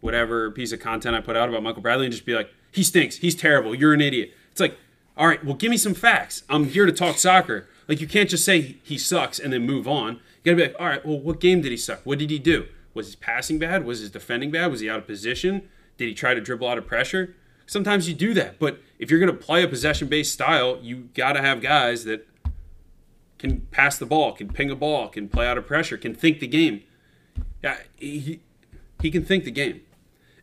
whatever 0.00 0.50
piece 0.50 0.72
of 0.72 0.80
content 0.80 1.14
I 1.14 1.20
put 1.20 1.36
out 1.36 1.48
about 1.48 1.62
Michael 1.62 1.82
Bradley 1.82 2.06
and 2.06 2.12
just 2.12 2.26
be 2.26 2.34
like, 2.34 2.50
he 2.72 2.82
stinks, 2.82 3.16
he's 3.16 3.34
terrible, 3.34 3.74
you're 3.74 3.94
an 3.94 4.00
idiot. 4.00 4.32
It's 4.50 4.60
like, 4.60 4.76
all 5.16 5.26
right, 5.26 5.44
well, 5.44 5.54
give 5.54 5.70
me 5.70 5.76
some 5.76 5.94
facts. 5.94 6.44
I'm 6.48 6.66
here 6.66 6.86
to 6.86 6.92
talk 6.92 7.18
soccer. 7.18 7.68
Like, 7.88 8.00
you 8.00 8.06
can't 8.06 8.28
just 8.28 8.44
say 8.44 8.76
he 8.82 8.98
sucks 8.98 9.38
and 9.38 9.52
then 9.52 9.62
move 9.62 9.88
on. 9.88 10.14
You 10.14 10.54
gotta 10.54 10.56
be 10.56 10.62
like, 10.62 10.76
all 10.78 10.86
right, 10.86 11.04
well, 11.04 11.18
what 11.18 11.40
game 11.40 11.60
did 11.60 11.70
he 11.70 11.76
suck? 11.76 12.00
What 12.04 12.18
did 12.18 12.30
he 12.30 12.38
do? 12.38 12.66
Was 12.94 13.06
his 13.06 13.16
passing 13.16 13.58
bad? 13.58 13.84
Was 13.84 14.00
his 14.00 14.10
defending 14.10 14.50
bad? 14.50 14.70
Was 14.70 14.80
he 14.80 14.90
out 14.90 14.98
of 14.98 15.06
position? 15.06 15.68
Did 15.96 16.08
he 16.08 16.14
try 16.14 16.34
to 16.34 16.40
dribble 16.40 16.68
out 16.68 16.78
of 16.78 16.86
pressure? 16.86 17.34
Sometimes 17.66 18.08
you 18.08 18.14
do 18.14 18.34
that, 18.34 18.58
but 18.58 18.80
if 18.98 19.10
you're 19.10 19.20
gonna 19.20 19.32
play 19.32 19.62
a 19.62 19.68
possession-based 19.68 20.32
style, 20.32 20.78
you 20.82 21.08
gotta 21.14 21.40
have 21.40 21.60
guys 21.60 22.04
that 22.04 22.26
can 23.38 23.60
pass 23.70 23.98
the 23.98 24.06
ball, 24.06 24.32
can 24.32 24.48
ping 24.48 24.70
a 24.70 24.76
ball, 24.76 25.08
can 25.08 25.28
play 25.28 25.46
out 25.46 25.56
of 25.58 25.66
pressure, 25.66 25.96
can 25.96 26.14
think 26.14 26.40
the 26.40 26.46
game. 26.48 26.82
Yeah, 27.62 27.78
he 27.96 28.40
he 29.00 29.10
can 29.10 29.24
think 29.24 29.44
the 29.44 29.50
game. 29.50 29.80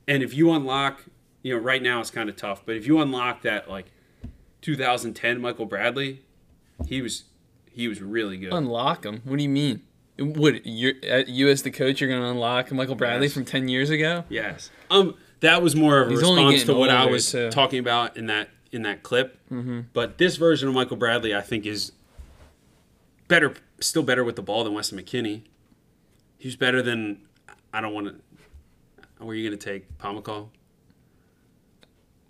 And 0.08 0.24
if 0.24 0.34
you 0.34 0.52
unlock, 0.52 1.06
you 1.44 1.54
know, 1.56 1.62
right 1.62 1.82
now 1.82 2.00
it's 2.00 2.12
kind 2.12 2.30
of 2.30 2.36
tough, 2.36 2.64
but 2.66 2.76
if 2.76 2.88
you 2.88 3.00
unlock 3.02 3.42
that 3.42 3.70
like 3.70 3.88
2010 4.62 5.42
Michael 5.42 5.66
Bradley, 5.66 6.22
he 6.88 7.02
was 7.02 7.26
he 7.70 7.88
was 7.88 8.02
really 8.02 8.38
good. 8.38 8.54
unlock 8.54 9.06
him. 9.06 9.22
What 9.26 9.38
do 9.38 9.44
you 9.44 9.50
mean? 9.50 9.82
What 10.18 10.66
you're 10.66 10.94
uh, 11.10 11.24
you 11.28 11.50
as 11.50 11.64
the 11.64 11.72
coach? 11.72 12.00
You're 12.00 12.10
gonna 12.10 12.30
unlock 12.32 12.72
Michael 12.72 12.96
Bradley 12.96 13.28
Yes. 13.28 13.34
from 13.34 13.44
ten 13.46 13.68
years 13.68 13.90
ago? 13.90 14.24
Yes. 14.30 14.70
Um, 14.90 15.16
that 15.46 15.62
was 15.62 15.76
more 15.76 16.02
of 16.02 16.08
a 16.08 16.12
He's 16.12 16.20
response 16.22 16.64
to 16.66 16.74
what 16.74 16.90
I 16.90 17.06
was 17.06 17.32
too. 17.32 17.50
talking 17.52 17.80
about 17.80 18.18
in 18.18 18.28
that 18.28 18.50
in 18.72 18.82
that 18.84 19.04
clip. 19.04 19.40
Mm-hmm. 19.52 19.82
But 19.94 20.18
this 20.18 20.36
version 20.36 20.68
of 20.68 20.74
Michael 20.76 20.98
Bradley, 20.98 21.34
I 21.34 21.42
think, 21.42 21.66
is 21.66 21.92
better, 23.28 23.54
still 23.80 24.04
better 24.04 24.24
with 24.24 24.36
the 24.36 24.42
ball 24.42 24.64
than 24.64 24.74
Weston 24.74 25.00
McKennie. 25.00 25.44
He's 26.38 26.56
better 26.56 26.82
than. 26.82 27.22
I 27.74 27.82
don't 27.82 27.94
want 27.94 28.08
to. 28.08 29.24
Were 29.26 29.34
you 29.34 29.48
going 29.50 29.58
to 29.58 29.66
take 29.66 29.98
Pomykal? 29.98 30.50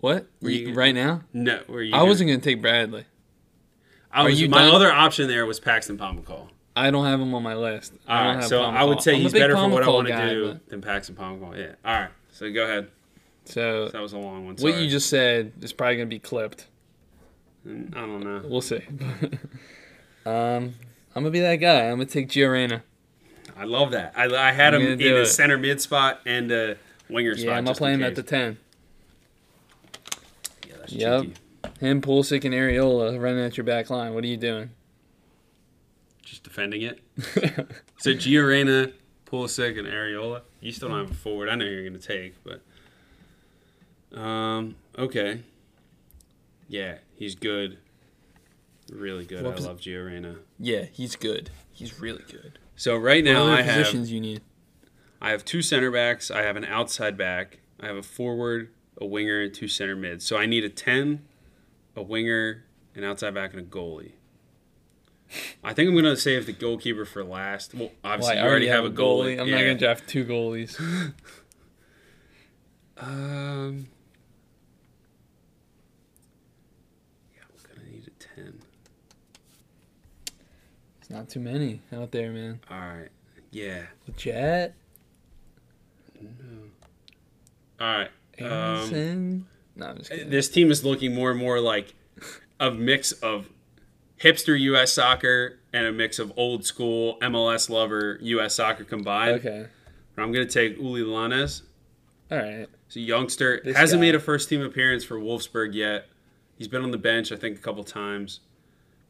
What? 0.00 0.26
Were 0.40 0.50
you- 0.50 0.74
right 0.74 0.94
now? 0.94 1.22
No. 1.32 1.62
Were 1.68 1.82
you 1.82 1.94
I 1.94 1.98
gonna- 1.98 2.08
wasn't 2.08 2.28
gonna 2.30 2.40
take 2.40 2.60
Bradley. 2.60 3.04
I 4.12 4.24
was, 4.24 4.40
my 4.48 4.58
done? 4.62 4.74
other 4.74 4.90
option 4.92 5.28
there 5.28 5.44
was 5.46 5.60
Paxton 5.60 5.98
Pomykal. 5.98 6.48
I 6.74 6.90
don't 6.90 7.04
have 7.06 7.20
him 7.20 7.34
on 7.34 7.42
my 7.42 7.54
list. 7.54 7.92
All 8.08 8.34
right, 8.34 8.44
so 8.44 8.62
I 8.62 8.84
would 8.84 9.00
say 9.02 9.14
I'm 9.14 9.22
he's 9.22 9.32
better 9.32 9.56
for 9.56 9.68
what 9.68 9.82
I 9.82 9.88
want 9.88 10.08
to 10.08 10.28
do 10.30 10.52
but- 10.52 10.68
than 10.68 10.80
Paxton 10.82 11.16
Pomykal. 11.16 11.56
Yeah. 11.58 11.74
All 11.84 12.00
right. 12.00 12.10
So 12.32 12.50
go 12.52 12.64
ahead. 12.64 12.88
So 13.46 13.88
That 13.88 14.02
was 14.02 14.12
a 14.12 14.18
long 14.18 14.44
one. 14.46 14.56
what 14.56 14.78
you 14.80 14.88
just 14.88 15.08
said 15.08 15.52
is 15.62 15.72
probably 15.72 15.96
gonna 15.96 16.06
be 16.06 16.18
clipped. 16.18 16.66
I 17.66 17.70
don't 17.70 18.20
know. 18.20 18.42
We'll 18.44 18.60
see. 18.60 18.76
um, 20.26 20.74
I'm 21.14 21.22
gonna 21.22 21.30
be 21.30 21.40
that 21.40 21.56
guy. 21.56 21.84
I'm 21.84 21.92
gonna 21.96 22.06
take 22.06 22.28
Gio 22.28 22.52
Reyna. 22.52 22.82
I 23.56 23.64
love 23.64 23.92
that. 23.92 24.12
I, 24.16 24.24
I 24.48 24.52
had 24.52 24.74
I'm 24.74 24.80
him 24.82 25.00
in 25.00 25.16
a 25.16 25.24
center 25.26 25.56
mid 25.56 25.80
spot 25.80 26.20
and 26.26 26.50
a 26.52 26.76
winger 27.08 27.34
spot. 27.34 27.46
Yeah, 27.46 27.56
I'm 27.56 27.66
in 27.66 27.74
playing 27.74 28.00
him 28.00 28.04
at 28.06 28.14
the 28.16 28.22
ten. 28.22 28.58
Yeah, 30.68 30.74
that's 30.78 30.92
Yep. 30.92 31.22
cheeky. 31.22 31.34
Him, 31.80 32.00
Pulisic, 32.00 32.44
and 32.44 32.54
Arriola 32.54 33.20
running 33.20 33.44
at 33.44 33.56
your 33.56 33.64
back 33.64 33.90
line. 33.90 34.14
What 34.14 34.24
are 34.24 34.28
you 34.28 34.36
doing? 34.36 34.70
Just 36.22 36.42
defending 36.44 36.82
it. 36.82 37.00
so 37.98 38.10
Gio 38.12 38.46
Reyna, 38.46 38.92
Pulisic, 39.26 39.78
and 39.78 39.88
Arriola. 39.88 40.42
You 40.60 40.72
still 40.72 40.88
don't 40.88 40.98
have 41.00 41.10
a 41.10 41.14
forward. 41.14 41.48
I 41.48 41.54
know 41.54 41.64
you're 41.64 41.88
going 41.88 41.98
to 42.00 42.06
take, 42.06 42.42
but 42.44 42.60
um, 44.16 44.76
okay. 44.98 45.42
Yeah, 46.68 46.98
he's 47.14 47.34
good. 47.34 47.78
Really 48.92 49.24
good. 49.24 49.44
What 49.44 49.56
I 49.58 49.60
love 49.60 49.78
Gio 49.80 50.04
Reyna. 50.06 50.36
Yeah, 50.58 50.84
he's 50.92 51.16
good. 51.16 51.50
He's 51.72 52.00
really 52.00 52.24
good. 52.30 52.58
So 52.76 52.96
right 52.96 53.22
now 53.24 53.44
I 53.46 53.62
have 53.62 53.76
positions 53.78 54.10
you 54.12 54.20
need? 54.20 54.42
I 55.20 55.30
have 55.30 55.44
two 55.44 55.62
center 55.62 55.90
backs. 55.90 56.30
I 56.30 56.42
have 56.42 56.56
an 56.56 56.64
outside 56.64 57.16
back. 57.16 57.58
I 57.80 57.86
have 57.86 57.96
a 57.96 58.02
forward, 58.02 58.70
a 59.00 59.04
winger, 59.06 59.42
and 59.42 59.52
two 59.54 59.68
center 59.68 59.96
mids. 59.96 60.24
So 60.24 60.36
I 60.36 60.46
need 60.46 60.62
a 60.64 60.68
ten, 60.68 61.24
a 61.96 62.02
winger, 62.02 62.64
an 62.94 63.02
outside 63.04 63.34
back, 63.34 63.52
and 63.52 63.60
a 63.60 63.64
goalie. 63.64 64.12
I 65.64 65.72
think 65.74 65.88
I'm 65.88 65.96
gonna 65.96 66.16
save 66.16 66.46
the 66.46 66.52
goalkeeper 66.52 67.04
for 67.04 67.24
last. 67.24 67.74
Well, 67.74 67.90
obviously 68.04 68.36
Why, 68.36 68.42
you 68.42 68.48
already 68.48 68.68
have 68.68 68.84
a 68.84 68.90
goalie. 68.90 69.40
I'm 69.40 69.48
Yeah. 69.48 69.56
not 69.56 69.62
gonna 69.62 69.78
draft 69.78 70.08
two 70.08 70.24
goalies. 70.24 70.78
Um. 72.98 73.88
Yeah, 77.34 77.42
I'm 77.42 77.74
gonna 77.76 77.90
need 77.90 78.06
a 78.06 78.10
ten. 78.22 78.60
It's 81.06 81.14
not 81.14 81.28
too 81.28 81.38
many 81.38 81.82
out 81.92 82.10
there, 82.10 82.32
man. 82.32 82.58
All 82.68 82.80
right. 82.80 83.10
Yeah. 83.52 83.82
The 84.06 84.12
Jet, 84.12 84.74
No. 86.20 86.28
All 87.78 87.86
right. 87.86 88.10
Um, 88.40 88.48
Anderson. 88.50 89.46
no, 89.76 89.86
I'm 89.86 89.98
just 89.98 90.10
kidding. 90.10 90.30
this 90.30 90.48
team 90.48 90.68
is 90.68 90.84
looking 90.84 91.14
more 91.14 91.30
and 91.30 91.38
more 91.38 91.60
like 91.60 91.94
a 92.58 92.72
mix 92.72 93.12
of 93.12 93.48
hipster 94.20 94.58
U.S. 94.58 94.94
soccer 94.94 95.60
and 95.72 95.86
a 95.86 95.92
mix 95.92 96.18
of 96.18 96.32
old 96.36 96.64
school 96.66 97.18
MLS 97.20 97.70
lover 97.70 98.18
U.S. 98.22 98.56
soccer 98.56 98.82
combined. 98.82 99.36
Okay. 99.46 99.68
I'm 100.18 100.32
going 100.32 100.48
to 100.48 100.52
take 100.52 100.76
Uli 100.76 101.02
Llanez. 101.02 101.62
All 102.32 102.38
right. 102.38 102.66
He's 102.88 102.96
a 102.96 103.00
youngster. 103.06 103.60
This 103.64 103.76
hasn't 103.76 104.00
guy. 104.00 104.06
made 104.08 104.14
a 104.16 104.20
first 104.20 104.48
team 104.48 104.60
appearance 104.60 105.04
for 105.04 105.20
Wolfsburg 105.20 105.72
yet. 105.72 106.08
He's 106.58 106.66
been 106.66 106.82
on 106.82 106.90
the 106.90 106.98
bench, 106.98 107.30
I 107.30 107.36
think, 107.36 107.58
a 107.58 107.60
couple 107.60 107.84
times. 107.84 108.40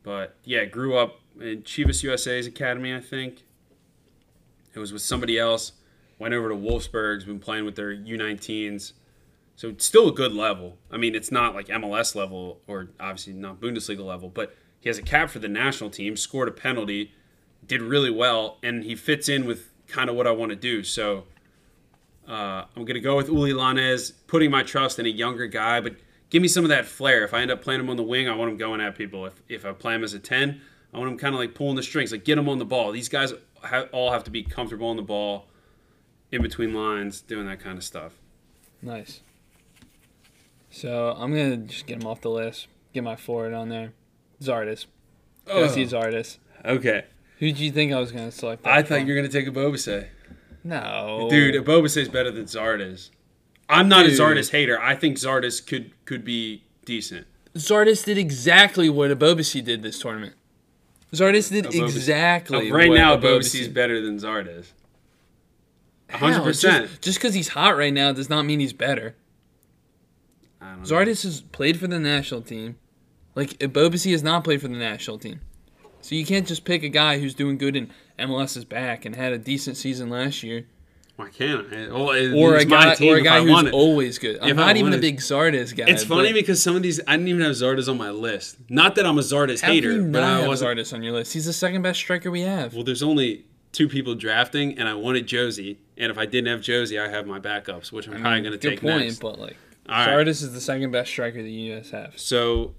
But 0.03 0.37
yeah, 0.45 0.67
grew 0.67 0.99
up 0.99 1.21
in 1.41 1.63
Chivas 1.63 2.03
USA's 2.03 2.47
academy, 2.47 2.95
I 2.95 3.01
think. 3.01 3.45
It 4.75 4.79
was 4.79 4.93
with 4.93 5.03
somebody 5.03 5.39
else. 5.39 5.73
Went 6.19 6.35
over 6.35 6.49
to 6.49 6.55
Wolfsburg's, 6.55 7.25
been 7.25 7.39
playing 7.39 7.65
with 7.65 7.77
their 7.77 7.95
U19s. 7.95 8.93
So 9.57 9.69
it's 9.69 9.85
still 9.85 10.09
a 10.09 10.13
good 10.13 10.33
level. 10.33 10.77
I 10.91 10.99
mean, 10.99 11.15
it's 11.15 11.33
not 11.33 11.55
like 11.55 11.69
MLS 11.69 12.15
level 12.15 12.61
or 12.67 12.91
obviously 13.01 13.33
not 13.33 13.61
Bundesliga 13.61 14.05
level, 14.05 14.29
but 14.29 14.55
he 14.81 14.89
has 14.89 14.99
a 14.99 15.03
cap 15.03 15.31
for 15.31 15.39
the 15.39 15.49
national 15.49 15.91
team, 15.91 16.17
scored 16.17 16.49
a 16.49 16.53
penalty, 16.53 17.13
did 17.67 17.83
really 17.83 18.11
well, 18.11 18.59
and 18.63 18.85
he 18.85 18.95
fits 18.95 19.29
in 19.29 19.47
with 19.47 19.73
kind 19.89 20.11
of 20.11 20.17
what 20.17 20.27
I 20.27 20.31
want 20.31 20.51
to 20.51 20.57
do. 20.57 20.83
So 20.83 21.25
uh, 22.29 22.65
I'm 22.77 22.85
going 22.85 22.95
to 22.95 23.01
go 23.01 23.17
with 23.17 23.29
Uli 23.29 23.53
Llanez, 23.53 24.13
putting 24.27 24.51
my 24.51 24.63
trust 24.63 24.99
in 24.99 25.07
a 25.07 25.11
younger 25.11 25.47
guy, 25.47 25.81
but 25.81 25.97
give 26.29 26.43
me 26.43 26.49
some 26.49 26.65
of 26.65 26.69
that 26.69 26.87
flair. 26.87 27.25
If 27.25 27.33
I 27.33 27.41
end 27.41 27.51
up 27.51 27.63
playing 27.63 27.81
him 27.81 27.91
on 27.91 27.97
the 27.97 28.03
wing, 28.03 28.29
I 28.29 28.35
want 28.35 28.51
him 28.51 28.57
going 28.57 28.81
at 28.81 28.95
people. 28.95 29.27
If, 29.27 29.43
if 29.49 29.65
I 29.65 29.73
play 29.73 29.95
him 29.95 30.05
as 30.05 30.13
a 30.13 30.19
10, 30.19 30.61
I 30.97 30.99
want 30.99 31.13
him 31.13 31.19
kind 31.19 31.35
of 31.35 31.39
like 31.41 31.55
pulling 31.55 31.77
the 31.77 31.83
strings, 31.83 32.11
like 32.11 32.25
get 32.25 32.39
him 32.39 32.49
on 32.49 32.59
the 32.59 32.65
ball. 32.65 32.91
These 32.91 33.11
guys 33.11 33.35
ha- 33.63 33.85
all 33.93 34.13
have 34.13 34.25
to 34.25 34.31
be 34.31 34.43
comfortable 34.43 34.89
on 34.89 34.97
the 34.97 35.03
ball, 35.03 35.47
in 36.33 36.41
between 36.41 36.73
lines, 36.73 37.21
doing 37.21 37.47
that 37.47 37.61
kind 37.61 37.77
of 37.77 37.85
stuff. 37.85 38.15
Nice. 38.81 39.21
So 40.71 41.15
I'm 41.19 41.33
gonna 41.33 41.59
just 41.59 41.87
get 41.87 42.01
him 42.01 42.07
off 42.09 42.23
the 42.23 42.31
list. 42.31 42.69
Get 42.95 43.05
my 43.05 43.15
forward 43.15 43.53
on 43.53 43.69
there. 43.69 43.93
Zardes. 44.41 44.87
Oh. 45.47 45.61
Gotta 45.61 45.73
see 45.75 45.85
Zardes. 45.85 46.39
Okay. 46.65 47.05
Who 47.41 47.53
do 47.53 47.63
you 47.63 47.71
think 47.73 47.93
I 47.93 48.01
was 48.01 48.11
gonna 48.11 48.31
select? 48.31 48.67
I 48.67 48.83
thought 48.83 49.07
you 49.07 49.09
were 49.15 49.17
gonna 49.21 49.29
take 49.29 49.47
Ebobisse. 49.47 50.07
no, 50.65 51.29
Dude, 51.31 51.55
Ebobisse 51.63 51.99
is 51.99 52.09
better 52.09 52.31
than 52.31 52.45
Zardes. 52.47 53.11
I'm 53.69 53.89
not 53.89 54.07
Dude. 54.07 54.15
a 54.15 54.23
Zardes 54.23 54.51
hater. 54.51 54.81
I 54.81 54.95
think 54.95 55.19
Zardes 55.19 55.65
could 55.65 55.93
could 56.07 56.25
be 56.25 56.65
decent. 56.87 57.27
Zardes 57.55 58.03
did 58.05 58.17
exactly 58.17 58.89
what 58.89 59.11
Ebobisse 59.11 59.63
did 59.63 59.83
this 59.83 59.99
tournament. 59.99 60.35
Zardes 61.13 61.51
did 61.51 61.67
exactly 61.75 62.71
right 62.71 62.91
now, 62.91 63.17
Ebobisse 63.17 63.61
is 63.61 63.69
better 63.69 64.01
than 64.01 64.19
Zardes. 64.19 64.67
Hundred 66.11 66.43
percent. 66.43 67.01
Just 67.01 67.19
because 67.19 67.35
he's 67.35 67.49
hot 67.49 67.77
right 67.77 67.93
now 67.93 68.13
does 68.13 68.31
not 68.31 68.45
mean 68.45 68.61
he's 68.61 68.73
better. 68.73 69.17
I. 70.61 70.77
Zardes 70.83 71.23
has 71.25 71.41
played 71.41 71.79
for 71.79 71.87
the 71.87 71.99
national 71.99 72.43
team. 72.43 72.77
Like 73.35 73.59
Bobasi 73.59 74.13
has 74.13 74.23
not 74.23 74.45
played 74.45 74.61
for 74.63 74.69
the 74.69 74.77
national 74.77 75.19
team. 75.19 75.41
So 76.01 76.15
you 76.15 76.25
can't 76.25 76.47
just 76.47 76.65
pick 76.65 76.83
a 76.83 76.89
guy 76.89 77.19
who's 77.19 77.35
doing 77.35 77.59
good 77.59 77.77
in 77.77 77.91
MLS's 78.19 78.65
back 78.65 79.05
and 79.05 79.17
had 79.17 79.33
a 79.33 79.39
decent 79.39 79.77
season 79.77 80.09
last 80.09 80.43
year, 80.43 80.67
Why 81.17 81.31
can't 81.31 81.73
I? 81.73 81.89
Well, 81.89 82.11
it- 82.11 82.35
or 82.35 82.57
a 82.57 82.65
guy 82.67 82.95
or 83.03 83.17
a 83.17 83.23
guy 83.23 83.39
I 83.39 83.41
who's 83.43 83.73
always 83.73 84.19
good. 84.19 84.39
I'm 84.43 84.51
If 84.51 84.59
I 84.59 84.67
not 84.67 84.77
even 84.77 84.93
a 84.93 84.99
big 84.99 85.19
Zardes 85.21 85.75
guy. 85.75 85.85
It's 85.89 86.05
funny 86.05 86.33
because 86.35 86.63
some 86.63 86.77
of 86.77 86.83
these 86.83 87.01
I 87.07 87.13
didn't 87.17 87.29
even 87.29 87.41
have 87.41 87.53
Zardes 87.53 87.89
on 87.89 87.97
my 87.97 88.11
list. 88.11 88.59
Not 88.69 88.97
that 88.97 89.07
I'm 89.07 89.19
a 89.19 89.23
Zardes 89.23 89.63
hater, 89.63 90.03
but 90.03 90.23
I 90.23 90.41
have 90.41 90.49
wasn't. 90.49 90.79
Zardes 90.79 90.93
on 90.93 91.03
your 91.03 91.15
list? 91.15 91.33
He's 91.33 91.47
the 91.47 91.55
second 91.55 91.81
best 91.83 91.99
striker 92.01 92.31
we 92.31 92.43
have. 92.43 92.75
Well, 92.75 92.85
there's 92.85 93.03
only 93.03 93.47
two 93.73 93.89
people 93.89 94.15
drafting, 94.15 94.79
and 94.79 94.89
I 94.89 94.95
wanted 94.95 95.27
Jozy. 95.27 95.77
And 95.97 96.11
if 96.11 96.19
I 96.19 96.27
didn't 96.27 96.49
have 96.49 96.61
Jozy, 96.61 97.01
I 97.01 97.09
have 97.11 97.27
my 97.27 97.41
backups, 97.41 97.91
which 97.93 98.07
I'm 98.09 98.15
I 98.17 98.21
probably 98.21 98.41
going 98.43 98.53
to 98.53 98.59
good 98.59 98.71
take 98.71 98.81
point, 98.83 99.05
next. 99.05 99.21
but 99.21 99.39
like 99.39 99.57
All 99.89 99.95
right. 100.07 100.09
Zardes 100.27 100.29
is 100.43 100.53
the 100.53 100.61
second 100.61 100.91
best 100.91 101.11
striker 101.11 101.43
the 101.43 101.51
U.S. 101.51 101.91
have. 101.91 102.19
So, 102.19 102.75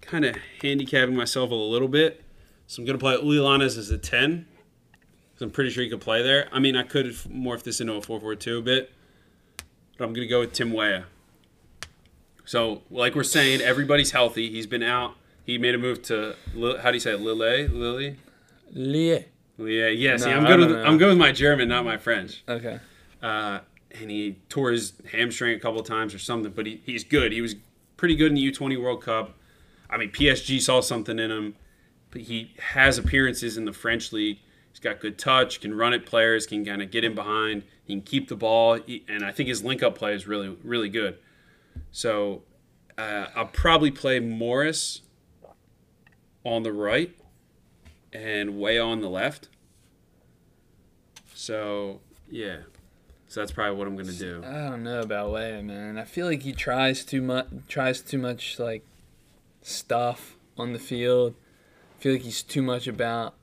kind 0.00 0.24
of 0.24 0.36
handicapping 0.62 1.14
myself 1.14 1.50
a 1.52 1.54
little 1.54 1.88
bit. 1.88 2.22
So 2.66 2.82
I'm 2.82 2.86
going 2.86 2.98
to 2.98 3.02
play 3.02 3.14
Uli 3.14 3.36
Llanez 3.38 3.78
as 3.78 3.90
a 3.90 3.98
10. 3.98 4.46
So 5.40 5.46
I'm 5.46 5.52
pretty 5.52 5.70
sure 5.70 5.82
he 5.82 5.88
could 5.88 6.02
play 6.02 6.22
there. 6.22 6.50
I 6.52 6.58
mean, 6.58 6.76
I 6.76 6.82
could 6.82 7.06
morph 7.06 7.62
this 7.62 7.80
into 7.80 7.94
a 7.94 8.00
4-4-2 8.02 8.58
a 8.58 8.60
bit. 8.60 8.92
But 9.96 10.04
I'm 10.04 10.12
going 10.12 10.26
to 10.26 10.30
go 10.30 10.40
with 10.40 10.52
Tim 10.52 10.70
Weah. 10.70 11.06
So, 12.44 12.82
like 12.90 13.14
we're 13.14 13.22
saying, 13.22 13.62
everybody's 13.62 14.10
healthy. 14.10 14.50
He's 14.50 14.66
been 14.66 14.82
out. 14.82 15.14
He 15.46 15.56
made 15.56 15.74
a 15.74 15.78
move 15.78 16.02
to, 16.02 16.36
how 16.82 16.90
do 16.90 16.96
you 16.96 17.00
say 17.00 17.12
it? 17.12 17.22
Lille? 17.22 17.68
Lily? 17.68 18.16
Yeah. 18.74 19.20
Yeah, 19.56 19.88
yeah. 19.88 20.18
See, 20.18 20.28
No, 20.28 20.36
I'm 20.36 20.44
good 20.44 20.58
with 20.60 20.70
know. 20.72 20.82
I'm 20.82 20.98
good 20.98 21.08
with 21.08 21.16
my 21.16 21.32
German, 21.32 21.68
not 21.70 21.86
my 21.86 21.96
French. 21.96 22.44
Okay. 22.46 22.78
Uh, 23.22 23.60
and 23.98 24.10
he 24.10 24.36
tore 24.50 24.72
his 24.72 24.92
hamstring 25.10 25.56
a 25.56 25.58
couple 25.58 25.82
times 25.82 26.12
or 26.12 26.18
something, 26.18 26.52
but 26.52 26.66
he, 26.66 26.82
he's 26.84 27.02
good. 27.02 27.32
He 27.32 27.40
was 27.40 27.54
pretty 27.96 28.14
good 28.14 28.28
in 28.28 28.34
the 28.34 28.52
U20 28.52 28.78
World 28.78 29.02
Cup. 29.02 29.32
I 29.88 29.96
mean, 29.96 30.10
PSG 30.10 30.60
saw 30.60 30.82
something 30.82 31.18
in 31.18 31.30
him, 31.30 31.54
but 32.10 32.20
he 32.20 32.52
has 32.74 32.98
appearances 32.98 33.56
in 33.56 33.64
the 33.64 33.72
French 33.72 34.12
league. 34.12 34.38
He's 34.80 34.90
got 34.90 35.00
good 35.00 35.18
touch, 35.18 35.60
can 35.60 35.74
run 35.74 35.92
at 35.92 36.06
players, 36.06 36.46
can 36.46 36.64
kind 36.64 36.80
of 36.80 36.90
get 36.90 37.04
in 37.04 37.14
behind, 37.14 37.64
he 37.84 37.92
can 37.92 38.02
keep 38.02 38.28
the 38.28 38.36
ball, 38.36 38.76
he, 38.76 39.04
and 39.08 39.22
I 39.22 39.30
think 39.30 39.50
his 39.50 39.62
link 39.62 39.82
up 39.82 39.94
play 39.94 40.14
is 40.14 40.26
really, 40.26 40.56
really 40.64 40.88
good. 40.88 41.18
So 41.92 42.44
uh, 42.96 43.26
I'll 43.36 43.46
probably 43.46 43.90
play 43.90 44.20
Morris 44.20 45.02
on 46.44 46.62
the 46.62 46.72
right 46.72 47.14
and 48.10 48.58
Weah 48.58 48.82
on 48.82 49.02
the 49.02 49.10
left. 49.10 49.48
So 51.34 52.00
yeah, 52.30 52.60
so 53.28 53.40
that's 53.40 53.52
probably 53.52 53.76
what 53.76 53.86
I'm 53.86 53.96
gonna 53.96 54.12
do. 54.12 54.42
I 54.42 54.70
don't 54.70 54.82
know 54.82 55.00
about 55.00 55.30
Weah, 55.30 55.62
man. 55.62 55.98
I 55.98 56.04
feel 56.04 56.26
like 56.26 56.42
he 56.42 56.54
tries 56.54 57.04
too 57.04 57.20
much. 57.20 57.48
Tries 57.68 58.00
too 58.00 58.18
much 58.18 58.58
like 58.58 58.82
stuff 59.60 60.36
on 60.56 60.72
the 60.72 60.78
field. 60.78 61.34
I 61.98 62.02
feel 62.02 62.12
like 62.12 62.22
he's 62.22 62.42
too 62.42 62.62
much 62.62 62.86
about. 62.86 63.34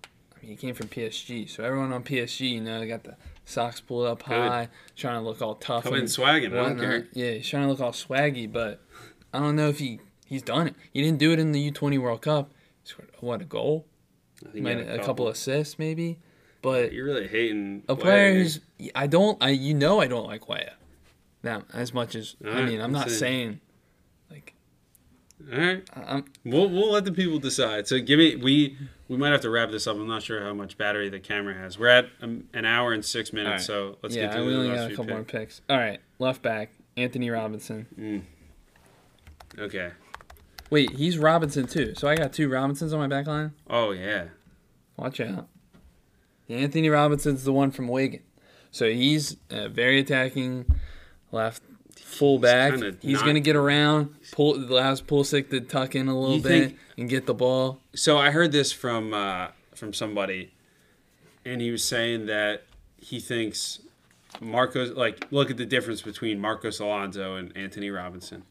I 0.48 0.52
he 0.52 0.56
came 0.56 0.74
from 0.74 0.88
PSG, 0.88 1.50
so 1.50 1.64
everyone 1.64 1.91
on 1.91 2.04
PSG, 2.04 2.52
you 2.52 2.62
know, 2.62 2.80
they 2.80 2.88
got 2.88 3.04
the 3.04 3.16
socks 3.45 3.82
pulled 3.82 4.08
up 4.08 4.24
high, 4.24 4.70
trying 4.95 5.20
to 5.22 5.28
look 5.28 5.41
all 5.41 5.56
tough. 5.56 5.84
Come 5.84 5.95
in 5.95 6.06
swagging, 6.06 6.54
I 6.54 6.56
don't 6.56 6.64
whatnot. 6.78 6.80
care. 6.80 7.08
Yeah, 7.14 7.32
he's 7.32 7.48
trying 7.50 7.64
to 7.64 7.70
look 7.70 7.82
all 7.82 7.91
swaggy, 7.91 8.52
but 8.52 8.82
I 9.34 9.39
don't 9.39 9.56
know 9.56 9.68
if 9.70 9.80
he 9.80 10.00
he's 10.26 10.41
done 10.41 10.68
it. 10.68 10.76
He 10.93 11.02
didn't 11.02 11.20
do 11.20 11.32
it 11.34 11.39
in 11.39 11.52
the 11.52 11.72
U20 11.72 12.00
World 12.00 12.22
Cup. 12.22 12.52
He 12.84 12.89
scored 12.89 13.10
what 13.20 13.41
a 13.41 13.45
goal, 13.45 13.86
I 14.48 14.52
think 14.52 14.64
Might, 14.64 14.80
a 14.89 15.00
couple 15.04 15.28
assists 15.28 15.78
maybe, 15.78 16.20
but 16.62 16.93
You're 16.93 17.06
really 17.06 17.28
hating 17.28 17.84
a 17.89 17.95
player 17.95 18.34
who's 18.34 18.62
I 18.95 19.08
don't 19.08 19.38
I 19.43 19.50
you 19.50 19.74
know 19.74 20.00
I 20.00 20.08
don't 20.08 20.28
like 20.28 20.48
Weah. 20.48 20.74
Now 21.43 21.64
as 21.74 21.93
much 21.93 22.16
as 22.16 22.36
I 22.43 22.48
Alright, 22.48 22.66
mean 22.70 22.80
I'm 22.82 22.91
not 22.93 23.10
saying 23.12 23.60
like 24.32 24.54
All 25.52 25.58
right, 25.60 25.84
I- 25.93 26.16
I'm 26.16 26.26
we'll 26.45 26.70
we'll 26.70 26.91
let 26.91 27.04
the 27.06 27.12
people 27.12 27.39
decide. 27.39 27.88
So 27.88 28.00
give 28.00 28.18
me 28.20 28.36
we 28.38 28.78
we 29.08 29.18
might 29.18 29.32
have 29.32 29.41
to 29.41 29.49
wrap 29.49 29.72
this 29.72 29.88
up. 29.88 29.95
I'm 29.95 30.08
not 30.08 30.24
sure 30.24 30.41
how 30.41 30.53
much 30.53 30.78
battery 30.78 31.10
the 31.10 31.20
camera 31.20 31.53
has. 31.53 31.78
We're 31.80 31.88
at 31.88 32.05
um, 32.22 32.45
an 32.53 32.66
hour 32.66 32.93
and 32.93 33.03
six 33.05 33.32
minutes, 33.34 33.70
Alright. 33.70 33.93
so 33.93 33.97
let's 34.03 34.16
yeah 34.16 34.24
get 34.28 34.34
I 34.34 34.38
to 34.39 34.45
we 34.45 34.55
only 34.55 34.68
got 34.76 34.91
a 34.91 34.95
couple 34.95 35.14
more 35.14 35.24
picks. 35.24 35.62
All 35.70 35.78
right, 35.78 35.99
left 36.20 36.41
back 36.41 36.72
Antonee 36.97 37.30
Robinson. 37.30 38.26
Okay. 39.58 39.91
Wait, 40.70 40.91
he's 40.91 41.18
Robinson 41.18 41.68
too. 41.68 41.93
So 41.95 42.08
I 42.08 42.16
got 42.16 42.34
two 42.34 42.49
Robinsons 42.49 42.91
on 42.93 42.99
my 42.99 43.08
back 43.08 43.28
line. 43.28 43.53
Oh 43.70 43.91
yeah. 43.91 44.26
Watch 44.97 45.20
out. 45.22 45.47
Antonee 46.49 46.89
Robinson's 46.89 47.43
the 47.43 47.53
one 47.53 47.72
from 47.72 47.88
Wigan. 47.88 48.22
So 48.72 48.89
he's 48.89 49.38
uh, 49.49 49.70
very 49.70 49.99
attacking 49.99 50.66
left 51.32 51.62
fullback. 51.95 52.72
kinda 52.74 52.95
He's 53.01 53.16
not- 53.16 53.24
going 53.24 53.36
to 53.36 53.41
get 53.41 53.55
around, 53.55 54.16
pull 54.32 54.55
allows 54.55 55.01
Pulisic 55.01 55.49
to 55.51 55.62
tuck 55.62 55.95
in 55.95 56.08
a 56.08 56.20
little 56.20 56.39
bit 56.39 56.68
think- 56.70 56.80
and 56.98 57.10
get 57.10 57.26
the 57.26 57.34
ball. 57.34 57.80
So 57.95 58.18
I 58.18 58.32
heard 58.32 58.52
this 58.52 58.72
from 58.72 59.14
uh, 59.14 59.50
from 59.76 59.93
somebody, 59.93 60.54
and 61.45 61.62
he 61.62 61.72
was 61.72 61.84
saying 61.84 62.26
that 62.28 62.64
he 62.98 63.20
thinks 63.20 63.80
Marcos 64.41 64.91
like 64.95 65.28
look 65.32 65.50
at 65.52 65.58
the 65.58 65.66
difference 65.66 66.02
between 66.02 66.39
Marcos 66.39 66.80
Alonso 66.80 67.36
and 67.36 67.56
Antonee 67.58 67.89
Robinson. 67.89 68.43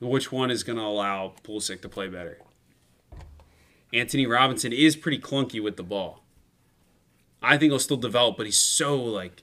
Which 0.00 0.32
one 0.32 0.50
is 0.50 0.62
going 0.62 0.78
to 0.78 0.84
allow 0.84 1.34
Pulisic 1.44 1.82
to 1.82 1.88
play 1.88 2.08
better? 2.08 2.38
Antonee 3.92 4.24
Robinson 4.26 4.72
is 4.72 4.96
pretty 4.96 5.18
clunky 5.18 5.62
with 5.62 5.76
the 5.76 5.82
ball. 5.82 6.22
I 7.42 7.58
think 7.58 7.70
he'll 7.72 7.78
still 7.78 7.96
develop, 7.96 8.36
but 8.36 8.46
he's 8.46 8.56
so 8.56 8.96
like 8.96 9.42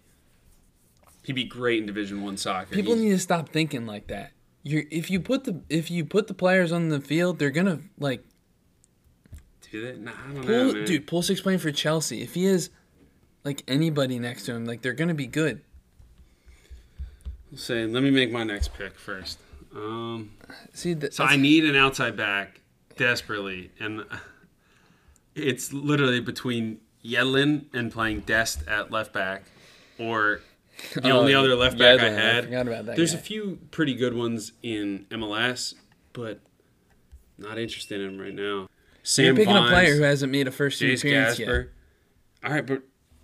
he'd 1.24 1.34
be 1.34 1.44
great 1.44 1.80
in 1.82 1.86
Division 1.86 2.24
One 2.24 2.38
soccer. 2.38 2.74
People 2.74 2.94
He's- 2.94 3.04
need 3.04 3.12
to 3.12 3.20
stop 3.20 3.50
thinking 3.50 3.86
like 3.86 4.08
that. 4.08 4.32
You're 4.68 4.84
if 4.92 5.10
you 5.10 5.22
put 5.22 5.46
the 5.46 5.62
if 5.70 5.90
you 5.90 6.04
put 6.04 6.28
the 6.28 6.34
players 6.34 6.74
on 6.74 6.90
the 6.90 7.00
field, 7.00 7.40
they're 7.40 7.52
gonna 7.52 7.80
like 7.98 8.22
do 9.72 9.86
that. 9.86 10.02
Nah, 10.02 10.12
I 10.12 10.34
don't 10.34 10.46
know, 10.46 10.74
man. 10.74 10.86
dude. 10.86 11.08
Pulisic's 11.08 11.40
playing 11.40 11.60
for 11.60 11.72
Chelsea. 11.72 12.22
If 12.22 12.34
he 12.34 12.46
is 12.46 12.70
like 13.46 13.64
anybody 13.66 14.20
next 14.20 14.44
to 14.46 14.54
him, 14.54 14.66
like 14.66 14.82
they're 14.82 14.94
gonna 14.94 15.14
be 15.14 15.26
good. 15.26 15.62
Say, 17.56 17.86
let 17.86 18.04
me 18.04 18.12
make 18.12 18.30
my 18.30 18.44
next 18.44 18.74
pick 18.74 19.00
first. 19.00 19.40
Um, 19.74 20.32
See, 20.74 20.94
that, 20.96 21.14
So 21.14 21.24
I 21.24 21.38
need 21.38 21.64
an 21.64 21.78
outside 21.78 22.18
back 22.18 22.60
desperately, 22.98 23.72
and 23.80 24.04
it's 25.34 25.72
literally 25.72 26.20
between 26.20 26.80
Yedlin 27.06 27.74
and 27.74 27.90
playing 27.90 28.22
Dest 28.22 28.68
at 28.68 28.92
left 28.92 29.14
back, 29.14 29.44
or 29.98 30.42
the 30.96 31.10
Oh, 31.10 31.20
only 31.20 31.34
other 31.34 31.56
left 31.56 31.78
back 31.78 32.00
I 32.00 32.04
Yedlin, 32.06 32.18
I 32.18 32.22
had. 32.22 32.44
forgot 32.46 32.68
about 32.68 32.86
that 32.88 32.96
There's 32.96 33.14
guy. 33.14 33.20
a 33.20 33.22
few 33.22 33.60
pretty 33.72 33.96
good 33.96 34.14
ones 34.16 34.52
in 34.64 35.06
MLS, 35.12 35.74
but 36.14 36.40
not 37.38 37.58
interested 37.58 38.02
in 38.02 38.08
them 38.18 38.20
right 38.20 38.34
now. 38.34 38.68
Sam 39.04 39.26
you're 39.26 39.36
picking 39.36 39.54
Vines, 39.54 39.70
a 39.70 39.74
player 39.74 39.96
who 39.96 40.02
hasn't 40.04 40.32
made 40.32 40.48
a 40.48 40.52
first 40.52 40.80
team 40.80 40.94
appearance 40.96 41.40
yet. 41.40 41.50
All 42.44 42.52
right, 42.52 42.66
but 42.66 42.82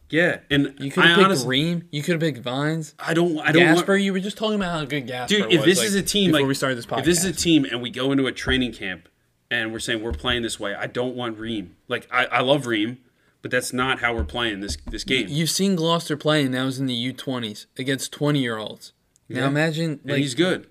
yeah, 0.10 0.40
and 0.50 0.76
You 0.80 0.92
could 0.92 1.04
have 1.04 1.16
picked 1.18 1.26
honestly, 1.26 1.48
Ream. 1.50 1.88
You 1.92 2.04
could 2.04 2.14
have 2.14 2.22
picked 2.22 2.38
Vines. 2.40 2.94
I 3.00 3.14
don't, 3.14 3.40
I 3.40 3.52
don't 3.52 3.64
Gasper, 3.64 3.94
want, 3.94 4.04
you 4.04 4.14
were 4.14 4.20
just 4.20 4.38
talking 4.38 4.56
about 4.56 4.72
how 4.72 4.86
good 4.86 5.08
Gasper 5.08 5.36
Dude, 5.36 5.52
if 5.52 5.60
was, 5.62 5.66
this 5.66 5.78
like, 5.80 5.88
is 5.88 5.96
a 5.96 6.04
team 6.04 6.32
before 6.32 6.42
like 6.42 6.48
we 6.48 6.54
started 6.54 6.78
this 6.78 6.86
podcast, 6.86 7.00
if 7.00 7.06
this 7.06 7.20
is 7.20 7.26
a 7.26 7.34
team 7.34 7.66
and 7.66 7.82
we 7.82 7.90
go 7.90 8.12
into 8.12 8.28
a 8.28 8.32
training 8.32 8.74
camp 8.74 9.10
and 9.52 9.72
we're 9.74 9.80
saying 9.80 10.02
we're 10.02 10.12
playing 10.14 10.42
this 10.44 10.60
way, 10.60 10.74
I 10.76 10.88
don't 10.88 11.16
want 11.16 11.38
Ream. 11.38 11.76
Like 11.88 12.08
I, 12.12 12.26
I 12.26 12.42
love 12.42 12.66
Ream, 12.68 13.00
but 13.44 13.52
that's 13.52 13.72
not 13.72 14.00
how 14.00 14.16
we're 14.16 14.24
playing 14.24 14.62
this 14.62 14.78
this 14.90 15.04
game. 15.04 15.28
you've 15.30 15.52
seen 15.52 15.76
Gloster 15.76 16.18
playing. 16.18 16.50
that 16.52 16.64
was 16.64 16.80
in 16.80 16.88
the 16.88 17.14
U20s 17.14 17.68
against 17.78 18.12
20 18.12 18.40
year 18.40 18.58
olds. 18.58 18.94
Now 19.30 19.42
Yeah. 19.42 19.48
imagine, 19.50 19.92
and 20.02 20.12
like, 20.14 20.18
he's 20.18 20.34
good. 20.34 20.66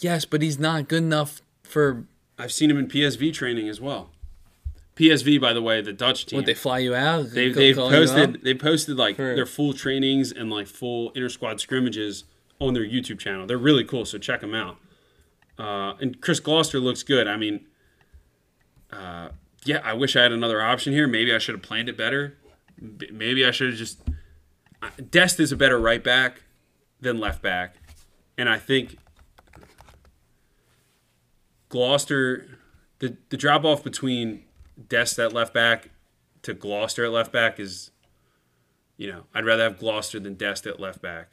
yes, 0.00 0.24
but 0.24 0.42
he's 0.42 0.58
not 0.58 0.88
good 0.88 1.04
enough 1.04 1.40
for 1.62 2.06
I've 2.38 2.52
seen 2.52 2.70
him 2.70 2.78
in 2.78 2.88
PSV 2.88 3.32
training 3.32 3.68
as 3.68 3.80
well. 3.80 4.10
PSV, 4.96 5.40
by 5.40 5.52
the 5.52 5.62
way, 5.62 5.80
the 5.80 5.92
Dutch 5.92 6.26
team. 6.26 6.38
what 6.38 6.46
they 6.46 6.54
fly 6.54 6.78
you 6.78 6.94
out. 6.94 7.30
they 7.30 7.50
Call- 7.50 7.60
they've 7.62 7.76
calling 7.76 7.94
you 7.94 8.00
up? 8.02 8.06
posted 8.08 8.42
they 8.44 8.54
posted 8.54 8.96
like 8.96 9.16
For- 9.16 9.34
their 9.36 9.46
full 9.46 9.72
trainings 9.72 10.32
and 10.32 10.50
like 10.50 10.66
full 10.66 11.10
inter 11.12 11.28
squad 11.28 11.60
scrimmages 11.60 12.24
on 12.60 12.74
their 12.74 12.84
YouTube 12.84 13.18
channel. 13.18 13.46
They're 13.46 13.56
really 13.58 13.84
cool, 13.84 14.04
so 14.04 14.18
check 14.18 14.40
them 14.40 14.54
out. 14.54 14.76
Uh, 15.58 15.94
and 16.00 16.20
Chris 16.20 16.40
Gloster 16.40 16.78
looks 16.80 17.02
good. 17.02 17.26
I 17.28 17.36
mean, 17.36 17.66
uh, 18.92 19.28
yeah, 19.64 19.80
I 19.84 19.92
wish 19.92 20.16
I 20.16 20.22
had 20.22 20.32
another 20.32 20.60
option 20.60 20.92
here. 20.92 21.06
Maybe 21.06 21.34
I 21.34 21.38
should 21.38 21.54
have 21.54 21.62
planned 21.62 21.88
it 21.88 21.96
better. 21.96 22.36
Maybe 22.80 23.46
I 23.46 23.50
should 23.50 23.70
have 23.70 23.78
just. 23.78 24.00
Dest 25.10 25.38
is 25.38 25.52
a 25.52 25.56
better 25.56 25.78
right 25.78 26.02
back 26.02 26.42
than 27.00 27.20
left 27.20 27.40
back, 27.40 27.76
and 28.36 28.48
I 28.48 28.58
think 28.58 28.96
Gloster, 31.68 32.58
the 32.98 33.16
the 33.28 33.36
drop 33.36 33.64
off 33.64 33.84
between 33.84 34.42
Dest 34.88 35.18
at 35.18 35.32
left 35.32 35.54
back 35.54 35.90
to 36.42 36.54
Gloster 36.54 37.04
at 37.04 37.12
left 37.12 37.32
back 37.32 37.60
is, 37.60 37.92
you 38.96 39.10
know, 39.10 39.24
I'd 39.32 39.44
rather 39.44 39.62
have 39.62 39.78
Gloster 39.78 40.18
than 40.18 40.34
Dest 40.34 40.66
at 40.66 40.80
left 40.80 41.00
back 41.00 41.30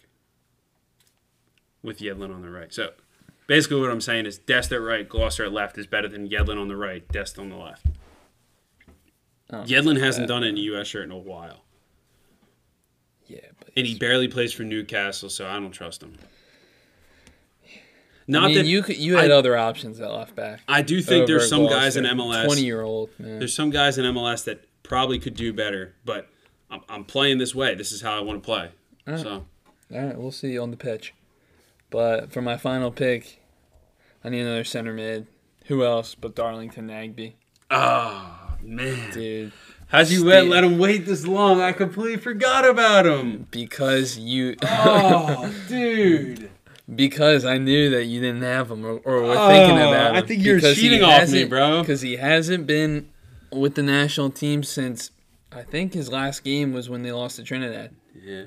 with 1.82 2.00
Yedlin 2.00 2.34
on 2.34 2.44
the 2.44 2.50
right. 2.50 2.72
So 2.72 2.92
basically, 3.48 3.82
what 3.82 3.90
I'm 3.90 4.02
saying 4.02 4.28
is 4.28 4.38
Dest 4.38 4.72
at 4.72 4.82
right, 4.82 5.10
Gloster 5.10 5.46
at 5.46 5.52
left 5.52 5.80
is 5.80 5.88
better 5.88 6.08
than 6.08 6.30
Yedlin 6.30 6.62
on 6.62 6.68
the 6.68 6.78
right, 6.78 7.08
Dest 7.08 7.40
on 7.40 7.50
the 7.50 7.56
left. 7.56 7.88
Oh, 9.52 9.64
Yedlin 9.64 10.00
hasn't 10.00 10.28
done 10.28 10.44
it 10.44 10.50
in 10.50 10.58
a 10.58 10.62
U.S. 10.62 10.88
shirt 10.88 11.06
in 11.06 11.12
a 11.12 11.18
while. 11.18 11.64
Yeah, 13.26 13.40
but 13.60 13.70
And 13.76 13.86
he 13.86 13.98
barely 13.98 14.28
plays 14.28 14.54
for 14.54 14.64
Newcastle, 14.64 15.30
so 15.30 15.48
I 15.48 15.54
don't 15.54 15.72
trust 15.72 16.04
him. 16.04 16.18
Not 18.28 18.44
I 18.44 18.48
mean, 18.48 18.58
that 18.58 18.66
you 18.68 18.84
could, 18.84 18.98
you 18.98 19.18
had 19.18 19.32
I- 19.32 19.36
other 19.36 19.58
options 19.58 20.00
at 20.00 20.12
left 20.12 20.36
back. 20.36 20.62
I 20.68 20.84
do 20.84 21.02
think 21.02 21.26
there's 21.26 21.50
some 21.50 21.68
guys 21.68 21.96
in 21.96 22.04
MLS. 22.06 22.46
Twenty 22.46 22.64
year 22.64 22.82
old 22.82 23.10
man. 23.18 23.40
There's 23.40 23.56
some 23.56 23.72
guys 23.72 23.98
in 23.98 24.06
MLS 24.06 24.44
that 24.46 24.66
probably 24.84 25.18
could 25.18 25.36
do 25.36 25.52
better, 25.52 25.96
but 26.06 26.30
I'm, 26.70 26.82
I'm 26.88 27.04
playing 27.06 27.40
this 27.40 27.56
way. 27.56 27.74
This 27.74 27.92
is 27.92 28.02
how 28.02 28.16
I 28.16 28.20
want 28.22 28.42
to 28.44 28.46
play. 28.46 28.70
So 29.18 29.46
All 29.92 30.00
right, 30.00 30.16
we'll 30.16 30.32
see 30.32 30.60
on 30.60 30.70
the 30.70 30.78
pitch. 30.78 31.16
But 31.90 32.32
for 32.32 32.44
my 32.44 32.58
final 32.58 32.92
pick, 32.92 33.42
I 34.24 34.30
need 34.30 34.42
another 34.42 34.64
center 34.64 34.94
mid. 34.94 35.26
Who 35.66 35.84
else 35.84 36.14
but 36.14 36.36
Darlington 36.36 36.88
Nagbe? 36.88 37.34
Oh 37.72 38.49
man, 38.64 39.11
Dude, 39.11 39.52
how'd 39.88 40.07
you 40.10 40.23
let, 40.23 40.48
let 40.48 40.64
him 40.64 40.77
wait 40.77 41.06
this 41.06 41.26
long? 41.26 41.61
I 41.61 41.72
completely 41.72 42.18
forgot 42.18 42.68
about 42.68 43.06
him. 43.06 43.48
because 43.52 44.18
you 44.18 44.56
Oh, 44.64 45.53
dude. 45.68 46.49
because 46.94 47.45
I 47.45 47.57
knew 47.57 47.90
that 47.91 48.06
you 48.06 48.19
didn't 48.22 48.41
have 48.44 48.69
him 48.72 48.86
or, 48.86 48.98
or 48.99 49.22
were 49.23 49.36
thinking 49.48 49.77
Oh, 49.77 49.90
about 49.91 50.11
him. 50.11 50.23
I 50.23 50.27
think 50.27 50.44
you're 50.44 50.60
cheating 50.60 51.03
off 51.03 51.30
me, 51.30 51.45
bro. 51.45 51.81
Because 51.81 52.02
he 52.02 52.15
hasn't 52.18 52.68
been 52.68 53.10
with 53.52 53.76
the 53.76 53.84
national 53.84 54.30
team 54.30 54.64
since 54.64 55.11
I 55.52 55.64
think 55.64 55.94
his 55.94 56.11
last 56.11 56.44
game 56.44 56.73
was 56.73 56.90
when 56.90 57.02
they 57.03 57.11
lost 57.11 57.38
to 57.38 57.44
Trinidad. 57.44 57.91
Yeah, 58.23 58.44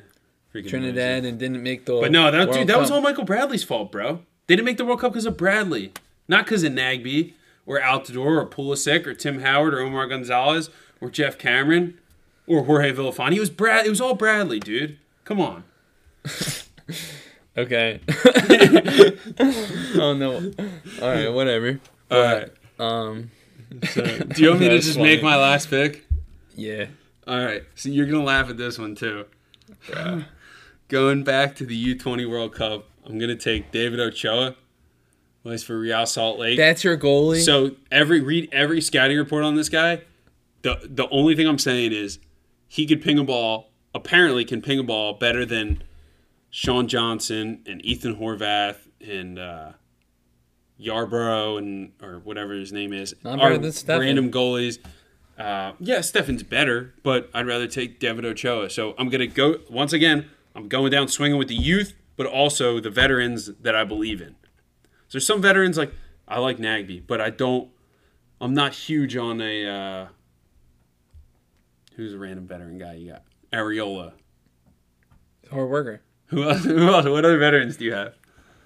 freaking 0.54 0.68
Trinidad 0.68 1.10
amazing. 1.20 1.28
and 1.30 1.38
didn't 1.38 1.62
make 1.62 1.86
the. 1.86 1.98
But 2.00 2.12
no, 2.12 2.30
that 2.30 2.52
dude, 2.52 2.68
that 2.68 2.78
was 2.78 2.90
all 2.90 3.00
Michael 3.00 3.24
Bradley's 3.24 3.64
fault, 3.64 3.90
bro. 3.90 4.20
They 4.46 4.54
didn't 4.56 4.66
make 4.66 4.76
the 4.76 4.84
World 4.84 5.00
Cup 5.00 5.12
because 5.12 5.26
of 5.26 5.36
Bradley, 5.36 5.92
not 6.28 6.44
because 6.44 6.62
of 6.62 6.72
Nagbe 6.72 7.32
or 7.66 7.80
Altidore 7.80 8.40
or 8.40 8.46
Pulisic 8.46 9.06
or 9.06 9.14
Tim 9.14 9.40
Howard 9.40 9.74
or 9.74 9.80
Omar 9.80 10.06
Gonzalez 10.06 10.70
or 11.00 11.10
Geoff 11.10 11.38
Cameron 11.38 11.98
or 12.46 12.64
Jorge 12.64 12.92
Villafaña. 12.92 13.36
It 13.36 13.40
was 13.40 13.50
Brad. 13.50 13.86
It 13.86 13.90
was 13.90 14.00
all 14.00 14.14
Bradley, 14.14 14.60
dude. 14.60 14.98
Come 15.24 15.40
on. 15.40 15.64
Okay. 17.56 18.00
oh 19.96 20.14
no. 20.16 20.52
All 21.02 21.08
right, 21.08 21.28
whatever. 21.28 21.80
All 22.10 22.22
right. 22.22 22.50
Um. 22.78 23.30
Do 23.94 24.26
you 24.36 24.48
want 24.48 24.60
me 24.60 24.68
to 24.70 24.78
just 24.80 24.96
funny. 24.96 25.10
make 25.10 25.22
my 25.22 25.36
last 25.36 25.68
pick? 25.68 26.06
Yeah. 26.54 26.86
All 27.26 27.44
right. 27.44 27.64
So 27.74 27.90
you're 27.90 28.06
gonna 28.06 28.24
laugh 28.24 28.48
at 28.48 28.56
this 28.56 28.78
one 28.78 28.94
too. 28.94 29.26
Going 30.88 31.24
back 31.24 31.54
to 31.56 31.66
the 31.66 31.94
U20 31.94 32.28
World 32.28 32.54
Cup, 32.54 32.86
I'm 33.04 33.18
gonna 33.18 33.36
take 33.36 33.70
David 33.70 34.00
Ochoa. 34.00 34.56
Plays 35.42 35.64
for 35.64 35.78
Real 35.78 36.06
Salt 36.06 36.38
Lake. 36.38 36.56
That's 36.56 36.84
your 36.84 36.96
goalie. 36.96 37.44
So 37.44 37.72
every 37.90 38.20
read 38.20 38.48
every 38.52 38.80
scouting 38.80 39.18
report 39.18 39.42
on 39.44 39.56
this 39.56 39.68
guy. 39.68 40.02
The 40.62 40.78
the 40.84 41.08
only 41.10 41.34
thing 41.34 41.48
I'm 41.48 41.58
saying 41.58 41.92
is 41.92 42.18
he 42.68 42.86
could 42.86 43.02
ping 43.02 43.18
a 43.18 43.24
ball. 43.24 43.70
Apparently, 43.94 44.44
can 44.44 44.62
ping 44.62 44.78
a 44.78 44.82
ball 44.84 45.14
better 45.14 45.44
than 45.44 45.82
Sean 46.50 46.86
Johnson 46.86 47.62
and 47.66 47.84
Ethan 47.84 48.16
Horvath 48.16 48.76
and 49.00 49.38
uh, 49.38 49.72
Yarbrough 50.80 51.58
and 51.58 51.92
or 52.00 52.20
whatever 52.20 52.54
his 52.54 52.72
name 52.72 52.92
is. 52.92 53.14
Not 53.24 53.38
better 53.38 53.58
than 53.58 53.70
Steffen. 53.70 54.00
random 54.00 54.30
goalies. 54.30 54.78
Uh, 55.38 55.72
yeah, 55.80 55.98
Steffen's 55.98 56.42
better, 56.42 56.94
but 57.02 57.30
I'd 57.34 57.46
rather 57.46 57.66
take 57.66 57.98
David 57.98 58.24
Ochoa. 58.24 58.70
So 58.70 58.94
I'm 58.96 59.08
gonna 59.08 59.26
go 59.26 59.56
once 59.68 59.92
again. 59.92 60.28
I'm 60.54 60.68
going 60.68 60.92
down 60.92 61.08
swinging 61.08 61.38
with 61.38 61.48
the 61.48 61.56
youth, 61.56 61.94
but 62.16 62.26
also 62.26 62.78
the 62.78 62.90
veterans 62.90 63.50
that 63.60 63.74
I 63.74 63.84
believe 63.84 64.20
in. 64.20 64.36
There's 65.12 65.26
some 65.26 65.40
veterans 65.42 65.76
like 65.78 65.92
I 66.26 66.38
like 66.40 66.58
Nagbe, 66.58 67.02
but 67.06 67.20
I 67.20 67.30
don't. 67.30 67.68
I'm 68.40 68.54
not 68.54 68.72
huge 68.74 69.16
on 69.16 69.40
a. 69.40 69.66
Uh, 69.66 70.06
who's 71.96 72.14
a 72.14 72.18
random 72.18 72.46
veteran 72.46 72.78
guy 72.78 72.94
you 72.94 73.12
got? 73.12 73.22
Arriola. 73.52 74.12
or 75.50 75.66
worker. 75.66 76.02
Who 76.26 76.48
else? 76.48 76.64
Who 76.64 76.88
else? 76.88 77.04
What 77.06 77.24
other 77.24 77.38
veterans 77.38 77.76
do 77.76 77.84
you 77.84 77.92
have? 77.92 78.14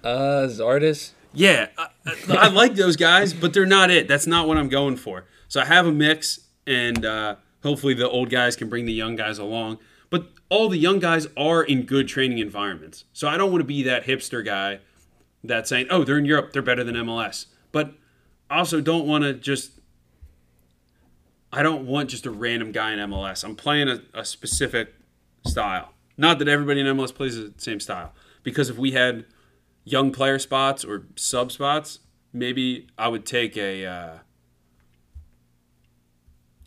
Uh, 0.03 0.47
Zardes. 0.47 1.11
Yeah, 1.33 1.67
I, 1.77 1.87
I- 2.05 2.35
I 2.37 2.47
like 2.47 2.75
those 2.75 2.95
guys, 2.95 3.33
but 3.33 3.53
they're 3.53 3.65
not 3.65 3.91
it. 3.91 4.07
That's 4.07 4.25
not 4.25 4.47
what 4.47 4.57
I'm 4.57 4.69
going 4.69 4.95
for. 4.95 5.25
So 5.49 5.59
I 5.61 5.65
have 5.65 5.85
a 5.85 5.91
mix, 5.91 6.39
and 6.65 7.05
uh, 7.05 7.35
hopefully 7.61 7.93
the 7.93 8.09
old 8.09 8.29
guys 8.29 8.55
can 8.55 8.69
bring 8.69 8.85
the 8.85 8.93
young 8.93 9.15
guys 9.17 9.37
along. 9.37 9.79
But 10.09 10.29
all 10.49 10.69
the 10.69 10.77
young 10.77 10.99
guys 10.99 11.27
are 11.35 11.61
in 11.63 11.83
good 11.83 12.07
training 12.07 12.37
environments. 12.39 13.03
So 13.11 13.27
I 13.27 13.35
don't 13.37 13.51
want 13.51 13.59
to 13.61 13.65
be 13.67 13.83
that 13.83 14.05
hipster 14.05 14.43
guy 14.43 14.79
that's 15.43 15.69
saying, 15.69 15.87
"Oh, 15.89 16.03
they're 16.03 16.17
in 16.17 16.25
Europe, 16.25 16.53
they're 16.53 16.61
better 16.61 16.83
than 16.83 16.95
MLS." 16.95 17.45
But 17.71 17.93
also 18.49 18.81
don't 18.81 19.05
want 19.07 19.23
to 19.23 19.33
just. 19.33 19.71
I 21.51 21.63
don't 21.63 21.85
want 21.85 22.09
just 22.09 22.25
a 22.25 22.31
random 22.31 22.71
guy 22.71 22.91
in 22.93 22.99
MLS. 22.99 23.43
I'm 23.43 23.55
playing 23.55 23.87
a, 23.87 24.01
a 24.13 24.25
specific 24.25 24.93
style. 25.45 25.93
Not 26.17 26.39
that 26.39 26.47
everybody 26.47 26.81
in 26.81 26.87
MLS 26.87 27.13
plays 27.15 27.35
the 27.37 27.53
same 27.57 27.79
style. 27.79 28.13
Because 28.43 28.69
if 28.69 28.77
we 28.77 28.91
had 28.91 29.25
young 29.85 30.11
player 30.11 30.39
spots 30.39 30.83
or 30.83 31.05
sub 31.15 31.51
spots, 31.51 31.99
maybe 32.33 32.87
I 32.97 33.07
would 33.07 33.25
take 33.25 33.55
a 33.55 33.85
uh, 33.85 34.17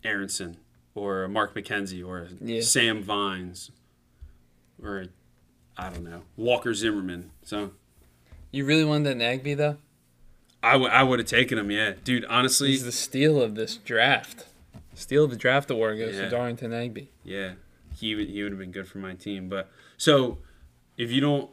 Aaronson 0.04 0.56
or 0.94 1.24
a 1.24 1.28
Mark 1.28 1.54
McKenzie 1.54 2.06
or 2.06 2.20
a 2.20 2.28
Yeah. 2.42 2.60
Sam 2.62 3.02
Vines 3.02 3.70
or 4.82 5.00
a, 5.02 5.08
I 5.76 5.90
don't 5.90 6.04
know 6.04 6.22
Walker 6.36 6.74
Zimmerman. 6.74 7.30
So 7.42 7.72
You 8.50 8.64
really 8.64 8.84
wanted 8.84 9.18
that 9.18 9.24
Nagbe 9.44 9.56
though? 9.56 9.76
I 10.62 10.76
would 10.76 10.90
I 10.90 11.02
would 11.02 11.18
have 11.18 11.28
taken 11.28 11.58
him. 11.58 11.70
Yeah, 11.70 11.92
dude. 12.04 12.24
Honestly, 12.26 12.68
He's 12.68 12.84
the 12.84 12.92
steal 12.92 13.40
of 13.40 13.54
this 13.54 13.76
draft. 13.76 14.46
Steal 14.94 15.24
of 15.24 15.30
the 15.30 15.36
draft 15.36 15.70
award 15.70 15.98
goes 15.98 16.14
Yeah. 16.16 16.22
to 16.22 16.30
Darlington 16.30 16.72
Nagbe. 16.72 17.08
Yeah, 17.24 17.52
he 17.96 18.14
would 18.14 18.28
he 18.28 18.42
would 18.42 18.52
have 18.52 18.58
been 18.58 18.72
good 18.72 18.86
for 18.88 18.98
my 18.98 19.14
team. 19.14 19.48
But 19.48 19.70
so 19.96 20.38
if 20.98 21.10
you 21.10 21.20
don't 21.20 21.50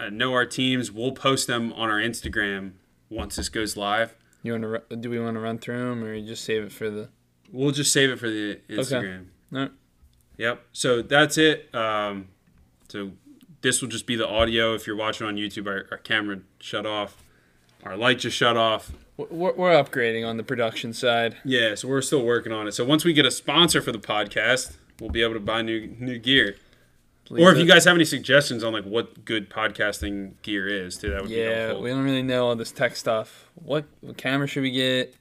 uh, 0.00 0.08
know 0.10 0.32
our 0.32 0.46
teams, 0.46 0.90
we'll 0.92 1.12
post 1.12 1.46
them 1.46 1.72
on 1.74 1.90
our 1.90 1.98
Instagram 1.98 2.72
once 3.10 3.36
this 3.36 3.48
goes 3.48 3.76
live. 3.76 4.14
You 4.42 4.52
want 4.52 4.62
to? 4.62 4.68
ru- 4.68 4.96
Do 5.00 5.10
we 5.10 5.18
want 5.18 5.34
to 5.34 5.40
run 5.40 5.58
through 5.58 5.78
them, 5.90 6.04
or 6.04 6.14
you 6.14 6.26
just 6.26 6.44
save 6.44 6.62
it 6.62 6.72
for 6.72 6.88
the? 6.88 7.08
We'll 7.52 7.72
just 7.72 7.92
save 7.92 8.10
it 8.10 8.18
for 8.18 8.30
the 8.30 8.60
Instagram. 8.70 9.02
Okay. 9.02 9.18
All 9.54 9.58
right. 9.60 9.70
Yep. 10.38 10.62
So 10.72 11.02
that's 11.02 11.36
it. 11.36 11.74
Um, 11.74 12.28
so 12.88 13.10
this 13.62 13.80
will 13.82 13.88
just 13.88 14.06
be 14.06 14.16
the 14.16 14.28
audio. 14.28 14.74
If 14.74 14.86
you're 14.86 14.96
watching 14.96 15.26
on 15.26 15.36
YouTube, 15.36 15.66
our, 15.66 15.86
our 15.90 15.98
camera 15.98 16.40
shut 16.60 16.86
off. 16.86 17.22
Our 17.84 17.96
light 17.96 18.18
just 18.18 18.36
shut 18.36 18.56
off. 18.56 18.92
We're, 19.16 19.52
we're 19.52 19.72
upgrading 19.72 20.26
on 20.28 20.36
the 20.36 20.42
production 20.42 20.92
side. 20.92 21.36
Yeah, 21.44 21.74
so 21.74 21.88
we're 21.88 22.02
still 22.02 22.24
working 22.24 22.52
on 22.52 22.66
it. 22.68 22.72
So 22.72 22.84
once 22.84 23.04
we 23.04 23.12
get 23.12 23.24
a 23.26 23.30
sponsor 23.30 23.80
for 23.80 23.92
the 23.92 23.98
podcast, 23.98 24.76
we'll 25.00 25.10
be 25.10 25.22
able 25.22 25.34
to 25.34 25.40
buy 25.40 25.62
new 25.62 25.86
new 25.98 26.18
gear. 26.18 26.56
Or 27.30 27.52
if 27.52 27.58
you 27.58 27.66
guys 27.66 27.84
have 27.84 27.94
any 27.94 28.06
suggestions 28.06 28.64
on 28.64 28.72
like 28.72 28.84
what 28.84 29.24
good 29.26 29.50
podcasting 29.50 30.32
gear 30.42 30.66
is, 30.66 30.96
too, 30.96 31.10
that 31.10 31.20
would 31.20 31.28
be 31.28 31.36
Yeah, 31.36 31.66
helpful. 31.66 31.82
we 31.82 31.90
don't 31.90 32.02
really 32.04 32.22
know 32.22 32.46
all 32.46 32.56
this 32.56 32.72
tech 32.72 32.96
stuff. 32.96 33.50
What, 33.54 33.84
what 34.00 34.16
camera 34.16 34.46
should 34.46 34.62
we 34.62 34.70
get? 34.70 35.14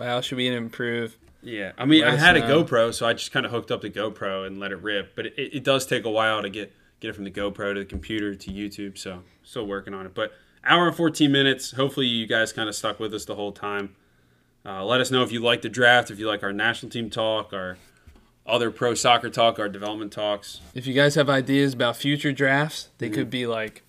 How 0.00 0.20
should 0.20 0.36
we 0.38 0.46
improve? 0.46 1.16
Yeah, 1.42 1.72
I 1.76 1.86
mean, 1.86 2.02
Let 2.02 2.14
I 2.14 2.16
had 2.18 2.36
a. 2.36 2.42
GoPro, 2.42 2.94
so 2.94 3.06
I 3.06 3.14
just 3.14 3.32
kind 3.32 3.44
of 3.44 3.50
hooked 3.52 3.70
up 3.72 3.80
the 3.82 3.90
GoPro 3.90 4.46
and 4.46 4.60
let 4.60 4.70
it 4.70 4.76
rip. 4.80 5.16
But 5.16 5.26
it, 5.26 5.34
it 5.56 5.64
does 5.64 5.84
take 5.86 6.04
a 6.04 6.10
while 6.10 6.40
to 6.40 6.48
get 6.48 6.72
get 7.00 7.08
it 7.10 7.12
from 7.14 7.24
the 7.24 7.30
GoPro 7.30 7.74
to 7.74 7.80
the 7.80 7.84
computer 7.86 8.34
to 8.34 8.50
YouTube. 8.50 8.96
So 8.98 9.22
still 9.42 9.66
working 9.66 9.94
on 9.94 10.06
it. 10.06 10.14
But 10.14 10.32
hour 10.64 10.86
and 10.86 10.96
14 10.96 11.30
minutes. 11.30 11.72
Hopefully, 11.72 12.06
you 12.06 12.26
guys 12.26 12.52
kind 12.52 12.68
of 12.68 12.74
stuck 12.74 12.98
with 13.00 13.12
us 13.14 13.24
the 13.24 13.34
whole 13.34 13.52
time. 13.52 13.96
Uh, 14.66 14.82
let 14.84 15.00
us 15.00 15.10
know 15.10 15.22
if 15.22 15.30
you 15.30 15.40
like 15.40 15.60
the 15.62 15.68
draft, 15.68 16.10
if 16.10 16.18
you 16.18 16.26
like 16.26 16.42
our 16.42 16.52
national 16.52 16.90
team 16.90 17.10
talk, 17.10 17.52
our 17.52 17.76
other 18.46 18.70
pro 18.70 18.94
soccer 18.94 19.28
talk, 19.28 19.58
our 19.58 19.68
development 19.68 20.10
talks. 20.12 20.60
If 20.74 20.86
you 20.86 20.94
guys 20.94 21.14
have 21.16 21.28
ideas 21.28 21.74
about 21.74 21.96
future 21.96 22.32
drafts, 22.32 22.88
they 22.98 23.06
Mm-hmm. 23.08 23.14
could 23.14 23.30
be 23.30 23.46
like 23.46 23.82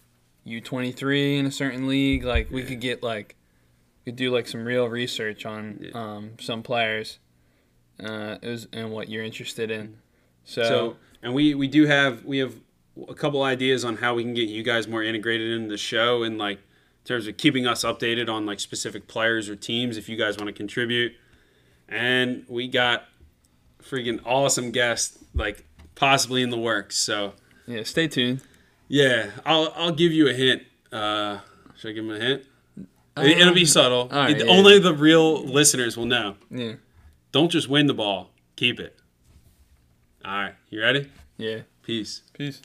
U 0.44 0.60
twenty 0.62 0.92
three 0.92 1.38
in 1.38 1.46
a 1.46 1.52
certain 1.52 1.88
league. 1.88 2.24
Like 2.26 2.52
we 2.52 2.64
could 2.64 2.82
get 2.82 3.02
like, 3.02 3.36
we 4.06 4.12
could 4.12 4.18
do 4.18 4.32
like 4.34 4.48
some 4.48 4.66
real 4.66 4.88
research 4.90 5.46
on 5.46 5.88
um, 5.94 6.32
some 6.42 6.62
players, 6.62 7.20
uh, 8.04 8.38
is 8.42 8.68
and 8.74 8.92
what 8.92 9.08
you're 9.10 9.24
interested 9.24 9.72
in. 9.72 9.98
So, 10.44 10.64
So, 10.64 10.96
and 11.24 11.34
we 11.34 11.56
we 11.56 11.68
do 11.68 11.86
have 11.86 12.24
we 12.26 12.38
have 12.40 12.54
a 13.10 13.14
couple 13.14 13.44
ideas 13.44 13.84
on 13.84 13.98
how 13.98 14.14
we 14.16 14.24
can 14.24 14.34
get 14.34 14.48
you 14.50 14.64
guys 14.64 14.88
more 14.88 15.04
integrated 15.04 15.52
into 15.52 15.70
the 15.70 15.78
show 15.78 16.24
and 16.24 16.38
like 16.38 16.58
in 16.60 17.06
terms 17.08 17.28
of 17.28 17.38
keeping 17.38 17.68
us 17.68 17.84
updated 17.84 18.30
on 18.30 18.46
like 18.46 18.60
specific 18.60 19.08
players 19.08 19.50
or 19.50 19.56
teams 19.56 19.98
if 19.98 20.08
you 20.10 20.16
guys 20.16 20.38
want 20.38 20.48
to 20.48 20.54
contribute. 20.54 21.14
And 21.90 22.46
we 22.48 22.68
got 22.68 23.04
freaking 23.84 24.20
awesome 24.26 24.72
guests 24.72 25.18
like 25.34 25.66
possibly 25.96 26.42
in 26.42 26.50
the 26.50 26.58
works. 26.58 26.98
So, 26.98 27.34
yeah, 27.68 27.84
stay 27.84 28.08
tuned. 28.08 28.42
yeah, 28.88 29.32
I'll 29.46 29.72
I'll 29.76 29.92
give 29.94 30.12
you 30.12 30.28
a 30.30 30.34
hint. 30.34 30.64
Uh, 30.92 31.40
should 31.78 31.90
I 31.90 31.94
give 31.94 32.06
him 32.06 32.12
a 32.12 32.20
hint? 32.20 32.44
It- 33.18 33.38
It'll 33.40 33.54
be 33.54 33.66
subtle. 33.66 34.10
all 34.12 34.20
right, 34.20 34.32
It- 34.32 34.46
yeah. 34.46 34.52
Only 34.52 34.78
the 34.80 34.94
real 34.94 35.44
listeners 35.46 35.96
will 35.96 36.06
know. 36.06 36.36
Yeah, 36.50 36.74
Don't 37.32 37.50
just 37.50 37.70
win 37.70 37.88
the 37.88 37.94
ball, 37.94 38.32
keep 38.56 38.80
it. 38.80 38.98
All 40.26 40.32
right, 40.34 40.56
you 40.70 40.82
ready? 40.82 41.10
Yeah. 41.38 41.60
Peace. 41.84 42.24
Peace. 42.34 42.62